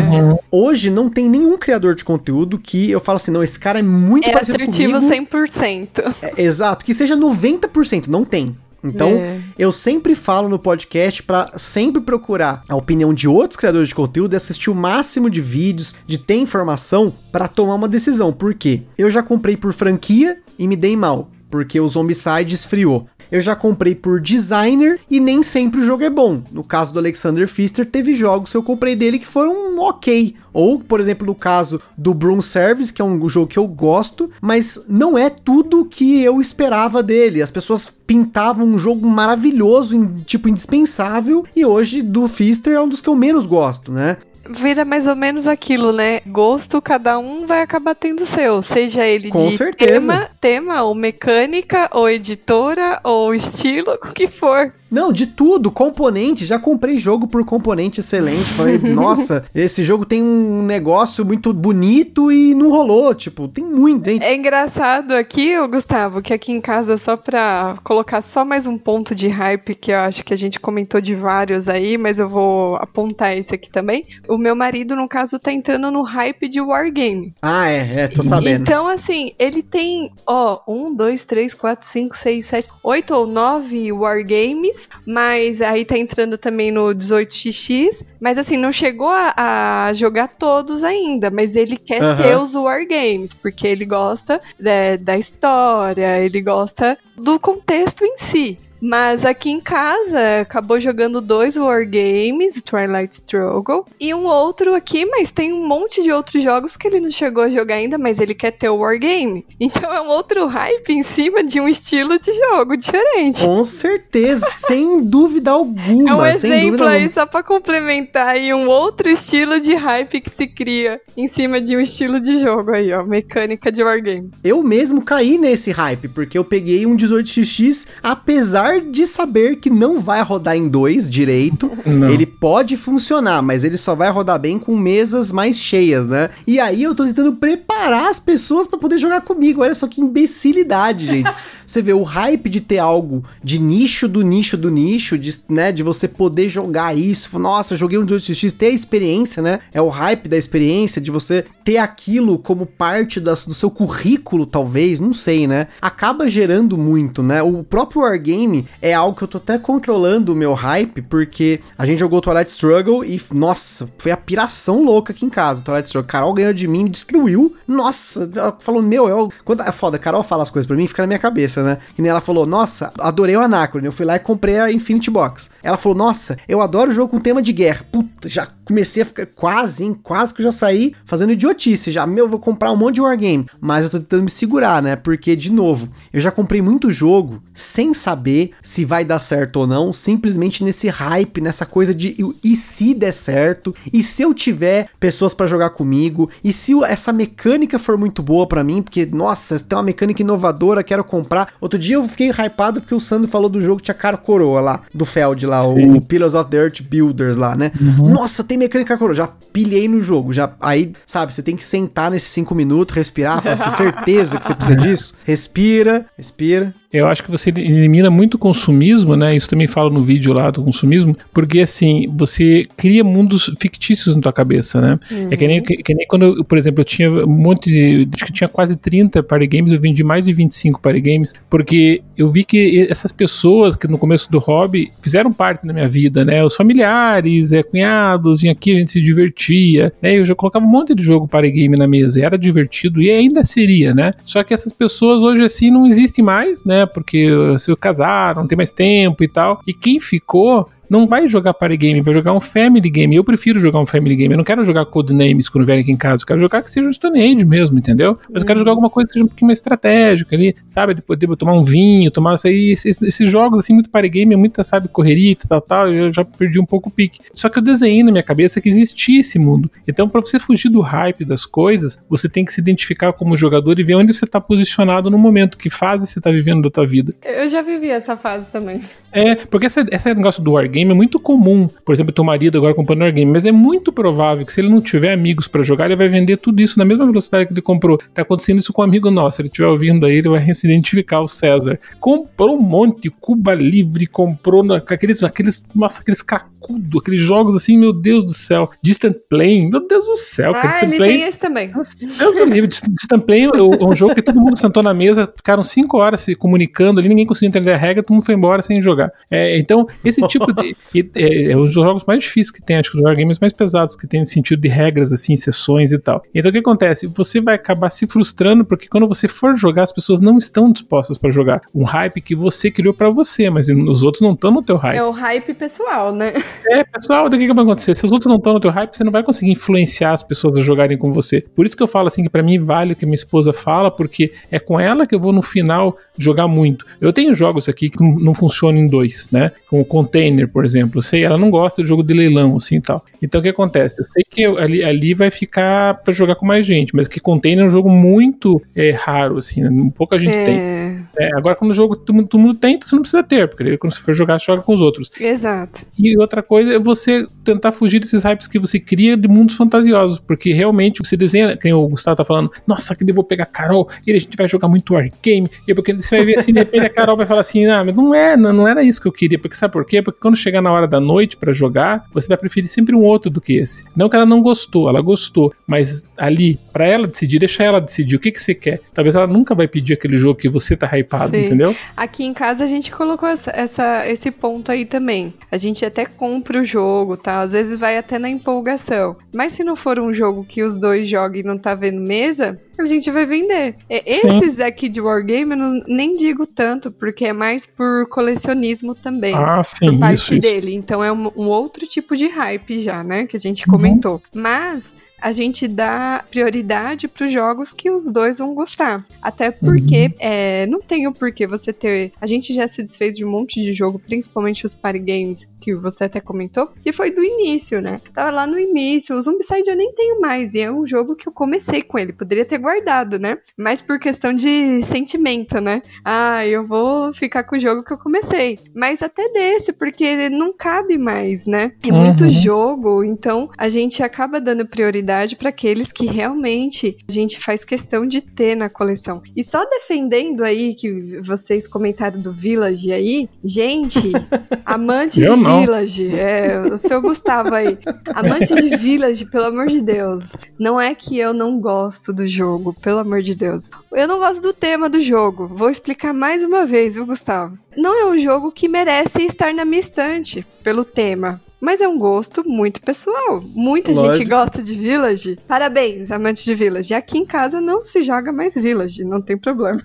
hoje 0.51 0.89
não 0.89 1.11
tem 1.11 1.29
nenhum 1.29 1.59
criador 1.59 1.95
de 1.95 2.03
conteúdo 2.03 2.59
que 2.59 2.91
eu 2.91 2.99
falo 2.99 3.17
assim, 3.17 3.31
não, 3.31 3.43
esse 3.43 3.59
cara 3.59 3.81
é 3.81 3.83
muito 3.83 4.27
é 4.27 4.33
parecido 4.33 4.57
assertivo 4.57 5.01
comigo. 5.01 5.29
100%. 5.31 6.15
É, 6.23 6.43
exato, 6.43 6.87
que 6.87 6.95
seja 6.95 7.15
90%, 7.15 8.07
não 8.07 8.25
tem. 8.25 8.57
Então, 8.89 9.10
é. 9.10 9.40
eu 9.59 9.70
sempre 9.73 10.15
falo 10.15 10.48
no 10.48 10.59
podcast 10.59 11.23
para 11.23 11.51
sempre 11.56 12.01
procurar 12.02 12.62
a 12.69 12.77
opinião 12.77 13.12
de 13.12 13.28
outros 13.28 13.56
criadores 13.56 13.89
de 13.89 13.94
conteúdo, 13.94 14.35
assistir 14.35 14.70
o 14.70 14.74
máximo 14.74 15.28
de 15.31 15.40
vídeos, 15.40 15.94
de 16.06 16.19
ter 16.19 16.36
informação 16.36 17.12
para 17.31 17.48
tomar 17.48 17.74
uma 17.74 17.89
decisão. 17.89 18.32
Por 18.32 18.55
quê? 18.55 18.82
Eu 18.97 19.10
já 19.10 19.23
comprei 19.23 19.56
por 19.56 19.73
franquia 19.73 20.39
e 20.59 20.66
me 20.66 20.77
dei 20.77 20.97
mal, 20.97 21.31
porque 21.51 21.81
o 21.81 21.89
Zombicide 21.89 22.55
esfriou 22.55 23.06
eu 23.31 23.41
já 23.41 23.55
comprei 23.55 23.95
por 23.95 24.21
designer 24.21 25.01
e 25.11 25.21
nem 25.21 25.43
sempre 25.43 25.81
o 25.81 25.85
jogo 25.85 26.05
é 26.05 26.11
bom. 26.11 26.43
No 26.51 26.65
caso 26.65 26.93
do 26.93 26.99
Alexander 26.99 27.47
Pfister, 27.47 27.87
teve 27.87 28.15
jogos 28.15 28.51
que 28.51 28.57
eu 28.57 28.63
comprei 28.63 28.97
dele 28.97 29.19
que 29.19 29.27
foram 29.27 29.79
ok. 29.79 30.35
Ou, 30.53 30.81
por 30.81 30.99
exemplo, 30.99 31.27
no 31.27 31.35
caso 31.35 31.81
do 31.97 32.13
Broom 32.13 32.41
Service, 32.41 32.93
que 32.93 33.01
é 33.01 33.05
um 33.05 33.29
jogo 33.29 33.47
que 33.47 33.59
eu 33.59 33.67
gosto, 33.67 34.31
mas 34.41 34.85
não 34.89 35.17
é 35.17 35.31
tudo 35.31 35.85
que 35.85 36.23
eu 36.23 36.41
esperava 36.41 37.03
dele. 37.03 37.43
As 37.43 37.51
pessoas 37.51 37.89
pintavam 38.07 38.67
um 38.67 38.79
jogo 38.79 39.07
maravilhoso, 39.07 40.23
tipo 40.25 40.49
indispensável, 40.49 41.45
e 41.55 41.65
hoje 41.65 42.03
do 42.03 42.27
Fister 42.27 42.75
é 42.75 42.81
um 42.81 42.89
dos 42.89 43.01
que 43.01 43.09
eu 43.09 43.15
menos 43.15 43.47
gosto, 43.47 43.93
né? 43.93 44.17
Vira 44.49 44.85
mais 44.85 45.07
ou 45.07 45.15
menos 45.15 45.47
aquilo, 45.47 45.93
né? 45.93 46.20
Gosto, 46.27 46.81
cada 46.81 47.19
um 47.19 47.47
vai 47.47 47.62
acabar 47.62 47.95
tendo 47.95 48.25
seu. 48.25 48.62
Seja 48.62 49.05
ele 49.05 49.31
Com 49.31 49.49
de 49.49 49.57
certeza. 49.57 50.01
tema, 50.01 50.31
tema, 50.41 50.83
ou 50.83 50.95
mecânica, 50.95 51.89
ou 51.93 52.09
editora, 52.09 53.01
ou 53.05 53.35
estilo, 53.35 53.93
o 54.05 54.12
que 54.12 54.27
for. 54.27 54.73
Não, 54.90 55.12
de 55.12 55.27
tudo, 55.27 55.70
componente. 55.70 56.44
Já 56.44 56.59
comprei 56.59 56.98
jogo 56.98 57.27
por 57.27 57.44
componente 57.44 58.01
excelente. 58.01 58.44
Falei, 58.44 58.78
nossa, 58.94 59.44
esse 59.55 59.82
jogo 59.82 60.05
tem 60.05 60.23
um 60.23 60.62
negócio 60.62 61.24
muito 61.24 61.52
bonito 61.52 62.32
e 62.32 62.55
não 62.55 62.70
rolou. 62.70 63.15
Tipo, 63.15 63.48
tem 63.48 63.65
muito, 63.65 64.09
hein? 64.09 64.19
É 64.23 64.35
engraçado 64.35 65.12
aqui, 65.12 65.55
Gustavo, 65.69 66.23
que 66.23 66.32
aqui 66.32 66.52
em 66.52 66.60
casa, 66.60 66.97
só 66.97 67.16
pra 67.16 67.77
colocar 67.85 68.23
só 68.23 68.44
mais 68.44 68.66
um 68.66 68.78
ponto 68.78 69.15
de 69.15 69.28
hype, 69.28 69.74
que 69.74 69.90
eu 69.90 69.98
acho 69.98 70.24
que 70.24 70.32
a 70.32 70.36
gente 70.36 70.59
comentou 70.59 71.01
de 71.01 71.15
vários 71.15 71.69
aí, 71.69 71.98
mas 71.98 72.19
eu 72.19 72.28
vou 72.28 72.77
apontar 72.77 73.36
esse 73.36 73.55
aqui 73.55 73.70
também. 73.70 74.05
O 74.28 74.39
meu 74.39 74.55
marido, 74.55 74.97
no 74.97 75.09
caso, 75.09 75.39
tá 75.39 75.52
entrando 75.52 75.90
no 75.90 76.02
hype 76.02 76.48
de 76.48 76.60
Wargame. 76.60 77.35
Ah, 77.43 77.69
é, 77.69 78.02
é, 78.02 78.09
tô 78.09 78.23
sabendo. 78.23 78.62
Então, 78.62 78.86
assim, 78.86 79.32
ele 79.39 79.62
tem, 79.62 80.10
ó, 80.27 80.60
um, 80.66 80.94
dois, 80.94 81.24
três, 81.24 81.55
quatro, 81.55 81.86
cinco, 81.86 82.16
seis, 82.16 82.47
sete, 82.47 82.69
oito 82.82 83.15
ou 83.15 83.27
nove 83.27 83.93
Wargames 83.93 84.78
mas 85.07 85.63
aí 85.63 85.85
tá 85.85 85.97
entrando 85.97 86.37
também 86.37 86.71
no 86.71 86.95
18xx, 86.95 88.05
mas 88.21 88.37
assim, 88.37 88.57
não 88.57 88.71
chegou 88.71 89.11
a, 89.11 89.87
a 89.87 89.95
jogar 89.95 90.29
todos 90.29 90.85
ainda, 90.85 91.31
mas 91.31 91.57
ele 91.57 91.77
quer 91.77 92.03
uhum. 92.03 92.17
ter 92.17 92.37
os 92.37 92.55
wargames, 92.55 93.33
porque 93.33 93.67
ele 93.67 93.85
gosta 93.85 94.41
né, 94.59 94.97
da 94.97 95.17
história, 95.17 96.19
ele 96.19 96.41
gosta 96.41 96.99
do 97.17 97.41
contexto 97.41 98.05
em 98.05 98.17
si. 98.17 98.59
Mas 98.81 99.25
aqui 99.25 99.51
em 99.51 99.61
casa, 99.61 100.41
acabou 100.43 100.79
jogando 100.81 101.21
dois 101.21 101.57
Wargames, 101.57 102.63
Twilight 102.63 103.15
Struggle, 103.15 103.85
e 104.01 104.15
um 104.15 104.25
outro 104.25 104.75
aqui, 104.75 105.05
mas 105.07 105.31
tem 105.31 105.53
um 105.53 105.67
monte 105.67 106.03
de 106.03 106.13
outros 106.13 106.43
jogos 106.43 106.77
que 106.77 106.87
ele 106.87 107.01
não 107.01 107.11
chegou 107.11 107.43
a 107.43 107.51
jogar 107.51 107.77
ainda, 107.77 107.99
mas 107.99 108.21
ele 108.21 108.35
quer 108.35 108.53
ter 108.53 108.69
o 108.69 108.79
Wargame. 108.79 109.47
Então 109.69 109.93
é 109.93 110.01
um 110.01 110.09
outro 110.09 110.47
hype 110.47 110.91
em 110.91 111.03
cima 111.03 111.45
de 111.45 111.61
um 111.61 111.69
estilo 111.69 112.19
de 112.19 112.33
jogo 112.33 112.75
diferente. 112.77 113.45
Com 113.45 113.63
certeza, 113.65 114.47
sem 114.47 114.97
dúvida 115.03 115.51
alguma. 115.51 116.11
É 116.11 116.15
um 116.15 116.25
exemplo 116.25 116.87
aí, 116.87 116.95
alguma. 117.03 117.11
só 117.11 117.27
pra 117.27 117.43
complementar 117.43 118.29
aí, 118.29 118.55
um 118.55 118.67
outro 118.67 119.11
estilo 119.11 119.61
de 119.61 119.75
hype 119.75 120.21
que 120.21 120.31
se 120.31 120.47
cria 120.47 121.01
em 121.17 121.29
cima 121.29 121.61
de 121.61 121.77
um 121.77 121.81
estilo 121.81 122.19
de 122.21 122.39
jogo 122.41 122.73
aí, 122.73 122.93
ó, 122.93 123.05
mecânica 123.05 123.71
de 123.71 123.83
Wargame. 123.83 124.31
Eu 124.43 124.63
mesmo 124.63 125.03
caí 125.03 125.37
nesse 125.37 125.71
hype, 125.71 126.09
porque 126.09 126.39
eu 126.39 126.45
peguei 126.45 126.87
um 126.87 126.97
18xx, 126.97 127.89
apesar 128.03 128.68
apesar 128.69 128.81
de 128.81 129.07
saber 129.07 129.57
que 129.57 129.70
não 129.70 130.01
vai 130.01 130.23
rodar 130.23 130.57
em 130.57 130.69
dois 130.69 131.09
direito, 131.09 131.70
não. 131.86 132.11
ele 132.11 132.27
pode 132.27 132.77
funcionar, 132.77 133.43
mas 133.43 133.65
ele 133.65 133.77
só 133.77 133.95
vai 133.95 134.11
rodar 134.11 134.39
bem 134.39 134.59
com 134.59 134.77
mesas 134.77 135.32
mais 135.32 135.59
cheias, 135.59 136.07
né? 136.07 136.31
E 136.47 136.61
aí 136.61 136.82
eu 136.82 136.95
tô 136.95 137.05
tentando 137.05 137.32
preparar 137.35 138.09
as 138.09 138.20
pessoas 138.20 138.66
para 138.66 138.78
poder 138.78 138.99
jogar 138.99 139.23
comigo. 139.23 139.62
Olha 139.62 139.74
só 139.74 139.86
que 139.86 140.01
imbecilidade, 140.01 141.07
gente. 141.09 141.31
Você 141.66 141.82
vê 141.82 141.93
o 141.93 142.03
hype 142.03 142.49
de 142.49 142.61
ter 142.61 142.78
algo 142.78 143.23
de 143.43 143.59
nicho 143.59 144.09
do 144.09 144.23
nicho 144.23 144.57
do 144.57 144.70
nicho, 144.70 145.19
de, 145.19 145.39
né, 145.49 145.70
de 145.70 145.82
você 145.82 146.09
poder 146.09 146.49
jogar 146.49 146.97
isso. 146.97 147.39
Nossa, 147.39 147.77
joguei 147.77 147.99
um 147.99 148.07
18x, 148.07 148.53
ter 148.53 148.66
a 148.66 148.70
experiência, 148.70 149.43
né? 149.43 149.59
É 149.73 149.81
o 149.81 149.89
hype 149.89 150.28
da 150.28 150.36
experiência, 150.36 151.01
de 151.01 151.11
você 151.11 151.45
ter 151.65 151.77
aquilo 151.77 152.39
como 152.39 152.65
parte 152.65 153.20
das, 153.20 153.45
do 153.45 153.53
seu 153.53 153.70
currículo, 153.70 154.47
talvez, 154.47 154.99
não 154.99 155.12
sei, 155.12 155.47
né? 155.47 155.69
Acaba 155.81 156.27
gerando 156.27 156.78
muito, 156.78 157.23
né? 157.23 157.43
O 157.43 157.62
próprio 157.62 158.03
Wargame 158.03 158.58
é 158.81 158.95
algo 158.95 159.17
que 159.17 159.25
eu 159.25 159.29
tô 159.29 159.39
até 159.39 159.59
controlando 159.59 160.33
o 160.33 160.37
meu 160.37 160.55
hype, 160.55 161.03
porque 161.03 161.61
a 161.77 161.85
gente 161.85 161.99
jogou 161.99 162.21
Twilight 162.21 162.51
Struggle 162.51 163.05
e, 163.05 163.21
nossa, 163.33 163.89
foi 163.99 164.11
a 164.13 164.17
piração 164.17 164.83
louca 164.83 165.13
aqui 165.13 165.25
em 165.25 165.31
casa. 165.31 165.63
Twilight 165.63 165.87
Struggle, 165.87 166.09
Carol 166.09 166.33
ganhou 166.33 166.53
de 166.53 166.67
mim, 166.69 166.85
me 166.85 166.91
destruiu. 166.91 167.55
Nossa, 167.67 168.31
ela 168.35 168.57
falou, 168.61 168.83
meu, 168.83 169.09
eu. 169.09 169.31
Quando, 169.45 169.63
é 169.63 169.73
foda, 169.73 169.99
Carol 169.99 170.23
fala 170.23 170.43
as 170.43 170.51
coisas 170.51 170.67
pra 170.67 170.77
mim, 170.77 170.87
fica 170.87 171.03
na 171.03 171.07
minha 171.07 171.19
cabeça, 171.19 171.63
né? 171.63 171.79
E 171.97 172.03
nem 172.03 172.11
ela 172.11 172.21
falou, 172.21 172.47
nossa, 172.47 172.93
adorei 172.99 173.37
o 173.37 173.41
Anacron. 173.41 173.83
Eu 173.83 173.93
fui 173.93 174.05
lá 174.05 174.17
e 174.17 174.19
comprei 174.19 174.59
a 174.59 174.73
Infinity 174.73 175.11
Box. 175.11 175.51
Ela 175.63 175.77
falou, 175.77 175.97
nossa, 175.97 176.37
eu 176.49 176.61
adoro 176.61 176.93
jogo 176.93 177.11
com 177.11 177.21
tema 177.21 177.43
de 177.43 177.53
guerra. 177.53 177.85
Puta, 177.91 178.29
já 178.29 178.49
comecei 178.65 179.03
a 179.03 179.07
ficar 179.07 179.27
quase, 179.27 179.85
hein? 179.85 179.99
Quase 180.03 180.35
que 180.35 180.41
eu 180.41 180.45
já 180.45 180.53
saí 180.53 180.95
fazendo 181.05 181.33
idiotice. 181.33 181.91
Já, 181.91 182.07
meu, 182.07 182.29
vou 182.29 182.39
comprar 182.39 182.73
um 182.73 182.77
monte 182.77 182.97
de 182.97 183.01
wargame. 183.01 183.47
Mas 183.61 183.85
eu 183.85 183.91
tô 183.91 183.99
tentando 183.99 184.25
me 184.25 184.31
segurar, 184.31 184.83
né? 184.83 184.97
Porque, 184.97 185.35
de 185.35 185.51
novo, 185.51 185.89
eu 186.13 186.21
já 186.21 186.31
comprei 186.31 186.61
muito 186.61 186.91
jogo 186.91 187.43
sem 187.55 187.95
saber 187.95 188.48
se 188.62 188.85
vai 188.85 189.05
dar 189.05 189.19
certo 189.19 189.61
ou 189.61 189.66
não, 189.66 189.93
simplesmente 189.93 190.65
nesse 190.65 190.89
hype, 190.89 191.41
nessa 191.41 191.66
coisa 191.66 191.95
de 191.95 192.16
e 192.43 192.57
se 192.57 192.95
der 192.95 193.12
certo, 193.12 193.75
e 193.93 194.03
se 194.03 194.23
eu 194.23 194.35
tiver 194.35 194.89
pessoas 194.99 195.35
para 195.35 195.47
jogar 195.47 195.70
comigo, 195.70 196.31
e 196.43 196.53
se 196.53 196.73
essa 196.85 197.12
mecânica 197.12 197.79
for 197.79 197.97
muito 197.97 198.23
boa 198.23 198.47
para 198.47 198.65
mim, 198.65 198.83
porque, 198.83 199.07
nossa, 199.07 199.59
tem 199.59 199.77
uma 199.77 199.83
mecânica 199.85 200.23
inovadora, 200.23 200.83
quero 200.83 201.05
comprar. 201.05 201.53
Outro 201.61 201.79
dia 201.79 201.97
eu 201.97 202.09
fiquei 202.09 202.31
hypado 202.31 202.81
porque 202.81 202.95
o 202.95 203.01
Sandro 203.01 203.29
falou 203.29 203.49
do 203.49 203.61
jogo 203.61 203.79
que 203.79 203.85
tinha 203.85 203.95
cara 203.95 204.16
coroa 204.16 204.61
lá, 204.61 204.83
do 204.95 205.05
Feld 205.05 205.47
lá, 205.47 205.61
Sim. 205.61 205.97
o 205.97 206.01
Pillars 206.01 206.35
of 206.35 206.51
the 206.51 206.57
Earth 206.57 206.83
Builders 206.83 207.37
lá, 207.37 207.55
né? 207.57 207.73
Uhum. 207.81 208.11
Nossa, 208.11 208.45
tem 208.45 208.59
mecânica 208.59 208.97
coroa. 208.97 209.15
Já 209.15 209.27
pilhei 209.53 209.89
no 209.89 210.01
jogo, 210.01 210.33
já. 210.33 210.53
Aí, 210.61 210.93
sabe, 211.07 211.33
você 211.33 211.43
tem 211.43 211.57
que 211.57 211.65
sentar 211.65 212.11
nesses 212.11 212.31
cinco 212.31 212.55
minutos, 212.55 212.95
respirar, 212.95 213.43
falar 213.43 213.55
assim, 213.55 213.70
certeza 213.70 214.39
que 214.39 214.47
você 214.47 214.55
precisa 214.55 214.77
disso. 214.79 215.15
Respira, 215.25 216.07
respira. 216.16 216.75
Eu 216.93 217.06
acho 217.06 217.23
que 217.23 217.31
você 217.31 217.51
elimina 217.51 218.09
muito 218.09 218.39
consumismo, 218.39 219.15
né? 219.15 219.36
Isso 219.36 219.48
também 219.48 219.66
falo 219.66 219.90
no 219.90 220.02
vídeo 220.02 220.32
lá 220.32 220.51
do 220.51 220.62
consumismo, 220.62 221.15
porque 221.35 221.60
assim, 221.60 222.10
você 222.16 222.62
cria 222.77 223.05
mundos 223.05 223.51
fictícios 223.60 224.16
na 224.16 224.23
tua 224.23 224.32
cabeça, 224.32 224.81
né? 224.81 224.98
Uhum. 225.10 225.28
É 225.31 225.36
que 225.36 225.47
nem, 225.47 225.62
que, 225.62 225.77
que 225.77 225.94
nem 225.94 226.06
quando, 226.06 226.24
eu, 226.24 226.44
por 226.44 226.56
exemplo, 226.56 226.81
eu 226.81 226.85
tinha 226.86 227.10
um 227.10 227.27
monte 227.27 227.70
de. 227.70 228.09
Acho 228.15 228.24
que 228.24 228.32
tinha 228.32 228.48
quase 228.48 228.74
30 228.74 229.23
party 229.23 229.47
games, 229.47 229.70
eu 229.70 229.81
vendi 229.81 230.02
mais 230.02 230.24
de 230.24 230.32
25 230.32 230.81
party 230.81 231.01
games, 231.01 231.35
porque 231.51 232.02
eu 232.16 232.28
vi 232.31 232.43
que 232.43 232.86
essas 232.89 233.12
pessoas 233.12 233.77
que 233.77 233.86
no 233.86 233.98
começo 233.98 234.31
do 234.31 234.39
hobby 234.39 234.90
fizeram 235.02 235.31
parte 235.31 235.66
da 235.66 235.74
minha 235.74 235.89
vida, 235.89 236.24
né? 236.24 236.43
Os 236.43 236.56
familiares, 236.56 237.52
é, 237.52 237.62
cunhados, 237.62 238.43
e 238.43 238.48
aqui 238.48 238.73
a 238.73 238.74
gente 238.77 238.93
se 238.93 239.01
divertia, 239.02 239.93
né? 240.01 240.19
Eu 240.19 240.24
já 240.24 240.35
colocava 240.35 240.65
um 240.65 240.69
monte 240.69 240.94
de 240.94 241.02
jogo 241.02 241.28
party 241.28 241.51
game 241.51 241.77
na 241.77 241.86
mesa, 241.86 242.24
era 242.24 242.39
divertido 242.39 243.02
e 243.02 243.10
ainda 243.10 243.44
seria, 243.44 243.93
né? 243.93 244.12
Só 244.24 244.43
que 244.43 244.55
essas 244.55 244.73
pessoas 244.73 245.20
hoje 245.20 245.44
assim 245.44 245.70
não 245.70 245.86
existem 245.86 246.24
mais, 246.24 246.65
né? 246.65 246.78
Porque 246.87 247.29
se 247.59 247.75
casaram, 247.77 248.43
não 248.43 248.49
tem 248.49 248.57
mais 248.57 248.73
tempo 248.73 249.23
e 249.23 249.29
tal. 249.29 249.61
E 249.67 249.73
quem 249.73 249.99
ficou 249.99 250.69
não 250.89 251.06
vai 251.06 251.28
jogar 251.28 251.55
party 251.55 251.77
game, 251.77 252.01
vai 252.01 252.15
jogar 252.15 252.32
um 252.32 252.40
family 252.40 252.90
game. 252.90 253.15
Eu 253.15 253.24
prefiro 253.24 253.60
jogar 253.60 253.81
um 253.81 253.86
family 253.86 254.16
game. 254.16 254.32
Eu 254.32 254.39
não 254.39 254.44
quero 254.44 254.65
jogar 254.65 254.86
codenames 254.86 255.48
quando 255.48 255.65
vier 255.65 255.78
aqui 255.78 255.93
em 255.93 255.97
casa. 255.97 256.23
Eu 256.23 256.27
quero 256.27 256.40
jogar 256.40 256.62
que 256.62 256.70
seja 256.70 256.89
um 256.89 256.93
Stone 256.93 257.20
Age 257.20 257.44
mesmo, 257.44 257.78
entendeu? 257.78 258.19
Mas 258.32 258.43
eu 258.43 258.47
quero 258.47 258.59
jogar 258.59 258.73
alguma 258.73 258.90
coisa 258.90 259.09
que 259.09 259.12
seja 259.15 259.24
um 259.24 259.28
pouquinho 259.28 259.48
mais 259.48 259.59
estratégica 259.59 260.35
ali, 260.35 260.55
sabe? 260.66 260.94
De 260.94 261.02
poder 261.02 261.28
tomar 261.36 261.52
um 261.52 261.62
vinho, 261.62 262.10
tomar 262.10 262.35
isso 262.35 262.47
aí. 262.47 262.73
Esses, 262.73 263.02
esses, 263.02 263.28
jogos, 263.28 263.60
assim, 263.60 263.73
muito 263.73 263.90
party 263.90 264.09
game, 264.09 264.35
é 264.35 264.36
muita, 264.36 264.65
sabe, 264.65 264.89
correria 264.89 265.32
e 265.32 265.36
tal, 265.36 265.60
tal. 265.60 265.93
Eu 265.93 266.12
já 266.12 266.24
perdi 266.24 266.59
um 266.59 266.66
pouco 266.66 266.89
o 266.89 266.93
pique. 266.93 267.19
Só 267.32 267.48
que 267.48 267.59
eu 267.59 267.62
desenhei 267.62 268.02
na 268.02 268.10
minha 268.10 268.23
cabeça 268.23 268.60
que 268.60 268.69
existia 268.69 269.20
esse 269.20 269.39
mundo. 269.39 269.70
Então, 269.86 270.09
para 270.09 270.20
você 270.20 270.39
fugir 270.39 270.69
do 270.69 270.81
hype 270.81 271.24
das 271.24 271.44
coisas, 271.44 271.98
você 272.09 272.28
tem 272.28 272.44
que 272.44 272.52
se 272.52 272.60
identificar 272.60 273.12
como 273.12 273.36
jogador 273.36 273.78
e 273.78 273.82
ver 273.82 273.94
onde 273.94 274.15
você 274.15 274.27
tá 274.27 274.40
posicionado 274.40 275.10
no 275.10 275.19
momento, 275.19 275.59
que 275.59 275.70
fase 275.70 276.06
você 276.06 276.20
tá 276.20 276.31
vivendo 276.31 276.62
da 276.62 276.70
tua 276.70 276.86
vida. 276.86 277.15
Eu 277.23 277.47
já 277.47 277.62
vivi 277.62 277.90
essa 277.90 278.16
fase 278.16 278.47
também. 278.51 278.81
É, 279.12 279.35
porque 279.35 279.66
esse, 279.66 279.85
esse 279.90 280.15
negócio 280.15 280.43
do 280.43 280.52
wargame 280.52 280.78
é 280.83 280.95
muito 280.95 281.19
comum. 281.19 281.69
Por 281.85 281.95
exemplo, 281.95 282.13
teu 282.13 282.25
marido 282.25 282.59
agora 282.59 282.75
comprando 282.75 283.03
wargame, 283.03 283.31
mas 283.31 283.47
é 283.47 283.53
muito 283.53 283.93
provável 283.93 284.45
que 284.45 284.53
se 284.53 284.61
ele 284.61 284.69
não 284.69 284.81
tiver 284.81 285.13
amigos 285.13 285.49
para 285.49 285.63
jogar, 285.63 285.87
ele 285.87 285.97
vai 285.97 286.09
vender 286.09 286.37
tudo 286.37 286.61
isso 286.61 286.79
na 286.79 286.85
mesma 286.85 287.07
velocidade 287.07 287.47
que 287.47 287.53
ele 287.53 287.63
comprou. 287.63 287.99
Tá 288.13 288.23
acontecendo 288.23 288.59
isso 288.59 288.73
com 288.73 288.83
um 288.83 288.85
amigo 288.85 289.11
nosso, 289.11 289.37
se 289.37 289.43
ele 289.43 289.49
estiver 289.49 289.69
ouvindo 289.69 290.05
aí, 290.05 290.17
ele 290.17 290.29
vai 290.29 290.55
se 290.55 290.67
identificar 290.67 291.21
o 291.21 291.29
César. 291.29 291.79
Comprou 291.99 292.57
um 292.57 292.63
monte 292.63 293.03
de 293.03 293.11
Cuba 293.11 293.55
Livre, 293.55 294.07
comprou 294.07 294.63
na, 294.63 294.77
aqueles, 294.77 295.23
aqueles, 295.23 295.65
nossa, 295.75 296.01
aqueles 296.01 296.21
cacudo, 296.21 296.99
aqueles 296.99 297.21
jogos 297.21 297.55
assim, 297.55 297.79
meu 297.79 297.93
Deus 297.93 298.25
do 298.25 298.35
céu. 298.35 298.71
Distant 298.83 299.17
Plane, 299.29 299.71
meu 299.71 299.87
Deus 299.87 300.07
do 300.07 300.17
céu. 300.17 300.53
Ah, 300.55 300.67
Distant 300.67 300.89
ele 300.89 300.97
Plane, 300.97 301.13
tem 301.13 301.23
esse 301.23 301.39
também. 301.39 301.73
Deus 302.19 302.37
do 302.37 302.45
livre, 302.45 302.69
Distant 302.69 303.23
Plane 303.23 303.45
é 303.45 303.85
um 303.85 303.95
jogo 303.95 304.15
que 304.15 304.23
todo 304.23 304.41
mundo 304.41 304.59
sentou 304.59 304.83
na 304.83 304.93
mesa, 304.93 305.31
ficaram 305.37 305.63
cinco 305.63 305.99
horas 305.99 306.21
se 306.21 306.35
comunicando 306.35 307.01
ali, 307.01 307.09
ninguém 307.09 307.27
conseguiu 307.27 307.49
entender 307.49 307.73
a 307.73 307.77
regra, 307.77 308.03
todo 308.03 308.15
mundo 308.15 308.25
foi 308.25 308.35
embora 308.35 308.61
sem 308.61 308.83
jogar 308.83 308.99
jogar. 308.99 309.13
É, 309.31 309.59
então, 309.59 309.87
esse 310.05 310.27
tipo 310.27 310.53
de. 310.53 310.68
É, 311.15 311.53
é, 311.53 311.57
os 311.57 311.73
jogos 311.73 312.05
mais 312.07 312.23
difíceis 312.23 312.51
que 312.51 312.65
tem, 312.65 312.77
acho 312.77 312.90
que 312.90 312.99
os 312.99 313.03
wargames 313.03 313.39
mais 313.39 313.53
pesados 313.53 313.97
que 313.97 314.07
tem 314.07 314.20
no 314.20 314.27
sentido 314.27 314.61
de 314.61 314.69
regras, 314.69 315.12
assim, 315.12 315.36
sessões 315.36 315.93
e 315.93 315.99
tal. 315.99 316.23
Então, 316.35 316.51
o 316.51 316.53
que 316.53 316.59
acontece? 316.59 317.07
Você 317.07 317.40
vai 317.40 317.55
acabar 317.55 317.90
se 317.90 318.07
frustrando 318.07 318.65
porque 318.65 318.89
quando 318.89 319.07
você 319.07 319.28
for 319.28 319.57
jogar, 319.57 319.85
as 319.85 319.93
pessoas 319.93 320.20
não 320.20 320.39
estão 320.39 320.70
dispostas 320.70 321.19
para 321.19 321.31
jogar. 321.31 321.61
Um 321.74 321.85
hype 321.85 322.20
que 322.20 322.35
você 322.35 322.70
criou 322.70 322.95
para 322.95 323.11
você, 323.11 323.51
mas 323.51 323.69
os 323.69 324.03
outros 324.03 324.23
não 324.23 324.32
estão 324.32 324.51
no 324.51 324.62
teu 324.62 324.77
hype. 324.77 324.97
É 324.97 325.05
o 325.05 325.11
hype 325.11 325.55
pessoal, 325.55 326.15
né? 326.15 326.32
É, 326.66 326.85
pessoal, 326.85 327.27
o 327.27 327.31
que, 327.31 327.39
que 327.39 327.53
vai 327.53 327.65
acontecer? 327.65 327.95
Se 327.97 328.05
os 328.05 328.12
outros 328.12 328.28
não 328.28 328.36
estão 328.36 328.53
no 328.53 328.61
teu 328.61 328.70
hype, 328.70 328.95
você 328.95 329.05
não 329.05 329.12
vai 329.12 329.23
conseguir 329.23 329.53
influenciar 329.53 330.12
as 330.12 330.23
pessoas 330.23 330.57
a 330.57 330.61
jogarem 330.61 330.97
com 330.97 331.12
você. 331.12 331.40
Por 331.40 331.66
isso 331.66 331.77
que 331.77 331.82
eu 331.82 331.86
falo 331.86 332.09
assim, 332.09 332.23
que 332.23 332.28
para 332.28 332.43
mim 332.43 332.59
vale 332.59 332.93
o 332.93 332.97
que 332.97 333.07
minha 333.07 333.15
esposa 333.15 333.53
fala, 333.53 333.90
porque 333.90 334.32
é 334.51 334.59
com 334.59 334.78
ela 334.78 335.07
que 335.07 335.15
eu 335.15 335.20
vou 335.20 335.32
no 335.32 335.43
final 335.43 335.97
jogar 336.16 336.49
muito. 336.49 336.85
Eu 337.01 337.12
tenho 337.12 337.35
jogos 337.35 337.69
aqui 337.69 337.89
que 337.89 337.99
não 338.03 338.35
funcionam 338.35 338.81
em 338.81 338.86
dois, 338.86 339.28
né? 339.31 339.53
Com 339.69 339.81
o 339.81 339.85
container, 339.85 340.49
por 340.59 340.65
exemplo. 340.65 340.99
Eu 340.99 341.03
sei, 341.03 341.23
ela 341.23 341.39
não 341.39 341.53
gosta 341.53 341.83
de 341.83 341.89
jogo 341.89 342.03
de 342.03 342.13
leilão, 342.13 342.57
assim 342.57 342.79
e 342.79 342.81
tal. 342.81 343.05
Então 343.23 343.39
o 343.39 343.43
que 343.45 343.49
acontece? 343.49 344.01
Eu 344.01 344.05
sei 344.05 344.25
que 344.29 344.45
ali, 344.45 344.85
ali 344.85 345.15
vai 345.15 345.31
ficar 345.31 345.95
para 346.03 346.13
jogar 346.13 346.35
com 346.35 346.45
mais 346.45 346.67
gente, 346.67 346.97
mas 346.97 347.07
que 347.07 347.21
container 347.21 347.65
é 347.65 347.69
um 347.69 347.71
jogo 347.71 347.89
muito 347.89 348.61
é, 348.75 348.91
raro, 348.91 349.39
assim, 349.39 349.63
né? 349.63 349.71
pouca 349.95 350.19
gente 350.19 350.33
é... 350.33 350.45
tem. 350.45 351.08
É, 351.19 351.31
agora, 351.36 351.57
quando 351.57 351.70
o 351.70 351.74
jogo 351.74 351.97
todo 351.97 352.15
mundo, 352.15 352.28
todo 352.28 352.40
mundo 352.40 352.55
tem, 352.55 352.78
você 352.81 352.95
não 352.95 353.03
precisa 353.03 353.23
ter, 353.23 353.49
porque 353.49 353.77
quando 353.77 353.93
você 353.93 354.01
for 354.01 354.15
jogar, 354.15 354.39
você 354.39 354.47
joga 354.47 354.62
com 354.62 354.74
os 354.74 354.81
outros. 354.81 355.11
Exato. 355.19 355.85
E 355.99 356.16
outra 356.19 356.43
coisa 356.43 356.74
é 356.74 356.78
você 356.78 357.27
tentar 357.45 357.73
fugir 357.73 358.01
desses 358.01 358.24
hypes 358.24 358.47
que 358.47 358.59
você 358.59 358.78
cria 358.78 359.16
de 359.16 359.28
mundos 359.28 359.57
fantasiosos, 359.57 360.20
porque 360.20 360.53
realmente 360.53 361.03
você 361.03 361.16
desenha, 361.16 361.57
quem 361.57 361.73
o 361.73 361.89
Gustavo 361.89 362.16
tá 362.16 362.24
falando, 362.24 362.51
nossa, 362.66 362.95
que 362.95 363.09
eu 363.09 363.15
vou 363.15 363.24
pegar 363.24 363.45
a 363.45 363.47
Carol 363.47 363.89
e 364.07 364.12
a 364.12 364.19
gente 364.19 364.36
vai 364.36 364.47
jogar 364.47 364.69
muito 364.69 364.95
Wargame, 364.95 365.51
e 365.66 365.74
porque 365.74 365.93
você 365.93 366.16
vai 366.16 366.27
ver 366.27 366.39
assim, 366.39 366.53
de 366.53 366.61
repente 366.61 366.86
a 366.86 366.90
Carol 366.90 367.16
vai 367.16 367.27
falar 367.27 367.40
assim, 367.40 367.66
ah, 367.66 367.82
mas 367.85 367.97
não 367.97 368.15
é, 368.15 368.36
não, 368.36 368.53
não 368.53 368.69
era 368.69 368.82
isso 368.82 369.01
que 369.01 369.09
eu 369.09 369.12
queria, 369.12 369.39
porque 369.39 369.57
sabe 369.57 369.73
por 369.73 369.85
quê? 369.85 370.03
Porque 370.03 370.20
quando 370.20 370.36
chegar 370.36 370.62
na 370.62 370.70
hora 370.70 370.86
da 370.86 371.01
noite 371.01 371.36
para 371.36 371.53
jogar, 371.53 372.05
você 372.12 372.28
vai 372.28 372.36
preferir 372.36 372.69
sempre 372.69 372.95
um 372.95 373.03
outro 373.03 373.31
do 373.31 373.40
que 373.40 373.55
esse. 373.55 373.85
Não 373.97 374.09
que 374.09 374.16
ela 374.16 374.27
não 374.27 374.40
gostou, 374.40 374.89
ela 374.89 375.01
gostou, 375.01 375.53
mas 375.66 376.05
ali, 376.16 376.59
para 376.73 376.86
ela 376.86 377.07
decidir, 377.07 377.39
deixa 377.39 377.62
ela 377.62 377.81
decidir 377.81 378.16
o 378.16 378.20
que, 378.20 378.31
que 378.31 378.40
você 378.40 378.55
quer. 378.55 378.81
Talvez 378.93 379.15
ela 379.15 379.27
nunca 379.27 379.55
vai 379.55 379.66
pedir 379.66 379.95
aquele 379.95 380.16
jogo 380.16 380.39
que 380.39 380.49
você 380.49 380.77
tá 380.77 380.86
hypado, 380.97 381.08
Sim. 381.11 381.45
entendeu? 381.45 381.75
Aqui 381.97 382.25
em 382.25 382.33
casa 382.33 382.65
a 382.65 382.67
gente 382.67 382.91
colocou 382.91 383.29
essa, 383.29 383.51
essa, 383.55 384.07
esse 384.07 384.31
ponto 384.31 384.71
aí 384.71 384.85
também. 384.85 385.35
A 385.51 385.57
gente 385.57 385.85
até 385.85 386.05
compra 386.05 386.61
o 386.61 386.65
jogo, 386.65 387.17
tá? 387.17 387.41
Às 387.41 387.53
vezes 387.53 387.81
vai 387.81 387.97
até 387.97 388.19
na 388.19 388.29
empolgação. 388.29 389.17
Mas 389.35 389.53
se 389.53 389.65
não 389.65 389.77
for 389.77 389.99
um 389.99 390.13
jogo 390.13 390.45
que 390.45 390.63
os 390.63 390.77
dois 390.77 391.09
jogam 391.09 391.41
e 391.41 391.43
não 391.43 391.59
tá 391.59 391.75
vendo 391.75 392.01
mesa, 392.01 392.61
a 392.79 392.87
gente 392.87 393.11
vai 393.11 393.25
vender. 393.25 393.77
Esses 393.89 394.57
Sim. 394.57 394.63
aqui 394.63 394.89
de 394.89 395.01
Wargame 395.01 395.53
eu 395.53 395.57
não, 395.57 395.81
nem 395.87 396.15
digo 396.15 396.47
tanto, 396.47 396.91
porque 396.91 397.27
é 397.27 397.33
mais 397.33 397.67
por 397.67 398.07
colecionismo 398.09 398.95
também. 398.95 399.35
Ah, 399.35 399.63
sim. 399.65 399.91
Por 399.91 399.99
parte 399.99 400.35
isso, 400.35 400.41
dele. 400.41 400.69
Isso. 400.69 400.79
Então 400.79 401.03
é 401.03 401.13
um, 401.13 401.31
um, 401.37 401.49
outro 401.49 401.87
tipo 401.87 402.17
de 402.17 402.29
hype 402.29 402.81
já, 402.81 403.03
né? 403.03 403.27
Que 403.27 403.37
a 403.37 403.41
gente 403.41 403.67
comentou. 403.67 404.15
Uhum. 404.15 404.43
Mas 404.43 404.95
a 405.20 405.32
gente 405.32 405.66
dá 405.66 406.24
prioridade 406.31 407.09
para 407.09 407.27
os 407.27 407.32
jogos 407.32 407.73
que 407.73 407.90
os 407.90 408.11
dois 408.11 408.39
vão 408.39 408.55
gostar. 408.55 409.05
Até 409.20 409.51
porque 409.51 410.07
uhum. 410.07 410.15
é, 410.19 410.66
não 410.66 410.81
tem 410.81 411.07
o 411.07 411.12
porquê 411.12 411.47
você 411.47 411.73
ter. 411.73 412.12
A 412.20 412.27
gente 412.27 412.53
já 412.53 412.69
se 412.69 412.82
desfez 412.82 413.16
de 413.16 413.24
um 413.24 413.31
monte 413.31 413.61
de 413.61 413.73
jogo, 413.73 413.99
principalmente 413.99 414.65
os 414.65 414.74
party 414.74 414.99
games, 414.99 415.49
que 415.61 415.74
você 415.74 416.05
até 416.05 416.20
comentou, 416.20 416.70
que 416.81 416.93
foi 416.93 417.11
do 417.11 417.23
início, 417.23 417.81
né? 417.81 418.01
Tava 418.12 418.31
lá 418.31 418.47
no 418.47 418.59
início. 418.59 419.16
O 419.16 419.20
Zombicide 419.20 419.69
eu 419.69 419.77
nem 419.77 419.93
tenho 419.93 420.20
mais, 420.20 420.55
e 420.55 420.61
é 420.61 420.70
um 420.70 420.86
jogo 420.86 421.16
que 421.16 421.28
eu 421.28 421.32
comecei 421.32 421.82
com 421.82 421.99
ele. 421.99 422.12
Poderia 422.12 422.45
ter 422.45 422.59
guardado, 422.59 423.19
né? 423.19 423.39
Mas 423.57 423.82
por 423.82 423.99
questão 423.99 424.32
de 424.32 424.82
sentimento, 424.82 425.61
né? 425.61 425.82
Ah, 426.05 426.47
eu 426.47 426.66
vou 426.66 427.12
ficar 427.12 427.43
com 427.45 427.57
o 427.57 427.59
jogo 427.59 427.82
que 427.82 427.93
eu 427.93 427.99
comecei. 427.99 428.59
Mas 428.74 429.03
até 429.03 429.28
desse, 429.31 429.73
porque 429.73 430.28
não 430.28 430.53
cabe 430.53 430.97
mais, 430.97 431.47
né? 431.47 431.73
É 431.82 431.93
muito 431.93 432.24
uhum. 432.24 432.31
jogo, 432.31 433.05
então 433.05 433.51
a 433.57 433.69
gente 433.69 434.03
acaba 434.03 434.40
dando 434.40 434.66
prioridade 434.66 435.08
prioridade 435.09 435.37
para 435.37 435.49
aqueles 435.49 435.93
que 435.93 436.07
realmente 436.07 436.99
a 437.09 437.13
gente 437.13 437.41
faz 437.41 437.65
questão 437.65 438.07
de 438.07 438.21
ter 438.21 438.57
na 438.57 438.69
coleção. 438.69 439.23
E 439.35 439.43
só 439.43 439.65
defendendo 439.65 440.45
aí 440.45 440.75
que 440.75 441.19
vocês 441.21 441.67
comentaram 441.67 442.21
do 442.21 442.33
Village 442.33 442.93
aí, 442.93 443.29
gente, 443.45 444.13
amante 444.65 445.21
Eu 445.21 445.37
de 445.37 445.43
não. 445.43 445.61
Village, 445.61 446.15
é, 446.15 446.61
o 446.61 446.77
seu 446.77 447.01
Gustavo 447.01 447.55
aí, 447.55 447.79
amante 448.15 448.55
de 448.55 448.77
Village, 448.77 449.27
pelo 449.31 449.47
amor 449.47 449.67
de 449.67 449.81
Deus, 449.81 450.33
não 450.59 450.81
é 450.81 450.95
que 450.95 451.19
eu 451.19 451.33
não 451.33 451.59
gosto 451.61 452.13
do 452.13 452.27
jogo 452.27 452.39
jogo, 452.59 452.75
pelo 452.75 452.99
amor 452.99 453.23
de 453.23 453.35
Deus. 453.35 453.71
Eu 453.93 454.07
não 454.07 454.19
gosto 454.19 454.43
do 454.43 454.53
tema 454.53 454.89
do 454.89 455.01
jogo. 455.01 455.47
Vou 455.47 455.71
explicar 455.71 456.13
mais 456.13 456.43
uma 456.43 456.67
vez, 456.67 456.95
viu, 456.95 457.07
Gustavo? 457.07 457.59
Não 457.77 457.95
é 457.95 458.07
um 458.07 458.19
jogo 458.19 458.51
que 458.53 458.69
merece 458.69 459.23
estar 459.23 459.53
na 459.53 459.65
minha 459.65 459.81
estante 459.81 460.47
pelo 460.63 460.85
tema. 460.85 461.41
Mas 461.61 461.81
é 461.81 461.89
um 461.89 461.99
gosto 461.99 462.49
muito 462.49 462.81
pessoal. 462.81 463.43
Muita 463.55 463.91
Lógico. 463.93 464.15
gente 464.15 464.29
gosta 464.29 464.63
de 464.63 464.75
Village. 464.75 465.39
Parabéns, 465.47 466.11
amantes 466.11 466.45
de 466.45 466.55
Village. 466.55 466.95
Aqui 466.95 467.19
em 467.19 467.27
casa 467.27 467.61
não 467.61 467.85
se 467.85 468.01
joga 468.03 468.33
mais 468.33 468.55
Village, 468.55 469.05
não 469.05 469.21
tem 469.21 469.37
problema 469.37 469.81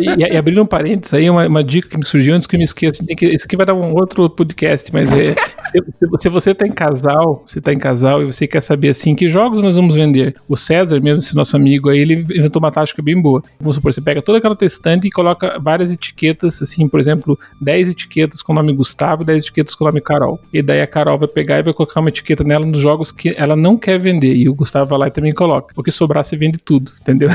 e, 0.00 0.32
e, 0.32 0.36
abrindo 0.36 0.62
um 0.62 0.66
parênteses 0.66 1.14
aí, 1.14 1.28
uma, 1.28 1.46
uma, 1.46 1.64
dica 1.64 1.88
que 1.88 1.96
me 1.96 2.04
surgiu 2.04 2.34
antes 2.34 2.46
que 2.46 2.56
eu 2.56 2.58
me 2.58 2.64
esqueça. 2.64 3.04
Que, 3.16 3.26
isso 3.26 3.46
aqui 3.46 3.56
vai 3.56 3.66
dar 3.66 3.74
um 3.74 3.94
outro 3.94 4.28
podcast, 4.28 4.92
mas 4.92 5.10
é. 5.12 5.34
se, 5.72 6.22
se, 6.22 6.28
você 6.28 6.54
tá 6.54 6.66
em 6.66 6.72
casal, 6.72 7.42
você 7.44 7.60
tá 7.60 7.72
em 7.72 7.78
casal 7.78 8.22
e 8.22 8.26
você 8.26 8.46
quer 8.46 8.60
saber 8.60 8.90
assim, 8.90 9.14
que 9.14 9.26
jogos 9.28 9.60
nós 9.60 9.76
vamos 9.76 9.94
vender? 9.94 10.34
O 10.48 10.56
César, 10.56 11.00
mesmo 11.00 11.18
esse 11.18 11.34
nosso 11.34 11.56
amigo 11.56 11.88
aí, 11.88 11.98
ele 11.98 12.14
inventou 12.14 12.60
uma 12.60 12.70
tática 12.70 13.02
bem 13.02 13.20
boa. 13.20 13.42
Vamos 13.58 13.76
supor, 13.76 13.92
você 13.92 14.00
pega 14.00 14.20
toda 14.22 14.38
aquela 14.38 14.56
testante 14.56 15.08
e 15.08 15.10
coloca 15.10 15.58
várias 15.58 15.92
etiquetas, 15.92 16.60
assim, 16.60 16.86
por 16.88 17.00
exemplo, 17.00 17.38
10 17.60 17.90
etiquetas 17.90 18.42
com 18.42 18.52
o 18.52 18.54
nome 18.54 18.72
Gustavo 18.72 19.22
e 19.22 19.26
10 19.26 19.44
etiquetas 19.44 19.74
com 19.74 19.84
o 19.84 19.86
nome 19.88 20.00
Carol. 20.00 20.38
E 20.52 20.62
daí 20.62 20.82
a 20.82 20.86
Carol 20.86 21.18
vai 21.18 21.28
pegar 21.28 21.58
e 21.58 21.62
vai 21.62 21.72
colocar 21.72 22.00
uma 22.00 22.08
etiqueta 22.08 22.44
nela 22.44 22.66
nos 22.66 22.78
jogos 22.78 23.10
que 23.10 23.34
ela 23.36 23.56
não 23.56 23.76
quer 23.76 23.98
vender. 23.98 24.34
E 24.34 24.48
o 24.48 24.54
Gustavo 24.54 24.90
vai 24.90 24.98
lá 24.98 25.06
e 25.08 25.10
também 25.10 25.32
coloca. 25.32 25.74
Porque 25.74 25.90
sobrar, 25.90 26.24
você 26.24 26.36
vende 26.36 26.58
tudo, 26.58 26.92
entendeu? 27.00 27.30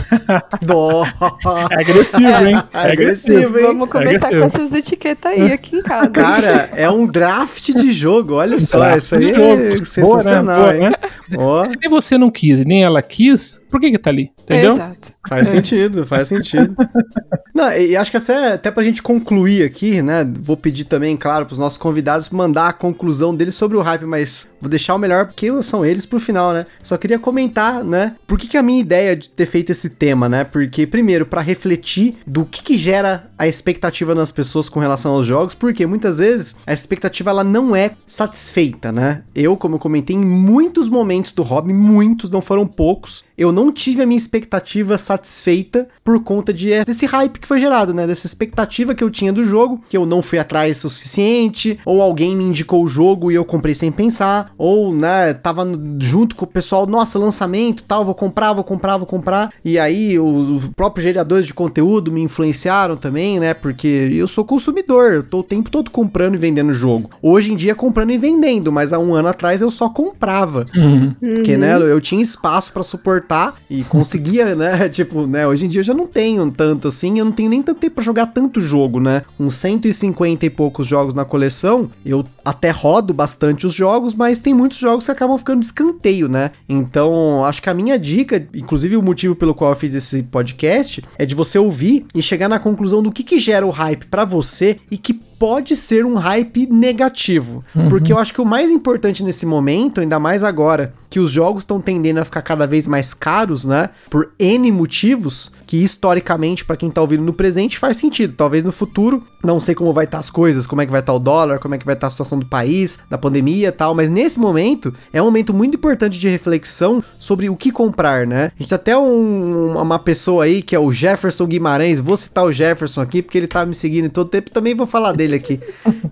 É 1.72 1.82
agressivo, 1.82 2.46
hein? 2.46 2.64
É, 2.74 2.92
agressivo, 2.92 3.58
hein? 3.58 3.66
Vamos 3.66 3.90
começar 3.90 4.34
é 4.34 4.40
com 4.40 4.46
essas 4.46 4.74
etiquetas 4.74 5.32
aí 5.32 5.52
aqui 5.52 5.78
em 5.78 5.82
casa. 5.82 6.10
Cara, 6.10 6.70
é 6.76 6.90
um 6.90 7.08
draft 7.08 7.72
de 7.72 7.92
jogo, 7.92 8.36
olha 8.36 8.60
só, 8.60 8.96
isso 8.96 9.16
aí 9.16 9.32
é 9.32 9.76
sensacional, 9.78 10.62
Boa, 10.62 10.74
né? 10.74 10.92
Boa, 11.32 11.64
né? 11.64 11.70
Se 11.82 11.90
você 11.90 12.18
não 12.18 12.30
quis 12.30 12.60
e 12.60 12.66
nem 12.66 12.84
ela 12.84 13.02
quis, 13.02 13.62
por 13.76 13.82
que 13.82 13.92
que 13.92 14.00
tá 14.00 14.10
ali? 14.10 14.32
Entendeu? 14.42 14.76
Exato. 14.76 15.14
Faz 15.28 15.50
sentido, 15.50 16.06
faz 16.06 16.30
sentido. 16.30 16.74
Não, 17.54 17.76
e 17.76 17.96
acho 17.96 18.12
que 18.12 18.18
até, 18.18 18.54
até 18.54 18.72
pra 18.72 18.84
gente 18.84 19.02
concluir 19.02 19.64
aqui, 19.64 20.02
né? 20.02 20.26
Vou 20.42 20.56
pedir 20.56 20.86
também, 20.86 21.18
claro, 21.18 21.46
pros 21.46 21.60
nossos 21.60 21.78
convidados 21.78 22.30
mandar 22.30 22.70
a 22.70 22.74
conclusão 22.74 23.36
deles 23.36 23.56
sobre 23.56 23.76
o 23.78 23.82
hype, 23.82 24.06
mas 24.06 24.48
vou 24.62 24.70
deixar 24.70 24.96
o 24.96 24.98
melhor 24.98 25.26
porque 25.26 25.50
são 25.62 25.86
eles 25.86 26.06
pro 26.06 26.20
final, 26.20 26.54
né? 26.54 26.66
Só 26.82 26.98
queria 26.98 27.20
comentar, 27.20 27.84
né? 27.84 28.16
Por 28.26 28.38
que, 28.38 28.48
que 28.48 28.58
a 28.58 28.64
minha 28.64 28.80
ideia 28.80 29.16
de 29.16 29.30
ter 29.30 29.46
feito 29.46 29.72
esse 29.72 29.90
tema, 29.90 30.30
né? 30.30 30.46
Porque, 30.46 30.88
primeiro, 30.88 31.26
para 31.26 31.42
refletir 31.42 32.16
do 32.26 32.46
que, 32.46 32.64
que 32.64 32.78
gera 32.78 33.30
a 33.38 33.46
expectativa 33.46 34.16
nas 34.16 34.32
pessoas 34.32 34.70
com 34.70 34.80
relação 34.80 35.14
aos 35.14 35.26
jogos, 35.26 35.54
porque 35.54 35.86
muitas 35.86 36.20
vezes 36.20 36.56
a 36.66 36.72
expectativa 36.72 37.30
ela 37.30 37.44
não 37.44 37.76
é 37.76 37.92
satisfeita, 38.08 38.92
né? 38.92 39.24
Eu, 39.34 39.58
como 39.58 39.76
eu 39.76 39.80
comentei, 39.80 40.16
em 40.16 40.24
muitos 40.24 40.88
momentos 40.88 41.32
do 41.32 41.44
hobby, 41.44 41.74
muitos, 41.74 42.30
não 42.30 42.42
foram 42.42 42.66
poucos, 42.68 43.26
eu 43.38 43.52
não 43.52 43.72
tive 43.72 44.02
a 44.02 44.06
minha 44.06 44.18
expectativa 44.18 44.98
satisfeita 44.98 45.88
por 46.04 46.24
conta 46.24 46.54
de, 46.54 46.72
é, 46.72 46.86
desse 46.86 47.06
hype 47.06 47.40
que 47.40 47.48
foi 47.48 47.60
gerado, 47.60 47.94
né? 47.94 48.08
Dessa 48.08 48.26
expectativa 48.26 48.96
que 48.96 49.04
eu 49.04 49.10
tinha 49.10 49.34
do 49.34 49.44
jogo, 49.44 49.82
que 49.90 49.98
eu 49.98 50.06
não 50.06 50.22
fui 50.22 50.40
atrás 50.40 50.84
o 50.84 50.90
suficiente, 50.90 51.80
ou 51.86 52.02
alguém 52.02 52.36
me 52.36 52.44
indicou 52.44 52.84
o 52.84 52.88
jogo 52.88 53.32
e 53.32 53.36
eu 53.36 53.44
comprei 53.44 53.76
sem 53.76 53.92
pensar, 53.92 54.54
ou, 54.58 54.96
né, 54.96 55.34
tava 55.34 55.66
junto 56.00 56.36
com 56.36 56.46
o 56.46 56.48
pessoal, 56.48 56.86
nossa, 56.86 57.20
lançamento 57.20 57.84
tal, 57.84 58.06
vou 58.06 58.16
comprar, 58.16 58.54
vou 58.54 58.64
comprar, 58.64 58.98
vou 58.98 59.08
comprar, 59.08 59.52
e 59.64 59.78
aí 59.78 60.18
os 60.20 60.70
próprios 60.76 61.04
geradores 61.04 61.46
de 61.46 61.54
conteúdo 61.54 62.12
me 62.12 62.22
influenciaram 62.22 62.96
também, 62.96 63.40
né? 63.40 63.54
Porque 63.54 63.88
eu 63.88 64.28
sou 64.28 64.46
consumidor, 64.46 65.14
eu 65.14 65.24
tô 65.24 65.40
o 65.40 65.44
tempo 65.44 65.70
todo 65.70 65.92
comprando 65.92 66.36
e 66.36 66.38
vendendo 66.38 66.72
jogo. 66.72 67.10
Hoje 67.22 67.52
em 67.52 67.56
dia 67.56 67.76
comprando 67.76 68.12
e 68.12 68.18
vendendo, 68.18 68.72
mas 68.72 68.94
há 68.94 69.00
um 69.00 69.14
ano 69.14 69.28
atrás 69.28 69.62
eu 69.62 69.72
só 69.72 69.90
comprava. 69.90 70.66
Uhum. 70.76 71.14
Porque, 71.20 71.58
né, 71.58 71.76
eu 71.76 72.00
tinha 72.00 72.22
espaço 72.22 72.72
para 72.72 72.84
suportar 72.84 73.25
suportar 73.26 73.56
e 73.70 73.84
conseguia, 73.84 74.54
né? 74.56 74.88
Tipo, 74.88 75.26
né? 75.26 75.48
Hoje 75.48 75.66
em 75.66 75.70
dia 75.70 75.82
eu 75.82 75.86
já 75.86 75.94
não 75.94 76.06
tenho 76.06 76.50
tanto 76.52 76.88
assim, 76.88 77.20
eu 77.20 77.26
não 77.26 77.32
tenho 77.32 77.50
nem 77.50 77.62
tanto 77.62 77.80
tempo 77.80 77.96
pra 77.96 78.04
jogar 78.04 78.28
tanto 78.28 78.62
jogo, 78.62 79.00
né? 79.00 79.24
Com 79.38 79.50
150 79.50 80.46
e 80.46 80.50
poucos 80.50 80.86
jogos 80.88 81.14
na 81.14 81.26
coleção, 81.26 81.90
eu 82.06 82.24
até 82.44 82.70
rodo 82.70 83.14
bastante 83.14 83.66
os 83.66 83.74
jogos, 83.74 84.14
mas 84.14 84.40
tem 84.40 84.54
muitos 84.54 84.78
jogos 84.78 85.06
que 85.06 85.12
acabam 85.12 85.38
ficando 85.38 85.60
de 85.60 85.66
escanteio, 85.66 86.30
né? 86.30 86.52
Então, 86.70 87.44
acho 87.44 87.62
que 87.62 87.70
a 87.70 87.74
minha 87.74 87.98
dica, 87.98 88.48
inclusive 88.54 88.96
o 88.96 89.02
motivo 89.02 89.36
pelo 89.36 89.56
qual 89.56 89.72
eu 89.72 89.76
fiz 89.76 89.94
esse 89.96 90.24
podcast, 90.24 91.04
é 91.18 91.26
de 91.26 91.34
você 91.34 91.58
ouvir 91.58 92.06
e 92.14 92.22
chegar 92.22 92.48
na 92.48 92.60
conclusão 92.60 93.02
do 93.02 93.12
que, 93.12 93.24
que 93.24 93.40
gera 93.40 93.66
o 93.66 93.72
hype 93.72 94.06
para 94.06 94.24
você 94.24 94.78
e 94.92 94.98
que 94.98 95.20
pode 95.40 95.76
ser 95.76 96.06
um 96.06 96.16
hype 96.16 96.68
negativo. 96.68 97.64
Uhum. 97.76 97.90
Porque 97.90 98.12
eu 98.12 98.18
acho 98.18 98.34
que 98.34 98.42
o 98.42 98.46
mais 98.46 98.72
importante 98.72 99.24
nesse 99.24 99.46
momento, 99.46 100.02
ainda 100.02 100.20
mais 100.20 100.44
agora, 100.44 100.94
que 101.16 101.20
os 101.20 101.32
jogos 101.32 101.62
estão 101.62 101.80
tendendo 101.80 102.18
a 102.18 102.26
ficar 102.26 102.42
cada 102.42 102.68
vez 102.68 102.86
mais 102.88 103.14
caros, 103.14 103.66
né? 103.66 103.90
Por 104.10 104.32
N 104.38 104.70
motivos, 104.70 105.50
que 105.66 105.78
historicamente, 105.82 106.66
para 106.66 106.76
quem 106.76 106.92
tá 106.92 107.00
ouvindo 107.00 107.24
no 107.24 107.32
presente, 107.32 107.80
faz 107.80 107.96
sentido. 107.96 108.34
Talvez 108.36 108.66
no 108.66 108.72
futuro, 108.74 109.24
não 109.42 109.62
sei 109.62 109.74
como 109.74 109.94
vai 109.94 110.04
estar 110.04 110.18
tá 110.18 110.20
as 110.20 110.30
coisas, 110.30 110.68
como 110.68 110.82
é 110.82 110.86
que 110.86 110.92
vai 110.92 111.00
estar 111.00 111.14
tá 111.14 111.16
o 111.16 111.20
dólar, 111.20 111.60
como 111.60 111.74
é 111.74 111.78
que 111.78 111.86
vai 111.86 111.94
estar 111.94 112.02
tá 112.02 112.08
a 112.08 112.12
situação 112.12 112.38
do 112.38 112.46
país, 112.46 113.00
da 113.10 113.18
pandemia 113.18 113.70
e 113.70 113.72
tal, 113.72 113.96
mas 113.96 114.10
nesse 114.10 114.38
momento 114.38 114.94
é 115.14 115.22
um 115.22 115.26
momento 115.26 115.54
muito 115.54 115.78
importante 115.78 116.20
de 116.20 116.28
reflexão 116.28 117.02
sobre 117.18 117.50
o 117.50 117.56
que 117.56 117.72
comprar, 117.72 118.28
né? 118.28 118.52
A 118.54 118.62
gente 118.62 118.68
tem 118.68 118.76
até 118.76 118.98
um, 118.98 119.78
uma 119.82 119.98
pessoa 119.98 120.44
aí 120.44 120.62
que 120.62 120.76
é 120.76 120.80
o 120.80 120.92
Jefferson 120.92 121.46
Guimarães, 121.46 122.02
vou 122.02 122.18
citar 122.18 122.44
o 122.44 122.52
Jefferson 122.52 123.00
aqui 123.00 123.22
porque 123.22 123.38
ele 123.38 123.48
tá 123.48 123.66
me 123.66 123.74
seguindo 123.74 124.10
todo 124.10 124.30
tempo, 124.30 124.52
também 124.52 124.76
vou 124.76 124.86
falar 124.86 125.14
dele 125.14 125.25
aqui, 125.34 125.60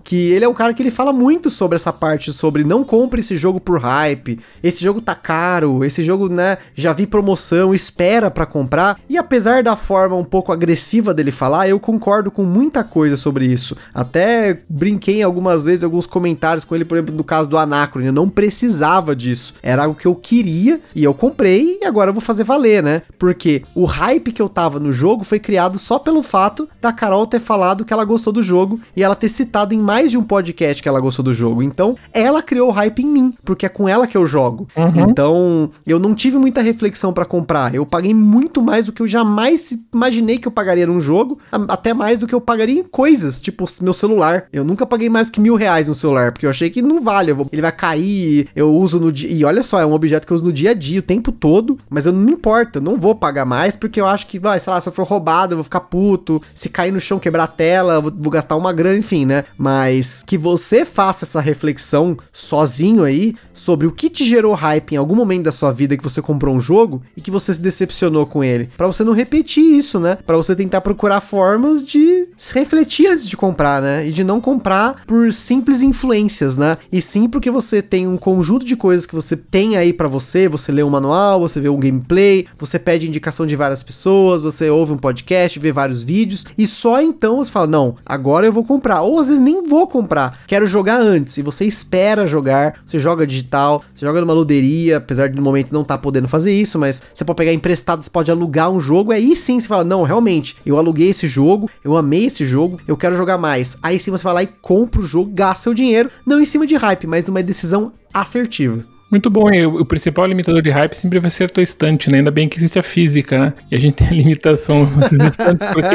que 0.02 0.32
ele 0.32 0.44
é 0.44 0.48
um 0.48 0.54
cara 0.54 0.74
que 0.74 0.82
ele 0.82 0.90
fala 0.90 1.12
muito 1.12 1.50
sobre 1.50 1.76
essa 1.76 1.92
parte, 1.92 2.32
sobre 2.32 2.64
não 2.64 2.82
compre 2.82 3.20
esse 3.20 3.36
jogo 3.36 3.60
por 3.60 3.78
hype, 3.78 4.40
esse 4.62 4.82
jogo 4.82 5.00
tá 5.00 5.14
caro, 5.14 5.84
esse 5.84 6.02
jogo, 6.02 6.28
né, 6.28 6.58
já 6.74 6.92
vi 6.92 7.06
promoção, 7.06 7.74
espera 7.74 8.30
para 8.30 8.46
comprar, 8.46 8.98
e 9.08 9.16
apesar 9.16 9.62
da 9.62 9.76
forma 9.76 10.16
um 10.16 10.24
pouco 10.24 10.50
agressiva 10.52 11.14
dele 11.14 11.30
falar, 11.30 11.68
eu 11.68 11.78
concordo 11.78 12.30
com 12.30 12.44
muita 12.44 12.82
coisa 12.82 13.16
sobre 13.16 13.46
isso, 13.46 13.76
até 13.92 14.60
brinquei 14.68 15.22
algumas 15.22 15.64
vezes, 15.64 15.84
alguns 15.84 16.06
comentários 16.06 16.64
com 16.64 16.74
ele, 16.74 16.84
por 16.84 16.96
exemplo, 16.96 17.14
do 17.14 17.24
caso 17.24 17.48
do 17.48 17.58
Anacron, 17.58 18.02
eu 18.02 18.12
não 18.12 18.28
precisava 18.28 19.14
disso, 19.14 19.54
era 19.62 19.84
algo 19.84 19.94
que 19.94 20.06
eu 20.06 20.14
queria, 20.14 20.80
e 20.94 21.04
eu 21.04 21.14
comprei, 21.14 21.78
e 21.80 21.84
agora 21.84 22.10
eu 22.10 22.14
vou 22.14 22.22
fazer 22.22 22.44
valer, 22.44 22.82
né, 22.82 23.02
porque 23.18 23.62
o 23.74 23.84
hype 23.84 24.32
que 24.32 24.42
eu 24.42 24.48
tava 24.48 24.80
no 24.80 24.90
jogo 24.90 25.24
foi 25.24 25.38
criado 25.38 25.78
só 25.78 25.98
pelo 25.98 26.22
fato 26.22 26.68
da 26.80 26.92
Carol 26.92 27.26
ter 27.26 27.40
falado 27.40 27.84
que 27.84 27.92
ela 27.92 28.04
gostou 28.04 28.32
do 28.32 28.42
jogo, 28.42 28.80
e 28.96 29.03
ela 29.04 29.14
ter 29.14 29.28
citado 29.28 29.74
em 29.74 29.78
mais 29.78 30.10
de 30.10 30.18
um 30.18 30.22
podcast 30.22 30.82
que 30.82 30.88
ela 30.88 31.00
gostou 31.00 31.24
do 31.24 31.32
jogo. 31.32 31.62
Então, 31.62 31.94
ela 32.12 32.42
criou 32.42 32.68
o 32.68 32.72
hype 32.72 33.00
em 33.00 33.06
mim, 33.06 33.34
porque 33.44 33.66
é 33.66 33.68
com 33.68 33.88
ela 33.88 34.06
que 34.06 34.16
eu 34.16 34.26
jogo. 34.26 34.68
Uhum. 34.76 35.10
Então, 35.10 35.70
eu 35.86 35.98
não 35.98 36.14
tive 36.14 36.38
muita 36.38 36.62
reflexão 36.62 37.12
para 37.12 37.24
comprar. 37.24 37.74
Eu 37.74 37.86
paguei 37.86 38.14
muito 38.14 38.62
mais 38.62 38.86
do 38.86 38.92
que 38.92 39.02
eu 39.02 39.08
jamais 39.08 39.76
imaginei 39.92 40.38
que 40.38 40.48
eu 40.48 40.52
pagaria 40.52 40.86
num 40.86 41.00
jogo, 41.00 41.38
até 41.68 41.92
mais 41.92 42.18
do 42.18 42.26
que 42.26 42.34
eu 42.34 42.40
pagaria 42.40 42.80
em 42.80 42.84
coisas, 42.84 43.40
tipo 43.40 43.64
meu 43.82 43.92
celular. 43.92 44.46
Eu 44.52 44.64
nunca 44.64 44.86
paguei 44.86 45.08
mais 45.08 45.30
que 45.30 45.40
mil 45.40 45.54
reais 45.54 45.88
no 45.88 45.94
celular, 45.94 46.32
porque 46.32 46.46
eu 46.46 46.50
achei 46.50 46.70
que 46.70 46.82
não 46.82 47.00
vale. 47.00 47.32
Vou, 47.32 47.46
ele 47.52 47.62
vai 47.62 47.72
cair, 47.72 48.48
eu 48.54 48.74
uso 48.74 48.98
no 48.98 49.12
dia. 49.12 49.30
E 49.30 49.44
olha 49.44 49.62
só, 49.62 49.80
é 49.80 49.86
um 49.86 49.92
objeto 49.92 50.26
que 50.26 50.32
eu 50.32 50.36
uso 50.36 50.44
no 50.44 50.52
dia 50.52 50.70
a 50.70 50.74
dia, 50.74 51.00
o 51.00 51.02
tempo 51.02 51.32
todo, 51.32 51.78
mas 51.88 52.06
eu 52.06 52.12
não 52.12 52.32
importa, 52.32 52.80
não 52.80 52.96
vou 52.96 53.14
pagar 53.14 53.44
mais, 53.44 53.76
porque 53.76 54.00
eu 54.00 54.06
acho 54.06 54.26
que, 54.26 54.38
vai, 54.38 54.58
sei 54.60 54.72
lá, 54.72 54.80
se 54.80 54.88
eu 54.88 54.92
for 54.92 55.06
roubado, 55.06 55.52
eu 55.52 55.56
vou 55.58 55.64
ficar 55.64 55.80
puto. 55.80 56.42
Se 56.54 56.68
cair 56.68 56.92
no 56.92 57.00
chão, 57.00 57.18
quebrar 57.18 57.44
a 57.44 57.48
tela, 57.48 58.00
vou, 58.00 58.12
vou 58.16 58.30
gastar 58.30 58.56
uma 58.56 58.72
grana, 58.72 58.93
enfim, 58.96 59.24
né? 59.24 59.44
Mas 59.56 60.22
que 60.26 60.36
você 60.36 60.84
faça 60.84 61.24
essa 61.24 61.40
reflexão 61.40 62.16
sozinho 62.32 63.04
aí 63.04 63.34
sobre 63.52 63.86
o 63.86 63.92
que 63.92 64.10
te 64.10 64.24
gerou 64.24 64.54
hype 64.54 64.92
em 64.92 64.96
algum 64.96 65.14
momento 65.14 65.44
da 65.44 65.52
sua 65.52 65.72
vida 65.72 65.96
que 65.96 66.02
você 66.02 66.20
comprou 66.20 66.54
um 66.54 66.60
jogo 66.60 67.02
e 67.16 67.20
que 67.20 67.30
você 67.30 67.52
se 67.54 67.60
decepcionou 67.60 68.26
com 68.26 68.42
ele. 68.42 68.68
para 68.76 68.86
você 68.86 69.04
não 69.04 69.12
repetir 69.12 69.62
isso, 69.62 70.00
né? 70.00 70.18
Para 70.26 70.36
você 70.36 70.54
tentar 70.54 70.80
procurar 70.80 71.20
formas 71.20 71.82
de 71.82 72.28
se 72.36 72.54
refletir 72.54 73.06
antes 73.06 73.28
de 73.28 73.36
comprar, 73.36 73.80
né? 73.80 74.06
E 74.06 74.12
de 74.12 74.24
não 74.24 74.40
comprar 74.40 75.04
por 75.06 75.32
simples 75.32 75.82
influências, 75.82 76.56
né? 76.56 76.76
E 76.92 77.00
sim 77.00 77.28
porque 77.28 77.50
você 77.50 77.82
tem 77.82 78.06
um 78.06 78.16
conjunto 78.16 78.66
de 78.66 78.76
coisas 78.76 79.06
que 79.06 79.14
você 79.14 79.36
tem 79.36 79.76
aí 79.76 79.92
para 79.92 80.08
você, 80.08 80.48
você 80.48 80.72
lê 80.72 80.82
um 80.82 80.90
manual, 80.90 81.40
você 81.40 81.60
vê 81.60 81.68
um 81.68 81.78
gameplay, 81.78 82.46
você 82.58 82.78
pede 82.78 83.08
indicação 83.08 83.46
de 83.46 83.56
várias 83.56 83.82
pessoas, 83.82 84.42
você 84.42 84.70
ouve 84.70 84.92
um 84.92 84.98
podcast, 84.98 85.58
vê 85.58 85.72
vários 85.72 86.02
vídeos 86.02 86.44
e 86.56 86.66
só 86.66 87.00
então 87.00 87.36
você 87.36 87.50
fala: 87.50 87.66
"Não, 87.66 87.96
agora 88.04 88.46
eu 88.46 88.52
vou 88.52 88.64
comprar". 88.64 88.83
Ou 89.02 89.18
às 89.18 89.28
vezes 89.28 89.42
nem 89.42 89.62
vou 89.62 89.86
comprar, 89.86 90.38
quero 90.46 90.66
jogar 90.66 91.00
antes. 91.00 91.38
E 91.38 91.42
você 91.42 91.64
espera 91.64 92.26
jogar, 92.26 92.80
você 92.84 92.98
joga 92.98 93.26
digital, 93.26 93.82
você 93.94 94.04
joga 94.04 94.20
numa 94.20 94.32
loderia, 94.32 94.98
apesar 94.98 95.28
de 95.28 95.36
no 95.36 95.42
momento 95.42 95.72
não 95.72 95.82
estar 95.82 95.96
tá 95.96 96.02
podendo 96.02 96.28
fazer 96.28 96.52
isso, 96.52 96.78
mas 96.78 97.02
você 97.12 97.24
pode 97.24 97.36
pegar 97.36 97.52
emprestado, 97.52 98.02
você 98.02 98.10
pode 98.10 98.30
alugar 98.30 98.70
um 98.70 98.80
jogo, 98.80 99.12
aí 99.12 99.34
sim 99.34 99.58
você 99.58 99.66
fala: 99.66 99.84
não, 99.84 100.02
realmente, 100.02 100.56
eu 100.64 100.76
aluguei 100.76 101.08
esse 101.08 101.26
jogo, 101.26 101.70
eu 101.82 101.96
amei 101.96 102.26
esse 102.26 102.44
jogo, 102.44 102.78
eu 102.86 102.96
quero 102.96 103.16
jogar 103.16 103.38
mais. 103.38 103.78
Aí 103.82 103.98
sim 103.98 104.10
você 104.10 104.24
vai 104.24 104.34
lá 104.34 104.42
e 104.42 104.46
compra 104.46 105.00
o 105.00 105.04
jogo, 105.04 105.30
gasta 105.32 105.64
seu 105.64 105.74
dinheiro, 105.74 106.10
não 106.26 106.40
em 106.40 106.44
cima 106.44 106.66
de 106.66 106.76
hype, 106.76 107.06
mas 107.06 107.26
numa 107.26 107.42
decisão 107.42 107.92
assertiva. 108.12 108.93
Muito 109.14 109.30
bom, 109.30 109.48
e 109.48 109.64
o 109.64 109.84
principal 109.84 110.26
limitador 110.26 110.60
de 110.60 110.70
hype 110.70 110.92
sempre 110.92 111.20
vai 111.20 111.30
ser 111.30 111.44
a 111.44 111.48
tua 111.48 111.62
estante, 111.62 112.10
né? 112.10 112.18
Ainda 112.18 112.32
bem 112.32 112.48
que 112.48 112.58
existe 112.58 112.80
a 112.80 112.82
física, 112.82 113.38
né? 113.38 113.52
E 113.70 113.76
a 113.76 113.78
gente 113.78 113.94
tem 113.94 114.08
a 114.08 114.10
limitação 114.10 114.84
nesses 114.96 115.20
estantes, 115.20 115.64
porque 115.72 115.94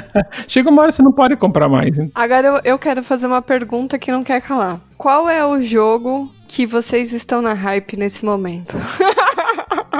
chega 0.48 0.70
uma 0.70 0.80
hora 0.80 0.90
você 0.90 1.02
não 1.02 1.12
pode 1.12 1.36
comprar 1.36 1.68
mais. 1.68 1.98
Hein? 1.98 2.10
Agora 2.14 2.46
eu, 2.46 2.60
eu 2.64 2.78
quero 2.78 3.02
fazer 3.02 3.26
uma 3.26 3.42
pergunta 3.42 3.98
que 3.98 4.10
não 4.10 4.24
quer 4.24 4.40
calar. 4.40 4.80
Qual 4.96 5.28
é 5.28 5.44
o 5.44 5.60
jogo 5.60 6.32
que 6.48 6.64
vocês 6.64 7.12
estão 7.12 7.42
na 7.42 7.52
hype 7.52 7.98
nesse 7.98 8.24
momento? 8.24 8.78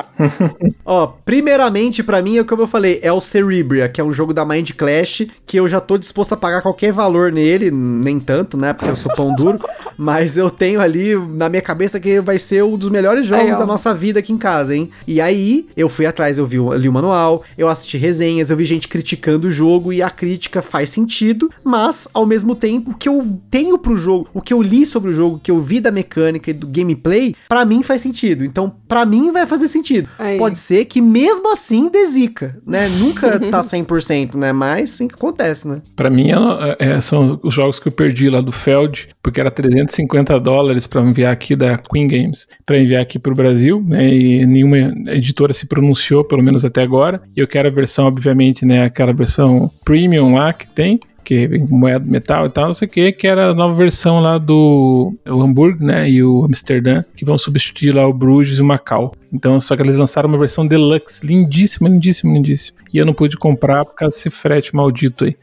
Ó, 0.84 1.06
primeiramente 1.24 2.02
para 2.02 2.22
mim, 2.22 2.38
é 2.38 2.44
como 2.44 2.62
eu 2.62 2.66
falei, 2.66 3.00
é 3.02 3.12
o 3.12 3.20
Cerebria, 3.20 3.88
que 3.88 4.00
é 4.00 4.04
um 4.04 4.12
jogo 4.12 4.32
da 4.32 4.44
Mind 4.44 4.70
Clash, 4.72 5.26
que 5.46 5.58
eu 5.58 5.66
já 5.68 5.80
tô 5.80 5.98
disposto 5.98 6.32
a 6.32 6.36
pagar 6.36 6.62
qualquer 6.62 6.92
valor 6.92 7.32
nele, 7.32 7.70
nem 7.70 8.18
tanto, 8.18 8.56
né, 8.56 8.72
porque 8.72 8.90
eu 8.90 8.96
sou 8.96 9.14
pão 9.14 9.34
duro, 9.34 9.58
mas 9.96 10.36
eu 10.36 10.50
tenho 10.50 10.80
ali 10.80 11.14
na 11.16 11.48
minha 11.48 11.62
cabeça 11.62 12.00
que 12.00 12.20
vai 12.20 12.38
ser 12.38 12.64
um 12.64 12.76
dos 12.76 12.88
melhores 12.88 13.26
jogos 13.26 13.56
da 13.56 13.66
nossa 13.66 13.94
vida 13.94 14.20
aqui 14.20 14.32
em 14.32 14.38
casa, 14.38 14.74
hein? 14.74 14.90
E 15.06 15.20
aí, 15.20 15.66
eu 15.76 15.88
fui 15.88 16.06
atrás, 16.06 16.38
eu 16.38 16.46
vi 16.46 16.58
li 16.78 16.88
o 16.88 16.92
manual, 16.92 17.42
eu 17.56 17.68
assisti 17.68 17.96
resenhas, 17.96 18.50
eu 18.50 18.56
vi 18.56 18.64
gente 18.64 18.88
criticando 18.88 19.48
o 19.48 19.50
jogo 19.50 19.92
e 19.92 20.02
a 20.02 20.10
crítica 20.10 20.62
faz 20.62 20.90
sentido, 20.90 21.50
mas 21.62 22.08
ao 22.12 22.26
mesmo 22.26 22.54
tempo 22.54 22.90
o 22.90 22.94
que 22.94 23.08
eu 23.08 23.38
tenho 23.50 23.78
pro 23.78 23.96
jogo, 23.96 24.28
o 24.32 24.40
que 24.40 24.52
eu 24.52 24.62
li 24.62 24.84
sobre 24.86 25.10
o 25.10 25.12
jogo, 25.12 25.36
o 25.36 25.40
que 25.40 25.50
eu 25.50 25.60
vi 25.60 25.80
da 25.80 25.90
mecânica 25.90 26.50
e 26.50 26.54
do 26.54 26.66
gameplay, 26.66 27.34
para 27.48 27.64
mim 27.64 27.82
faz 27.82 28.02
sentido. 28.02 28.44
Então, 28.44 28.74
para 28.88 29.04
mim 29.04 29.32
vai 29.32 29.46
fazer 29.46 29.68
sentido. 29.68 29.83
Aí. 30.18 30.38
Pode 30.38 30.58
ser 30.58 30.84
que 30.86 31.00
mesmo 31.00 31.52
assim 31.52 31.88
desica, 31.88 32.56
né? 32.66 32.88
Nunca 32.98 33.38
tá 33.50 33.60
100%, 33.60 34.34
né? 34.34 34.52
Mas 34.52 34.90
sim 34.90 35.08
que 35.08 35.14
acontece, 35.14 35.68
né? 35.68 35.82
Para 35.94 36.10
mim 36.10 36.30
é, 36.30 36.76
é, 36.78 37.00
são 37.00 37.38
os 37.42 37.54
jogos 37.54 37.78
que 37.78 37.88
eu 37.88 37.92
perdi 37.92 38.28
lá 38.28 38.40
do 38.40 38.52
Feld, 38.52 39.08
porque 39.22 39.40
era 39.40 39.50
350 39.50 40.38
dólares 40.40 40.86
para 40.86 41.02
enviar 41.02 41.32
aqui 41.32 41.54
da 41.54 41.76
Queen 41.76 42.06
Games, 42.06 42.48
para 42.64 42.78
enviar 42.78 43.02
aqui 43.02 43.18
pro 43.18 43.34
Brasil, 43.34 43.84
né? 43.86 44.08
E 44.08 44.46
nenhuma 44.46 44.76
editora 45.08 45.52
se 45.52 45.66
pronunciou, 45.66 46.24
pelo 46.24 46.42
menos 46.42 46.64
até 46.64 46.82
agora. 46.82 47.22
E 47.36 47.40
eu 47.40 47.46
quero 47.46 47.68
a 47.68 47.70
versão, 47.70 48.06
obviamente, 48.06 48.64
né? 48.64 48.84
Aquela 48.84 49.12
versão 49.12 49.70
premium 49.84 50.34
lá 50.34 50.52
que 50.52 50.66
tem 50.66 51.00
que 51.24 51.48
vem 51.48 51.66
com 51.66 51.76
moeda 51.76 52.04
metal 52.08 52.46
e 52.46 52.50
tal, 52.50 52.66
não 52.66 52.74
sei 52.74 52.86
o 52.86 52.90
que, 52.90 53.12
que 53.12 53.26
era 53.26 53.50
a 53.50 53.54
nova 53.54 53.72
versão 53.72 54.20
lá 54.20 54.36
do 54.36 55.14
o 55.26 55.42
Hamburgo, 55.42 55.82
né, 55.82 56.08
e 56.08 56.22
o 56.22 56.44
Amsterdã, 56.44 57.02
que 57.16 57.24
vão 57.24 57.38
substituir 57.38 57.94
lá 57.94 58.06
o 58.06 58.12
Bruges 58.12 58.58
e 58.58 58.62
o 58.62 58.64
Macau. 58.64 59.14
Então, 59.34 59.58
só 59.58 59.74
que 59.74 59.82
eles 59.82 59.96
lançaram 59.96 60.28
uma 60.28 60.38
versão 60.38 60.64
deluxe, 60.64 61.26
lindíssima, 61.26 61.88
lindíssima, 61.88 62.32
lindíssima. 62.32 62.78
E 62.92 62.98
eu 62.98 63.04
não 63.04 63.12
pude 63.12 63.36
comprar 63.36 63.84
por 63.84 63.96
causa 63.96 64.14
desse 64.14 64.30
frete 64.30 64.74
maldito 64.74 65.24
aí. 65.24 65.36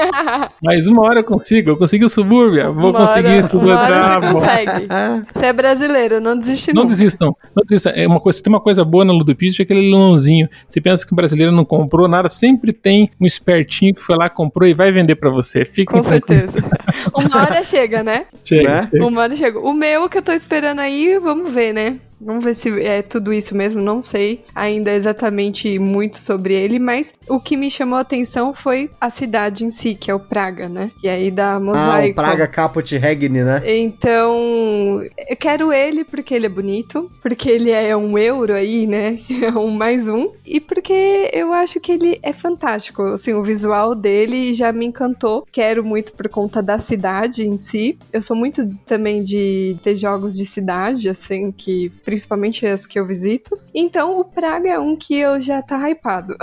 Mas 0.64 0.88
uma 0.88 1.02
hora 1.02 1.20
eu 1.20 1.24
consigo, 1.24 1.68
eu 1.68 1.76
consigo 1.76 2.06
o 2.06 2.08
subúrbio, 2.08 2.72
vou 2.72 2.90
uma 2.90 3.00
conseguir 3.00 3.28
hora, 3.28 3.38
isso. 3.38 3.58
Uma 3.58 3.78
hora 3.78 4.20
você 4.20 4.32
consegue. 4.32 4.88
Você 5.34 5.46
é 5.46 5.52
brasileiro, 5.52 6.20
não 6.22 6.38
desiste 6.38 6.72
Não 6.72 6.86
desistam, 6.86 7.36
não 7.54 7.62
desistam. 7.68 7.92
É 7.94 8.06
uma 8.06 8.18
coisa, 8.18 8.42
tem 8.42 8.50
uma 8.50 8.60
coisa 8.60 8.82
boa 8.82 9.04
na 9.04 9.12
Ludopitch, 9.12 9.60
é 9.60 9.62
aquele 9.62 9.80
leilãozinho. 9.80 10.48
Você 10.66 10.80
pensa 10.80 11.06
que 11.06 11.12
o 11.12 11.16
brasileiro 11.16 11.52
não 11.52 11.66
comprou 11.66 12.08
nada, 12.08 12.30
sempre 12.30 12.72
tem 12.72 13.10
um 13.20 13.26
espertinho 13.26 13.94
que 13.94 14.00
foi 14.00 14.16
lá, 14.16 14.30
comprou 14.30 14.66
e 14.66 14.72
vai 14.72 14.90
vender 14.90 15.16
para 15.16 15.28
você. 15.28 15.66
Fique 15.66 15.92
Com 15.92 16.02
certeza. 16.02 16.64
uma 17.12 17.42
hora 17.42 17.62
chega, 17.62 18.02
né? 18.02 18.24
Chega, 18.42 18.76
né? 18.76 18.80
chega. 18.82 19.06
Uma 19.06 19.20
hora 19.20 19.36
chega. 19.36 19.60
O 19.60 19.74
meu 19.74 20.08
que 20.08 20.16
eu 20.16 20.22
tô 20.22 20.32
esperando 20.32 20.78
aí, 20.78 21.18
vamos 21.18 21.52
ver, 21.52 21.74
né? 21.74 21.98
Vamos 22.20 22.44
ver 22.44 22.54
se 22.54 22.68
é 22.80 23.02
tudo 23.02 23.32
isso 23.32 23.54
mesmo, 23.54 23.82
não 23.82 24.00
sei 24.00 24.42
ainda 24.54 24.92
exatamente 24.92 25.78
muito 25.78 26.16
sobre 26.16 26.54
ele, 26.54 26.78
mas 26.78 27.12
o 27.28 27.40
que 27.40 27.56
me 27.56 27.70
chamou 27.70 27.98
a 27.98 28.02
atenção 28.02 28.54
foi 28.54 28.90
a 29.00 29.10
cidade 29.10 29.64
em 29.64 29.70
si, 29.70 29.94
que 29.94 30.10
é 30.10 30.14
o 30.14 30.20
Praga, 30.20 30.68
né? 30.68 30.90
E 31.02 31.08
aí 31.08 31.30
da 31.30 31.60
mosaico. 31.60 32.20
Ah, 32.20 32.22
o 32.22 32.26
Praga 32.26 32.46
Caput 32.46 32.96
Regni, 32.96 33.42
né? 33.42 33.62
Então, 33.64 35.00
eu 35.28 35.36
quero 35.36 35.72
ele 35.72 36.04
porque 36.04 36.34
ele 36.34 36.46
é 36.46 36.48
bonito, 36.48 37.10
porque 37.20 37.50
ele 37.50 37.70
é 37.70 37.96
um 37.96 38.16
euro 38.18 38.54
aí, 38.54 38.86
né? 38.86 39.18
É 39.44 39.50
um 39.50 39.68
mais 39.68 40.08
um. 40.08 40.30
E 40.46 40.58
porque 40.58 41.30
eu 41.32 41.52
acho 41.52 41.78
que 41.78 41.92
ele 41.92 42.18
é 42.22 42.32
fantástico, 42.32 43.02
assim, 43.02 43.34
o 43.34 43.42
visual 43.42 43.94
dele 43.94 44.54
já 44.54 44.72
me 44.72 44.86
encantou. 44.86 45.46
Quero 45.52 45.84
muito 45.84 46.12
por 46.12 46.28
conta 46.28 46.62
da 46.62 46.78
cidade 46.78 47.46
em 47.46 47.56
si. 47.58 47.98
Eu 48.12 48.22
sou 48.22 48.34
muito 48.34 48.66
também 48.86 49.22
de 49.22 49.76
ter 49.82 49.96
jogos 49.96 50.36
de 50.36 50.46
cidade, 50.46 51.08
assim, 51.08 51.52
que 51.52 51.90
principalmente 52.04 52.66
as 52.66 52.86
que 52.86 52.98
eu 52.98 53.06
visito. 53.06 53.56
Então 53.74 54.20
o 54.20 54.24
Praga 54.24 54.68
é 54.68 54.78
um 54.78 54.96
que 54.96 55.16
eu 55.18 55.40
já 55.40 55.62
tá 55.62 55.88
hypado. 55.88 56.36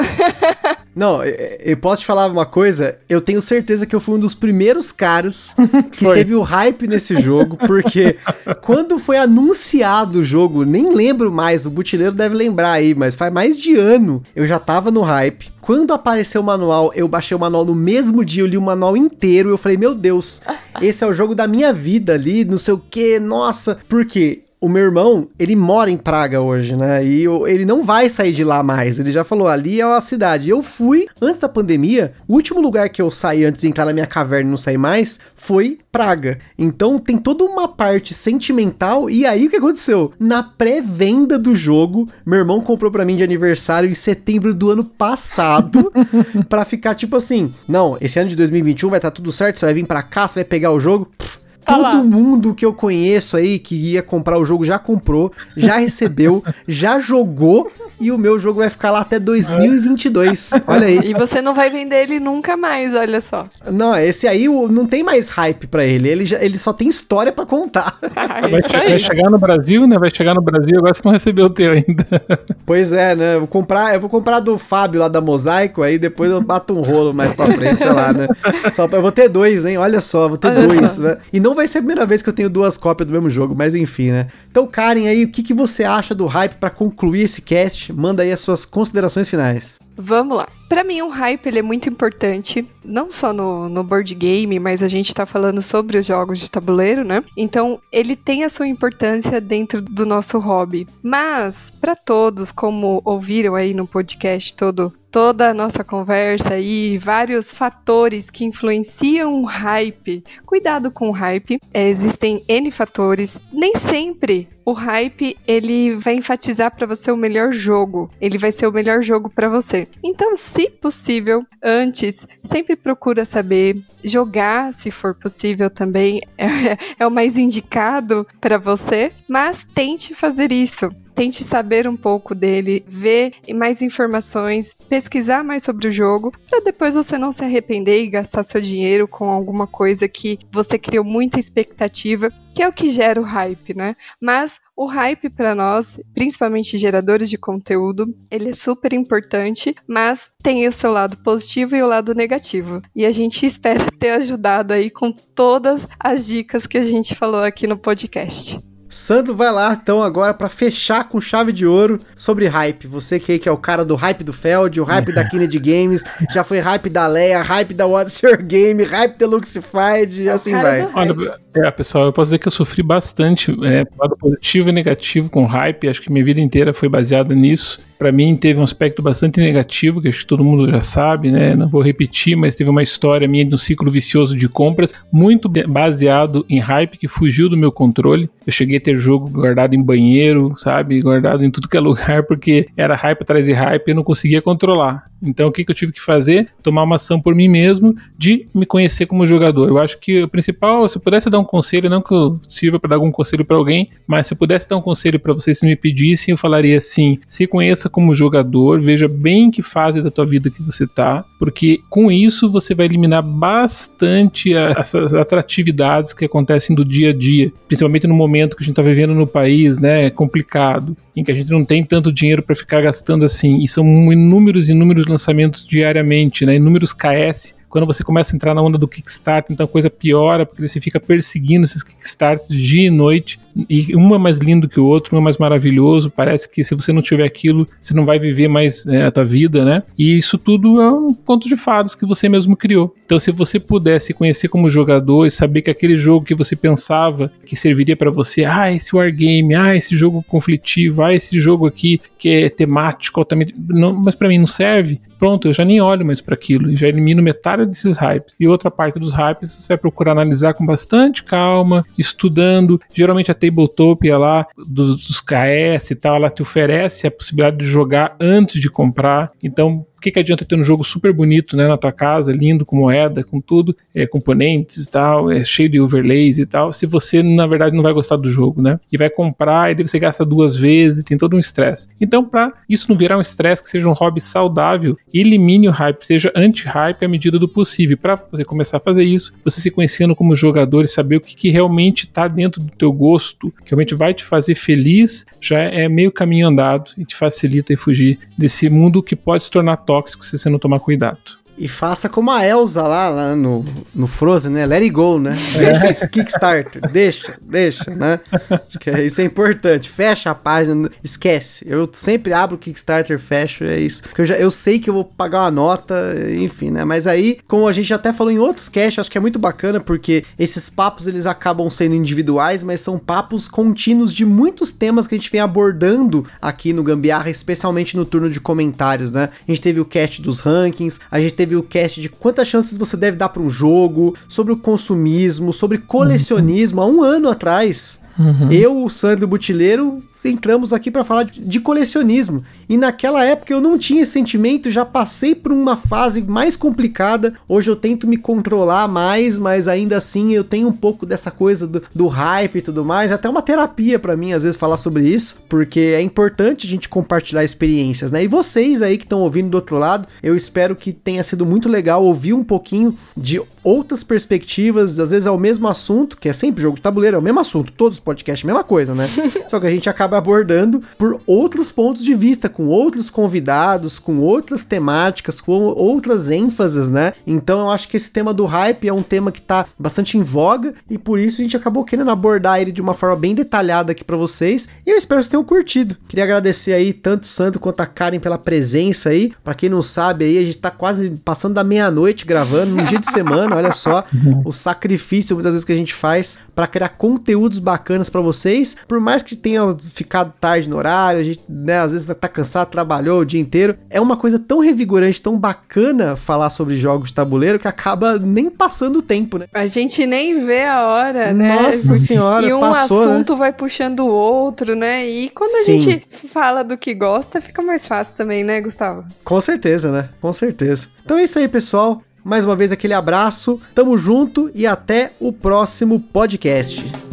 Não, 0.95 1.23
eu 1.23 1.77
posso 1.77 2.01
te 2.01 2.05
falar 2.05 2.27
uma 2.27 2.45
coisa? 2.45 2.97
Eu 3.07 3.21
tenho 3.21 3.41
certeza 3.41 3.85
que 3.85 3.95
eu 3.95 3.99
fui 3.99 4.15
um 4.15 4.19
dos 4.19 4.33
primeiros 4.33 4.91
caras 4.91 5.55
que 5.91 6.03
foi. 6.03 6.13
teve 6.13 6.35
o 6.35 6.41
hype 6.41 6.87
nesse 6.87 7.19
jogo, 7.21 7.55
porque 7.55 8.17
quando 8.61 8.99
foi 8.99 9.17
anunciado 9.17 10.19
o 10.19 10.23
jogo, 10.23 10.65
nem 10.65 10.89
lembro 10.89 11.31
mais, 11.31 11.65
o 11.65 11.69
Butileiro 11.69 12.13
deve 12.13 12.35
lembrar 12.35 12.73
aí, 12.73 12.93
mas 12.93 13.15
faz 13.15 13.31
mais 13.31 13.55
de 13.55 13.75
ano 13.75 14.23
eu 14.35 14.45
já 14.45 14.59
tava 14.59 14.91
no 14.91 15.01
hype. 15.01 15.51
Quando 15.61 15.93
apareceu 15.93 16.41
o 16.41 16.43
manual, 16.43 16.91
eu 16.95 17.07
baixei 17.07 17.37
o 17.37 17.39
manual 17.39 17.63
no 17.63 17.75
mesmo 17.75 18.25
dia, 18.25 18.41
eu 18.41 18.47
li 18.47 18.57
o 18.57 18.61
manual 18.61 18.97
inteiro, 18.97 19.49
eu 19.49 19.57
falei, 19.57 19.77
meu 19.77 19.93
Deus, 19.93 20.41
esse 20.81 21.03
é 21.03 21.07
o 21.07 21.13
jogo 21.13 21.35
da 21.35 21.47
minha 21.47 21.71
vida 21.71 22.13
ali, 22.13 22.43
não 22.43 22.57
sei 22.57 22.73
o 22.73 22.79
que, 22.79 23.19
nossa, 23.19 23.77
porque 23.87 24.41
o 24.61 24.69
meu 24.69 24.83
irmão, 24.83 25.27
ele 25.39 25.55
mora 25.55 25.89
em 25.89 25.97
Praga 25.97 26.39
hoje, 26.39 26.75
né? 26.75 27.03
E 27.03 27.25
ele 27.47 27.65
não 27.65 27.83
vai 27.83 28.07
sair 28.07 28.31
de 28.31 28.43
lá 28.43 28.61
mais. 28.61 28.99
Ele 28.99 29.11
já 29.11 29.23
falou, 29.23 29.47
ali 29.47 29.81
é 29.81 29.83
a 29.83 29.99
cidade. 29.99 30.51
Eu 30.51 30.61
fui, 30.61 31.07
antes 31.19 31.39
da 31.39 31.49
pandemia, 31.49 32.13
o 32.27 32.35
último 32.35 32.61
lugar 32.61 32.87
que 32.89 33.01
eu 33.01 33.09
saí 33.09 33.43
antes 33.43 33.61
de 33.61 33.67
entrar 33.67 33.85
na 33.85 33.93
minha 33.93 34.05
caverna 34.05 34.47
e 34.47 34.51
não 34.51 34.57
sair 34.57 34.77
mais 34.77 35.19
foi 35.35 35.79
Praga. 35.91 36.37
Então 36.57 36.99
tem 36.99 37.17
toda 37.17 37.43
uma 37.43 37.67
parte 37.67 38.13
sentimental. 38.13 39.09
E 39.09 39.25
aí 39.25 39.47
o 39.47 39.49
que 39.49 39.57
aconteceu? 39.57 40.13
Na 40.19 40.43
pré-venda 40.43 41.39
do 41.39 41.55
jogo, 41.55 42.07
meu 42.23 42.37
irmão 42.37 42.61
comprou 42.61 42.91
para 42.91 43.03
mim 43.03 43.17
de 43.17 43.23
aniversário 43.23 43.89
em 43.89 43.95
setembro 43.95 44.53
do 44.53 44.69
ano 44.69 44.83
passado. 44.83 45.91
para 46.47 46.63
ficar 46.65 46.93
tipo 46.93 47.15
assim: 47.15 47.51
não, 47.67 47.97
esse 47.99 48.19
ano 48.19 48.29
de 48.29 48.35
2021 48.35 48.89
vai 48.89 48.99
estar 48.99 49.09
tá 49.09 49.15
tudo 49.15 49.31
certo, 49.31 49.57
você 49.57 49.65
vai 49.65 49.73
vir 49.73 49.87
para 49.87 50.03
cá, 50.03 50.27
você 50.27 50.41
vai 50.41 50.45
pegar 50.45 50.71
o 50.71 50.79
jogo. 50.79 51.09
Pff, 51.17 51.40
Tá 51.65 51.75
Todo 51.75 51.83
lá. 51.83 51.95
mundo 51.95 52.55
que 52.55 52.65
eu 52.65 52.73
conheço 52.73 53.37
aí 53.37 53.59
que 53.59 53.75
ia 53.75 54.01
comprar 54.01 54.37
o 54.39 54.45
jogo 54.45 54.63
já 54.63 54.79
comprou, 54.79 55.31
já 55.55 55.77
recebeu, 55.77 56.43
já 56.67 56.99
jogou 56.99 57.71
e 58.01 58.11
o 58.11 58.17
meu 58.17 58.39
jogo 58.39 58.59
vai 58.59 58.69
ficar 58.69 58.89
lá 58.89 59.01
até 59.01 59.19
2022. 59.19 60.51
Olha 60.65 60.87
aí. 60.87 60.99
E 61.03 61.13
você 61.13 61.39
não 61.39 61.53
vai 61.53 61.69
vender 61.69 62.01
ele 62.01 62.19
nunca 62.19 62.57
mais, 62.57 62.95
olha 62.95 63.21
só. 63.21 63.47
Não, 63.71 63.95
esse 63.95 64.27
aí 64.27 64.47
não 64.47 64.87
tem 64.87 65.03
mais 65.03 65.29
hype 65.29 65.67
para 65.67 65.85
ele. 65.85 66.09
Ele, 66.09 66.25
já, 66.25 66.43
ele 66.43 66.57
só 66.57 66.73
tem 66.73 66.87
história 66.87 67.31
para 67.31 67.45
contar. 67.45 67.97
Ah, 68.13 68.47
vai, 68.47 68.61
vai, 68.61 68.99
chegar 68.99 69.29
no 69.29 69.37
Brasil, 69.37 69.87
né? 69.87 69.97
Vai 69.97 70.11
chegar 70.13 70.35
no 70.35 70.41
Brasil, 70.41 70.77
agora 70.77 70.93
você 70.93 71.01
não 71.03 71.11
recebeu 71.11 71.45
o 71.45 71.49
teu 71.49 71.71
ainda. 71.71 72.05
Pois 72.65 72.93
é, 72.93 73.15
né? 73.15 73.35
Eu 73.35 73.39
vou 73.39 73.47
comprar, 73.47 73.93
eu 73.93 73.99
vou 73.99 74.09
comprar 74.09 74.39
do 74.39 74.57
Fábio 74.57 75.01
lá 75.01 75.07
da 75.07 75.19
Mosaico, 75.19 75.81
aí 75.81 75.97
depois 75.97 76.31
eu 76.31 76.41
bato 76.41 76.73
um 76.73 76.81
rolo 76.81 77.13
mais 77.13 77.33
pra 77.33 77.51
frente, 77.51 77.79
sei 77.79 77.91
lá, 77.91 78.13
né? 78.13 78.27
Só 78.71 78.87
pra, 78.87 78.99
eu 78.99 79.01
vou 79.01 79.11
ter 79.11 79.27
dois, 79.27 79.65
hein? 79.65 79.77
Olha 79.77 79.99
só, 79.99 80.29
vou 80.29 80.37
ter 80.37 80.47
olha 80.47 80.67
dois. 80.67 80.99
Né? 80.99 81.17
E 81.33 81.39
não 81.39 81.50
vai 81.55 81.67
ser 81.67 81.79
a 81.79 81.81
primeira 81.81 82.05
vez 82.05 82.21
que 82.21 82.29
eu 82.29 82.33
tenho 82.33 82.49
duas 82.49 82.77
cópias 82.77 83.07
do 83.07 83.13
mesmo 83.13 83.29
jogo, 83.29 83.55
mas 83.55 83.73
enfim, 83.73 84.11
né? 84.11 84.27
Então, 84.49 84.67
Karen, 84.67 85.07
aí, 85.07 85.23
o 85.23 85.31
que, 85.31 85.43
que 85.43 85.53
você 85.53 85.83
acha 85.83 86.13
do 86.13 86.25
hype 86.25 86.55
para 86.55 86.69
concluir 86.69 87.21
esse 87.21 87.41
cast? 87.41 87.91
Manda 87.93 88.23
aí 88.23 88.31
as 88.31 88.39
suas 88.39 88.65
considerações 88.65 89.29
finais. 89.29 89.79
Vamos 89.97 90.37
lá. 90.37 90.47
Para 90.71 90.85
mim, 90.85 91.01
o 91.01 91.09
hype 91.09 91.47
ele 91.47 91.59
é 91.59 91.61
muito 91.61 91.89
importante, 91.89 92.65
não 92.81 93.11
só 93.11 93.33
no, 93.33 93.67
no 93.67 93.83
board 93.83 94.15
game, 94.15 94.57
mas 94.57 94.81
a 94.81 94.87
gente 94.87 95.13
tá 95.13 95.25
falando 95.25 95.61
sobre 95.61 95.97
os 95.97 96.05
jogos 96.05 96.39
de 96.39 96.49
tabuleiro, 96.49 97.03
né? 97.03 97.21
Então, 97.35 97.77
ele 97.91 98.15
tem 98.15 98.45
a 98.45 98.49
sua 98.49 98.69
importância 98.69 99.41
dentro 99.41 99.81
do 99.81 100.05
nosso 100.05 100.39
hobby. 100.39 100.87
Mas, 101.03 101.73
para 101.81 101.93
todos, 101.93 102.53
como 102.53 103.01
ouviram 103.03 103.53
aí 103.53 103.73
no 103.73 103.85
podcast 103.85 104.53
todo, 104.55 104.93
toda 105.11 105.49
a 105.49 105.53
nossa 105.53 105.83
conversa 105.83 106.57
e 106.57 106.97
vários 106.97 107.51
fatores 107.51 108.29
que 108.29 108.45
influenciam 108.45 109.41
o 109.41 109.45
hype. 109.45 110.23
Cuidado 110.45 110.89
com 110.89 111.09
o 111.09 111.11
hype, 111.11 111.59
é, 111.73 111.89
existem 111.89 112.41
N 112.47 112.71
fatores. 112.71 113.37
Nem 113.51 113.73
sempre 113.75 114.47
o 114.63 114.71
hype 114.71 115.37
ele 115.45 115.95
vai 115.95 116.15
enfatizar 116.15 116.73
para 116.73 116.87
você 116.87 117.11
o 117.11 117.17
melhor 117.17 117.51
jogo. 117.51 118.09
Ele 118.21 118.37
vai 118.37 118.51
ser 118.51 118.67
o 118.67 118.71
melhor 118.71 119.01
jogo 119.01 119.29
para 119.29 119.49
você. 119.49 119.87
Então, 120.01 120.35
se 120.61 120.69
possível, 120.69 121.45
antes. 121.63 122.27
Sempre 122.43 122.75
procura 122.75 123.25
saber 123.25 123.81
jogar, 124.03 124.73
se 124.73 124.91
for 124.91 125.15
possível 125.15 125.69
também. 125.69 126.21
É, 126.41 127.03
é 127.03 127.07
o 127.07 127.11
mais 127.11 127.37
indicado 127.37 128.25
para 128.39 128.57
você, 128.57 129.11
mas 129.27 129.65
tente 129.75 130.13
fazer 130.13 130.51
isso 130.51 130.89
tente 131.21 131.43
saber 131.43 131.87
um 131.87 131.95
pouco 131.95 132.33
dele, 132.33 132.83
ver 132.87 133.33
mais 133.53 133.83
informações, 133.83 134.75
pesquisar 134.89 135.43
mais 135.43 135.61
sobre 135.61 135.87
o 135.87 135.91
jogo, 135.91 136.33
para 136.49 136.61
depois 136.61 136.95
você 136.95 137.15
não 137.15 137.31
se 137.31 137.43
arrepender 137.43 138.01
e 138.01 138.09
gastar 138.09 138.41
seu 138.41 138.59
dinheiro 138.59 139.07
com 139.07 139.29
alguma 139.29 139.67
coisa 139.67 140.07
que 140.07 140.39
você 140.51 140.79
criou 140.79 141.05
muita 141.05 141.39
expectativa, 141.39 142.29
que 142.55 142.63
é 142.63 142.67
o 142.67 142.73
que 142.73 142.89
gera 142.89 143.21
o 143.21 143.23
hype, 143.23 143.75
né? 143.75 143.95
Mas 144.19 144.59
o 144.75 144.87
hype 144.87 145.29
para 145.29 145.53
nós, 145.53 145.99
principalmente 146.11 146.75
geradores 146.75 147.29
de 147.29 147.37
conteúdo, 147.37 148.11
ele 148.31 148.49
é 148.49 148.53
super 148.53 148.91
importante, 148.91 149.75
mas 149.87 150.31
tem 150.41 150.67
o 150.67 150.71
seu 150.71 150.91
lado 150.91 151.17
positivo 151.17 151.75
e 151.75 151.83
o 151.83 151.87
lado 151.87 152.15
negativo. 152.15 152.81
E 152.95 153.05
a 153.05 153.11
gente 153.11 153.45
espera 153.45 153.85
ter 153.99 154.09
ajudado 154.09 154.73
aí 154.73 154.89
com 154.89 155.11
todas 155.11 155.85
as 155.99 156.25
dicas 156.25 156.65
que 156.65 156.79
a 156.79 156.83
gente 156.83 157.13
falou 157.13 157.43
aqui 157.43 157.67
no 157.67 157.77
podcast. 157.77 158.70
Sandro 158.91 159.33
vai 159.33 159.51
lá 159.51 159.79
então 159.81 160.03
agora 160.03 160.33
para 160.33 160.49
fechar 160.49 161.07
com 161.07 161.21
chave 161.21 161.53
de 161.53 161.65
ouro 161.65 161.97
sobre 162.13 162.45
hype. 162.45 162.87
Você 162.87 163.19
que, 163.19 163.39
que 163.39 163.47
é 163.47 163.51
o 163.51 163.57
cara 163.57 163.85
do 163.85 163.95
hype 163.95 164.23
do 164.23 164.33
Feld, 164.33 164.79
o 164.81 164.83
hype 164.83 165.13
da 165.13 165.23
Kennedy 165.31 165.59
Games, 165.59 166.03
já 166.29 166.43
foi 166.43 166.59
hype 166.59 166.89
da 166.89 167.07
Leia, 167.07 167.41
hype 167.41 167.73
da 167.73 167.87
What's 167.87 168.21
Your 168.21 168.37
Game, 168.37 168.83
hype 168.83 169.17
da 169.17 169.25
Luxified 169.25 170.21
e 170.21 170.27
é 170.27 170.31
assim 170.31 170.51
vai. 170.51 170.87
Olha, 170.93 171.39
é, 171.55 171.71
pessoal, 171.71 172.05
eu 172.05 172.13
posso 172.13 172.27
dizer 172.27 172.39
que 172.39 172.47
eu 172.49 172.51
sofri 172.51 172.83
bastante, 172.83 173.51
é, 173.65 173.85
lado 173.97 174.17
positivo 174.17 174.69
e 174.69 174.73
negativo 174.73 175.29
com 175.29 175.45
hype. 175.45 175.87
Acho 175.87 176.01
que 176.01 176.11
minha 176.11 176.25
vida 176.25 176.41
inteira 176.41 176.73
foi 176.73 176.89
baseada 176.89 177.33
nisso 177.33 177.79
para 178.01 178.11
mim 178.11 178.35
teve 178.35 178.59
um 178.59 178.63
aspecto 178.63 178.99
bastante 178.99 179.39
negativo, 179.39 180.01
que 180.01 180.07
acho 180.07 180.21
que 180.21 180.25
todo 180.25 180.43
mundo 180.43 180.67
já 180.67 180.81
sabe, 180.81 181.29
né? 181.29 181.55
Não 181.55 181.67
vou 181.67 181.83
repetir, 181.83 182.35
mas 182.35 182.55
teve 182.55 182.67
uma 182.67 182.81
história 182.81 183.27
minha 183.27 183.45
de 183.45 183.53
um 183.53 183.57
ciclo 183.59 183.91
vicioso 183.91 184.35
de 184.35 184.49
compras, 184.49 184.95
muito 185.13 185.47
baseado 185.47 186.43
em 186.49 186.57
hype 186.57 186.97
que 186.97 187.07
fugiu 187.07 187.47
do 187.47 187.55
meu 187.55 187.71
controle. 187.71 188.27
Eu 188.43 188.51
cheguei 188.51 188.77
a 188.77 188.81
ter 188.81 188.97
jogo 188.97 189.29
guardado 189.29 189.75
em 189.75 189.83
banheiro, 189.83 190.55
sabe? 190.57 190.99
Guardado 190.99 191.45
em 191.45 191.51
tudo 191.51 191.67
que 191.67 191.77
é 191.77 191.79
lugar, 191.79 192.23
porque 192.25 192.67
era 192.75 192.95
hype 192.95 193.21
atrás 193.21 193.45
de 193.45 193.53
hype 193.53 193.87
e 193.87 193.91
eu 193.91 193.95
não 193.95 194.03
conseguia 194.03 194.41
controlar. 194.41 195.11
Então 195.21 195.49
o 195.49 195.51
que, 195.51 195.63
que 195.63 195.69
eu 195.69 195.75
tive 195.75 195.91
que 195.91 196.01
fazer? 196.01 196.49
Tomar 196.63 196.83
uma 196.83 196.95
ação 196.95 197.21
por 197.21 197.35
mim 197.35 197.47
mesmo 197.47 197.95
de 198.17 198.47
me 198.53 198.65
conhecer 198.65 199.05
como 199.05 199.25
jogador. 199.25 199.67
Eu 199.67 199.77
acho 199.77 199.99
que 199.99 200.23
o 200.23 200.27
principal, 200.27 200.87
se 200.87 200.97
eu 200.97 201.01
pudesse 201.01 201.29
dar 201.29 201.37
um 201.37 201.43
conselho, 201.43 201.89
não 201.89 202.01
que 202.01 202.13
eu 202.13 202.39
sirva 202.47 202.79
para 202.79 202.89
dar 202.89 202.95
algum 202.95 203.11
conselho 203.11 203.45
para 203.45 203.55
alguém, 203.55 203.89
mas 204.07 204.27
se 204.27 204.33
eu 204.33 204.37
pudesse 204.37 204.67
dar 204.67 204.77
um 204.77 204.81
conselho 204.81 205.19
para 205.19 205.33
vocês 205.33 205.59
se 205.59 205.65
me 205.65 205.75
pedissem, 205.75 206.31
eu 206.31 206.37
falaria 206.37 206.77
assim: 206.77 207.19
se 207.27 207.45
conheça 207.45 207.90
como 207.91 208.13
jogador, 208.13 208.79
veja 208.79 209.07
bem 209.07 209.51
que 209.51 209.61
fase 209.61 210.01
da 210.01 210.09
tua 210.09 210.25
vida 210.25 210.49
que 210.49 210.63
você 210.63 210.87
tá, 210.87 211.23
porque 211.37 211.81
com 211.89 212.11
isso 212.11 212.49
você 212.49 212.73
vai 212.73 212.85
eliminar 212.85 213.21
bastante 213.21 214.53
essas 214.55 215.13
atratividades 215.13 216.13
que 216.13 216.25
acontecem 216.25 216.75
do 216.75 216.85
dia 216.85 217.09
a 217.09 217.13
dia, 217.13 217.51
principalmente 217.67 218.07
no 218.07 218.15
momento 218.15 218.55
que 218.55 218.63
a 218.63 218.65
gente 218.65 218.75
tá 218.75 218.81
vivendo 218.81 219.13
no 219.13 219.27
país, 219.27 219.79
né, 219.79 220.09
complicado, 220.09 220.95
em 221.15 221.23
que 221.23 221.31
a 221.31 221.35
gente 221.35 221.51
não 221.51 221.65
tem 221.65 221.83
tanto 221.83 222.11
dinheiro 222.11 222.41
para 222.41 222.55
ficar 222.55 222.81
gastando 222.81 223.25
assim, 223.25 223.61
e 223.61 223.67
são 223.67 223.85
inúmeros 224.11 224.69
inúmeros 224.69 225.05
lançamentos 225.05 225.65
diariamente, 225.65 226.45
né, 226.45 226.55
inúmeros 226.55 226.93
KS 226.93 227.61
quando 227.71 227.87
você 227.87 228.03
começa 228.03 228.33
a 228.33 228.35
entrar 228.35 228.53
na 228.53 228.61
onda 228.61 228.77
do 228.77 228.87
Kickstarter, 228.87 229.53
então 229.53 229.65
a 229.65 229.69
coisa 229.69 229.89
piora, 229.89 230.45
porque 230.45 230.67
você 230.67 230.81
fica 230.81 230.99
perseguindo 230.99 231.63
esses 231.63 231.81
Kickstarters 231.81 232.49
dia 232.49 232.87
e 232.87 232.89
noite, 232.89 233.39
e 233.69 233.95
um 233.95 234.13
é 234.15 234.17
mais 234.17 234.37
lindo 234.37 234.67
que 234.67 234.79
o 234.79 234.85
outro, 234.85 235.15
um 235.15 235.19
é 235.19 235.23
mais 235.23 235.37
maravilhoso, 235.37 236.11
parece 236.11 236.49
que 236.49 236.63
se 236.63 236.75
você 236.75 236.91
não 236.91 237.01
tiver 237.01 237.25
aquilo, 237.25 237.67
você 237.79 237.93
não 237.93 238.05
vai 238.05 238.19
viver 238.19 238.47
mais 238.47 238.85
né, 238.85 239.05
a 239.05 239.11
tua 239.11 239.23
vida, 239.23 239.63
né? 239.63 239.83
E 239.97 240.17
isso 240.17 240.37
tudo 240.37 240.81
é 240.81 240.91
um 240.91 241.13
conto 241.13 241.47
de 241.47 241.55
fadas 241.55 241.95
que 241.95 242.05
você 242.05 242.27
mesmo 242.29 242.55
criou. 242.55 242.93
Então 243.05 243.19
se 243.19 243.31
você 243.31 243.59
pudesse 243.59 244.13
conhecer 244.13 244.47
como 244.47 244.69
jogador 244.69 245.25
e 245.25 245.31
saber 245.31 245.61
que 245.61 245.69
aquele 245.69 245.97
jogo 245.97 246.25
que 246.25 246.35
você 246.35 246.55
pensava 246.55 247.31
que 247.45 247.55
serviria 247.55 247.95
para 247.95 248.11
você, 248.11 248.43
ah, 248.45 248.71
esse 248.71 248.95
wargame, 248.95 249.55
ah, 249.55 249.75
esse 249.75 249.95
jogo 249.95 250.23
conflitivo, 250.27 251.03
ah, 251.03 251.13
esse 251.13 251.39
jogo 251.39 251.65
aqui 251.67 251.99
que 252.17 252.29
é 252.29 252.49
temático, 252.49 253.19
altamente, 253.19 253.53
não, 253.57 253.93
mas 253.93 254.15
para 254.15 254.27
mim 254.27 254.37
não 254.37 254.45
serve, 254.45 254.99
pronto, 255.21 255.47
eu 255.47 255.53
já 255.53 255.63
nem 255.63 255.79
olho 255.79 256.03
mais 256.03 256.19
para 256.19 256.33
aquilo, 256.33 256.75
já 256.75 256.87
elimino 256.87 257.21
metade 257.21 257.63
desses 257.63 257.95
hypes. 257.95 258.39
E 258.39 258.47
outra 258.47 258.71
parte 258.71 258.97
dos 258.97 259.13
hypes 259.13 259.53
você 259.53 259.67
vai 259.67 259.77
procurar 259.77 260.13
analisar 260.13 260.55
com 260.55 260.65
bastante 260.65 261.23
calma, 261.23 261.85
estudando. 261.95 262.81
Geralmente 262.91 263.29
a 263.29 263.35
Tabletopia 263.49 264.17
lá, 264.17 264.47
dos, 264.55 265.07
dos 265.07 265.21
KS 265.21 265.91
e 265.91 265.95
tal, 265.95 266.15
ela 266.15 266.29
te 266.29 266.41
oferece 266.41 267.07
a 267.07 267.11
possibilidade 267.11 267.57
de 267.57 267.65
jogar 267.65 268.15
antes 268.19 268.61
de 268.61 268.69
comprar. 268.69 269.31
Então, 269.43 269.85
que, 270.01 270.11
que 270.11 270.19
adianta 270.19 270.43
ter 270.43 270.55
um 270.55 270.63
jogo 270.63 270.83
super 270.83 271.13
bonito 271.13 271.55
né, 271.55 271.67
na 271.67 271.77
tua 271.77 271.91
casa, 271.91 272.33
lindo, 272.33 272.65
com 272.65 272.75
moeda, 272.75 273.23
com 273.23 273.39
tudo, 273.39 273.75
é, 273.93 274.07
componentes 274.07 274.85
e 274.85 274.89
tal, 274.89 275.31
é 275.31 275.43
cheio 275.43 275.69
de 275.69 275.79
overlays 275.79 276.39
e 276.39 276.45
tal, 276.45 276.73
se 276.73 276.85
você, 276.85 277.21
na 277.21 277.45
verdade, 277.45 277.75
não 277.75 277.83
vai 277.83 277.93
gostar 277.93 278.15
do 278.15 278.29
jogo, 278.29 278.61
né? 278.61 278.79
E 278.91 278.97
vai 278.97 279.09
comprar 279.09 279.71
e 279.71 279.87
você 279.87 279.99
gasta 279.99 280.25
duas 280.25 280.55
vezes, 280.55 281.03
tem 281.03 281.17
todo 281.17 281.35
um 281.35 281.39
estresse. 281.39 281.87
Então, 281.99 282.23
para 282.23 282.53
isso 282.67 282.87
não 282.89 282.97
virar 282.97 283.17
um 283.17 283.21
estresse, 283.21 283.61
que 283.61 283.69
seja 283.69 283.87
um 283.87 283.93
hobby 283.93 284.19
saudável, 284.19 284.97
elimine 285.13 285.67
o 285.67 285.71
hype, 285.71 286.03
seja 286.03 286.31
anti-hype 286.35 287.05
à 287.05 287.07
medida 287.07 287.37
do 287.37 287.47
possível. 287.47 287.97
Para 287.97 288.15
você 288.15 288.43
começar 288.43 288.77
a 288.77 288.79
fazer 288.79 289.03
isso, 289.03 289.33
você 289.43 289.61
se 289.61 289.69
conhecendo 289.69 290.15
como 290.15 290.35
jogador 290.35 290.83
e 290.83 290.87
saber 290.87 291.17
o 291.17 291.21
que, 291.21 291.35
que 291.35 291.49
realmente 291.49 292.05
está 292.05 292.27
dentro 292.27 292.61
do 292.61 292.71
teu 292.71 292.91
gosto, 292.91 293.51
que 293.63 293.71
realmente 293.71 293.93
vai 293.93 294.13
te 294.13 294.23
fazer 294.23 294.55
feliz, 294.55 295.25
já 295.39 295.59
é 295.59 295.87
meio 295.87 296.11
caminho 296.11 296.47
andado 296.47 296.91
e 296.97 297.05
te 297.05 297.15
facilita 297.15 297.73
e 297.73 297.77
fugir 297.77 298.19
desse 298.37 298.69
mundo 298.69 299.03
que 299.03 299.15
pode 299.15 299.43
se 299.43 299.51
tornar 299.51 299.77
tóxico 299.91 300.23
se 300.23 300.37
você 300.37 300.49
não 300.49 300.57
tomar 300.57 300.79
cuidado. 300.79 301.40
E 301.57 301.67
faça 301.67 302.09
como 302.09 302.31
a 302.31 302.45
Elsa 302.45 302.81
lá, 302.81 303.09
lá 303.09 303.35
no, 303.35 303.63
no 303.93 304.07
Frozen, 304.07 304.51
né? 304.51 304.65
Let 304.65 304.81
it 304.81 304.89
go, 304.89 305.19
né? 305.19 305.35
Deixa 305.55 305.87
esse 305.87 306.09
Kickstarter. 306.09 306.81
Deixa, 306.91 307.37
deixa, 307.41 307.91
né? 307.91 308.19
Acho 308.49 308.79
que 308.79 308.89
é, 308.89 309.03
isso 309.03 309.21
é 309.21 309.23
importante. 309.23 309.89
Fecha 309.89 310.31
a 310.31 310.35
página, 310.35 310.89
esquece. 311.03 311.65
Eu 311.67 311.87
sempre 311.93 312.33
abro 312.33 312.55
o 312.55 312.59
Kickstarter, 312.59 313.19
fecho, 313.19 313.63
é 313.63 313.79
isso. 313.79 314.03
Porque 314.03 314.21
eu, 314.21 314.25
já, 314.25 314.35
eu 314.35 314.49
sei 314.49 314.79
que 314.79 314.89
eu 314.89 314.93
vou 314.93 315.05
pagar 315.05 315.43
uma 315.43 315.51
nota, 315.51 316.15
enfim, 316.35 316.71
né? 316.71 316.83
Mas 316.83 317.05
aí, 317.05 317.37
como 317.47 317.67
a 317.67 317.71
gente 317.71 317.93
até 317.93 318.11
falou 318.11 318.31
em 318.31 318.39
outros 318.39 318.67
casts, 318.67 318.99
acho 318.99 319.11
que 319.11 319.17
é 319.17 319.21
muito 319.21 319.37
bacana, 319.37 319.79
porque 319.79 320.23
esses 320.39 320.69
papos 320.69 321.05
eles 321.05 321.25
acabam 321.25 321.69
sendo 321.69 321.95
individuais, 321.95 322.63
mas 322.63 322.81
são 322.81 322.97
papos 322.97 323.47
contínuos 323.47 324.11
de 324.11 324.25
muitos 324.25 324.71
temas 324.71 325.05
que 325.05 325.15
a 325.15 325.17
gente 325.17 325.31
vem 325.31 325.41
abordando 325.41 326.25
aqui 326.41 326.73
no 326.73 326.83
Gambiarra, 326.83 327.29
especialmente 327.29 327.95
no 327.95 328.05
turno 328.05 328.29
de 328.29 328.39
comentários, 328.39 329.11
né? 329.11 329.29
A 329.47 329.51
gente 329.51 329.61
teve 329.61 329.79
o 329.79 329.85
cast 329.85 330.21
dos 330.21 330.39
rankings, 330.39 330.99
a 331.11 331.19
gente 331.19 331.33
teve 331.33 331.50
o 331.55 331.63
cast 331.63 332.01
de 332.01 332.09
quantas 332.09 332.47
chances 332.47 332.77
você 332.77 332.95
deve 332.95 333.17
dar 333.17 333.29
para 333.29 333.41
um 333.41 333.49
jogo, 333.49 334.15
sobre 334.27 334.53
o 334.53 334.57
consumismo, 334.57 335.51
sobre 335.51 335.77
colecionismo, 335.77 336.81
há 336.81 336.85
um 336.85 337.03
ano 337.03 337.29
atrás. 337.29 338.01
Uhum. 338.17 338.51
Eu, 338.51 338.83
o 338.83 338.89
Sandro 338.89 339.27
Butileiro, 339.27 340.03
entramos 340.25 340.73
aqui 340.73 340.91
para 340.91 341.03
falar 341.03 341.23
de, 341.23 341.59
colecionismo. 341.59 342.43
E 342.67 342.77
naquela 342.77 343.23
época 343.23 343.53
eu 343.53 343.61
não 343.61 343.77
tinha 343.77 344.01
esse 344.01 344.11
sentimento, 344.11 344.69
já 344.69 344.85
passei 344.85 345.33
por 345.35 345.51
uma 345.51 345.75
fase 345.75 346.21
mais 346.21 346.55
complicada. 346.55 347.33
Hoje 347.47 347.69
eu 347.69 347.75
tento 347.75 348.07
me 348.07 348.17
controlar 348.17 348.87
mais, 348.87 349.37
mas 349.37 349.67
ainda 349.67 349.97
assim 349.97 350.33
eu 350.33 350.43
tenho 350.43 350.67
um 350.67 350.71
pouco 350.71 351.05
dessa 351.05 351.31
coisa 351.31 351.67
do, 351.67 351.81
do 351.93 352.07
hype 352.07 352.57
e 352.57 352.61
tudo 352.61 352.83
mais. 352.85 353.11
Até 353.11 353.29
uma 353.29 353.41
terapia 353.41 353.99
para 353.99 354.17
mim, 354.17 354.33
às 354.33 354.43
vezes, 354.43 354.57
falar 354.57 354.77
sobre 354.77 355.07
isso, 355.07 355.41
porque 355.49 355.79
é 355.79 356.01
importante 356.01 356.67
a 356.67 356.69
gente 356.69 356.89
compartilhar 356.89 357.43
experiências, 357.43 358.11
né? 358.11 358.23
E 358.23 358.27
vocês 358.27 358.81
aí 358.81 358.97
que 358.97 359.05
estão 359.05 359.19
ouvindo 359.19 359.49
do 359.49 359.55
outro 359.55 359.77
lado, 359.77 360.07
eu 360.21 360.35
espero 360.35 360.75
que 360.75 360.93
tenha 360.93 361.23
sido 361.23 361.45
muito 361.45 361.67
legal 361.67 362.03
ouvir 362.03 362.33
um 362.33 362.43
pouquinho 362.43 362.97
de 363.15 363.41
outras 363.63 364.03
perspectivas. 364.03 364.99
Às 364.99 365.11
vezes 365.11 365.25
é 365.25 365.31
o 365.31 365.37
mesmo 365.37 365.67
assunto, 365.67 366.17
que 366.17 366.29
é 366.29 366.33
sempre 366.33 366.61
jogo 366.61 366.75
de 366.75 366.81
tabuleiro, 366.81 367.17
é 367.17 367.19
o 367.19 367.23
mesmo 367.23 367.39
assunto, 367.39 367.71
todos 367.73 367.97
os 367.97 368.03
podcasts, 368.03 368.45
mesma 368.45 368.63
coisa, 368.63 368.93
né? 368.93 369.07
Só 369.49 369.59
que 369.59 369.67
a 369.67 369.71
gente 369.71 369.89
acaba 369.89 370.17
abordando 370.17 370.81
por 370.97 371.21
outros 371.25 371.71
pontos 371.71 372.03
de 372.03 372.13
vista, 372.13 372.49
com 372.49 372.67
outros 372.67 373.09
convidados, 373.09 373.99
com 373.99 374.19
outras 374.19 374.63
temáticas, 374.63 375.41
com 375.41 375.53
outras 375.53 376.29
ênfases, 376.29 376.89
né? 376.89 377.13
Então 377.25 377.59
eu 377.59 377.69
acho 377.69 377.87
que 377.87 377.97
esse 377.97 378.09
tema 378.09 378.33
do 378.33 378.45
hype 378.45 378.87
é 378.87 378.93
um 378.93 379.03
tema 379.03 379.31
que 379.31 379.41
tá 379.41 379.65
bastante 379.77 380.17
em 380.17 380.21
voga 380.21 380.73
e 380.89 380.97
por 380.97 381.19
isso 381.19 381.41
a 381.41 381.43
gente 381.43 381.57
acabou 381.57 381.83
querendo 381.83 382.11
abordar 382.11 382.61
ele 382.61 382.71
de 382.71 382.81
uma 382.81 382.93
forma 382.93 383.15
bem 383.15 383.35
detalhada 383.35 383.91
aqui 383.91 384.03
para 384.03 384.17
vocês. 384.17 384.67
E 384.85 384.89
eu 384.89 384.97
espero 384.97 385.19
que 385.19 385.25
vocês 385.25 385.31
tenham 385.31 385.43
curtido. 385.43 385.97
Queria 386.07 386.23
agradecer 386.23 386.73
aí 386.73 386.93
tanto 386.93 387.23
o 387.23 387.27
Sandro 387.27 387.59
quanto 387.59 387.81
a 387.81 387.85
Karen 387.85 388.19
pela 388.19 388.37
presença 388.37 389.09
aí. 389.09 389.33
Para 389.43 389.53
quem 389.53 389.69
não 389.69 389.81
sabe 389.81 390.25
aí, 390.25 390.37
a 390.37 390.41
gente 390.41 390.57
tá 390.57 390.71
quase 390.71 391.09
passando 391.23 391.53
da 391.53 391.63
meia-noite 391.63 392.25
gravando 392.25 392.75
num 392.75 392.85
dia 392.85 392.99
de 392.99 393.09
semana, 393.09 393.50
olha 393.55 393.73
só 393.73 394.03
o 394.45 394.51
sacrifício 394.51 395.35
muitas 395.35 395.53
vezes 395.53 395.65
que 395.65 395.71
a 395.71 395.75
gente 395.75 395.93
faz 395.93 396.39
para 396.55 396.67
criar 396.67 396.89
conteúdos 396.89 397.59
bacanas 397.59 398.09
para 398.09 398.21
vocês. 398.21 398.75
Por 398.87 398.99
mais 398.99 399.21
que 399.21 399.35
tenha 399.35 399.61
ficado 399.93 400.33
tarde 400.39 400.69
no 400.69 400.77
horário, 400.77 401.19
a 401.19 401.23
gente, 401.23 401.41
né, 401.47 401.79
às 401.79 401.91
vezes 401.93 402.07
tá 402.15 402.27
cansado, 402.27 402.69
trabalhou 402.69 403.21
o 403.21 403.25
dia 403.25 403.39
inteiro. 403.39 403.77
É 403.89 403.99
uma 403.99 404.17
coisa 404.17 404.37
tão 404.37 404.59
revigorante, 404.59 405.21
tão 405.21 405.37
bacana 405.37 406.15
falar 406.15 406.49
sobre 406.49 406.75
jogos 406.75 407.09
de 407.09 407.15
tabuleiro 407.15 407.59
que 407.59 407.67
acaba 407.67 408.17
nem 408.19 408.49
passando 408.49 408.99
o 408.99 409.01
tempo, 409.01 409.37
né? 409.37 409.47
A 409.53 409.65
gente 409.65 410.05
nem 410.05 410.45
vê 410.45 410.65
a 410.65 410.85
hora, 410.87 411.33
né? 411.33 411.61
Nossa 411.61 411.95
senhora, 411.95 412.45
E 412.45 412.53
um 412.53 412.59
passou, 412.59 413.05
né? 413.05 413.13
assunto 413.13 413.33
né? 413.33 413.39
vai 413.39 413.53
puxando 413.53 414.01
o 414.01 414.07
outro, 414.07 414.75
né? 414.75 415.07
E 415.07 415.29
quando 415.29 415.51
a 415.51 415.63
Sim. 415.63 415.81
gente 415.81 416.07
fala 416.27 416.63
do 416.63 416.77
que 416.77 416.93
gosta, 416.93 417.39
fica 417.41 417.61
mais 417.61 417.87
fácil 417.87 418.15
também, 418.15 418.43
né, 418.43 418.61
Gustavo? 418.61 419.05
Com 419.23 419.39
certeza, 419.41 419.91
né? 419.91 420.09
Com 420.21 420.31
certeza. 420.33 420.87
Então 421.03 421.17
é 421.17 421.23
isso 421.23 421.39
aí, 421.39 421.47
pessoal. 421.47 422.01
Mais 422.23 422.45
uma 422.45 422.55
vez 422.55 422.71
aquele 422.71 422.93
abraço, 422.93 423.59
tamo 423.73 423.97
junto 423.97 424.51
e 424.53 424.67
até 424.67 425.13
o 425.19 425.33
próximo 425.33 425.99
podcast. 425.99 427.10